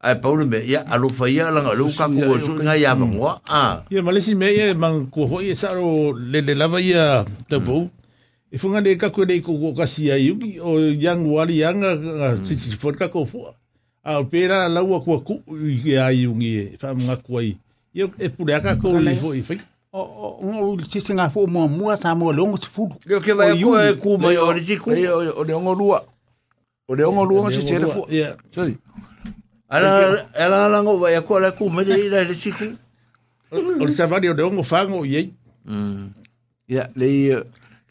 ae 0.03 0.17
paura 0.21 0.45
mea, 0.51 0.61
ia, 0.69 0.83
alo 0.93 1.09
fai 1.09 1.31
ia 1.39 1.49
langa, 1.49 1.73
lu 1.79 1.89
kaku 1.91 2.19
ia 2.19 2.37
su, 2.43 2.57
a 2.61 2.93
vangua, 2.93 3.33
mm. 3.39 3.49
a. 3.49 3.63
Ia, 3.95 4.03
ma 4.05 4.11
lesi 4.13 4.35
mea 4.37 4.51
ia, 4.51 4.69
mang 4.77 5.07
kua 5.09 5.27
hoi, 5.31 5.51
e 5.55 5.57
saro 5.57 6.11
le 6.13 6.41
le 6.43 6.55
lava 6.59 6.83
ia 6.83 7.23
tabou, 7.49 7.85
mm. 7.87 8.53
e 8.53 8.57
funga 8.61 8.83
le 8.85 8.93
kaku 8.99 9.23
e 9.25 9.31
le 9.31 9.39
kukukasi 9.41 10.11
yugi, 10.27 10.53
o 10.59 10.77
yang 10.79 11.25
wali 11.25 11.59
yanga, 11.63 11.95
si 12.45 12.55
si 12.59 12.69
si 12.77 12.77
fuat 12.77 12.99
au 14.05 14.25
pe 14.25 14.45
la 14.47 14.67
laua 14.67 14.99
kua 15.01 15.17
kuʻu 15.17 15.69
i 15.85 15.97
aiugi 15.97 16.49
e 16.59 16.77
faamagaku 16.79 17.39
ai 17.39 17.57
ia 17.93 18.05
e 18.19 18.29
puleaka 18.29 18.75
kou 18.75 18.97
i 18.99 19.15
foʻi 19.15 19.41
fai 19.47 19.59
o 19.93 20.75
le 20.75 20.85
sisiga 20.85 21.29
foʻi 21.29 21.47
muamua 21.47 21.95
sa 21.95 22.15
mo 22.15 22.31
leogo 22.31 22.57
sefulu 22.57 22.95
leo 23.05 23.19
ke 23.21 23.33
vaeakua 23.33 23.87
e 23.89 23.93
ku 23.95 24.17
mai 24.17 24.35
o 24.37 24.51
le 24.53 24.59
tiku 24.61 24.89
o 24.91 25.43
le 25.43 25.53
ogo 25.55 25.73
lua 25.73 26.03
o 26.87 26.95
le 26.95 27.03
ogo 27.05 27.25
lua 27.25 27.43
ga 27.47 27.51
sesele 27.55 27.85
foʻi 27.87 28.35
sori 28.51 28.77
ala 29.69 30.65
alago 30.65 30.97
vaeakua 30.97 31.39
la 31.39 31.51
ku 31.51 31.69
mai 31.69 31.85
leila 31.85 32.21
i 32.27 32.27
le 32.27 32.33
tiku 32.35 32.65
o 33.51 33.85
le 33.85 33.93
savali 33.93 34.29
o 34.29 34.33
le 34.33 34.43
ogo 34.43 34.63
fago 34.63 35.05
i 35.05 35.15
ai 35.15 35.33
mm. 35.65 36.07
ia 36.67 36.89
lei 36.95 37.35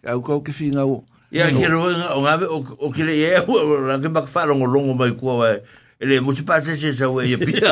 aukau 0.04 0.42
ke 0.44 0.52
figau 0.52 1.04
ia 1.32 1.48
ke 1.48 1.66
roega 1.72 2.12
o 2.14 2.20
gave 2.22 2.44
o 2.52 2.88
ke 2.92 3.00
leia 3.04 3.42
ua 3.48 3.80
lage 3.88 4.08
makafaalogologo 4.12 4.92
mai 4.94 5.12
kua 5.16 5.36
vae 5.40 5.62
ele 6.02 6.20
mo 6.20 6.32
se 6.34 6.42
pase 6.42 6.74
se 6.76 6.90
sa 6.98 7.06
we 7.14 7.36
pi 7.38 7.62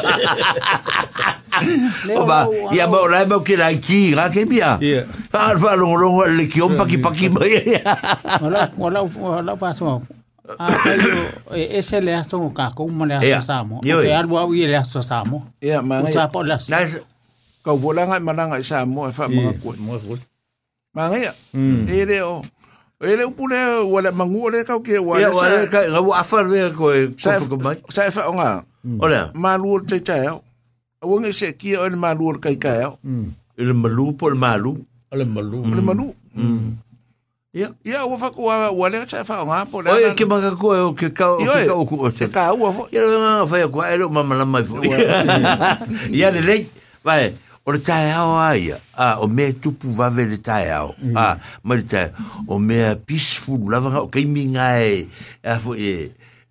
o 2.15 2.23
ba 2.25 2.47
ya 2.73 2.87
mo 2.87 3.03
la 3.11 3.27
mo 3.27 3.41
ki 3.43 3.57
la 3.59 3.75
ki 3.75 4.15
ra 4.15 4.31
ke 4.31 4.47
bia 4.47 4.79
al 5.35 5.59
va 5.59 5.75
long 5.75 5.99
long 5.99 6.23
le 6.39 6.47
ki 6.47 6.63
on 6.63 6.79
pa 6.79 6.87
ki 6.87 6.99
pa 7.03 7.11
ki 7.11 7.27
ba 7.35 7.43
ola 8.47 8.71
ola 8.79 9.01
ola 9.11 9.59
pa 9.59 9.75
so 9.75 9.99
ese 11.55 11.99
le 12.01 12.15
aso 12.15 12.39
un 12.39 12.55
ka 12.55 12.71
ko 12.71 12.87
mo 12.87 13.03
le 13.03 13.19
aso 13.19 13.43
sa 13.43 13.65
mo 13.67 13.83
o 13.83 13.83
ke 13.83 14.15
alwa 14.15 14.47
wi 14.47 14.71
le 14.71 14.79
aso 14.79 15.03
sa 15.03 15.25
mo 15.27 15.43
ya 15.61 15.83
ma 15.83 16.07
sa 16.15 16.31
po 16.31 16.47
la 16.47 16.59
ka 17.61 17.75
volanga 17.75 18.23
mananga 18.23 18.63
sa 18.63 18.87
mo 18.87 19.11
fa 19.11 19.27
mo 19.27 19.51
ko 19.59 19.75
mo 19.83 19.99
ko 20.07 20.15
ma 20.95 21.11
ngai 21.11 21.35
ele 21.99 22.23
o 22.23 22.47
Ele 23.01 23.25
un 23.25 23.33
pune 23.33 23.57
wala 23.93 24.13
mangu 24.13 24.45
ole 24.45 24.65
kau 24.69 24.81
ke 24.85 25.01
wala 25.01 25.33
sa. 25.33 25.49
Ya 25.49 25.67
ka 25.73 25.81
ngau 25.89 26.13
afar 26.13 26.45
ve 26.53 26.69
ko 26.77 26.93
ko 27.49 27.57
mai. 27.57 27.81
Sa 27.89 28.05
fa 28.13 28.29
nga. 28.37 28.51
Ola. 29.01 29.31
Malu 29.33 29.81
te 29.89 29.97
te. 30.05 30.21
Awu 31.03 31.17
ngi 31.21 31.33
se 31.33 31.49
ki 31.61 31.71
ole 31.81 31.97
malu 31.97 32.27
kai 32.45 32.57
kai. 32.65 32.85
Ele 33.61 33.73
malu 33.73 34.13
por 34.21 34.35
malu. 34.37 34.77
Ele 35.13 35.25
malu. 35.25 35.65
Ele 35.65 35.81
malu. 35.81 36.07
Ya. 37.57 37.71
Ya 37.89 38.05
wa 38.05 38.19
fa 38.21 38.29
ko 38.37 38.43
wala 38.53 39.07
sa 39.09 39.25
fa 39.25 39.45
nga 39.49 39.65
po 39.71 39.81
la. 39.81 39.97
Oi 39.97 40.13
ke 40.13 40.25
manga 40.29 40.53
ko 40.61 40.93
ke 40.93 41.07
ka 41.19 41.41
ke 41.41 41.73
ka 41.73 41.75
ko 41.89 42.07
se. 42.13 42.29
Ka 42.29 42.53
wa 42.53 42.69
fo. 42.69 42.85
Ya 42.93 43.01
fa 43.49 43.65
ko 43.73 43.81
ele 43.81 44.05
mama 44.13 44.37
la 44.37 44.45
mai 44.45 44.65
fo. 44.69 44.77
Ya 46.13 46.29
le 46.35 46.41
le. 46.49 46.57
Vai. 47.01 47.33
o 47.71 47.73
le 47.73 47.79
tae 47.87 48.11
ao 48.11 48.33
aia 48.35 48.77
a 48.99 49.21
o 49.23 49.29
mea 49.31 49.53
tupu 49.55 49.95
wawe 49.99 50.25
le 50.27 50.37
tae 50.43 50.71
ao 50.75 50.95
mm. 50.99 51.15
a 51.17 51.27
ma 51.63 51.75
le 51.79 51.85
tae 51.87 52.09
o 52.51 52.59
mea 52.59 52.97
peaceful 52.99 53.63
lava 53.71 53.91
nga 53.91 54.01
o 54.03 54.09
keimi 54.11 54.49
nga 54.51 54.67
e 54.83 54.97
a 55.47 55.55
fo 55.63 55.77
e 55.79 55.93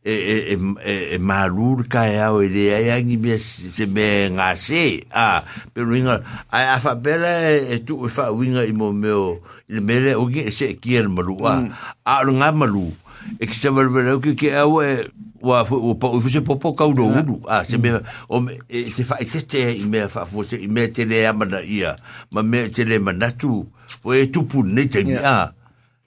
e 0.07 0.14
e 0.33 0.35
e 0.48 0.56
e, 0.80 0.93
e 1.15 1.17
marur 1.19 1.83
ka 1.91 2.07
e 2.07 2.15
ao 2.23 2.39
e 2.39 2.48
le 2.48 2.64
ai 2.72 3.03
mea 3.19 3.35
se 3.35 3.85
mea 3.95 4.30
nga 4.31 4.48
se 4.56 5.03
a 5.11 5.43
pero 5.75 5.91
inga 5.99 6.23
a 6.56 6.59
a 6.80 6.80
fa 6.80 6.95
bela 6.95 7.33
e, 7.51 7.75
e 7.75 7.75
tu 7.85 7.99
e 8.07 8.07
fa 8.15 8.31
winga 8.31 8.64
i 8.64 8.72
mo 8.72 8.88
meo 8.95 9.43
i 9.67 9.75
le 9.75 9.81
mele 9.83 10.15
o 10.15 10.23
gi 10.31 10.48
e 10.48 10.51
se 10.56 10.72
e 10.72 10.75
kia 10.80 11.03
le 11.03 11.11
malu 11.11 11.35
a 11.51 11.56
mm. 11.67 11.69
a 12.07 12.14
o 12.23 12.31
nga 12.31 12.49
malu 12.56 12.88
e 13.35 13.43
ki 13.43 13.56
se 13.59 13.67
vare 13.75 13.91
vare 13.91 14.09
au 14.15 14.23
ki 14.23 14.33
ke 14.39 14.56
au 14.56 14.80
e 14.80 15.03
wa 15.42 15.66
fu 15.66 15.95
po 15.95 16.19
fu 16.19 16.30
se 16.30 16.42
popo 16.42 16.74
ka 16.74 16.84
ah. 16.84 16.88
uru 16.88 17.08
uru 17.08 17.42
a 17.48 17.59
ah, 17.59 17.64
se 17.64 17.77
me 17.77 18.00
o 18.30 18.40
me 18.40 18.58
e, 18.68 18.84
se 18.92 19.03
fa 19.03 19.16
e 19.19 19.26
se 19.26 19.42
te 19.48 19.72
i 19.72 19.85
me 19.88 20.08
fa 20.11 20.26
fu 20.26 20.43
se 20.43 20.56
i 20.58 20.68
me 20.68 20.88
te 20.88 21.06
le 21.06 21.27
ama 21.27 21.45
da 21.45 21.61
ia 21.64 21.95
ma 22.32 22.42
me 22.42 22.64
e 22.66 22.69
te 22.69 22.82
ah. 22.84 22.88
le 22.90 23.00
ma 23.00 23.11
natu 23.11 23.66
o 24.03 24.14
e 24.16 24.26
tu 24.32 24.43
pu 24.45 24.64
ne 24.64 24.88
te 24.88 25.00
ia 25.01 25.53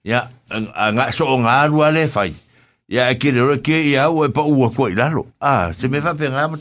ia 0.04 0.28
a 0.74 0.90
nga 0.92 1.12
so 1.12 1.24
nga 1.40 1.60
anu 1.64 1.82
ale 1.84 2.08
pa 4.34 4.42
ua 4.42 4.68
ko 4.70 4.88
i 4.88 4.94
lalo 4.94 5.26
a 5.40 5.72
se 5.72 5.88
me 5.88 6.00
fa 6.00 6.14
pe 6.14 6.28
nga 6.28 6.52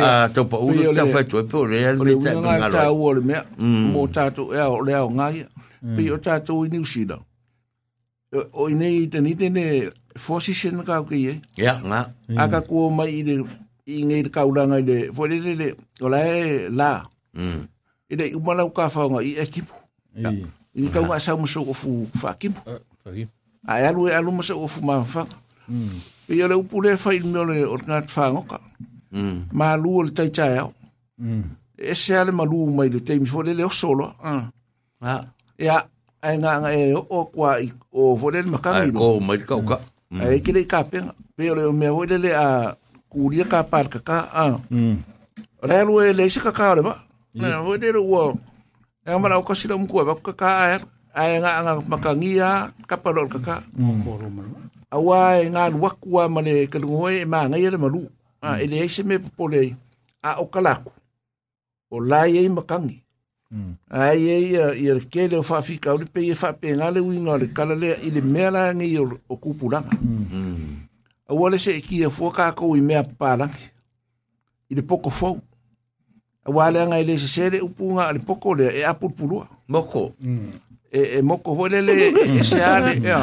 a 0.00 0.28
te 0.32 0.44
pa 0.48 0.56
uru 0.56 0.94
te 0.96 1.04
fa 1.12 1.22
tu 1.28 1.38
e 1.38 1.44
po 1.44 1.66
le 1.68 1.76
e 1.76 1.92
le 1.92 2.16
te 2.16 2.32
nga 2.32 2.68
lo 2.72 3.10
mo 3.92 4.08
tatu 4.08 4.52
e 4.56 4.58
o 8.34 8.62
inei 8.70 9.00
tani 9.12 9.32
tene 9.40 9.64
fosisen 10.18 10.82
kau 10.86 11.04
ke 11.04 11.14
ye. 11.18 11.40
Ya, 11.56 11.78
nga. 11.84 12.10
Aka 12.36 12.60
kua 12.68 12.90
mai 12.90 13.10
i 13.18 13.22
de 13.28 13.34
i 13.94 14.02
ngei 14.04 14.22
te 14.26 14.30
kauranga 14.32 14.78
i 14.80 14.84
de 14.88 14.96
fwere 15.16 15.38
de 15.44 15.54
de 15.60 15.68
o 16.04 16.08
lae 16.12 16.68
la. 16.70 17.02
Mm. 17.36 17.58
I 18.12 18.16
de 18.16 18.28
umalau 18.38 18.68
ka 18.76 18.88
whaonga 18.94 19.22
i 19.24 19.32
e 19.42 19.46
kimu. 19.52 19.76
Ya. 20.22 20.30
I 20.74 20.88
kau 20.92 21.04
ngā 21.06 21.18
sau 21.22 21.36
maso 21.38 21.62
o 21.62 21.72
fu 21.76 21.94
wha 22.22 22.32
kimu. 22.34 22.60
A 23.66 23.80
e 23.80 23.86
alu 23.88 24.08
e 24.08 24.14
alu 24.14 24.32
maso 24.32 24.54
o 24.58 24.66
fu 24.68 24.80
maa 24.84 25.02
whanga. 25.04 25.36
Mm. 25.68 25.90
I 26.28 26.42
ole 26.44 26.54
upure 26.56 26.96
whai 27.04 27.18
me 27.20 27.38
ole 27.42 27.60
o 27.66 27.76
ngā 27.78 28.00
whaongoka. 28.08 28.60
Mm. 29.12 29.46
Ma 29.52 29.74
lu 29.76 30.02
le 30.02 30.10
tai 30.12 30.28
tae 30.30 30.58
au. 30.62 30.72
Mm. 31.18 31.42
E 31.78 31.94
se 31.94 32.14
ale 32.16 32.32
ma 32.32 32.44
lu 32.44 32.66
mai 32.70 32.88
le 32.90 33.00
teimi 33.00 33.26
fwere 33.26 33.54
le 33.54 33.64
o 33.64 33.70
solo. 33.70 34.12
Mm. 34.24 34.48
Ah. 35.02 35.24
Ya 35.58 35.84
ai 36.24 36.36
nga 36.40 36.56
nga 36.56 36.70
e 36.72 36.96
o 36.96 37.28
kwa 37.28 37.60
i 37.60 37.68
o 37.92 38.16
volen 38.16 38.48
makangi 38.48 38.88
no. 38.88 38.96
Ko 38.98 39.06
mai 39.20 39.36
ka 39.44 39.60
ka. 39.68 39.76
Ai 40.24 40.40
kile 40.40 40.64
ka 40.64 40.80
pe 40.88 40.98
pe 41.36 41.44
o 41.52 41.68
me 41.80 41.88
o 41.92 42.00
le 42.08 42.32
a 42.32 42.46
kuria 43.12 43.44
ka 43.52 43.58
par 43.72 43.86
ka 43.92 44.00
ka 44.08 44.18
a. 44.32 44.46
Ra 45.68 45.76
lu 45.86 45.92
e 46.00 46.16
le 46.18 46.24
ka 46.44 46.48
ka 46.58 46.68
ba. 46.86 46.94
Na 47.36 47.60
o 47.68 47.72
de 47.82 47.88
ru 47.94 48.02
o. 48.08 48.24
Na 49.04 49.20
mala 49.20 49.36
o 49.36 49.44
ka 49.44 49.52
sira 49.58 49.76
mu 49.76 49.84
ko 49.90 50.00
ba 50.08 50.16
ka 50.24 50.32
ka 50.40 50.48
a. 50.48 50.66
Ai 51.14 51.32
nga 51.44 51.50
nga 51.64 51.72
makangi 51.92 52.32
a 52.40 52.72
ka 52.88 52.96
pa 53.02 53.10
ka 53.32 53.38
ka. 53.46 53.56
Awa 54.94 55.18
e 55.44 55.44
nga 55.52 55.68
lu 55.72 55.76
kwa 56.00 56.24
ma 56.32 56.40
le 56.46 56.54
ka 56.72 56.78
lu 56.82 56.88
e 57.12 57.28
ma 57.28 57.44
nga 57.48 57.56
ye 57.60 57.68
le 57.68 57.76
malu. 57.84 58.02
A 58.44 58.60
ele 58.64 58.80
se 58.94 59.02
me 59.08 59.16
pole 59.36 59.76
a 60.28 60.40
o 60.42 60.48
kalaku. 60.54 60.88
O 61.92 61.96
lai 62.10 62.32
e 62.40 62.48
makangi. 62.56 63.03
Ai 63.90 64.28
e 64.30 64.38
ia 64.50 64.74
ia 64.74 64.94
ke 65.10 65.28
le 65.28 65.42
fa 65.44 65.60
fi 65.62 65.76
ka 65.78 65.94
le 65.94 66.04
pe 66.12 66.20
e 66.30 66.34
fa 66.34 66.52
pe 66.52 66.74
ngale 66.76 67.00
wi 67.06 67.16
ngale 67.24 67.46
kala 67.56 67.74
le 67.82 67.90
ile 68.06 68.20
mera 68.20 68.62
ngi 68.74 68.98
o 69.02 69.06
o 69.28 69.34
kupura. 69.42 69.80
Mm. 70.02 70.80
O 71.30 71.34
wale 71.40 71.58
se 71.58 71.78
ki 71.86 72.02
e 72.06 72.10
fo 72.10 72.30
ka 72.30 72.50
ko 72.58 72.74
i 72.76 72.80
me 72.80 72.94
apala. 72.94 73.48
Ile 74.70 74.82
poko 74.82 75.10
fo. 75.10 75.30
O 76.46 76.50
wale 76.56 76.80
nga 76.86 76.98
ile 77.00 77.18
se 77.18 77.28
se 77.34 77.50
le 77.50 77.58
upunga 77.62 78.12
le 78.12 78.18
poko 78.26 78.54
le 78.58 78.66
e 78.78 78.82
apulpulu. 78.84 79.38
Moko. 79.68 80.12
Mm. 80.20 80.48
E, 80.94 81.00
e 81.18 81.22
moko 81.22 81.54
fo 81.56 81.68
le 81.70 81.80
le 81.86 82.10
e 82.38 82.42
se 82.44 82.58
ale. 82.62 82.98
Ya. 83.08 83.20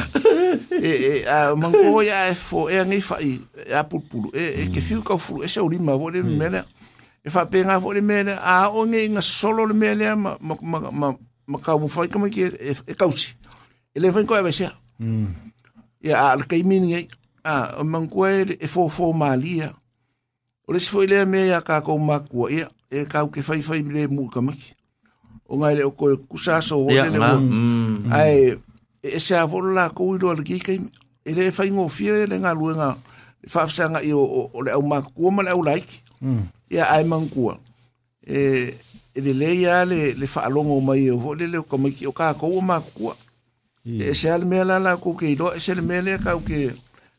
E 0.82 0.88
e 0.88 1.14
a 1.28 1.56
mangoya 1.56 2.28
e 2.32 2.36
fo 2.36 2.70
e 2.70 2.80
ngi 2.86 3.02
fa 3.02 3.20
i 3.20 3.34
e 3.70 3.74
apulpulu. 3.76 4.32
E, 4.34 4.44
e 4.64 4.68
ke 4.72 4.80
mm. 4.80 4.82
fiu 4.88 5.02
ka 5.04 5.18
fu 5.18 5.44
e 5.44 5.48
se 5.48 5.60
o 5.60 5.68
lima 5.68 5.96
wale 5.96 6.24
mm. 6.24 6.38
mera. 6.38 6.62
Mm 6.64 6.81
e 7.26 7.30
fa 7.30 7.46
pe 7.46 7.62
nga 7.64 7.80
fole 7.82 8.02
mele 8.02 8.34
a 8.34 8.56
onge 8.80 9.02
nga 9.12 9.22
solo 9.40 9.62
le 9.70 9.74
mele 9.82 10.06
ma 10.24 10.32
ma 10.48 10.54
ma 10.72 10.80
ma, 11.00 11.08
ma 11.50 11.58
ka 11.66 11.72
mo 11.82 11.88
fa 11.96 12.02
kama 12.14 12.28
ke 12.34 12.44
e, 12.48 12.72
e 12.88 12.94
kausi 13.00 13.30
e 13.96 14.00
le 14.02 14.10
fin 14.12 14.26
ko 14.26 14.34
hmm. 14.34 14.40
e 14.40 14.44
vese 14.48 14.68
mm 15.04 15.28
ya 16.10 16.32
al 16.34 16.42
kai 16.50 16.64
min 16.66 16.90
ye 16.90 17.02
a 17.46 17.84
man 17.86 18.08
ko 18.10 18.26
e 18.26 18.58
e 18.58 18.68
fo 18.74 18.88
fo 18.90 19.14
malia 19.14 19.70
o 20.66 20.74
le 20.74 20.80
si 20.82 20.90
foi 20.90 21.06
le 21.06 21.26
me 21.30 21.46
ya 21.52 21.62
ka 21.62 21.78
ko 21.86 21.94
ma 22.02 22.18
ko 22.26 22.50
e 22.50 22.66
e 22.90 23.06
ka 23.06 23.22
o 23.22 23.30
ke 23.30 23.46
fai 23.46 23.62
fai 23.62 23.84
le 23.86 24.08
mu 24.10 24.26
kama 24.26 24.50
ki 24.58 24.74
o 25.54 25.62
nga 25.62 25.70
le 25.78 25.86
o 25.86 25.94
ko 25.94 26.10
kusa 26.26 26.58
so 26.58 26.82
o 26.82 26.90
le 26.90 27.06
mo 27.22 27.38
ai 28.10 28.58
e, 29.06 29.20
se 29.22 29.38
a 29.38 29.46
vola 29.46 29.74
la 29.78 29.84
ko 29.94 30.10
i 30.16 30.18
do 30.18 30.34
al 30.34 30.42
ki 30.42 30.58
kai 30.66 30.82
e 31.22 31.38
le 31.38 31.54
fai 31.54 31.70
ngo 31.70 31.86
fie 31.86 32.26
le 32.26 32.42
nga 32.42 32.50
luenga 32.58 32.98
fa 33.46 33.70
fsa 33.70 33.94
nga 33.94 34.02
i 34.02 34.10
o 34.10 34.50
le 34.66 34.74
ma 34.82 35.06
ko 35.06 35.30
ma 35.30 35.46
le 35.46 35.54
au 35.54 35.62
like 35.62 36.02
mm 36.18 36.50
ia 36.72 36.86
ai 36.92 37.04
mangua 37.04 37.58
e 38.28 38.74
ele 39.16 39.34
le 39.34 39.50
ia 39.56 39.86
le 39.86 40.14
le 40.14 40.28
fa 40.28 40.50
mai 40.88 41.12
o 41.12 41.18
vole 41.18 41.48
le 41.48 41.60
ko 41.70 41.78
mai 41.78 41.94
o 42.08 42.12
ka 42.12 42.34
ko 42.34 42.62
ma 42.62 42.82
e 43.86 44.14
se 44.14 44.30
al 44.30 44.46
me 44.46 44.64
la 44.64 44.80
la 44.80 44.96
ku 44.98 45.14
ke 45.14 45.36
do 45.36 45.52
se 45.60 45.76
le 45.76 45.82
me 45.82 46.02
le 46.02 46.18
ka 46.24 46.34
ke 46.48 46.72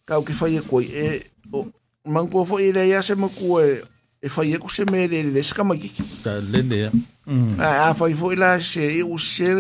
ka 0.09 0.17
ke 0.25 0.33
fa 0.33 0.49
ye 0.49 0.61
e 0.93 1.23
o 1.53 1.67
mango 2.09 2.45
fo 2.45 2.57
ile 2.61 2.89
ia 2.89 3.03
se 3.03 3.15
mo 3.15 3.29
ku 3.29 3.61
e 3.61 3.85
e 4.25 4.29
fa 4.29 4.43
se 4.75 4.85
me 4.91 5.07
le 5.07 5.43
se 5.43 5.55
ka 5.55 5.65
mai 5.65 5.79
ki 5.79 5.91
ka 6.25 6.33
le 6.51 6.63
ne 6.63 6.89
mm. 7.29 7.61
a 7.61 7.91
a 7.91 7.95
fa 7.95 8.09
fo 8.17 8.31
se 8.61 8.89
o 9.05 9.19
se 9.19 9.51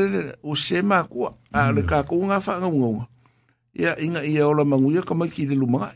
o 0.42 0.54
se 0.54 0.82
ma 0.82 1.02
ku 1.04 1.28
a 1.52 1.72
le 1.72 1.82
ka 1.82 2.02
ku 2.02 2.24
nga 2.24 2.40
fa 2.40 2.56
nga 2.60 2.68
nga 2.72 2.90
ia 3.76 3.92
inga 4.00 4.24
ia 4.24 4.48
ola 4.48 4.64
mangu 4.64 4.92
ia 4.92 5.02
ka 5.04 5.12
mai 5.14 5.28
ki 5.28 5.46
lumai 5.52 5.92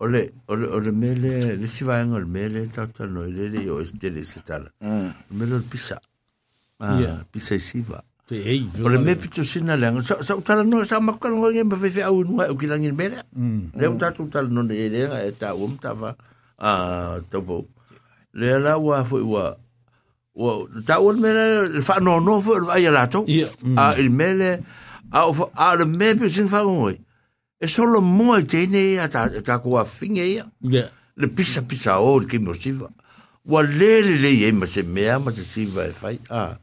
ole 0.00 0.28
ole 0.48 0.66
ole 0.66 0.90
mele 0.90 1.56
le 1.58 1.66
si 1.66 1.84
va 1.84 1.98
ngol 2.04 2.26
mele 2.26 2.66
tata 2.70 3.06
no 3.06 3.22
le 3.26 3.48
le 3.50 3.66
o 3.70 3.82
stele 3.84 4.22
se 4.24 4.40
tala 4.46 4.70
mele 5.30 5.60
pisa 5.70 5.98
ah 6.80 7.22
pisa 7.32 7.58
siva 7.58 8.02
ole 8.84 8.98
me 9.02 9.14
pito 9.18 9.42
sina 9.44 9.74
le 9.76 9.90
sa 10.02 10.22
sa 10.22 10.34
tala 10.46 10.62
no 10.62 10.82
sa 10.86 11.00
makal 11.02 11.32
ngol 11.38 11.50
ngem 11.54 11.74
fe 11.74 11.90
fe 11.98 12.02
au 12.06 12.22
no 12.24 12.42
o 12.46 12.54
kilangin 12.54 12.94
mele 12.94 13.18
le 13.74 13.86
o 13.88 13.96
tatu 13.98 14.28
tala 14.30 14.46
no 14.48 14.62
le 14.62 14.86
le 14.86 15.02
e 15.28 15.32
ta 15.34 15.54
um 15.54 15.74
ta 15.82 15.92
va 15.94 16.14
a 16.58 17.18
tobo 17.30 17.66
le 18.38 18.54
la 18.62 18.78
wa 18.78 19.02
fo 19.04 19.18
wa 19.18 19.50
wa 20.38 20.50
ta 20.86 21.02
un 21.02 21.18
mele 21.18 21.82
fa 21.82 21.98
no 21.98 22.20
no 22.22 22.38
fo 22.40 22.54
ai 22.70 22.86
la 22.86 23.08
to 23.10 23.26
a 23.76 23.84
il 23.98 24.10
mele 24.14 24.62
a 25.10 25.26
o 25.26 25.34
a 25.58 25.74
le 25.74 25.84
me 25.90 26.14
pito 26.14 26.30
sin 26.30 26.46
fa 26.46 26.62
ngoi 26.62 27.02
e 27.60 27.66
solo 27.66 28.00
mo 28.00 28.36
e 28.36 28.44
tene 28.44 28.78
ia 28.94 29.08
ta, 29.08 29.28
ta 29.42 29.58
kua 29.58 29.84
finge 29.84 30.24
ya 30.34 30.46
Yeah. 30.60 30.90
Le 31.16 31.26
pisa 31.26 31.62
pisa 31.62 31.98
o 31.98 32.18
le 32.20 32.26
kimo 32.26 32.54
siva. 32.54 32.88
Wa 33.44 33.62
lele 33.62 34.18
le 34.22 34.28
ye 34.30 34.52
ma 34.52 34.66
se 34.66 34.82
mea 34.82 35.18
ma 35.18 35.30
se 35.32 35.42
siva 35.42 35.84
e 35.84 35.92
fai. 35.92 36.18
Ah. 36.30 36.56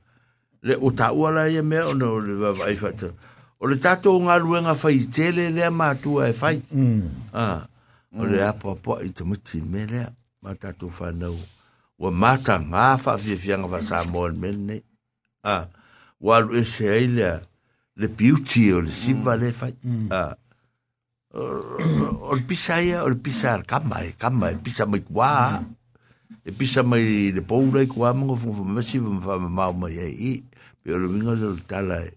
Le 0.64 0.76
o 0.80 0.92
ta 0.94 1.12
uala 1.12 1.50
ia 1.50 1.62
mea 1.64 1.84
o 1.88 1.94
no 1.94 2.20
le 2.20 2.34
wa 2.40 2.52
vai 2.54 2.76
fata. 2.76 3.10
O 3.60 3.68
le 3.68 3.76
tato 3.78 4.14
o 4.16 4.20
ngaruenga 4.22 4.74
fai 4.76 5.00
tele 5.12 5.50
le 5.50 5.70
ma 5.70 5.94
tua 5.96 6.28
e 6.30 6.34
fai. 6.34 6.62
Mm. 6.72 7.02
Ah. 7.34 7.68
O 8.16 8.24
le 8.24 8.40
mm. 8.40 8.48
apua 8.48 8.76
pua 8.76 9.04
i 9.04 9.12
tamuti 9.12 9.60
me 9.62 9.86
le 9.86 10.08
ma 10.42 10.56
tato 10.56 10.88
o 10.88 11.36
Wa 11.98 12.12
mata 12.12 12.60
ngā 12.60 13.00
fa 13.00 13.18
fia 13.18 13.36
fia 13.38 13.58
ngā 13.58 13.80
fa 13.84 14.32
me 14.40 14.52
ne. 14.52 14.78
Ah. 15.44 15.68
Wa 16.22 16.40
lu 16.40 16.56
e 16.56 16.64
se 16.64 16.88
le 17.08 17.42
le 18.00 18.08
piuti 18.08 18.72
o 18.72 18.80
le 18.80 18.90
siva 18.92 19.36
mm. 19.36 19.40
le 19.44 19.52
fai. 19.52 19.74
Mm. 19.84 20.08
Ah. 20.12 20.36
Or 21.36 22.40
pisa 22.48 22.80
ia, 22.80 23.04
or 23.04 23.12
pisa 23.20 23.60
kama 23.68 24.08
e, 24.08 24.16
kama 24.16 24.56
e, 24.56 24.56
pisa 24.56 24.88
mai 24.88 25.04
kua, 25.04 25.60
e 26.48 26.52
pisa 26.56 26.80
mai 26.84 27.36
le 27.36 27.42
poura 27.44 27.84
i 27.84 27.88
kua 27.92 28.16
mongo 28.16 28.36
fungo 28.40 28.64
masi 28.64 29.00
mau 29.04 29.74
mai 29.82 29.96
e 30.00 30.10
i, 30.16 30.34
pe 30.82 30.88
o 30.96 30.96
le 31.02 31.08
winga 31.12 31.34
le 31.40 31.48
tala 31.70 31.98
e. 32.08 32.16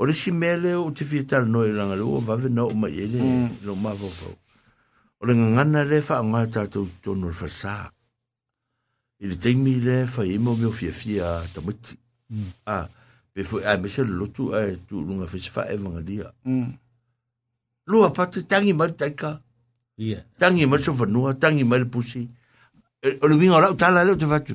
O 0.00 0.06
le 0.08 0.14
si 0.16 0.32
mele 0.32 0.70
o 0.80 0.88
te 0.96 1.04
fia 1.04 1.22
tala 1.30 1.44
noi 1.52 1.70
langa 1.76 1.92
le 2.00 2.04
ua 2.10 2.20
vave 2.28 2.48
na 2.48 2.62
o 2.64 2.72
mai 2.80 2.94
e 2.96 3.04
le, 3.12 3.20
mm. 3.22 3.48
lo 3.68 3.72
mafo 3.84 4.08
fau. 4.18 4.32
O 5.20 5.28
le 5.28 5.34
ngana 5.36 5.80
le 5.90 5.98
wha 6.06 6.16
ngā 6.30 6.40
tātou 6.54 6.86
tono 7.04 7.28
le 7.28 7.36
whasa. 7.40 7.74
I 9.20 9.28
le 9.28 9.36
teimi 9.42 9.76
le 9.84 10.06
imo 10.34 10.56
meo 10.60 10.70
fia 10.72 10.88
fia 11.00 11.28
tamati. 11.52 11.98
Mm. 12.32 12.50
Ah, 12.74 12.88
pe 13.32 13.44
fo 13.44 13.60
a 13.60 13.74
ah, 13.76 13.76
mesel 13.78 14.08
lotu 14.18 14.54
ah, 14.56 14.66
tu 14.88 15.02
lunga 15.06 15.26
fesifa 15.28 15.66
e 15.68 15.76
vangalia. 15.76 16.32
Mm. 16.48 16.70
lua 17.88 18.12
patu 18.12 18.42
tangi 18.46 18.72
mai 18.72 18.92
taika. 18.92 19.40
Ia. 19.98 20.20
Tangi 20.38 20.66
mai 20.66 20.78
so 20.78 20.92
whanua, 20.92 21.32
tangi 21.40 21.64
mai 21.64 21.84
pusi. 21.92 22.28
O 23.22 23.26
le 23.28 23.34
winga 23.34 23.60
rau 23.60 23.74
tala 23.74 24.04
leo 24.04 24.16
te 24.16 24.26
watu. 24.28 24.54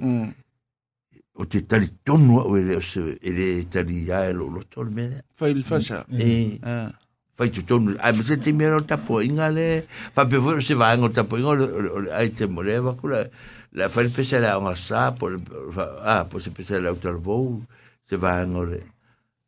O 1.36 1.46
te 1.46 1.62
tali 1.66 1.88
tonua 2.06 2.44
o 2.46 2.58
ele 2.58 2.76
o 2.78 2.82
se, 2.82 3.02
ele 3.28 3.66
tali 3.66 4.06
ia 4.06 4.30
e 4.30 4.34
lo 4.34 4.48
loto 4.50 4.82
o 4.82 4.84
le 4.84 4.92
mea. 4.92 5.22
Fai 5.36 5.52
il 5.52 5.64
fasa. 5.64 6.06
E. 6.12 6.60
Fai 7.36 7.50
tu 7.50 7.64
tonu. 7.66 7.96
Ai 8.00 8.14
mese 8.16 8.38
te 8.38 8.52
mea 8.54 8.76
o 8.76 8.82
tapo 8.84 9.20
inga 9.22 9.50
le, 9.50 9.86
fai 10.14 10.28
pe 10.28 10.38
fai 10.38 10.56
o 10.62 10.62
se 10.62 10.76
vaenga 10.78 11.06
o 11.10 11.12
tapo 11.12 11.38
inga 11.38 11.48
o 11.50 12.00
le 12.06 12.14
ai 12.14 12.30
te 12.32 12.46
more 12.46 12.78
wakula. 12.80 13.28
La 13.74 13.90
fai 13.90 14.08
pesa 14.10 14.40
la 14.40 14.60
onga 14.60 14.76
sa, 14.76 15.12
po 15.18 15.30
le, 15.34 15.42
ah, 16.06 16.26
po 16.30 16.38
se 16.40 16.52
pesa 16.52 16.78
la 16.80 16.92
o 16.94 17.62
se 18.06 18.16
vaenga 18.16 18.60
o 18.60 18.66
le. 18.66 18.82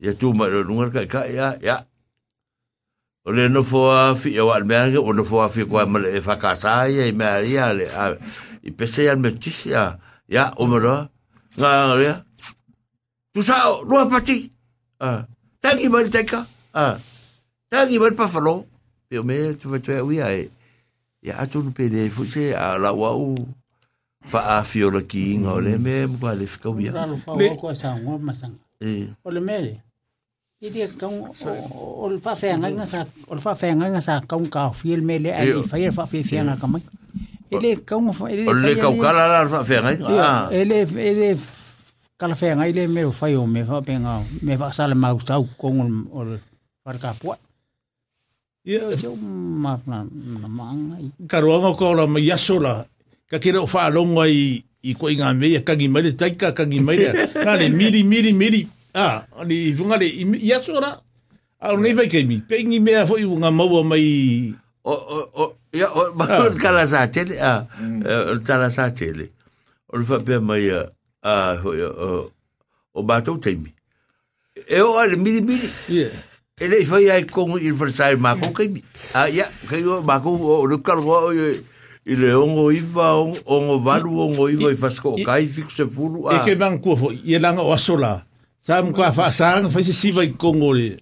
Ia 0.01 0.13
tu 0.13 0.33
ma 0.33 0.47
lo 0.47 0.63
nungar 0.63 0.89
kai 0.91 1.05
kai, 1.07 1.33
ia, 1.35 1.55
ia, 1.61 1.85
o 3.25 3.31
no 3.33 3.63
fo 3.63 3.89
fi 4.15 4.39
o 4.39 4.51
al 4.53 4.65
merge 4.65 4.99
mm. 4.99 5.15
no 5.15 5.23
fo 5.23 5.47
fi 5.49 5.65
ko 5.65 5.85
mal 5.87 6.05
e 6.05 6.21
fa 6.21 6.37
casa 6.37 6.87
e 6.87 7.11
Maria 7.11 7.11
me 7.11 7.49
ia 7.49 7.73
le 7.73 7.85
i 8.63 8.71
pese 8.71 9.09
al 9.09 9.17
metisia 9.17 9.97
ia 10.29 10.53
o 10.57 10.67
mo 10.67 10.77
nga 10.77 11.95
le 11.97 12.13
tu 13.33 13.41
sa 13.41 13.81
lo 13.81 13.97
ah 14.99 15.25
tangi 15.61 15.89
mal 15.89 16.07
teka 16.13 16.45
ah 16.73 16.97
tangi 17.69 17.97
mal 17.99 18.13
pa 18.13 18.27
falo 18.27 18.65
pe 19.09 19.17
me 19.25 19.55
tu 19.57 19.69
va 19.69 19.79
tu 19.79 19.91
no 21.63 21.71
fu 22.13 22.21
a 22.55 22.77
la 22.77 22.91
wa 22.93 23.09
fa 24.23 24.39
a 24.57 24.63
fi 24.63 24.83
o 24.83 24.89
le 24.91 25.01
ki 25.01 25.37
me 25.39 25.47
mo 25.47 25.59
le 25.61 25.73
a 26.29 26.35
e. 26.37 27.39
le 27.39 27.55
ko 27.57 27.73
sa 27.73 27.97
ngo 27.97 28.17
e 28.81 29.07
o 29.23 29.29
le 29.31 29.41
ele 30.67 32.19
fa 32.21 32.35
fe 32.35 32.53
nga 32.57 32.85
sa 32.85 33.05
ngasa 33.75 34.23
un 34.37 34.47
ka 34.49 34.71
fiel 34.73 35.01
mele 35.01 35.31
ai 35.33 35.53
fa 35.65 35.77
fa 35.93 36.05
fe 36.09 36.23
fe 36.23 36.41
nga 36.41 36.57
ka 36.57 36.67
mai 36.67 36.81
ele 37.51 37.73
ah. 37.73 37.79
ka 37.85 37.95
un 37.97 38.09
ele 38.29 38.41
ele 38.45 38.73
ka 38.81 38.89
un 38.89 38.99
ka 38.99 39.11
la 39.13 39.23
la 39.29 39.39
fa 39.47 39.61
fe 39.63 39.77
nga 39.81 39.91
ele 40.51 40.77
ele 40.97 41.37
ka 42.17 42.25
la 42.27 42.35
fe 42.35 42.55
nga 42.55 42.65
ele 42.67 42.87
me 42.87 43.01
fa 43.13 43.27
yo 43.29 43.45
me 43.45 43.61
fa 43.63 43.81
pe 43.85 43.93
nga 44.01 44.21
me 44.41 44.53
fa 44.57 44.73
sa 44.73 44.87
le 44.89 44.95
ma 44.95 45.13
u 45.13 45.19
sa 45.21 45.37
ko 45.39 45.67
un 45.69 46.07
ol 46.11 46.39
par 46.83 46.97
ka 46.97 47.13
po 47.13 47.35
ye 48.65 48.79
jo 48.97 49.13
ma 49.15 49.77
na 49.85 50.01
na 50.05 50.47
ma 50.49 50.73
nga 50.73 50.97
ka 51.29 51.37
ro 51.41 51.61
nga 51.61 51.71
ko 51.77 51.93
la 51.93 52.05
ya 52.17 52.37
sola 52.37 52.81
ka 53.29 53.37
kire 53.37 53.61
o 53.61 53.69
fa 53.69 53.93
lo 53.93 54.01
nga 54.17 54.25
i 54.25 54.63
i 54.85 54.93
ko 54.97 55.09
inga 55.09 55.33
me 55.33 55.57
ka 55.61 55.73
gi 55.77 55.87
mai 55.89 56.09
te 56.17 56.25
ka 56.37 56.49
ka 56.57 56.63
gi 56.65 56.79
mai 56.81 56.97
ka 57.43 57.51
le 57.59 57.69
miri 57.77 58.01
miri 58.09 58.33
miri 58.33 58.61
Ah, 58.95 59.25
ni 59.45 59.73
funga 59.75 59.97
le 59.99 60.07
ia 60.39 60.59
sora. 60.63 60.95
Au 61.59 61.75
ah, 61.75 61.75
nei 61.77 61.93
vai 61.93 62.07
kemi. 62.07 62.39
Pengi 62.47 62.79
mea 62.79 63.03
foi 63.05 63.25
unga 63.27 63.51
maua 63.51 63.83
mai 63.83 64.55
o 64.87 64.93
o 64.95 65.19
o 65.35 65.43
ia 65.75 65.89
o 65.91 66.13
ma 66.15 66.25
kala 66.61 66.81
ah. 66.87 66.87
sa 66.95 67.07
chele 67.11 67.35
a 67.39 67.51
ah, 67.67 68.39
kala 68.47 68.65
eh, 68.71 68.71
sa 68.71 68.89
chele. 68.97 69.27
O 69.91 69.99
fa 70.01 70.19
pe 70.23 70.39
mai 70.39 70.71
a 70.71 71.59
o 71.59 72.31
o 72.95 73.01
batou 73.03 73.35
temi. 73.37 73.73
E 74.69 74.79
o 74.81 74.95
ale 74.97 75.17
mili 75.19 75.41
mili. 75.43 75.69
Yeah. 75.91 76.11
Ele 76.59 76.85
foi 76.87 77.09
aí 77.11 77.25
com 77.27 77.51
o 77.59 77.59
adversário 77.59 78.15
Marco 78.17 78.47
que 78.55 78.79
ah 79.13 79.27
ia 79.29 79.51
que 79.67 79.83
o 79.83 79.99
Marco 80.07 80.29
o 80.39 80.63
Lucas 80.65 81.03
o 81.03 81.33
ele 82.05 82.31
ongo 82.33 82.71
iva 82.71 83.13
ongo 83.43 83.75
valu 83.83 84.19
ongo 84.23 84.47
iva 84.49 84.71
e 84.71 84.77
faz 84.79 85.03
o 85.03 85.19
cai 85.23 85.47
fixo 85.51 85.83
fulu 85.89 86.29
a. 86.31 86.35
E 86.39 86.43
que 86.47 86.55
banco 86.55 86.95
foi, 86.95 87.19
ia 87.27 87.39
langa 87.43 87.59
o 87.61 87.73
asola. 87.75 88.23
sa 88.65 88.81
mo 88.81 88.89
kwa 88.97 89.13
fa 89.13 89.29
sa 89.29 89.61
ng 89.61 89.69
fa 89.69 89.77
si 89.85 90.09
ba 90.09 90.25
kong 90.25 90.61
o 90.65 90.73
le 90.73 90.97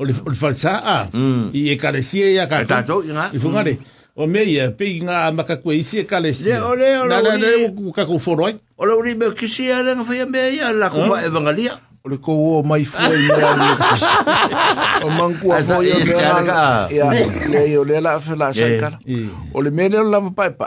o 0.00 0.08
le 0.08 0.16
fa 0.32 0.48
sa 0.56 0.80
a 0.80 0.94
mm. 1.12 1.52
i 1.52 1.68
e 1.68 1.76
ka 1.76 1.92
le 1.92 2.00
mm. 2.00 2.08
si 2.08 2.24
e 2.24 2.40
ya 2.40 2.48
ka 2.48 2.64
ta 2.64 2.80
to 2.80 3.04
nga 3.04 3.28
i 3.28 3.36
funga 3.36 3.60
le 3.60 3.76
o 4.16 4.24
me 4.24 4.40
ya 4.48 4.72
pe 4.72 4.88
nga 5.04 5.28
ma 5.28 5.44
ka 5.44 5.60
kwe 5.60 5.84
si 5.84 6.00
e 6.00 6.08
ka 6.08 6.16
le 6.16 6.32
si 6.32 6.48
le 6.48 6.56
o 6.64 6.72
le 6.72 6.88
o 7.04 7.04
le 7.04 7.12
na 7.12 7.20
na 7.20 7.36
le 7.36 7.68
ka 7.92 8.08
ko 8.08 8.16
fo 8.16 8.32
roi 8.32 8.56
o 8.80 8.88
le 8.88 8.96
uri 8.96 9.12
me 9.12 9.28
ki 9.36 9.44
si 9.44 9.68
ya 9.68 9.84
le 9.84 9.92
nga 10.00 10.08
fa 10.08 10.14
ya 10.16 10.24
me 10.24 10.40
ya 10.56 10.72
la 10.72 10.88
ko 10.88 11.04
va 11.12 11.20
evangelia 11.20 11.76
o 12.00 12.08
le 12.08 12.16
ko 12.16 12.32
o 12.32 12.64
mai 12.64 12.80
fo 12.88 12.96
i 13.04 13.28
ya 13.28 13.36
e 13.36 13.44
ah. 13.44 13.56
le 13.60 13.70
o 15.04 15.08
man 15.12 15.32
kwa 15.36 15.60
fo 15.68 15.84
i 15.84 15.92
ya 15.92 16.16
ya 16.88 17.12
le 17.52 17.62
o 17.76 17.84
le 17.92 18.00
la 18.00 18.16
fa 18.24 18.40
la 18.40 18.48
sa 18.56 18.64
ka 18.80 18.88
o 19.52 19.60
le 19.60 19.68
me 19.68 19.84
le 19.92 20.00
la 20.00 20.16
pa 20.32 20.48
pa 20.48 20.64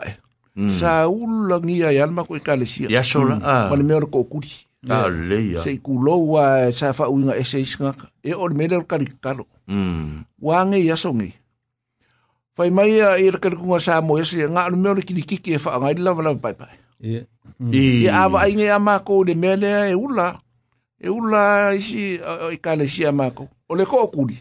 mm. 0.53 0.69
sa 0.69 1.09
u 1.09 1.25
lo 1.25 1.57
ngia 1.57 1.89
ya 1.89 2.05
ma 2.05 2.21
ko 2.21 2.37
ka 2.37 2.53
le 2.53 2.69
si 2.69 2.85
ya 2.85 3.01
so 3.01 3.25
la 3.25 3.41
o 3.73 3.73
le 3.73 3.81
ah. 3.81 3.81
me 3.81 3.97
o 3.97 4.05
ko 4.05 4.29
kuri 4.29 4.61
Ta 4.87 5.09
le 5.09 5.39
ya. 5.53 5.59
Se 5.65 5.77
kulo 5.81 6.27
wa 6.37 6.71
sa 6.79 6.93
fa 6.97 7.05
uinga 7.09 7.33
ese 7.41 7.57
isnga. 7.65 7.91
E 8.23 8.31
o 8.35 8.45
mele 8.57 8.77
ka 8.89 8.97
kalo. 9.23 9.43
Mm. 9.67 10.23
Wange 10.41 10.79
ya 10.85 10.95
songi. 11.03 11.29
Fai 12.55 12.69
mai 12.75 12.91
ya 12.99 13.17
ir 13.25 13.35
e 13.37 13.41
ka 13.43 13.49
kunga 13.57 13.79
sa 13.85 14.01
mo 14.05 14.17
ese 14.21 14.45
nga 14.53 14.69
no 14.69 14.77
mele 14.77 15.01
ki 15.07 15.13
dikiki 15.17 15.51
e 15.53 15.57
fa 15.63 15.79
nga 15.79 15.89
ila 15.95 16.11
vala 16.17 16.31
pai 16.43 16.53
pai. 16.59 16.75
Ye. 16.99 17.19
Ye 17.75 18.09
ava 18.09 18.47
inge 18.47 18.67
ama 18.71 18.95
mele 19.43 19.71
e 19.91 19.95
ula. 19.95 20.39
E 21.01 21.07
ula 21.09 21.73
isi 21.75 22.19
e 22.53 22.57
ka 22.63 22.71
si 22.87 23.03
O 23.69 23.75
le 23.75 23.85
ko 23.85 24.05
kuli. 24.13 24.37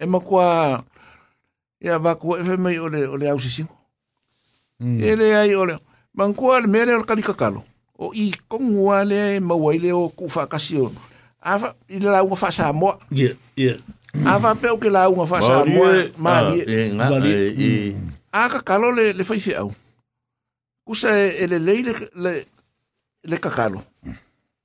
E 0.00 0.06
ya 1.86 1.98
va 1.98 2.14
ko 2.14 2.36
e 2.38 2.56
mai 2.56 2.78
ole 2.78 3.06
ole 3.10 3.28
au 3.30 3.38
sisingo. 3.40 3.74
Mm. 4.80 5.02
Ele 5.02 5.36
ai 5.36 5.54
ole. 5.54 5.76
Mankua 6.14 6.60
le 6.60 6.66
mele 6.68 6.92
o 7.98 8.12
i 8.16 8.32
kongua 8.48 9.04
le 9.04 9.40
mawai 9.40 9.78
le 9.80 9.90
o 9.92 10.08
kufakasi 10.08 10.78
ono 10.80 10.96
ava 11.40 11.74
i 11.88 11.98
le 12.00 12.08
launga 12.10 12.36
fasamoa 12.36 12.98
yeah, 13.12 13.34
yeah. 13.56 13.76
ava 14.24 14.54
pe 14.56 14.68
o 14.72 14.76
ke 14.80 14.88
launga 14.90 15.26
fasamoa 15.26 15.96
eh, 16.08 16.08
malie 16.18 16.62
ah, 16.68 16.72
eh, 16.72 16.88
a 16.96 17.04
eh, 17.20 17.92
mm. 17.92 18.12
kakalo 18.52 18.88
le, 18.92 19.12
le 19.12 19.22
faifeau 19.24 19.68
kusa 20.86 21.10
e 21.12 21.44
lelei 21.46 21.82
le, 21.84 21.92
le, 22.16 22.32
le 23.28 23.36
kakalo 23.36 23.82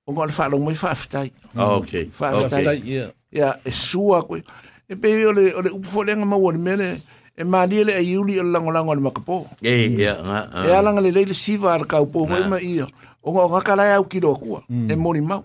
o 0.08 0.10
ngā 0.14 0.28
le 0.32 0.34
whaalong 0.38 0.64
mai 0.66 0.76
whaafetai 0.78 1.30
ah, 1.60 1.76
okay. 1.76 2.08
whaafetai 2.20 2.80
ia 2.86 3.12
yeah. 3.32 3.56
e 3.66 3.72
sua 3.76 4.24
koe 4.24 4.40
e 4.88 4.94
pe 4.96 5.08
o 5.28 5.34
le, 5.36 5.52
o 5.56 5.60
le 5.62 5.70
upufolenga 5.76 6.24
maua 6.26 6.54
le 6.56 6.62
mele 6.62 6.90
e 7.38 7.44
malie 7.44 7.84
le 7.84 7.94
aiuli 7.98 8.40
o 8.40 8.44
lango 8.46 8.72
lango 8.72 8.96
le 8.96 9.02
makapo 9.02 9.48
e 9.62 9.92
ia 10.00 10.16
ah. 10.24 10.64
e 10.66 10.72
alanga 10.76 11.02
le 11.02 11.12
lei 11.12 11.26
le 11.28 11.34
siva 11.36 11.74
ar 11.74 11.84
kaupo 11.86 12.26
koe 12.30 12.46
ma 12.48 12.62
ia 12.62 12.88
o 13.28 13.34
ga 13.34 13.48
ga 13.48 13.62
kala 13.62 13.86
ya 13.86 14.00
ukiro 14.02 14.34
kwa 14.36 14.64
mm. 14.70 14.92
e 14.92 14.96
moni 14.96 15.22
mau 15.22 15.44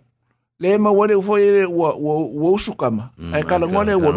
le 0.62 0.78
ma 0.78 0.90
wale 0.94 1.14
e 1.14 1.20
fo 1.22 1.36
ye 1.38 1.64
wa 1.66 1.90
wa 1.98 2.50
usukama 2.54 3.10
mm, 3.18 3.34
e 3.34 3.42
kala 3.42 3.66
ngone 3.68 3.94
wa 3.98 4.10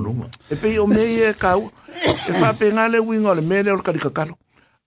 luma 0.00 0.26
e 0.50 0.56
pe 0.56 0.78
o 0.80 0.86
me 0.86 0.96
ye 1.04 1.32
ka 1.36 1.58
e 1.58 2.32
fa 2.32 2.50
e 2.52 2.54
pe 2.56 2.70
le 2.72 2.98
wingol 2.98 3.40
me 3.42 3.62
le 3.62 3.76
ka 3.84 3.92
dikakalo 3.92 4.34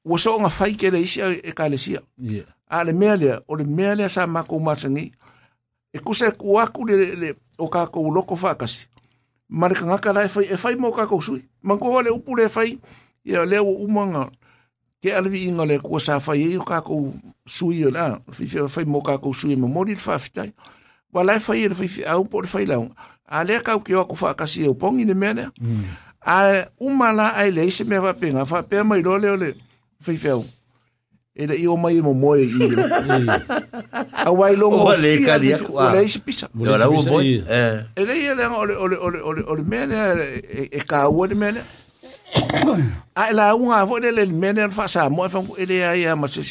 wo 0.05 0.17
so 0.17 0.37
nga 0.41 0.49
fai 0.49 0.73
ke 0.73 0.89
le 0.89 0.99
isia 1.05 1.29
e 1.29 1.53
ka 1.53 1.69
le 1.69 1.77
sia 1.77 2.01
yeah. 2.17 2.45
a 2.67 2.83
le 2.83 2.93
mele, 2.93 3.37
o 3.47 3.53
le 3.55 3.63
me 3.65 4.09
sa 4.09 4.25
ma 4.27 4.43
ko 4.43 4.57
e 5.95 5.99
ku 6.03 6.13
se 6.13 6.31
ku 6.35 6.59
aku 6.59 6.83
le 6.89 7.13
le 7.15 7.29
o 7.61 7.69
ka 7.71 7.85
ko 7.87 8.01
loko 8.09 8.35
fa 8.35 8.55
kasi 8.57 8.87
ma 9.47 9.69
le 9.69 9.75
ka 9.77 9.85
ngaka 9.85 10.25
e 10.25 10.27
fai 10.27 10.45
e 10.49 10.57
fai 10.57 10.75
mo 10.75 10.89
ka 10.91 11.05
sui 11.21 11.45
ma 11.61 11.77
ko 11.77 11.93
wale 11.93 12.09
upule 12.09 12.49
fai 12.49 12.79
e 13.25 13.31
le 13.45 13.57
umanga. 13.59 14.29
ke 15.05 15.11
alvi 15.13 15.45
inga 15.45 15.65
le 15.69 15.77
kua 15.85 15.99
sa 16.01 16.17
fai 16.19 16.41
e 16.41 16.57
o 16.57 16.63
kākou 16.65 17.11
sui 17.45 17.83
o 17.85 17.91
la, 17.93 18.15
fifia 18.33 18.65
fai 18.73 18.87
mō 18.89 19.03
kākou 19.05 19.35
sui 19.37 19.55
ma 19.55 19.67
mori 19.69 19.93
le 19.93 20.01
whawhitai. 20.01 20.49
Wa 21.13 21.23
lai 21.23 21.37
fai 21.39 21.61
e 21.65 21.69
le 21.71 21.77
fifia 21.77 22.15
au 22.15 22.25
po 22.25 22.41
le 22.41 22.49
fai 22.49 22.65
launga. 22.65 22.95
A 23.29 23.43
lea 23.45 23.61
kau 23.65 23.79
ki 23.85 23.93
o 23.97 24.01
aku 24.01 24.17
whakasi 24.17 24.65
e 24.65 24.69
o 24.71 24.73
pongi 24.73 25.05
ne 25.05 25.13
mm. 25.13 25.85
A 26.25 26.65
umala 26.81 27.31
ai 27.37 27.51
le 27.51 27.67
ise 27.67 27.85
mea 27.85 28.01
whapenga, 28.01 28.45
whapea 28.45 28.83
mai 28.83 29.01
role 29.01 29.29
o 29.29 29.35
le 29.35 29.53
fifia 30.01 30.33
au. 30.39 30.45
E 31.35 31.45
le 31.45 31.57
i 31.59 31.67
o 31.67 31.75
mai 31.77 31.99
mo 32.01 32.13
moe 32.13 32.41
i 32.41 32.47
mm. 32.47 33.25
le. 33.25 33.39
A 34.25 34.31
wai 34.33 34.55
longo 34.55 34.89
o 34.89 34.95
le 34.97 35.19
kari 35.25 35.53
aku. 35.53 35.71
le 35.93 36.03
ise 36.03 36.17
pisa. 36.19 36.47
Eh. 36.47 36.59
O 36.59 36.65
le 36.65 36.77
lau 36.81 36.97
o 36.99 37.03
moe. 37.05 37.21
E 37.21 38.09
le 38.09 38.17
i 38.17 38.25
e 38.25 38.33
le 38.35 38.45
ole 38.49 38.73
ole 38.73 38.97
ole 39.21 39.41
ole 39.45 39.61
e 40.65 40.73
le 40.73 41.61
ai 43.19 43.33
la 43.33 43.55
unga 43.55 43.85
fo 43.87 43.99
de 43.99 44.11
le 44.11 44.25
mene 44.25 44.69
fa 44.71 44.87
sa 44.87 45.09
mo 45.09 45.27
fa 45.29 45.41
ele 45.57 45.83
ai 45.85 46.05
ma 46.15 46.27
se 46.27 46.41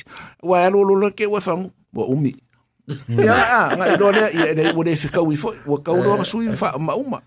wa 0.43 0.69
lo 0.71 0.83
lo 0.83 1.11
ke 1.13 1.27
wa 1.27 1.41
fa 1.41 1.57
bo 1.93 2.03
umi 2.11 2.35
ya 3.17 3.73
nga 3.75 3.97
do 3.97 4.11
le 4.13 4.25
ya 4.33 4.53
de 4.55 4.73
wo 4.75 4.85
de 4.85 4.95
fika 4.97 5.21
wi 5.23 5.37
fo 5.37 5.53
wo 5.67 5.79
ka 5.79 5.93
do 5.93 6.25
su 6.25 6.39
wi 6.45 6.53
fa 6.57 6.77
ma 6.79 6.95
uma 6.95 7.21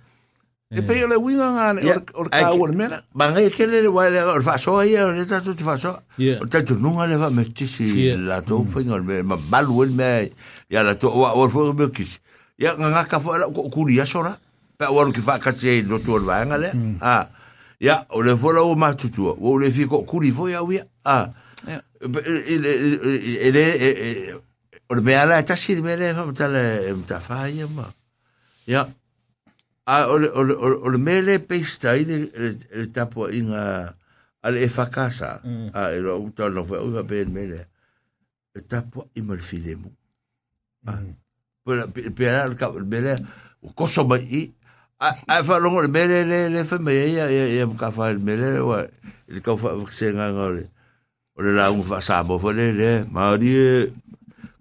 e 0.71 0.81
pe 0.83 0.99
le 1.07 1.15
winga 1.15 1.47
nga 1.55 1.65
o 2.13 2.27
ka 2.29 2.53
wo 2.53 2.67
le 2.67 2.73
mena 2.75 3.01
ba 3.13 3.31
nga 3.31 3.41
ke 3.49 3.65
le 3.65 3.87
wa 3.87 4.09
le 4.09 4.19
fa 4.41 4.57
so 4.57 4.77
ai 4.77 4.97
o 5.01 5.13
le 5.13 5.25
ta 5.25 5.41
tu 5.41 5.53
fa 5.57 5.77
so 5.77 5.97
o 6.17 6.45
ta 6.47 6.61
tu 6.63 6.75
nunga 6.79 7.07
le 7.07 7.15
va 7.21 7.29
me 7.31 7.45
ti 7.49 7.67
si 7.67 8.11
la 8.13 8.41
to 8.41 8.63
fo 8.65 8.79
ngol 8.81 9.03
me 9.03 9.21
ma 9.21 9.37
balu 9.37 9.85
me 9.93 10.31
ya 10.69 10.83
la 10.83 10.95
to 10.97 11.09
wa 11.13 11.31
fo 11.49 11.73
me 11.73 11.89
kis 11.91 12.19
ya 12.57 12.73
nga 12.73 13.05
ka 13.05 13.19
fo 13.21 13.37
ku 13.53 13.85
ri 13.85 13.97
ya 14.01 14.05
sora 14.05 14.37
pa 14.77 14.93
wa 14.93 15.09
ki 15.09 15.21
fa 15.21 15.37
ka 15.41 15.53
se 15.53 15.81
do 15.85 15.97
tu 16.01 16.17
wa 16.21 16.41
nga 16.45 16.57
le 16.57 16.69
ah 17.01 17.36
ya 17.79 18.05
o 18.09 18.21
le 18.25 18.35
fola 18.37 18.61
o 18.65 18.75
matutua 18.75 19.33
ua 19.37 19.49
o 19.53 19.57
le 19.61 19.69
fiko 19.69 20.01
kuri 20.03 20.31
foi 20.31 20.53
au 20.57 20.71
ia 20.73 20.83
a 21.05 21.31
ele 22.43 23.63
o 24.89 24.95
le 24.95 25.01
mea 25.01 25.21
eh, 25.21 25.25
lea 25.25 25.37
eh, 25.37 25.43
me 25.81 25.81
le 25.81 25.81
mea 25.81 25.95
lea 26.05 26.15
famatala 26.15 26.59
e 26.87 26.93
matafā 26.93 27.45
ya 27.53 27.67
ma 27.69 27.83
ah, 27.85 27.93
ia 28.65 28.81
a 29.85 30.07
o 30.09 30.17
le 30.17 30.29
o 30.33 30.43
le 30.43 30.53
o 30.57 30.89
le 30.89 30.97
mea 30.97 31.21
lea 31.21 31.39
peista 31.39 31.93
i 31.95 32.05
le 32.05 32.87
tapuaʻiga 32.91 33.53
a 33.53 33.61
ah, 33.61 33.93
al 34.41 34.57
e 34.57 34.67
fakasa 34.69 35.41
mm. 35.43 35.69
a 35.73 35.77
ah, 35.81 35.91
e 35.93 36.01
loa 36.01 36.17
utala 36.17 36.65
foi 36.65 36.77
au 36.81 36.93
fape 36.97 37.23
le 37.29 37.29
mea 37.29 37.45
lea 37.53 37.65
e 38.57 38.61
tapuaʻi 38.65 39.21
ma 39.21 39.35
le 39.37 39.41
filemu 39.45 39.89
mm. 40.81 41.13
pea 42.17 42.31
la 42.33 42.71
le 42.73 44.21
i 44.25 44.56
a 44.99 45.43
fa 45.43 45.59
longo 45.59 45.81
le 45.81 45.87
mele 45.87 46.25
le 46.25 46.49
le 46.49 46.63
fa 46.63 46.77
me 46.79 46.91
ya 46.93 47.29
ia 47.29 47.65
ka 47.77 47.91
fa 47.91 48.11
le 48.13 48.17
mele 48.19 48.57
wa 48.65 48.81
le 49.27 49.39
ka 49.41 49.53
fa 49.57 49.77
se 49.93 50.09
nga 50.09 50.33
ngore 50.33 50.65
o 51.37 51.41
le 51.41 51.53
la 51.53 51.71
un 51.71 51.81
fa 51.81 52.01
sa 52.01 52.23
bo 52.25 52.39
fo 52.39 52.49
le 52.51 52.73
le 52.73 53.05
ma 53.11 53.35
ri 53.37 53.53
e, 53.53 53.73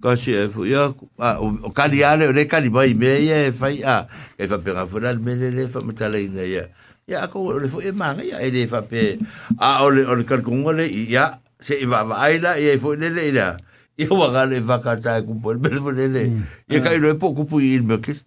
ka 0.03 0.13
si 0.17 0.37
e 0.37 0.45
fu 0.49 0.65
ia 0.69 0.93
o 1.41 1.71
ka 1.73 1.89
li 1.89 2.05
ale 2.05 2.29
le 2.33 2.45
ka 2.45 2.59
li 2.61 2.69
mai 2.69 2.93
me 2.93 3.17
ia 3.17 3.49
e 3.49 3.51
fa 3.53 3.73
ia 3.73 4.05
e 4.37 4.45
fa 4.45 4.61
pe 4.61 4.77
fo 4.85 4.99
le 5.01 5.17
mele 5.17 5.49
le 5.57 5.65
fa 5.73 5.81
mata 5.81 6.09
le 6.13 6.21
ina 6.29 6.45
ia 6.45 6.69
ia 7.09 7.25
ko 7.33 7.57
le 7.57 7.69
fo 7.73 7.81
e 7.81 7.89
manga 7.97 8.21
ia 8.21 8.37
e 8.37 8.53
le 8.53 8.69
fa 8.69 8.85
pe 8.85 9.17
a 9.57 9.81
o 9.89 9.89
le 9.89 10.05
o 10.05 10.13
le 10.21 10.25
ka 10.29 10.37
ngole 10.45 10.85
ia 10.85 11.41
se 11.57 11.81
i 11.81 11.89
e 11.89 11.89
va 11.89 12.05
va 12.05 12.29
ila 12.29 12.61
ia 12.61 12.77
e 12.77 12.77
fo 12.79 12.93
le 12.93 13.09
le 13.09 13.25
ia 13.33 13.57
ia 13.97 14.13
wa 14.13 14.29
ga 14.29 14.45
le 14.45 14.61
va 14.61 14.85
ka 14.85 15.01
ta 15.01 15.17
ku 15.25 15.41
po 15.41 15.57
le 15.57 16.05
le 16.13 16.25
ia 16.69 16.79
ka 16.85 16.93
i 16.93 17.01
lo 17.01 17.09
po 17.17 17.33
ku 17.33 17.49
pu 17.49 17.57
i 17.65 17.81
me 17.81 17.97
kes 18.05 18.21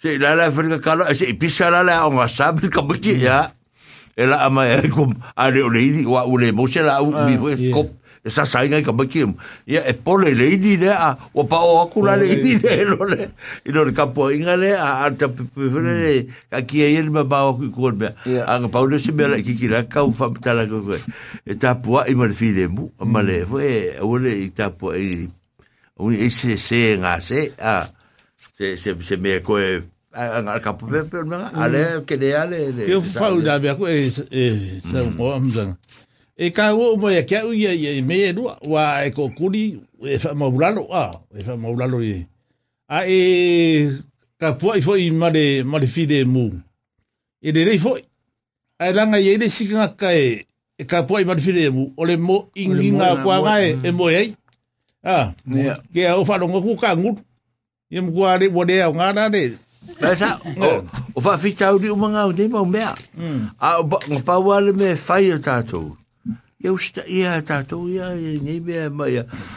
si 0.00 0.16
lala 0.16 0.46
fer 0.56 0.64
ka 0.72 0.78
kala 0.80 1.10
eh, 1.12 1.14
se 1.16 1.28
pisa 1.36 1.68
lala 1.68 2.06
o 2.08 2.12
ngasab 2.16 2.64
ka 2.72 2.80
hmm. 2.82 3.20
ya. 3.20 3.52
Ela 4.16 4.46
ama 4.48 4.64
ah, 4.64 4.80
iya. 4.80 4.88
ya 4.88 4.88
kum 4.90 5.12
ale 5.36 5.60
ole 5.62 5.80
idi 5.80 6.02
wa 6.08 6.24
ole 6.26 6.52
mo 6.56 6.64
se 6.66 6.80
la 6.82 7.00
u 7.04 7.12
mi 7.24 7.36
fue 7.38 7.54
kop 7.70 7.92
sa 8.28 8.44
sai 8.44 8.68
ngai 8.68 8.82
ka 8.84 8.92
Ya 9.68 9.80
e 9.86 9.92
pole 9.94 10.32
le 10.34 10.46
idi 10.56 10.76
de 10.80 10.90
a 10.92 11.16
o 11.36 11.44
pa 11.44 11.56
o 11.60 11.84
aku 11.84 12.04
le 12.04 12.24
idi 12.26 12.56
de 12.60 12.84
lo 12.88 13.04
le. 13.04 13.30
I 13.64 13.70
lo 13.72 13.84
ka 13.96 14.06
po 14.12 14.28
inga 14.32 14.56
le 14.56 14.72
a 14.76 15.08
ta 15.16 15.28
prefere 15.28 16.26
ka 16.50 16.58
ki 16.68 16.76
e 16.82 16.96
el 17.00 17.08
ma 17.12 17.22
ba 17.24 17.48
o 17.52 17.56
ku 17.56 17.68
ko 17.72 17.92
be. 17.96 18.08
A 18.44 18.58
ka 18.60 18.68
paule 18.72 18.98
se 19.00 19.12
be 19.12 19.24
la 19.28 19.36
ki 19.40 19.52
ki 19.56 19.68
la 19.68 19.84
ka 19.88 20.02
u 20.04 20.12
fa 20.12 20.28
ta 20.36 20.52
la 20.56 20.64
ko. 20.68 20.80
E 21.48 21.54
ta 21.56 21.76
po 21.80 22.00
i 22.04 22.12
fi 22.34 22.52
de 22.56 22.66
mu 22.72 22.88
ma 23.04 23.20
le 23.22 23.44
e 23.44 24.00
ole 24.04 24.32
i 24.32 24.48
ta 24.52 24.68
po 24.72 24.92
i. 24.96 25.28
se 26.32 26.80
ngase 27.00 27.52
a. 27.60 27.78
Ah. 27.84 27.84
se 28.60 28.76
se 28.76 28.94
se 29.04 29.16
me 29.16 29.32
ko 29.42 29.56
a 30.12 30.60
ka 30.64 30.72
pu 30.76 30.84
pe 30.92 31.00
pe 31.10 31.16
ale 31.62 31.82
ke 32.06 32.14
mm. 32.14 32.20
de 32.20 32.28
ale 32.34 32.58
de 32.76 32.82
eu 32.92 33.02
falo 33.02 33.40
da 33.40 33.54
be 33.58 33.68
eh, 33.68 33.72
eh, 33.72 33.74
mm. 33.74 33.78
ko 33.78 33.88
e 33.88 34.10
sa 34.10 34.24
ah, 34.28 35.04
eh, 35.04 35.10
mo 35.18 35.26
amza 35.36 35.64
e 36.36 36.46
ka 36.50 36.74
o 36.74 36.96
mo 36.96 36.96
mm. 36.96 37.04
ah, 37.06 37.12
ya 37.16 37.22
ka 37.30 37.38
u 37.48 37.52
ya 37.54 38.02
me 38.02 38.32
lu 38.32 38.42
wa 38.72 38.82
e 39.06 39.10
ko 39.14 39.22
kuri 39.38 39.64
e 40.02 40.18
fa 40.22 40.30
mo 40.38 40.46
bulalo 40.50 40.82
a 40.92 41.04
e 41.36 41.44
fa 41.46 41.54
mo 41.56 41.68
bulalo 41.74 41.98
e 42.12 42.16
a 42.96 43.06
e 43.06 43.20
ka 44.40 44.48
pu 44.58 44.68
i 44.76 44.80
fo 44.86 44.92
i 44.96 45.06
ma 45.20 45.28
de 45.36 45.44
ma 45.70 45.78
de 45.82 45.86
fi 45.94 46.02
de 46.10 46.18
mu 46.32 46.46
e 47.40 47.48
de 47.54 47.60
le 47.66 47.74
fo 47.78 47.92
a 48.84 48.92
langa 48.96 49.18
ye 49.26 49.38
de 49.38 49.46
sikinga 49.48 49.88
ka 50.00 50.10
e 50.24 50.44
e 50.76 50.82
ka 50.90 50.98
pu 51.06 51.12
i 51.22 51.24
ma 51.28 51.34
de 51.36 51.40
fi 51.46 51.52
de 51.58 51.64
mu 51.70 51.84
ole 51.96 52.16
mo 52.16 52.36
inginga 52.62 53.08
kwa 53.22 53.36
ga 53.46 53.54
e 53.64 53.90
mo 53.98 54.06
e 54.10 54.34
a 55.14 55.32
ke 55.94 56.02
o 56.18 56.24
fa 56.28 56.34
lo 56.40 56.46
ko 56.64 56.76
ka 56.82 56.90
ngut 56.96 57.18
Ia 57.90 58.02
mkua 58.02 58.32
ale 58.34 58.46
wale 58.54 58.76
au 58.84 58.92
ngā 58.94 59.06
nā 59.18 59.24
ne. 59.34 59.40
Pesa, 59.98 60.28
o 61.16 61.22
wha 61.24 61.32
fitau 61.40 61.78
ni 61.82 61.88
umanga 61.90 62.26
o 62.28 62.32
nema 62.32 62.60
o 62.60 62.64
mea. 62.68 62.92
Mm. 63.18 63.48
A 63.58 63.78
o 63.80 64.20
pau 64.26 64.52
ale 64.54 64.72
me 64.72 64.92
whai 64.94 65.32
o 65.34 65.38
tātou. 65.42 65.96
Ia 66.62 66.72
usta 66.72 67.02
ia 67.10 67.34
tātou, 67.42 67.88
ia 67.90 68.12
nei 68.14 68.60
mea 68.60 68.86
mai. 68.94 69.16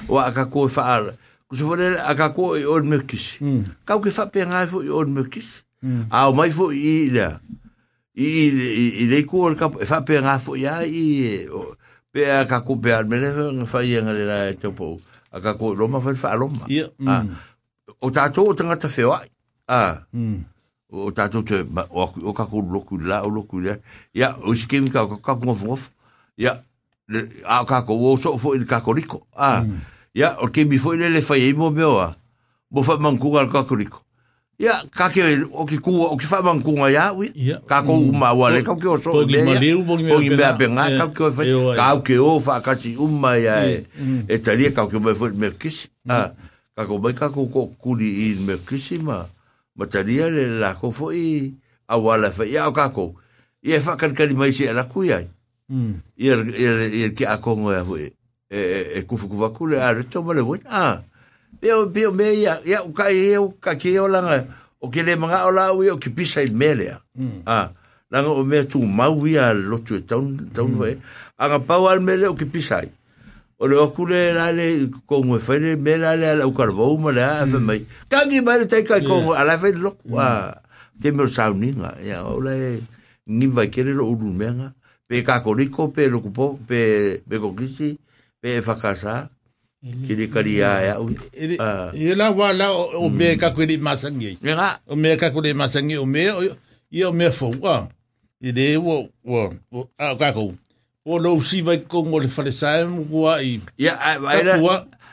O 0.10 0.18
a 0.18 0.32
kako 0.34 0.66
e 0.66 0.74
whaara. 0.74 1.14
Kusu 1.46 1.68
whanere, 1.70 2.00
a 2.02 2.16
kako 2.18 2.56
e 2.58 2.66
on 2.66 2.90
mekis. 2.90 3.28
Mm. 3.40 3.68
Kau 3.86 4.00
ke 4.02 4.10
whape 4.18 4.42
ngai 4.50 4.66
fo 4.74 4.82
i 4.82 4.90
on 4.90 5.14
mekis. 5.20 5.54
Mm. 5.86 6.08
A 6.10 6.26
o 6.26 6.34
mai 6.34 6.50
fo 6.50 6.72
i 6.74 6.82
ira. 7.12 7.30
I 8.18 9.06
rei 9.12 9.24
kua 9.30 9.54
le 9.54 9.60
kapo, 9.62 9.78
e 9.82 9.86
whape 9.86 10.18
ngai 10.26 10.38
fo 10.42 10.58
i 10.58 10.66
a 10.66 10.80
i 10.90 11.06
e. 11.22 11.40
Pea 12.14 12.42
kako 12.50 12.82
pea, 12.82 13.04
mene 13.06 13.30
whai 13.70 13.88
ngai 13.94 14.18
rei 14.22 14.28
rei 14.34 14.54
tepou. 14.58 14.98
A 15.30 15.38
kako 15.42 15.76
roma 15.78 16.02
fai 16.02 16.18
whaaroma. 16.18 16.66
Ia, 16.74 16.90
mm 16.98 17.50
o 18.04 18.12
tātou 18.12 18.52
o 18.52 18.58
tangata 18.58 18.90
whewa. 18.92 19.22
Ah. 19.68 20.04
Mm. 20.12 20.42
O 20.94 21.10
tātou 21.16 21.42
te, 21.48 21.62
o, 21.64 22.06
o, 22.06 22.10
o 22.30 22.36
kako 22.36 22.62
loku 22.76 23.00
la, 23.00 23.22
o 23.26 23.32
loku 23.32 23.62
la. 23.64 23.78
Ia, 24.18 24.34
o 24.44 24.54
si 24.58 24.68
kemi 24.70 24.92
ka, 24.94 25.06
o 25.08 25.20
kako 25.24 25.48
ngofu 25.50 25.72
ngofu. 25.72 25.98
Ia, 26.44 26.58
a 27.48 27.62
o 27.64 27.68
kako 27.70 27.98
o 28.12 28.16
so, 28.22 28.36
fo 28.42 28.54
i 28.58 28.62
te 28.64 28.68
kako 28.70 28.96
riko. 29.00 29.24
Ah. 29.34 29.62
Ia, 30.14 30.34
mm. 30.36 30.40
o 30.46 30.52
kemi 30.54 30.82
fo 30.84 30.94
i 30.96 31.00
le 31.04 31.10
le 31.16 31.24
fai 31.26 31.44
e 31.48 31.52
mo 31.58 31.72
meo 31.74 31.96
a. 32.04 32.12
Mo 32.74 32.84
fai 32.86 33.00
mankunga 33.02 33.48
o 33.48 33.54
kako 33.56 33.80
riko. 33.82 34.02
Ia, 34.62 34.76
kake 34.94 35.24
o 35.50 35.66
ki 35.68 35.80
kua, 35.84 36.12
o 36.14 36.20
ki 36.20 36.28
fai 36.30 36.44
mankunga 36.46 36.92
ya 36.94 37.08
ui. 37.18 37.32
Ia. 37.42 37.62
Kako 37.72 37.98
mm. 38.04 38.12
uma 38.18 38.36
wale, 38.38 38.62
kako 38.68 38.82
ki 38.84 38.92
o 38.92 38.98
so. 39.00 39.16
Pogi 39.22 39.40
mea, 39.40 39.48
maliu, 39.54 39.82
pogi 39.88 40.36
mea 40.36 40.54
penga. 40.60 40.92
Kako 41.00 41.14
ki 41.16 41.30
o 41.30 41.36
fai, 41.40 41.52
kako 41.80 42.08
ki 42.12 42.20
o 42.28 42.32
fai 42.52 42.60
kasi 42.68 42.94
uma 43.00 43.38
ya 43.40 43.62
e. 43.64 43.82
Hmm. 43.96 44.18
Hmm. 44.20 44.26
E 44.28 44.42
taria 44.50 44.76
kako 44.76 45.00
o 45.02 45.08
mea 45.08 45.18
fai 45.24 45.32
me 45.34 45.56
kisi. 45.56 45.88
Ah. 46.06 46.28
Mm 46.28 46.50
ka 46.76 46.90
ko 46.90 46.98
mai 46.98 47.14
ka 47.14 47.30
ko 47.30 47.46
ko 47.54 47.62
kuri 47.78 48.34
i 48.34 48.42
me 48.46 48.58
kisima 48.68 49.30
ma 49.78 49.86
le 50.06 50.46
la 50.60 50.74
fo 50.98 51.12
i 51.14 51.54
a 51.88 51.96
wala 52.04 52.30
fa 52.32 52.46
ya 52.46 52.66
ka 52.74 52.90
ko 52.90 53.14
i 53.62 53.74
e 53.74 53.80
fa 53.80 53.94
kan 53.96 54.14
mai 54.34 54.52
si 54.54 54.66
ala 54.66 54.90
ku 54.90 55.06
ya 55.06 55.22
hmm. 55.70 55.94
er, 56.18 56.40
er, 56.58 56.78
i 56.90 57.00
er 57.06 57.14
ki 57.14 57.26
a 57.26 57.38
ko 57.38 57.54
ngo 57.58 57.72
ya 57.74 57.82
e 57.82 57.86
fo 57.88 57.96
e 57.98 58.08
e, 58.50 58.62
e 59.02 59.02
ku 59.06 59.18
fu 59.18 59.30
a 59.78 59.92
re 59.94 60.04
to 60.10 60.22
ma 60.24 60.34
le 60.34 60.42
wa 60.42 60.58
pe 61.62 61.70
pe 61.94 62.10
me 62.10 62.28
ya 62.42 62.58
ya 62.66 62.82
u 62.82 62.90
e 62.90 62.94
ka 62.94 63.06
e 63.10 63.38
u 63.38 63.54
ka 63.64 63.76
ki 63.78 63.94
o 64.00 64.08
la 64.08 64.20
o 64.82 64.90
ke 64.90 65.04
le 65.06 65.16
manga 65.16 65.46
o 65.46 65.52
la 65.54 65.70
u 65.72 65.86
o 65.94 65.98
ki 65.98 66.10
pisa 66.10 66.42
i 66.42 66.50
me 66.50 66.74
le 66.74 66.88
a 66.90 66.98
hmm. 67.18 67.46
nga 68.12 68.20
o 68.30 68.42
me 68.44 68.66
tu 68.66 68.82
ma 68.82 69.10
u 69.14 69.28
ya 69.30 69.54
lo 69.54 69.78
tu 69.86 70.02
ta 70.02 70.18
un 70.18 70.34
e 70.90 70.98
a 71.38 71.44
ga 71.50 71.60
pa 71.62 71.78
me 72.02 72.18
le 72.18 72.26
o 72.34 72.34
ki 72.34 72.50
pisa 72.50 72.82
i 72.82 72.90
o 73.60 73.68
le 73.68 73.82
aku 73.82 74.06
le 74.08 74.34
la 74.34 74.52
le 74.52 74.90
kongo 75.06 75.38
e 75.38 75.42
whaere 75.42 75.78
me 75.78 75.98
la 75.98 76.16
le 76.16 76.28
ala 76.30 76.48
ukarawau 76.48 76.98
ma 76.98 77.12
le 77.12 77.22
a 77.22 77.46
whamai 77.46 77.80
hmm. 77.80 78.08
kangi 78.10 78.42
mai 78.42 78.60
le 78.60 78.68
taika 78.68 78.98
i 78.98 79.04
kongo 79.06 79.34
ala 79.34 79.56
whaere 79.58 79.78
loko 79.78 79.98
hmm. 80.04 80.18
a 80.20 80.28
te 81.02 81.12
mero 81.12 81.30
sauninga 81.30 81.96
ia 82.06 82.24
o 82.26 82.40
le 82.42 82.82
ngi 83.32 83.48
vai 83.48 83.70
kere 83.70 83.94
lo 83.94 84.10
uru 84.12 84.32
menga 84.34 84.74
pe 85.08 85.24
kakoriko 85.24 85.92
pe 85.94 86.10
lokupo 86.10 86.60
pe 86.68 86.82
pe 87.30 87.36
kokisi 87.40 87.98
pe 88.42 88.60
whakasa 88.66 89.30
ki 90.06 90.16
le 90.18 90.26
kari 90.34 90.62
a 90.64 90.72
ia 90.86 90.96
ui 91.02 91.14
i 91.94 92.18
la 92.18 92.32
wā 92.34 92.50
la 92.58 92.72
o 92.74 93.10
me 93.10 93.34
hmm. 93.34 93.40
kakuri 93.40 93.78
masangi 93.78 94.36
o 94.90 94.96
me 94.96 95.16
kakuri 95.18 95.54
masangi 95.54 95.98
o 95.98 96.06
me 96.06 96.30
o 97.06 97.12
me 97.14 97.30
fau 97.30 97.54
i 98.42 98.50
le 98.52 98.66
wo 98.78 99.08
o 99.30 100.18
kakou 100.20 100.52
o 101.04 101.20
lo 101.20 101.40
si 101.42 101.62
vai 101.62 101.80
kongo 101.84 102.20
le 102.20 102.28
fale 102.28 102.52
sae 102.52 102.86
mua 102.88 103.42
i 103.44 103.60
ia 103.78 103.94
era 104.36 104.56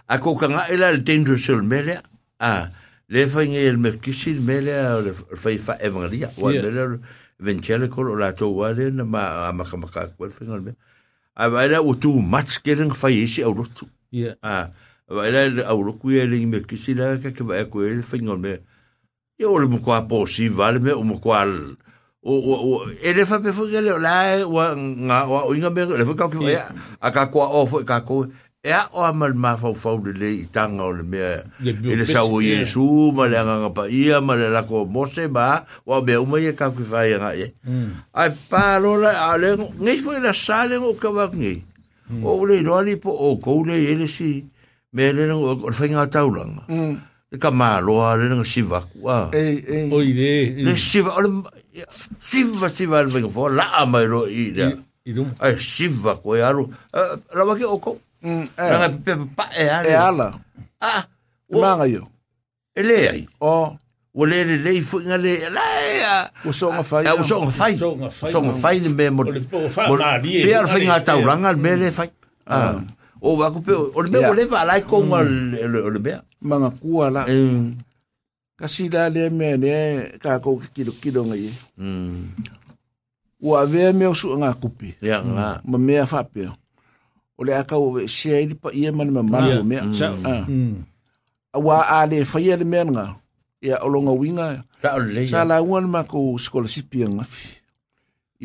a 0.06 0.18
ko 0.18 0.36
kanga 0.36 0.66
era 0.70 0.90
le 0.92 1.02
tendo 1.02 1.36
sul 1.36 1.62
mele 1.62 1.98
a 2.38 2.70
le 3.10 3.26
fai 3.28 3.48
ngai 3.50 3.66
el 3.66 3.76
merkisi 3.78 4.38
mele 4.40 4.70
o 4.86 5.00
le 5.02 5.12
fai 5.14 5.58
fa 5.58 5.74
evangelia 5.82 6.30
o 6.38 6.50
le 6.50 7.00
evangelical 7.42 8.06
o 8.08 8.14
la 8.16 8.30
to 8.32 8.50
wale 8.54 8.90
na 8.94 9.04
ma 9.04 9.48
a 9.50 9.52
maka 9.52 9.76
maka 9.76 10.06
ko 10.14 10.24
le 10.30 10.30
fai 10.30 10.46
ngai 10.46 10.74
a 11.34 11.44
era 11.62 11.80
o 11.82 11.94
tu 11.98 12.12
mats 12.22 12.58
keren 12.62 12.94
fai 12.94 13.26
isi 13.26 13.42
au 13.42 13.54
rotu 13.54 13.90
ia 14.14 14.36
a 14.42 14.70
era 15.26 15.66
au 15.74 15.82
roku 15.82 16.10
ia 16.14 16.22
e 16.22 16.26
le 16.30 16.46
merkisi 16.46 16.94
la 16.94 17.18
ka 17.18 17.34
ke 17.34 17.42
vai 17.42 17.66
ko 17.66 17.82
le 17.82 18.02
fai 18.06 18.22
ngai 18.22 18.38
me 18.38 18.54
ia 19.42 19.50
o 19.50 19.58
le 19.58 19.66
mo 19.66 19.78
ko 19.82 19.90
a 19.92 20.06
posi 20.06 20.46
vale 20.48 20.78
me 20.78 20.92
o 20.94 21.02
mo 21.02 21.18
ko 21.18 21.34
al 21.34 21.74
o 22.20 22.32
o 22.36 22.52
o 22.60 22.72
ele 23.00 23.24
fa 23.24 23.40
pe 23.40 23.48
foi 23.52 23.72
ele 23.72 23.90
lá 23.98 24.24
o 24.44 24.52
nga 25.08 25.24
o 25.46 25.52
inga 25.56 25.70
be 25.72 25.82
ele 25.88 26.04
foi 26.04 26.14
kau 26.16 26.28
ki 26.28 26.52
a 27.00 27.08
ka 27.10 27.26
kwa 27.32 27.48
o 27.56 27.64
foi 27.66 27.84
ka 27.88 28.04
ko 28.04 28.26
e 28.62 28.68
a 28.72 28.88
o 28.92 29.00
mal 29.16 29.32
ma 29.32 29.56
fa 29.56 29.72
fa 29.72 29.96
de 30.04 30.12
le 30.12 30.28
itanga 30.44 30.84
o 30.84 30.92
le 30.92 31.00
me 31.02 31.16
ele 31.64 32.04
sa 32.04 32.24
o 32.28 32.40
yesu 32.44 33.08
ma 33.16 33.24
le 33.26 33.40
nga 33.40 33.72
pa 33.72 33.88
ia 33.88 34.20
ma 34.20 34.36
le 34.36 34.50
la 34.52 34.62
ko 34.68 34.84
mose 34.84 35.32
ba 35.32 35.64
o 35.88 35.96
be 36.04 36.16
o 36.20 36.26
me 36.28 36.44
ka 36.52 36.68
ki 36.68 36.84
fa 36.84 37.08
nga 37.08 37.32
e 37.32 37.56
ai 38.12 38.30
pa 38.52 38.76
lo 38.76 39.00
la 39.00 39.32
ale 39.32 39.56
ngi 39.56 39.96
foi 40.04 40.20
la 40.20 40.36
sale 40.36 40.76
o 40.76 40.92
ka 41.00 41.08
va 41.08 41.24
ngi 41.32 41.56
o 42.20 42.44
le 42.44 42.60
ro 42.60 42.84
ali 42.84 43.00
po 43.00 43.08
o 43.16 43.40
ko 43.40 43.64
le 43.64 43.80
ele 43.96 44.04
si 44.04 44.44
me 44.92 45.08
le 45.08 45.24
o 45.32 45.56
fa 45.72 45.88
nga 45.88 46.04
taulanga 46.20 46.68
e 47.32 47.38
ka 47.40 47.48
ma 47.48 47.80
lo 47.80 48.04
ale 48.04 48.28
nga 48.28 48.44
siva 48.44 48.84
wa 49.00 49.32
e 49.32 49.64
e 49.88 49.88
o 49.88 50.04
le 50.04 50.76
siva 50.76 51.16
siva 52.18 52.68
siva 52.68 53.02
venga 53.04 53.28
fo 53.28 53.48
la 53.48 53.84
mai 53.86 54.06
ro 54.06 54.26
i 54.26 54.50
da 54.56 54.68
i 55.04 55.12
dum 55.12 55.28
ai 55.40 55.56
siva 55.58 56.16
ko 56.20 56.34
e 56.34 56.42
aru 56.42 56.64
eh, 56.68 57.16
la 57.34 57.44
wa 57.44 57.54
ke 57.54 57.64
oko 57.64 57.96
mm, 58.22 58.44
eh. 58.56 58.70
na 58.80 58.88
pe 59.04 59.12
pa 59.36 59.44
e 59.56 59.64
ala 59.68 59.88
e 59.90 59.94
ala 59.94 60.28
ah 60.80 61.02
e 61.48 61.58
manga 61.60 61.86
yo 61.86 62.02
ele 62.74 62.96
ai 63.08 63.22
o 63.40 63.74
o 64.14 64.24
le 64.26 64.44
le 64.44 64.56
le 64.64 64.82
fu 64.82 64.98
nga 65.00 65.16
le 65.16 65.32
la 65.56 65.62
o 66.48 66.52
so 66.52 66.66
nga 66.74 66.82
fai 66.82 67.04
ah, 67.06 67.14
o 67.18 67.22
so 67.22 67.36
nga 67.46 67.50
fai 67.54 67.72
so 67.78 68.38
nga 68.44 68.52
fai 68.62 68.76
de 68.82 68.88
me 68.98 69.06
mo 69.10 69.22
pe 69.26 70.50
ar 70.54 70.68
fai 70.68 70.82
nga 70.86 70.98
tau 71.04 71.20
ranga 71.26 71.52
me 71.56 71.72
le 71.80 71.90
fai 71.94 72.08
ah. 72.50 72.74
ah 72.74 72.78
o 73.22 73.36
wa 73.38 73.52
ko 73.54 73.58
pe 73.62 73.72
o 73.72 74.00
le 74.02 74.08
me 74.10 74.18
o 74.26 74.34
le 74.34 74.44
va 74.50 74.64
la 74.66 74.80
ko 74.82 74.98
nga 75.06 75.20
mm. 75.22 75.70
le 75.70 75.78
le 75.86 75.98
manga 76.42 76.70
kua 76.82 77.06
la 77.14 77.22
eh. 77.30 77.78
ka 78.60 78.68
sila 78.68 79.08
le 79.08 79.32
me 79.32 79.56
ne 79.56 79.72
ka 80.20 80.36
ko 80.44 80.60
kilo 80.76 80.92
kilo 81.00 81.24
ngai 81.24 81.48
mm 81.80 82.20
wa 83.40 83.64
ve 83.64 83.88
me 83.96 84.04
su 84.12 84.36
nga 84.36 84.52
kupi 84.60 84.92
ya 85.00 85.16
nga 85.24 85.46
mm. 85.64 85.64
ma 85.70 85.76
me 85.86 85.96
fa 86.10 86.20
pe 86.32 86.44
o 87.40 87.40
le 87.46 87.52
aka 87.56 87.74
o 87.80 87.86
se 88.16 88.28
ai 88.36 88.46
pa 88.60 88.68
ye 88.80 88.88
man 88.96 89.08
ma 89.16 89.22
man 89.32 89.44
me 89.70 89.76
mm. 89.80 89.96
Ah. 90.28 90.44
mm 90.44 90.72
a 91.56 91.56
wa 91.66 91.76
a 91.88 91.98
le 92.10 92.18
fa 92.30 92.36
ye 92.46 92.52
le 92.60 92.66
men 92.72 92.88
nga 92.92 93.04
ya 93.66 93.80
o 93.84 93.88
longa 93.88 94.12
winga 94.20 94.46
sa 94.84 94.88
o 95.00 95.00
le 95.14 95.24
sa 95.32 95.40
la 95.50 95.56
wan 95.70 95.86
ma 95.88 96.04
ko 96.04 96.36
skola 96.44 96.68
sipi 96.68 97.00
nga 97.08 97.24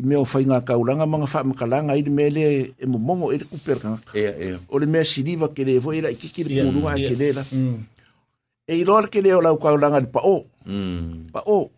me 0.08 0.16
o 0.16 0.24
fa 0.24 0.40
nga 0.40 0.64
ka 0.64 0.80
u 0.80 0.84
langa 0.88 1.04
ma 1.04 1.20
nga 1.20 1.28
fa 1.28 1.44
ma 1.44 1.52
langa 1.72 1.92
i 1.92 2.00
me 2.08 2.26
le 2.36 2.44
e 2.72 2.84
mo 2.88 2.96
mongo 3.06 3.36
e 3.36 3.44
kuper 3.44 3.76
kan 3.84 4.00
ya 4.16 4.32
ya 4.48 4.56
o 4.72 4.80
le 4.80 4.86
me 4.88 5.04
si 5.04 5.20
diva 5.28 5.52
ke 5.52 5.60
le 5.68 5.76
vo 5.84 5.92
ira 5.92 6.08
ki 6.08 6.28
ki 6.32 6.40
le 6.48 6.72
pu 6.72 6.80
nga 6.88 6.96
e 6.96 7.04
ke 7.04 7.14
le 7.20 7.28
la 7.36 7.44
mm 7.52 7.95
e 8.66 8.76
i 8.80 8.84
lor 8.84 9.06
ke 9.10 9.22
leo 9.22 9.40
lau 9.40 9.56
kau 9.58 9.76
langa 9.78 10.00
di 10.02 10.10
pa 10.10 10.20
o. 10.24 10.36
Mm. 10.66 11.30
Pa 11.30 11.42
o. 11.46 11.70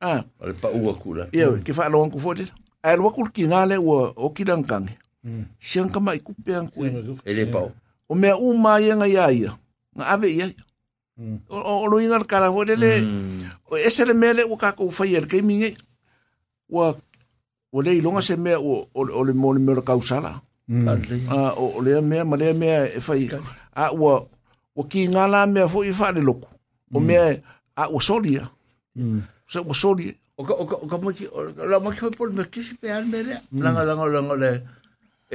Ah. 0.00 0.22
Ale 0.40 0.54
pa 0.62 0.70
ua 0.70 0.94
kula. 0.94 1.26
Ia, 1.34 1.50
mm. 1.50 1.64
ke 1.66 1.74
wha 1.74 1.86
alongku 1.90 2.22
fote. 2.22 2.46
Ai 2.82 2.94
lua 2.96 3.10
kul 3.12 3.30
ki 3.34 3.48
ngale 3.50 3.78
ua 3.82 4.12
o 4.14 4.30
ki 4.30 4.46
langkange. 4.46 4.94
Mm. 5.26 5.50
Siang 5.58 5.90
mai 6.00 6.18
i 6.18 6.22
kupe 6.22 6.54
ang 6.54 6.70
kue. 6.70 6.94
E 7.26 7.34
le 7.34 7.46
pa 7.50 7.66
o. 7.66 7.72
O 8.08 8.14
mea 8.14 8.38
u 8.38 8.54
maia 8.54 8.94
e 8.94 8.98
nga 8.98 9.08
ia 9.10 9.26
ia. 9.34 9.52
Nga 9.98 10.04
ave 10.06 10.28
ia 10.30 10.46
ia. 10.46 10.64
Mm. 11.18 11.38
O, 11.50 11.82
o 11.82 11.86
lo 11.90 11.98
inga 12.00 12.18
le 12.22 12.48
fote 12.54 12.74
le. 12.78 12.90
Mm. 13.00 13.50
O 13.70 13.76
ese 13.76 14.06
le 14.06 14.14
mele 14.14 14.44
ua 14.46 14.56
kako 14.56 14.86
u 14.86 14.90
fai 14.90 15.14
ele 15.16 15.26
kei 15.26 15.42
minge. 15.42 15.74
Ua, 16.70 16.94
ua 17.74 17.82
le 17.82 17.92
ilonga 17.98 18.22
se 18.22 18.36
mea 18.36 18.60
ua 18.60 18.86
o 18.94 19.24
le 19.24 19.32
mole 19.34 19.58
mele 19.58 19.82
kausala. 19.82 20.38
Mm. 20.68 20.86
Ah, 21.32 21.50
o 21.56 21.80
le 21.82 22.00
mea, 22.00 22.24
ma 22.24 22.36
lea 22.36 22.54
mea 22.54 22.86
e 22.86 23.00
fai. 23.00 23.26
A 23.74 23.90
ua, 23.94 24.22
o 24.78 24.86
ki 24.88 25.08
ngala 25.10 25.46
mea 25.46 25.66
fo 25.72 25.82
i 25.84 25.90
whare 26.00 26.22
loko. 26.22 26.48
O 26.94 27.00
mea 27.00 27.34
a 27.76 27.88
o 27.90 27.98
soria. 28.00 28.46
Mm. 28.96 29.22
Se 29.46 29.58
o 29.60 29.74
soria. 29.74 30.12
O 30.38 30.44
ka, 30.48 30.54
o 30.54 30.66
ka, 30.70 30.76
o 30.76 30.86
ka 30.86 30.98
maki, 31.02 31.26
o 31.34 31.42
la 31.70 31.80
maki 31.82 31.98
foi 32.04 32.12
pol 32.18 32.30
me 32.32 32.44
kisi 32.44 32.76
pe 32.80 32.90
an 32.94 33.10
mere. 33.10 33.40
Mm. 33.52 33.62
Langa, 33.64 33.82
langa, 33.90 34.06
langa, 34.16 34.36
le. 34.42 34.50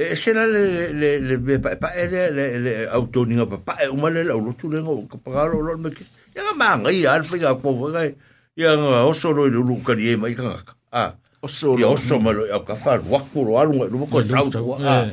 E, 0.00 0.08
e 0.12 0.16
se 0.16 0.32
la 0.34 0.46
le, 0.48 0.62
le, 1.00 1.10
le, 1.20 1.36
le, 1.44 1.58
pa, 1.60 1.74
pa, 1.76 1.92
e 1.92 2.06
le, 2.08 2.22
le, 2.36 2.46
le, 2.58 2.72
autoninga 2.98 3.44
pa, 3.50 3.60
pa, 3.66 3.76
e 3.84 3.88
umale 3.92 4.24
la 4.24 4.34
ulotu 4.40 4.70
lenga, 4.72 4.90
o 4.96 5.04
ka 5.12 5.20
pagalo 5.24 5.60
o 5.74 5.76
me 5.78 5.90
kisi. 5.92 6.08
Ia 6.36 6.56
manga, 6.56 6.90
ia 6.92 7.12
alfinga 7.12 7.52
kofo, 7.60 7.92
ia, 8.00 8.08
ia 8.56 8.72
nga 8.80 9.04
oso 9.04 9.32
roi 9.36 9.50
lulu 9.52 9.76
kari 9.84 10.12
e 10.12 10.16
mai 10.16 10.34
kangaka. 10.34 10.72
Ah. 10.90 11.12
Oso. 11.44 11.76
Ia 11.78 11.88
oso 11.92 12.16
malo, 12.18 12.46
ia 12.48 12.58
ka 12.64 12.74
wharu, 12.80 13.04
wakuro, 13.12 13.58
alunga, 13.60 13.92
lumuko, 13.92 14.22
tau, 14.22 14.48
tau, 14.50 14.72
ah. 14.80 15.12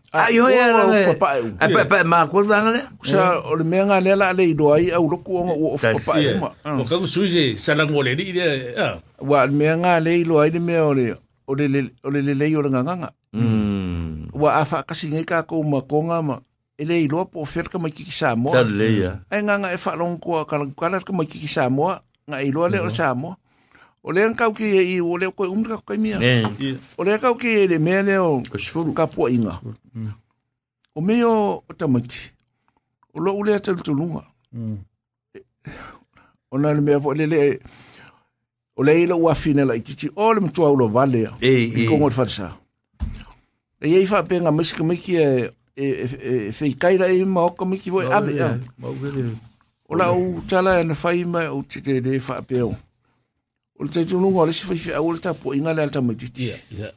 Ai 0.11 0.35
o 0.43 0.47
ia 0.51 0.75
o 0.91 1.15
papa 1.15 1.39
e. 1.39 1.55
E 1.55 1.67
pa 1.71 1.85
pa 1.87 2.03
ma 2.03 2.27
ko 2.27 2.43
danga 2.43 2.75
le. 2.75 2.83
Sa 3.07 3.39
o 3.47 3.55
le 3.55 3.63
menga 3.63 3.95
le 4.03 4.11
la 4.19 4.35
le 4.35 4.43
do 4.53 4.71
ai 4.75 4.91
au 4.91 5.07
roku 5.07 5.39
o 5.39 5.71
o 5.71 5.77
papa 5.79 6.19
e. 6.19 6.35
Mo 6.75 6.83
ka 6.83 6.99
suje 7.07 7.55
sa 7.55 7.71
la 7.79 7.87
ngole 7.87 8.11
ni 8.19 8.35
le. 8.35 8.47
Wa 9.23 9.47
menga 9.47 9.99
le 10.03 10.23
lo 10.27 10.43
ai 10.43 10.51
le 10.51 10.59
me 10.59 10.75
o 10.83 10.91
le 10.93 11.15
o 11.47 11.55
le 11.55 11.87
o 12.03 12.09
le 12.11 12.19
le 12.35 12.45
o 12.55 12.61
nga 12.67 12.81
nga. 12.83 13.09
Mm. 13.31 14.27
Wa 14.35 14.59
afa 14.59 14.83
ka 14.83 14.91
singe 14.91 15.23
ka 15.23 15.47
ko 15.47 15.63
ma 15.63 15.79
ko 15.79 16.03
nga 16.11 16.19
ma. 16.21 16.35
Ele 16.75 16.99
i 16.99 17.07
lo 17.07 17.23
po 17.23 17.45
fer 17.47 17.71
ka 17.71 17.79
ma 17.79 17.87
ki 17.87 18.03
sa 18.11 18.35
mo. 18.35 18.51
Sa 18.51 18.67
le 18.67 18.89
ya. 18.99 19.11
Ai 19.31 19.39
nga 19.47 19.55
nga 19.63 19.71
e 19.71 19.79
fa 19.79 19.95
long 19.95 20.19
ko 20.19 20.43
ka 20.43 20.59
ka 20.75 20.91
ka 20.99 21.13
ma 21.15 21.23
ki 21.23 21.47
sa 21.47 21.71
mo. 21.71 21.87
Nga 22.27 22.37
i 22.43 22.51
lo 22.51 22.67
le 22.67 22.83
o 22.83 22.91
sa 22.91 23.15
mo. 23.15 23.39
o 24.01 24.09
le 24.11 24.25
kau 24.33 24.49
ki 24.51 24.97
i 24.97 24.97
o 24.99 25.13
le 25.21 25.29
ko 25.31 25.45
umra 25.47 25.77
ka 25.77 25.93
mia 25.93 26.17
o 26.97 27.03
le 27.05 27.21
kau 27.21 27.37
ki 27.37 27.69
le 27.69 27.77
mele 27.77 28.17
o 28.17 28.41
ka 28.97 29.05
po 29.05 29.29
inga 29.29 29.61
O 30.93 31.01
mea 31.01 31.27
o 31.27 31.63
tamati. 31.77 32.17
O 33.13 33.19
lo 33.19 33.33
ulea 33.33 33.59
talutulunga. 33.59 34.23
Mm. 34.51 34.75
O 36.49 36.57
na 36.57 36.73
le 36.73 36.81
mea 36.81 36.99
fo 36.99 37.13
lele 37.13 37.59
o 38.75 38.83
le 38.83 39.01
ilo 39.01 39.17
wafine 39.19 39.65
la 39.65 39.75
ititi 39.75 40.11
o 40.15 40.33
le 40.33 40.39
mtua 40.39 40.71
ulo 40.71 40.87
vale. 40.87 41.29
E, 41.41 41.71
e. 41.75 41.85
Kongo 41.85 42.09
le 42.09 42.15
farsa. 42.15 42.57
E 43.81 43.89
iei 43.89 44.05
fa 44.07 44.23
penga 44.23 44.51
mesika 44.51 44.83
miki 44.83 45.15
e 45.15 45.49
e 45.75 45.85
e 46.47 46.51
feikaira 46.51 47.09
e, 47.09 47.17
e, 47.17 47.19
e 47.21 47.25
ma 47.25 47.41
oka 47.45 47.65
miki 47.65 47.89
voi 47.89 48.05
ave. 48.05 48.59
O 49.89 49.95
la 49.95 50.11
u 50.11 50.41
tala 50.47 50.79
e 50.81 50.83
na 50.83 50.95
faima 50.95 51.51
o 51.51 51.63
te 51.63 51.81
te 51.81 52.19
fa 52.19 52.41
peo. 52.41 52.75
O 53.79 53.83
le 53.83 53.89
te 53.89 54.05
tununga 54.05 54.39
o 54.41 54.45
le 54.45 54.53
si 54.53 54.65
fai 54.65 54.77
fai 54.77 54.93
au 54.93 55.11
le 55.11 55.19
tapo 55.19 55.53
inga 55.55 55.73
le 55.73 55.83
alta 55.83 56.01
mai 56.01 56.15
titi. 56.15 56.45
Yeah, 56.45 56.59
yeah. 56.71 56.91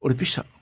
O 0.00 0.08
le 0.08 0.14
pisa. 0.14 0.42
Mm. 0.42 0.55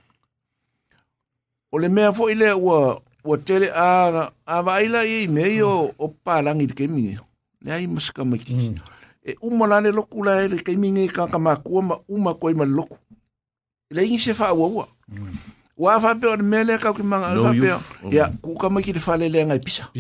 o 1.75 1.79
le 1.81 1.89
mea 1.89 2.13
fo 2.13 2.31
ile 2.31 2.53
ua 2.53 3.01
ua 3.25 3.39
tele 3.39 3.67
a 3.75 4.31
avaʻaila 4.47 5.01
ia 5.11 5.23
i 5.27 5.29
meai 5.29 5.59
mm. 5.59 5.67
o 5.67 5.91
o 5.99 6.09
palagi 6.25 6.67
le 6.71 6.75
kaimige 6.79 7.19
leai 7.65 7.87
masakamaikiki 7.87 8.69
mm. 8.71 8.79
e 9.31 9.35
uma 9.43 9.67
la 9.67 9.81
le 9.81 9.91
loku 9.91 10.23
la 10.25 10.45
e 10.45 10.49
le 10.49 10.63
kaimige 10.63 11.09
kakamakua 11.11 11.83
ma 11.83 11.99
uma 12.09 12.35
koai 12.39 12.55
ma 12.55 12.65
le 12.65 12.71
loku 12.75 12.95
le 13.91 14.07
igi 14.07 14.19
se 14.19 14.35
faauaua 14.35 14.87
mm. 15.11 15.35
ua 15.77 15.99
faapea 16.01 16.31
o 16.31 16.37
le 16.37 16.43
mea 16.43 16.63
lea 16.65 16.79
kaukimaga 16.79 17.35
e 17.35 17.43
faapea 17.43 17.79
ia 18.11 18.31
fa 18.39 18.71
le 18.95 19.01
faaleleaga 19.01 19.47
ngai 19.47 19.61
pisa 19.67 19.91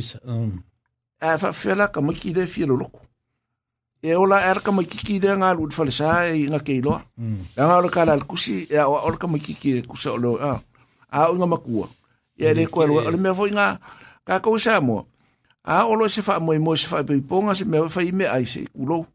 ae 1.20 1.38
faafela 1.38 1.88
kamaiki 1.88 2.34
le 2.34 2.46
fia 2.46 2.66
lo 2.66 2.76
loku 2.76 3.00
e 4.02 4.14
ola 4.14 4.38
er 4.50 4.62
ka 4.62 4.70
mai 4.72 4.86
kiki 4.86 5.18
de 5.18 5.34
nga 5.36 5.50
lut 5.54 5.72
falsa 5.72 6.28
e 6.28 6.44
nga 6.46 6.58
keilo. 6.60 7.00
Mm. 7.16 7.40
Nga 7.56 7.88
ka 7.88 8.04
la 8.04 8.18
kusi 8.20 8.66
ya 8.70 8.84
ola 8.88 9.16
ka 9.16 9.24
mai 9.26 9.40
kiki 9.40 9.80
kusa 9.88 10.12
lo 10.20 10.36
ah. 10.36 10.60
a 11.14 11.30
unga 11.30 11.46
makua. 11.46 11.88
Ia 12.38 12.52
re 12.54 12.66
koe 12.66 12.86
lua. 12.86 13.04
Ale 13.06 13.16
mea 13.16 13.34
fo 13.34 13.46
inga 13.46 13.78
kakau 14.26 14.58
sa 14.58 14.80
mua. 14.80 15.04
A 15.64 15.84
olo 15.86 16.08
se 16.08 16.22
faa 16.22 16.40
mua 16.40 16.54
imoe 16.54 16.76
se 16.76 16.88
faa 16.88 17.02
pei 17.04 17.20
ponga 17.20 17.54
se 17.54 17.64
mea 17.64 17.88
faa 17.88 18.02
ime 18.02 18.22
ai 18.26 18.46
se 18.46 18.64
kulo. 18.74 19.06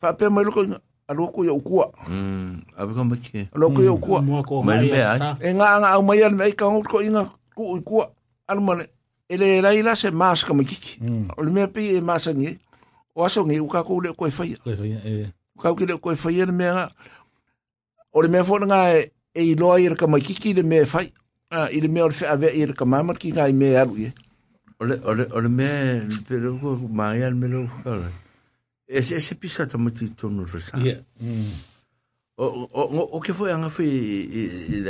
Faa 0.00 0.12
pia 0.12 0.30
mai 0.30 0.44
loko 0.44 0.64
inga 0.64 0.78
alo 1.08 1.26
koe 1.32 1.46
ya 1.46 1.52
ukua. 1.52 1.90
Hmm, 2.06 2.62
a 2.76 2.86
pika 2.86 3.04
mbake. 3.04 3.48
Alo 3.54 3.70
koe 3.70 3.84
ya 3.84 3.92
ukua. 3.92 4.20
Hmm, 4.20 4.26
mua 4.28 4.42
koe 4.42 4.62
mai 4.64 4.90
E 5.42 5.54
nga 5.54 5.68
anga 5.76 5.88
au 5.92 6.02
mai 6.02 6.24
ane 6.24 6.34
mei 6.36 6.52
kango 6.54 6.82
koe 6.82 7.04
inga 7.06 7.24
ku 7.56 7.72
ukua. 7.76 8.08
Alo 8.46 8.60
mane. 8.60 8.86
E 9.28 9.36
le 9.36 9.60
lai 9.62 9.82
la 9.82 9.96
se 9.96 10.10
maa 10.10 10.36
saka 10.36 10.54
mikiki. 10.54 11.00
Hmm. 11.02 11.28
Ole 11.36 11.50
mea 11.50 11.68
pei 11.68 11.96
e 11.96 12.00
maa 12.00 12.18
sangi. 12.18 12.46
E. 12.46 12.58
O 13.14 13.24
aso 13.24 13.44
ngi 13.46 13.60
uka 13.60 13.82
koe 13.84 14.00
leo 14.02 14.14
koe 14.14 14.30
faya. 14.30 14.56
Koe 14.64 14.76
faya, 14.76 14.98
e. 15.04 15.32
Uka 15.56 15.74
koe 15.76 15.86
leo 15.86 15.98
koe 15.98 16.16
faya 16.16 16.46
ne 16.46 16.52
mea 16.52 16.72
nga. 16.74 16.86
Ole 18.12 18.28
mea 18.28 18.44
fo 18.44 18.56
nga 18.66 18.78
e 18.98 19.08
e 19.34 19.42
i 19.44 19.54
loa 19.56 19.78
i 19.80 19.88
raka 19.88 20.06
mai 20.06 20.20
kiki 20.20 20.52
le 20.54 20.62
mea 20.62 20.84
fai, 20.86 21.12
i 21.70 21.80
le 21.80 21.88
mea 21.88 22.04
ole 22.04 22.12
fea 22.14 22.36
vea 22.36 22.50
i 22.54 22.66
raka 22.66 22.84
mamar 22.84 23.16
ki 23.16 23.32
ngai 23.32 23.52
mea 23.52 23.80
alu 23.82 23.98
i 23.98 24.04
e. 24.06 24.12
Ole, 24.82 24.96
ole, 25.06 25.26
ole 25.32 25.48
mea, 25.48 26.02
le 26.10 26.18
pere 26.28 26.48
uko, 26.56 26.74
maa 26.90 27.14
ia 27.14 27.28
le 27.30 27.36
mea 27.38 27.60
uko 27.60 27.78
kala. 27.84 28.08
E 28.90 29.02
se, 29.02 29.14
e 29.16 29.20
se 29.22 29.34
pisa 29.34 29.62
ta 29.66 29.78
mati 29.78 30.08
tonu 30.10 30.42
rasa. 30.52 30.74
Ia. 30.82 30.96
O, 32.42 32.46
o, 32.46 33.04
o, 33.14 33.20
ke 33.22 33.30
foi 33.32 33.52
anga 33.54 33.70
fi 33.70 33.86
i, 33.86 34.02
i, 34.02 34.24
i, 34.24 34.42
i, 34.42 34.42
i, 34.42 34.80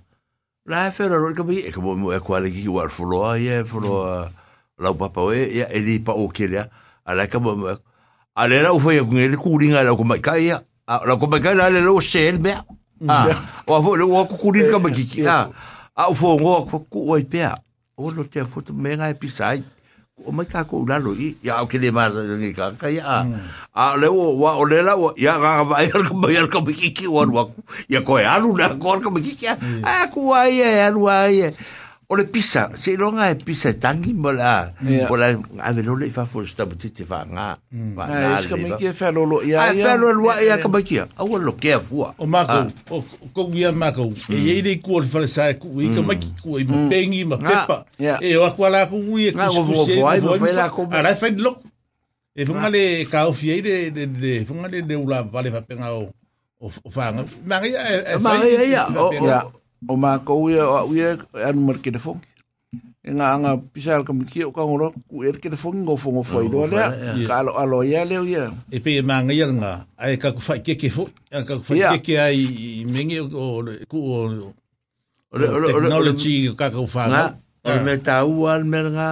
la 0.67 0.91
fera 0.91 1.19
ro 1.21 1.29
kabi 1.35 1.59
e 1.69 1.71
kabo 1.73 1.93
mo 1.95 2.11
e 2.17 2.19
kwale 2.25 2.49
ki 2.51 2.67
war 2.73 2.89
folo 2.91 3.19
ai 3.29 3.47
e 3.53 3.63
folo 3.69 4.01
la 4.81 4.93
papa 4.95 5.21
e 5.37 5.61
e 5.69 5.81
di 5.85 5.99
pa 6.01 6.15
o 6.17 6.25
ke 6.33 6.49
le 6.49 6.65
ala 7.05 7.27
kabo 7.29 7.53
mo 7.55 7.67
ala 8.33 8.55
era 8.57 8.73
u 8.73 8.81
foi 8.81 8.97
ngel 8.97 9.37
ku 9.37 9.59
ringa 9.61 9.85
la 9.85 9.93
ku 9.93 10.03
a 10.87 11.01
la 11.07 11.17
ko 11.17 11.27
ka 11.29 11.55
la 11.55 11.69
lo 11.69 12.01
ser 12.01 12.39
be 12.39 12.53
ah, 13.09 13.47
o 13.67 13.75
avo 13.75 13.97
le 13.97 14.05
o 14.05 14.25
ku 14.27 14.53
ri 14.53 14.69
ka 14.71 14.77
aqui, 14.77 15.05
ki 15.05 15.27
a 15.27 15.49
a 15.97 16.09
o 16.11 16.15
fo 16.15 16.37
ngo 16.37 16.65
ko 16.69 16.79
ku 16.91 17.15
o 17.15 17.23
pe 17.25 17.43
a 17.43 17.55
o 17.97 18.11
lo 18.11 18.25
te 18.25 18.45
fo 18.45 18.61
me 18.73 18.95
nga 18.97 19.09
e 19.11 19.15
pisai 19.15 19.65
o 20.25 20.31
mai 20.33 20.45
ka 20.47 20.65
ko 20.65 20.85
la 20.87 20.99
lo 20.99 21.15
i 21.15 21.37
ya 21.43 21.63
o 21.63 21.67
ke 21.67 21.79
le 21.79 21.91
mas 21.91 22.15
ni 22.37 22.53
ka 22.53 22.73
ka 22.77 22.89
ya 22.89 23.25
a 23.75 23.97
le 23.97 24.07
o 24.09 24.37
wa 24.37 24.57
o 24.61 24.65
le 24.65 24.83
la 24.83 24.97
o 24.97 25.13
ya 25.17 25.39
ga 25.41 25.63
va 25.65 25.83
ya 25.83 25.93
ko 26.05 26.15
ba 26.21 26.29
ya 26.31 26.47
ko 26.49 26.61
ki 26.63 26.93
ki 26.93 27.07
o 27.09 27.25
wa 27.33 27.49
ya 27.89 28.03
ko 28.05 28.19
ya 28.21 28.37
lu 28.39 28.53
na 28.57 28.77
ko 28.77 29.01
ko 29.01 29.09
ki 29.25 29.33
ki 29.41 29.47
a 29.89 30.09
ku 30.13 30.33
ai 30.37 30.61
e 30.61 30.91
lu 30.93 31.09
ai 31.09 31.49
E 32.07 32.13
o 32.13 32.17
mm. 32.17 32.19
le 32.19 32.25
pisa 32.31 32.71
se 32.77 32.97
longa 32.97 33.27
e 33.31 33.35
pisa 33.37 33.73
tangi 33.81 34.13
mo 34.13 34.31
la 34.33 34.71
mo 35.09 35.17
la 35.17 35.27
ave 35.61 35.83
lo 35.83 35.95
le 35.97 36.11
fa 36.11 36.25
fo 36.27 36.45
sta 36.45 36.67
mo 36.69 36.75
tite 36.77 37.05
fa 37.09 37.25
nga 37.33 37.49
va 37.97 38.05
na 38.07 38.41
le 38.41 38.65
va 38.69 38.77
ke 38.77 38.93
fa 38.93 39.09
lo 39.11 39.25
lo 39.25 39.39
ya 39.43 39.73
ya 39.73 39.89
fa 39.89 39.97
lo 39.97 40.13
lo 40.13 40.29
ya 40.49 40.59
ka 40.61 40.69
bakia 40.69 41.09
a 41.17 41.25
wo 41.25 41.39
lo 41.41 41.53
ke 41.57 41.79
fu 41.81 42.05
o 42.05 42.27
ma 42.29 42.45
ko 42.89 43.03
ko 43.33 43.49
ya 43.57 43.73
ma 43.73 43.89
ko 43.93 44.11
e 44.29 44.37
ye 44.37 44.61
de 44.63 44.77
ko 44.85 45.01
le 45.01 45.09
fa 45.09 45.25
sa 45.27 45.49
ku 45.57 45.81
e 45.81 45.89
ka 45.97 46.03
ma 46.05 46.13
ki 46.17 46.29
ku 46.45 46.59
e 46.61 46.65
mo 46.69 46.91
pengi 46.93 47.25
ma 47.25 47.41
pepa 47.41 47.85
e 48.21 48.37
o 48.37 48.45
kwa 48.53 48.69
la 48.69 48.85
ku 48.87 49.01
e 49.17 49.33
ku 49.33 49.41
se 49.89 49.97
mo 49.97 50.37
fa 50.37 50.53
la 50.53 50.69
ko 50.69 50.85
ala 50.93 51.17
fa 51.17 51.33
lo 51.33 51.57
e 52.37 52.45
funga 52.45 52.69
e 52.69 52.71
le 52.71 52.83
ka 53.09 53.25
o 53.33 53.33
fie 53.33 53.63
de 53.65 53.89
de 53.89 54.05
de 54.13 54.45
funga 54.45 54.69
le 54.69 54.85
de 54.85 54.93
ula 54.93 55.25
vale 55.25 55.49
fa 55.49 55.65
penga 55.65 55.89
o 55.97 56.13
o 56.61 56.69
fa 56.93 57.17
nga 57.17 57.25
ma 57.49 57.65
ya 57.65 58.21
ma 58.21 58.37
ya 58.37 59.49
o 59.89 59.97
ma 59.97 60.19
ko 60.25 60.47
ia 60.51 60.65
o 60.67 60.93
ia 60.95 61.17
anu 61.47 61.67
mar 61.67 61.77
ke 61.83 61.93
fong 62.07 62.21
e 63.05 63.13
nga 63.13 63.37
nga 63.41 63.53
pisal 63.61 64.05
kam 64.09 64.25
ki 64.25 64.45
o 64.49 64.51
ka 64.55 64.65
ngoro 64.65 64.93
ku 65.11 65.23
er 65.25 65.37
ke 65.43 65.53
fong 65.61 65.85
ngo 65.85 65.97
fong 66.01 66.25
fo 66.25 66.41
i 66.45 66.49
do 66.53 66.65
le 66.71 67.25
ka 67.29 67.43
lo 67.47 67.53
alo 67.61 67.83
ia 67.85 68.05
le 68.09 68.23
ia 68.25 68.49
e 68.73 68.81
pe 68.81 68.97
ma 69.05 69.21
nga 69.23 69.33
ia 69.35 69.49
nga 69.53 69.73
ai 70.01 70.17
ka 70.17 70.33
ku 70.33 70.41
fa 70.41 70.57
ke 70.65 70.75
ke 70.81 70.89
fo 70.89 71.05
ka 71.29 71.45
ku 71.45 71.63
fa 71.67 71.77
ke 71.77 71.99
ke 72.07 72.15
ai 72.21 72.41
mengi 72.89 73.21
o 73.21 73.29
ku 73.91 73.99
o 74.01 74.19
technology 75.35 76.49
ka 76.57 76.71
ku 76.73 76.89
fa 76.89 77.03
nga 77.13 77.25
o 77.69 77.77
me 77.85 77.99
ta 78.01 78.25
u 78.25 78.49
al 78.49 78.65
mer 78.65 78.89
nga 78.89 79.09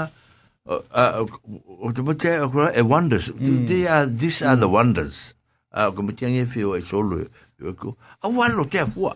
o 0.65 1.89
te 1.93 2.01
pote 2.01 2.33
e 2.73 2.81
wonders 2.83 3.29
mm. 3.33 3.67
they 3.69 3.85
are 3.85 4.07
these 4.09 4.41
are 4.41 4.57
the 4.57 4.71
wonders 4.71 5.37
a 5.73 5.91
komitiang 5.93 6.33
e 6.37 6.47
fio 6.49 6.73
e 6.77 6.81
solo 6.81 7.21
e, 7.21 7.27
e 7.61 7.73
ko 7.77 7.97
a 8.25 8.29
walo 8.33 8.65
te 8.65 8.81
afua 8.85 9.13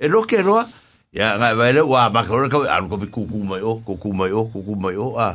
E 0.00 0.06
roke 0.08 0.36
roa, 0.42 0.62
ia 1.12 1.34
ngai 1.38 1.54
vaile, 1.58 1.80
ua 1.82 2.08
makore 2.10 2.48
kau, 2.48 2.60
anu 2.62 2.88
kopi 2.88 3.06
kuku 3.10 3.38
mai 3.42 3.60
o, 3.60 3.82
kuku 3.82 4.12
mai 4.14 4.30
o, 4.30 4.44
kuku 4.46 4.74
mai 4.78 4.94
o, 4.94 5.18
a, 5.18 5.32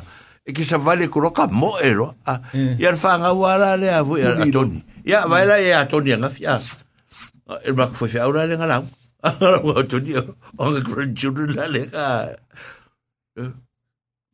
e 0.47 0.53
ki 0.55 0.63
sa 0.63 0.77
vale 0.77 1.07
kuroka 1.11 1.47
mo 1.51 1.75
e 1.83 1.91
roa, 1.93 2.15
a, 2.25 2.39
eh. 2.55 2.77
ia 2.79 2.93
rwhanga 2.95 3.33
wala 3.35 3.75
le 3.75 3.91
avu, 3.91 4.15
ia 4.17 4.31
atoni. 4.39 4.79
Ia 5.03 5.25
vaila 5.27 5.57
mm. 5.59 5.65
e 5.67 5.73
atoni 5.75 6.13
anga 6.15 6.29
fia, 6.31 6.55
e 7.67 7.71
maku 7.75 7.95
fwefea 7.99 8.23
aura 8.23 8.45
le 8.47 8.55
ngalau, 8.57 8.85
a 9.27 9.31
ngau 9.35 9.73
atoni 9.83 10.15
o, 10.21 10.23
o 10.57 10.69
nga 10.71 10.79
grandchildren 10.87 11.51
la 11.59 11.67
le 11.67 11.81
ka, 11.91 12.05
eh, 13.43 13.49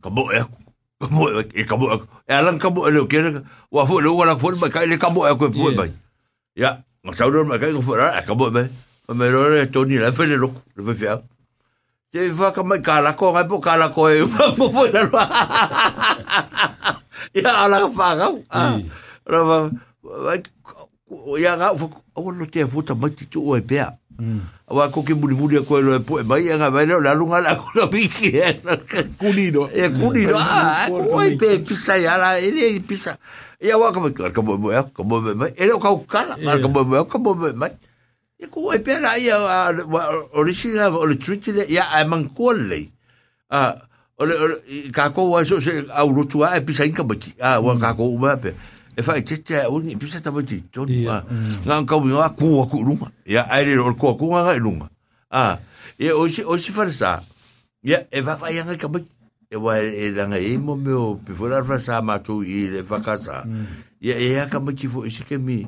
ka 0.03 0.09
mo 0.13 0.27
e 0.31 0.43
aku. 0.45 0.55
Kamu, 0.99 1.25
eh 1.57 1.63
kamu, 1.63 1.85
eh 2.29 2.35
alang 2.35 2.59
kamu, 2.59 2.83
eh 2.91 2.91
lu 2.91 3.07
kira, 3.07 3.33
wah 3.71 3.87
fu 3.87 3.97
lu 4.03 4.11
wala 4.19 4.35
fu, 4.37 4.51
mai 4.61 4.69
kai 4.69 4.85
e 4.85 4.93
le 4.93 4.97
kamu 4.99 5.25
e 5.25 5.29
aku 5.33 5.49
e 5.49 5.51
fu 5.57 5.71
mai. 5.73 5.89
Ya, 6.53 6.83
ngasau 7.01 7.31
lu 7.33 7.45
mai 7.47 7.57
kai 7.57 7.73
fu, 7.81 7.97
ah 7.97 8.21
kamu 8.21 8.51
mai 8.53 8.67
o 9.09 9.13
me 9.15 9.29
rore 9.33 9.65
toni 9.71 9.97
la 9.97 10.11
fele 10.11 10.35
lo 10.37 10.53
le 10.77 10.83
fe 10.85 10.93
fia 10.99 11.17
te 12.11 12.29
fa 12.39 12.51
ka 12.53 12.61
mai 12.63 12.79
ka 12.85 13.01
la 13.01 13.15
ko 13.17 13.31
ngai 13.33 13.47
po 13.49 13.57
ka 13.59 13.73
la 13.81 13.89
ko 13.95 14.05
e 14.09 14.21
fa 14.33 14.51
mo 14.57 14.69
fo 14.69 14.85
la 14.87 15.01
lo 15.09 15.21
ya 17.33 17.51
ala 17.65 17.79
fa 17.97 18.07
ga 18.19 18.27
ra 19.33 19.39
va 19.49 19.55
ya 21.41 21.55
ga 21.57 21.73
fo 21.73 21.89
o 22.13 22.29
lo 22.29 22.45
te 22.45 22.61
fo 22.69 22.85
ta 22.85 22.93
mai 22.93 23.09
ti 23.15 23.25
o 23.41 23.57
e 23.57 23.61
bea 23.61 23.89
Awa 24.69 24.91
ko 24.91 24.99
ke 25.01 25.15
muri 25.15 25.33
muri 25.33 25.57
ko 25.65 25.79
lo 25.81 25.95
e 25.95 26.01
po 26.05 26.19
mai 26.27 26.45
ya 26.45 26.59
ga 26.61 26.69
vai 26.69 26.85
lo 26.85 26.99
la 27.01 27.15
lunga 27.17 27.41
la 27.41 27.57
ko 27.57 27.65
lo 27.79 27.89
biki 27.89 28.29
e 28.37 28.53
kunido 29.17 29.65
e 29.73 29.89
kunido 29.89 30.37
a 30.37 30.85
ko 30.85 31.17
e 31.25 31.33
pe 31.33 31.57
pisa 31.65 31.97
ya 31.97 32.13
la 32.21 32.37
e 32.37 32.77
pisa 32.85 33.17
ya 33.57 33.79
wa 33.81 33.89
ka 33.89 33.97
ka 34.29 34.41
mo 34.45 34.53
ka 34.93 35.01
mo 35.01 35.13
mai 35.33 35.49
e 35.57 35.65
lo 35.65 35.81
ka 35.81 35.97
ka 36.05 36.37
ka 36.61 36.67
mo 36.69 36.85
ka 37.09 37.17
mo 37.17 37.33
mai 37.57 37.73
e 38.39 38.47
ko 38.47 38.71
e 38.73 38.79
pera 38.79 39.17
ia 39.19 39.35
o 40.33 40.43
risi 40.47 40.71
la 40.71 40.87
uh, 40.89 40.95
o 40.95 41.05
le 41.05 41.15
triti 41.19 41.51
le 41.51 41.63
ia 41.67 41.91
ai 41.91 42.07
man 42.07 42.29
kuole 42.33 42.87
a 43.51 43.75
o 44.17 44.23
le 44.25 44.31
uh, 44.33 44.91
ka 44.95 45.11
ko 45.11 45.27
wa 45.35 45.43
so 45.43 45.59
se 45.59 45.83
au 45.91 46.11
rotu 46.15 46.43
a 46.47 46.55
e 46.55 46.61
pisa 46.63 46.85
inka 46.87 47.03
baki 47.03 47.35
a 47.43 47.59
uh, 47.59 47.61
wa 47.67 47.75
ka 47.75 47.91
ko 47.99 48.07
ba 48.15 48.39
pe 48.39 48.55
e 48.95 49.03
fa 49.03 49.19
te 49.19 49.43
te 49.43 49.59
o 49.67 49.81
ni 49.83 49.99
pisa 49.99 50.23
ta 50.23 50.31
baki 50.31 50.71
to 50.71 50.87
ma 51.03 51.19
nga 51.67 51.83
ka 51.83 51.99
mi 51.99 52.15
wa 52.15 52.31
ku 52.31 52.63
ku 52.71 52.79
ruma 52.79 53.11
ia 53.27 53.43
ai 53.51 53.65
le 53.67 53.75
o 53.83 53.91
ku 53.99 54.15
ku 54.15 54.31
nga 54.31 54.55
ruma 54.55 54.87
a 55.35 55.59
e 55.99 56.07
o 56.15 56.23
si 56.31 56.39
o 56.39 56.55
si 56.55 56.71
farsa 56.71 57.19
ia 57.83 58.07
e 58.07 58.23
va 58.23 58.39
fa 58.39 58.47
ia 58.55 58.63
nga 58.63 58.79
ka 58.79 58.87
baki 58.87 59.11
e 59.51 59.57
wa 59.59 59.75
e 59.83 60.15
langa 60.15 60.39
e 60.39 60.55
mo 60.55 60.79
me 60.79 60.95
o 60.95 61.19
pe 61.19 61.35
fora 61.35 61.59
sa 61.83 61.99
ma 61.99 62.23
tu 62.23 62.39
i 62.39 62.71
le 62.71 62.87
fa 62.87 63.03
casa 63.03 63.43
ia 63.99 64.15
mm. 64.15 64.15
e 64.23 64.27
ia 64.39 64.47
ka 64.47 64.63
baki 64.63 64.87
fo 64.87 65.03
isi 65.03 65.27
e 65.27 65.27
ke 65.27 65.35
mi 65.35 65.67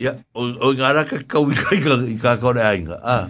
Ia, 0.00 0.14
o 0.36 0.72
ngā 0.76 0.94
raka 0.96 1.18
kau 1.28 1.44
i 1.52 1.56
kai 1.60 1.76
i 2.08 2.14
kā 2.20 2.36
kore 2.40 2.62
ainga. 2.64 2.96
Ah. 3.04 3.26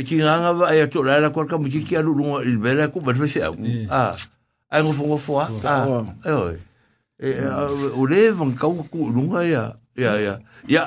E 0.00 0.06
ki 0.06 0.16
ngā 0.22 0.36
ngā 0.42 0.52
wā 0.62 0.70
e 0.72 0.80
ato 0.86 1.02
rā 1.04 1.18
rā 1.20 1.28
kua 1.34 1.44
ka 1.50 1.58
miki 1.60 1.82
ki 1.84 1.98
alu 2.00 2.14
runga 2.20 2.38
i 2.48 2.54
vera 2.64 2.86
ku 2.92 3.02
marwese 3.04 3.42
au. 3.44 3.52
Ah. 3.92 4.16
Ai 4.72 4.80
ngofo 4.86 5.08
ngofo 5.10 5.36
a. 5.42 5.46
Ah. 5.64 6.08
E 6.24 6.32
oi. 6.38 6.56
E 7.20 7.36
o 8.00 8.06
le 8.08 8.30
vang 8.40 8.56
kau 8.56 8.78
ku 8.88 9.10
runga 9.12 9.44
ia. 9.44 9.64
Ia, 9.98 10.14
ia. 10.22 10.34
Ia, 10.70 10.82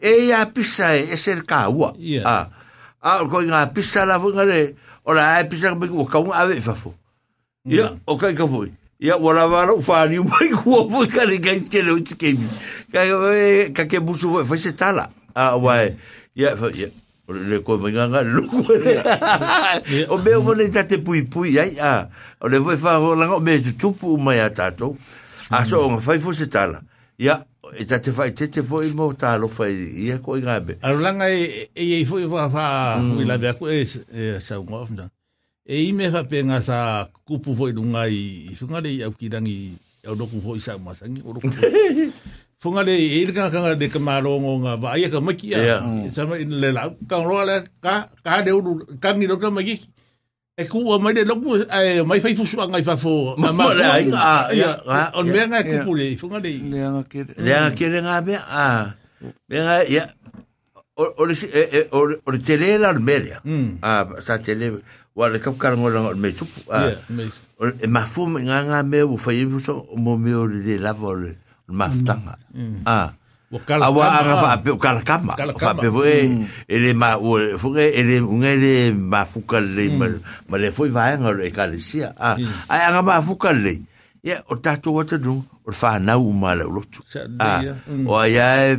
e 0.00 0.12
ia 0.26 0.42
pisa 0.50 0.94
e, 0.96 1.12
e 1.14 1.20
ser 1.20 1.46
kā 1.46 1.68
ua. 1.70 1.92
Ah. 2.26 2.50
Ah, 3.04 3.20
o 3.22 3.30
koi 3.30 3.44
ngā 3.46 3.66
pisa 3.76 4.02
la 4.08 4.18
vanga 4.18 4.46
le, 4.48 4.60
o 5.06 5.14
la 5.14 5.36
e 5.44 5.48
pisa 5.50 5.70
ka 5.76 5.78
miku 5.78 6.02
o 6.02 6.10
kau 6.10 6.26
ngā 6.26 6.40
ave 6.42 6.58
fafo. 6.64 6.96
Ia, 7.70 7.92
o 8.10 8.16
kai 8.20 8.34
ka 8.34 8.48
fui. 8.50 8.72
Ia. 8.74 8.80
ia 8.98 9.16
ua 9.18 9.34
lava 9.34 9.66
lau 9.66 9.80
faniu 9.82 10.24
mai 10.24 10.48
kua 10.64 10.88
foi 10.88 11.06
kalegaiskele 11.06 11.90
oitikemi 11.90 12.48
kake 13.74 14.00
busu 14.00 14.30
foi 14.30 14.44
foi 14.44 14.58
se 14.58 14.72
tala 14.72 15.10
auae 15.34 15.96
ia 16.36 16.54
le 17.28 17.58
koe 17.60 17.76
maigaga 17.78 18.22
le 18.22 18.30
luku 18.30 18.58
o 20.08 20.18
mea 20.18 20.38
uma 20.40 20.54
nei 20.54 20.68
tate 20.70 20.98
puipui 20.98 21.58
ai 21.60 21.76
a 21.82 22.06
o 22.40 22.48
le 22.48 22.60
foi 22.60 22.76
faolaga 22.76 23.32
o 23.34 23.40
mea 23.40 23.58
tutupu 23.62 24.14
uma 24.14 24.32
iā 24.34 24.50
tatou 24.54 24.96
a 25.50 25.64
so 25.64 25.82
oga 25.86 26.00
fai 26.00 26.18
foi 26.20 26.34
se 26.34 26.46
tala 26.46 26.80
ia 27.18 27.42
e 27.78 27.84
tate 27.84 28.12
faitete 28.12 28.62
foi 28.62 28.92
mo 28.92 29.12
talofa 29.12 29.68
ia 29.70 30.18
koaigabe 30.18 30.78
alolaga 30.82 31.28
eiai 31.74 32.04
foi 32.06 32.28
faafaulaveaku 32.30 33.68
e, 33.68 33.74
e, 33.74 33.86
e, 34.14 34.18
e 34.18 34.32
mm. 34.32 34.40
saugoa 34.40 34.80
ofna 34.80 35.10
E 35.64 35.80
ime 35.88 36.08
whapenga 36.12 36.60
sa 36.62 37.08
kupu 37.24 37.56
foi 37.56 37.72
lunga 37.72 38.04
i 38.04 38.52
whungare 38.60 38.90
i 38.92 39.02
au 39.02 39.10
kirangi 39.12 39.72
au 40.06 40.14
roku 40.14 40.36
foi 40.44 40.60
sa 40.60 40.76
masangi 40.76 41.22
o 41.24 41.32
roku 41.32 41.48
foi. 41.50 42.12
Whungare 42.60 42.92
i 43.00 43.22
irika 43.24 43.48
kanga 43.50 43.74
de 43.74 43.88
ka 43.88 43.98
marongo 43.98 44.58
ngā 44.60 44.74
wa 44.82 44.90
aia 44.92 45.08
ka 45.08 45.20
maki 45.24 45.54
a. 45.56 45.80
Mm. 45.80 46.12
Sama 46.12 46.36
in 46.36 46.50
le 46.60 46.70
lau. 46.72 46.90
Ka 47.08 47.22
roa 47.24 47.46
le 47.48 47.56
ka 47.80 48.10
ka 48.24 48.42
de 48.44 48.52
uru 48.52 48.74
kangi 49.00 49.26
roka 49.26 49.50
maki. 49.50 49.80
E 50.60 50.66
kua 50.68 50.98
mai 50.98 51.14
de 51.16 51.24
loku 51.24 51.56
e 51.56 52.02
mai 52.04 52.20
fai 52.20 52.34
fusu 52.36 52.60
a 52.60 52.66
ngai 52.68 52.82
fafo. 52.84 53.34
Ma 53.38 53.50
mo 53.52 53.70
le 53.72 53.86
ai 53.88 54.12
a. 54.12 55.10
On 55.14 55.24
mea 55.24 55.46
ngai 55.48 55.64
kupu 55.64 55.94
le 55.96 56.10
i 56.12 56.18
whungare 56.20 56.50
i. 56.52 56.60
Lea 56.74 56.90
ngā 56.92 57.08
kere. 57.08 57.38
Lea 57.40 57.62
ngā 57.64 57.70
kere 57.78 58.02
ngā 58.04 58.18
mea 58.26 58.42
a. 58.44 58.66
Mea 59.48 59.64
ngā 59.64 59.78
ia. 59.96 60.04
Ore 61.96 62.42
tere 62.50 62.70
la 62.84 62.92
merea. 63.00 63.40
Mm. 63.48 63.80
Sa 64.20 64.36
tere. 64.36 64.36
Ore 64.36 64.38
tere 64.42 64.60
la 64.60 64.76
merea. 64.76 64.84
wa 65.14 65.30
le 65.30 65.38
kap 65.38 65.54
kala 65.58 65.76
ngol 65.78 66.16
me 66.18 66.32
tupu 66.34 66.60
a 66.70 66.80
e 67.82 67.86
mafu 67.86 68.26
nga 68.38 68.56
nga 68.66 68.78
me 68.90 68.98
u 69.02 69.16
fai 69.24 69.46
u 69.46 69.60
so 69.62 69.86
mo 69.96 70.16
me 70.18 70.34
o 70.34 70.46
le 70.46 70.74
lavo 70.78 71.14
ma 71.70 71.86
tanga 72.06 72.34
mm. 72.54 72.82
a 72.84 72.98
awa 73.86 74.02
anga 74.18 74.36
fa 74.42 74.50
pe 74.64 74.70
kala 74.84 75.00
kama 75.06 75.32
fa 75.62 75.70
pe 75.80 75.86
vo 75.86 76.02
ele 76.04 76.42
mm. 76.42 76.44
e 76.66 76.92
ma 76.98 77.10
u 77.16 77.30
fu 77.60 77.68
ele 77.78 78.16
e 78.18 78.20
un 78.20 78.42
ele 78.42 78.90
mafu 78.92 79.40
kale 79.46 79.86
mm. 79.94 80.50
ma 80.50 80.56
le 80.58 80.68
foi 80.74 80.88
va 80.90 81.14
nga 81.14 81.30
e 81.30 81.36
le 81.46 81.50
kale 81.54 81.78
sia 81.78 82.10
a 82.18 82.34
a 82.68 82.74
anga 82.90 83.02
mafu 83.06 83.38
kale 83.38 83.82
ia 84.26 84.42
o 84.50 84.58
tatou 84.58 84.98
ata 84.98 85.14
du 85.16 85.38
o 85.62 85.70
le 85.70 85.76
fanau 85.78 86.26
uma 86.26 86.54
le 86.58 86.64
olotu 86.66 87.04
o 88.06 88.18
aia 88.18 88.78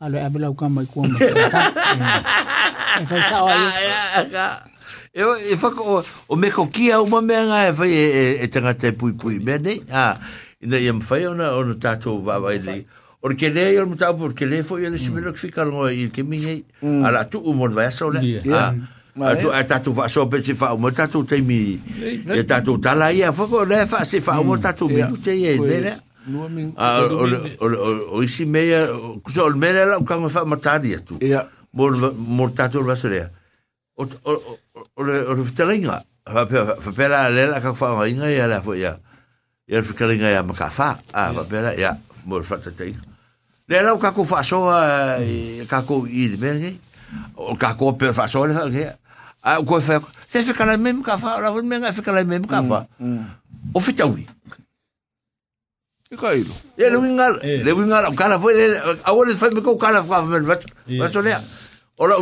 alo 0.00 0.16
e 0.16 0.20
avela 0.24 0.48
uka 0.50 0.68
mai 0.68 0.86
kua 0.86 1.08
mai. 1.08 1.20
E 3.00 3.06
fai 3.06 3.22
sao 3.22 3.46
ai. 3.48 3.66
E 5.12 5.22
e 5.52 5.56
fa 5.56 5.68
o 5.68 6.02
o 6.32 6.36
me 6.36 6.50
ko 6.50 6.66
kia 6.66 7.00
o 7.02 7.04
me 7.04 7.20
nga 7.46 7.68
e 7.68 7.72
fa 7.78 7.84
e 7.86 7.92
e, 7.92 8.40
e 8.44 8.48
tanga 8.48 8.72
te 8.74 8.92
pui 8.92 9.12
pui 9.12 9.38
me 9.38 9.58
ne 9.58 9.74
a 9.92 10.16
ina 10.60 10.76
yem 10.78 11.00
fa 11.00 11.16
ona 11.30 11.52
ona 11.56 11.74
tato 11.74 12.16
va 12.26 12.38
va 12.40 12.52
ili 12.54 12.86
or 13.20 13.36
ke 13.36 13.52
le 13.54 13.74
yo 13.74 13.84
muta 13.86 14.12
por 14.16 14.32
ke 14.32 14.48
le 14.48 14.62
fo 14.64 14.78
yo 14.80 14.90
si 14.96 15.10
me 15.10 15.20
lo 15.20 15.32
fica 15.36 15.64
lo 15.68 15.88
i 15.92 16.08
ke 16.08 16.24
mi 16.24 16.40
nei 16.40 16.64
mm. 16.80 17.04
ala 17.04 17.24
tu 17.28 17.36
u 17.44 17.52
mon 17.52 17.68
va 17.70 17.90
so 17.90 18.08
le 18.08 18.20
yeah. 18.24 18.72
a 19.20 19.36
tu 19.36 19.52
a 19.52 19.64
tato 19.68 19.92
va 19.92 20.08
so 20.08 20.24
pe 20.32 20.40
si 20.40 20.54
fa 20.56 20.72
mo 20.80 20.88
tato 20.90 21.22
te 21.28 21.40
mi 21.44 21.76
e 22.26 22.44
tato 22.48 22.80
tala 22.80 23.12
ia 23.12 23.32
fo 23.32 23.46
ko 23.46 23.64
le 23.68 23.84
fa 23.86 24.00
si 24.04 24.20
fa 24.20 24.40
mo 24.42 24.56
tato 24.58 24.88
mi 24.88 25.04
tu 25.12 25.20
te 25.20 25.36
ye 25.36 25.58
ne 25.60 25.68
yeah. 25.84 26.00
a 26.76 26.86
ah, 27.00 27.08
o 28.10 28.22
isi 28.22 28.46
mea 28.46 28.86
kusa 29.22 29.44
o 29.44 29.50
mea 29.56 29.86
la 29.86 29.98
ukanga 29.98 30.26
wha 30.28 30.44
matari 30.46 30.94
atu 30.94 31.18
mor 31.72 32.50
tato 32.54 32.78
o 32.78 32.82
vasorea 32.84 33.30
o 33.94 35.02
le 35.02 35.16
whitaringa 35.34 36.04
whapera 36.26 37.24
a 37.24 37.30
lela 37.30 37.60
ka 37.60 37.72
wha 37.74 38.06
inga 38.08 38.30
ia 38.30 38.46
la 38.46 38.60
fo 38.62 38.74
ia 38.74 38.96
ia 39.66 39.80
le 39.80 39.86
whitaringa 39.86 40.30
ia 40.30 40.42
maka 40.42 40.68
wha 40.70 40.90
ah, 41.12 41.30
a 41.30 41.32
whapera 41.32 41.74
ia 41.76 41.94
mor 42.24 42.42
whatatinga 42.44 43.00
lela 43.68 43.94
ukako 43.94 44.24
wha 44.30 44.44
soa 44.44 44.78
kako 45.68 46.06
i 46.08 46.28
di 46.30 46.36
mea 46.38 46.54
ngai 46.58 46.76
o 47.34 47.56
kako 47.56 47.96
pe 47.98 48.10
ah, 48.10 48.14
wha 48.18 48.26
soa 48.28 48.46
le 48.48 48.54
wha 48.54 48.68
ngai 48.70 48.86
a 49.40 49.56
ko 49.64 49.80
fa 49.80 49.96
mm, 49.98 50.06
se 50.28 50.42
fica 50.44 50.66
lá 50.68 50.76
mesmo 50.76 51.00
cafa 51.02 51.40
lá 51.40 51.48
vou 51.48 51.64
me 51.64 51.78
enganar 51.80 51.96
fica 51.96 52.12
lá 52.12 52.20
o 53.72 53.78
fitaui 53.80 54.28
ikailo 56.10 56.52
ya 56.76 56.90
le 56.90 56.98
winga 56.98 57.26
le 57.64 57.70
winga 57.72 57.98
kala 58.18 58.34
foi 58.38 58.54
le 58.58 58.74
awole 59.06 59.30
fa 59.38 59.46
me 59.54 59.62
ko 59.62 59.76
kala 59.78 60.02
fa 60.02 60.20
me 60.26 60.40
vacho 60.42 60.66
vacho 60.98 61.22
le 61.22 61.30
ora 62.02 62.16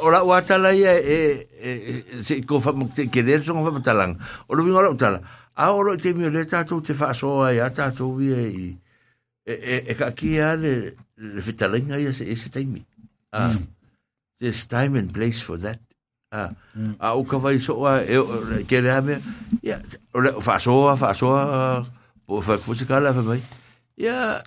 ora 0.00 0.18
wa 0.24 0.40
tala 0.42 0.72
ya 0.72 0.94
e, 0.96 1.18
e, 1.60 1.68
e 1.68 2.22
se 2.24 2.40
ko 2.48 2.56
fa 2.60 2.72
mo 2.72 2.88
te 2.88 3.08
keder 3.12 3.44
son 3.44 3.60
fa 3.60 3.82
talan 3.84 4.16
ora 4.48 4.60
winga 4.64 4.80
ora 4.80 4.96
tala 4.96 5.20
a 5.60 5.72
ora 5.76 5.92
te 6.00 6.14
mi 6.16 6.24
le 6.32 6.46
ta 6.48 6.64
tu 6.64 6.80
te 6.80 6.94
fa 6.96 7.12
so 7.14 7.44
ya 7.52 7.68
ta 7.68 7.92
tu 7.92 8.16
vi 8.16 8.32
e 8.32 8.72
e 9.52 9.76
e 9.92 9.92
ka 9.92 10.08
ki 10.16 10.36
ya 10.40 10.56
le 10.56 10.96
le 11.20 11.40
fitalinga 11.44 12.00
ya 12.00 12.16
se 12.16 12.24
e 12.24 12.32
se 12.40 12.48
taimi 12.48 12.80
ah 13.36 13.44
hmm. 13.44 13.68
this 14.40 14.64
time 14.66 14.96
and 14.96 15.12
place 15.12 15.44
for 15.44 15.58
that 15.60 15.76
ah 16.32 16.48
a 16.48 16.48
hmm. 16.72 16.96
o 16.96 17.20
ka 17.28 17.36
vai 17.36 17.60
so 17.60 17.76
wa 17.84 18.00
e 18.00 18.64
ke 18.64 18.80
le 18.80 18.88
ame 18.88 19.20
ya 19.60 19.76
ora 20.16 20.32
fa 20.40 20.56
so 20.56 20.80
fa 20.96 21.12
so 21.12 21.28
po 22.26 22.40
fa 22.40 22.56
ko 22.56 22.72
se 22.74 22.84
kala 22.88 23.12
fa 23.12 23.20
mai 23.22 23.40
ya 24.00 24.40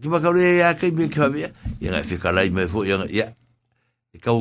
ki 0.00 0.08
ma 0.08 0.18
ka 0.20 0.32
ya 0.34 0.72
ke 0.76 0.88
me 0.92 1.08
ka 1.12 1.28
ya 1.36 1.52
ya 1.80 2.00
fe 2.04 2.16
kala 2.16 2.44
i 2.48 2.50
me 2.50 2.64
fo 2.66 2.84
ya 2.84 3.04
ya 3.08 3.28
ka 4.24 4.32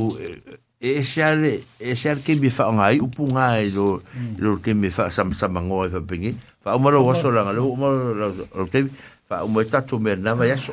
e 0.79 1.03
sale 1.03 1.59
e 1.79 1.95
sale 1.95 2.23
e 2.23 2.23
ke 2.23 2.39
me 2.39 2.49
fa 2.49 2.71
nga 2.71 2.87
i 2.95 3.03
upu 3.03 3.27
nga 3.35 3.59
lo 3.75 3.99
hmm. 3.99 4.39
lo 4.39 4.49
me 4.79 4.89
fa 4.89 5.11
sam 5.11 5.35
sam 5.35 5.59
ngo 5.59 5.83
fa 5.91 5.99
pingi 5.99 6.31
fa 6.63 6.75
o 6.79 6.79
malo 6.79 7.03
waso 7.03 7.27
la 7.31 7.43
lo 7.51 7.67
mo 7.75 7.91
lo 7.91 8.65
fa 9.27 9.43
o 9.43 9.47
mo 9.51 9.59
tatu 9.67 9.99
me 9.99 10.15
na 10.15 10.33
va 10.33 10.47
yaso 10.47 10.71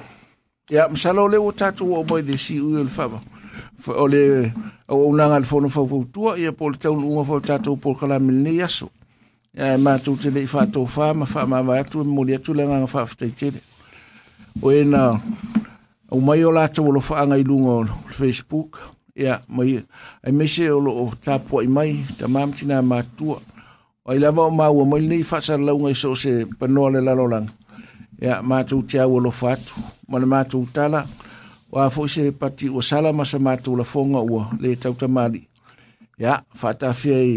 ya 0.71 0.87
msalo 0.87 1.27
le 1.27 1.43
tatu 1.59 1.91
o 1.91 2.05
boy 2.07 2.23
de 2.23 2.39
si 2.39 2.63
u 2.63 2.79
le 2.79 2.87
fa 2.87 3.11
fa 3.83 3.93
o 3.99 4.07
le 4.07 4.55
o 4.87 5.11
nga 5.11 5.41
le 5.43 5.47
fono 5.47 5.67
fa 5.69 5.83
fo 5.83 6.07
tua 6.07 6.39
ia 6.39 6.53
pol 6.55 6.79
tau 6.79 6.95
tatu 7.43 7.75
pol 7.77 7.99
kala 7.99 8.21
me 8.23 8.31
ne 8.33 8.63
e 9.57 9.65
eh, 9.73 9.77
mātou 9.81 10.19
te 10.21 10.29
lei 10.33 10.45
whātou 10.45 10.83
whā, 10.85 11.07
ma 11.17 11.25
wha 11.25 11.47
māma 11.49 11.79
atu, 11.81 12.03
mori 12.05 12.35
atu 12.37 12.53
langa 12.55 12.77
ngā 12.83 12.89
whāwhitai 12.93 13.31
tere. 13.33 13.63
O 14.61 14.69
e 14.69 14.83
nā, 14.85 15.01
o 16.13 16.19
mai 16.21 16.43
o 16.45 16.51
lātou 16.53 16.91
olo 16.91 17.01
whaanga 17.01 17.39
i 17.41 17.45
lunga 17.47 17.73
o 17.73 18.03
Facebook, 18.13 18.77
ia, 19.17 19.39
mai, 19.49 19.71
ai 20.21 20.33
e 20.33 20.37
mese 20.37 20.67
o 20.69 20.77
lo 20.85 20.93
o 21.01 21.07
tāpua 21.25 21.63
i 21.65 21.71
mai, 21.73 21.95
ta 22.21 22.29
māmtina 22.29 22.83
mātua. 22.85 23.39
O 24.05 24.13
i 24.15 24.21
lava 24.21 24.45
o 24.45 24.53
māua, 24.53 24.85
mai 24.89 25.01
nei 25.09 25.25
whasara 25.25 25.65
launga 25.65 25.93
i 25.93 25.97
so 25.97 26.13
se 26.15 26.43
panoa 26.61 26.91
le 26.93 27.01
lalolang. 27.09 27.49
Ia, 28.21 28.43
mātou 28.45 28.85
te 28.85 29.01
au 29.01 29.15
olo 29.23 29.33
whātu, 29.41 29.81
ma 30.13 30.21
le 30.21 30.29
mātou 30.29 30.67
tala, 30.77 31.01
o 31.73 31.81
a 31.81 31.87
fo 31.93 32.05
se 32.13 32.27
pati 32.37 32.69
o 32.69 32.85
sala 32.85 33.15
masa 33.17 33.41
mātou 33.41 33.81
la 33.81 33.89
fonga 33.89 34.21
ua, 34.21 34.51
le 34.61 34.75
tautamali. 34.85 35.47
Ia, 36.21 36.43
whātawhia 36.61 37.23
i 37.25 37.33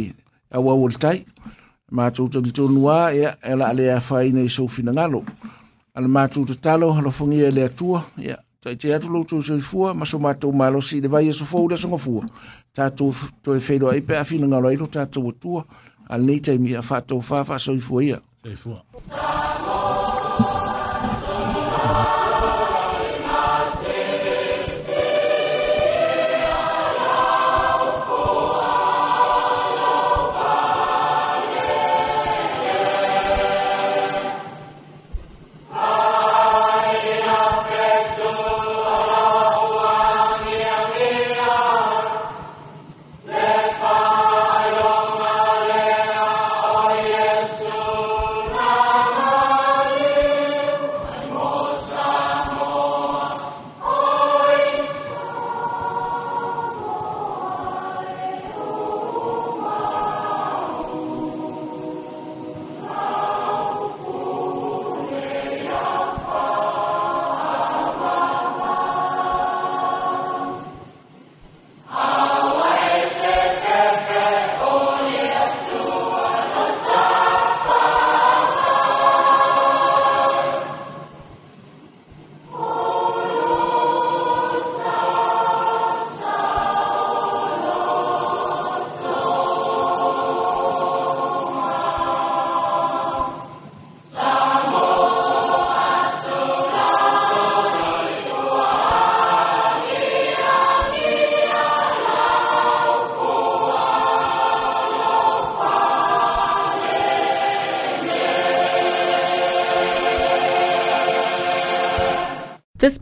awa 0.59 0.75
o 0.75 0.91
le 0.91 0.99
tai. 0.99 1.21
Ia, 1.23 1.55
ma 1.91 2.09
tu 2.11 2.27
tu 2.29 2.41
tu 2.51 2.69
noa 2.69 3.11
e 3.13 3.25
ela 3.41 3.67
ale 3.67 3.91
a 3.91 3.99
faina 3.99 4.41
i 4.41 4.47
so 4.49 4.67
finangalo 4.67 5.23
al 5.95 6.07
ma 6.07 6.27
tu 6.27 6.45
tu 6.45 6.55
talo 6.55 6.93
lo 7.01 7.09
fungi 7.11 7.39
ele 7.41 7.67
tua 7.75 8.03
ya 8.17 8.37
tai 8.61 8.75
te 8.75 8.93
atu 8.93 9.07
e 9.07 9.09
lo 9.09 9.23
tu 9.23 9.41
so 9.41 9.59
fuo 9.59 9.93
ma 9.93 10.05
so 10.05 10.19
ma 10.19 10.33
tu 10.35 10.51
ma 10.51 10.69
lo 10.69 10.81
si 10.81 10.99
de 11.01 11.07
vai 11.07 11.31
so 11.33 11.45
fuo 11.45 11.67
de 11.67 11.75
so 11.77 11.97
fuo 11.97 12.23
ta 12.73 12.89
tu 12.91 13.13
tu 13.41 13.53
e 13.53 13.59
feido 13.59 13.89
ai 13.89 14.01
pe 14.01 14.15
a 14.15 14.23
finangalo 14.23 14.71
i 14.71 14.75
lo 14.77 14.85
ta 14.87 15.05
tu 15.05 15.31
tu 15.39 15.61
al 16.09 16.21
nei 16.21 16.39
te 16.41 16.57
mi 16.57 16.73
a 16.75 16.81
fa 16.81 17.01
tu 17.01 17.21
fa 17.21 17.43
fa 17.43 17.57
so 17.57 17.77
fuo 17.79 18.01
ia 18.01 18.19
so 18.45 18.55
fuo 18.55 18.85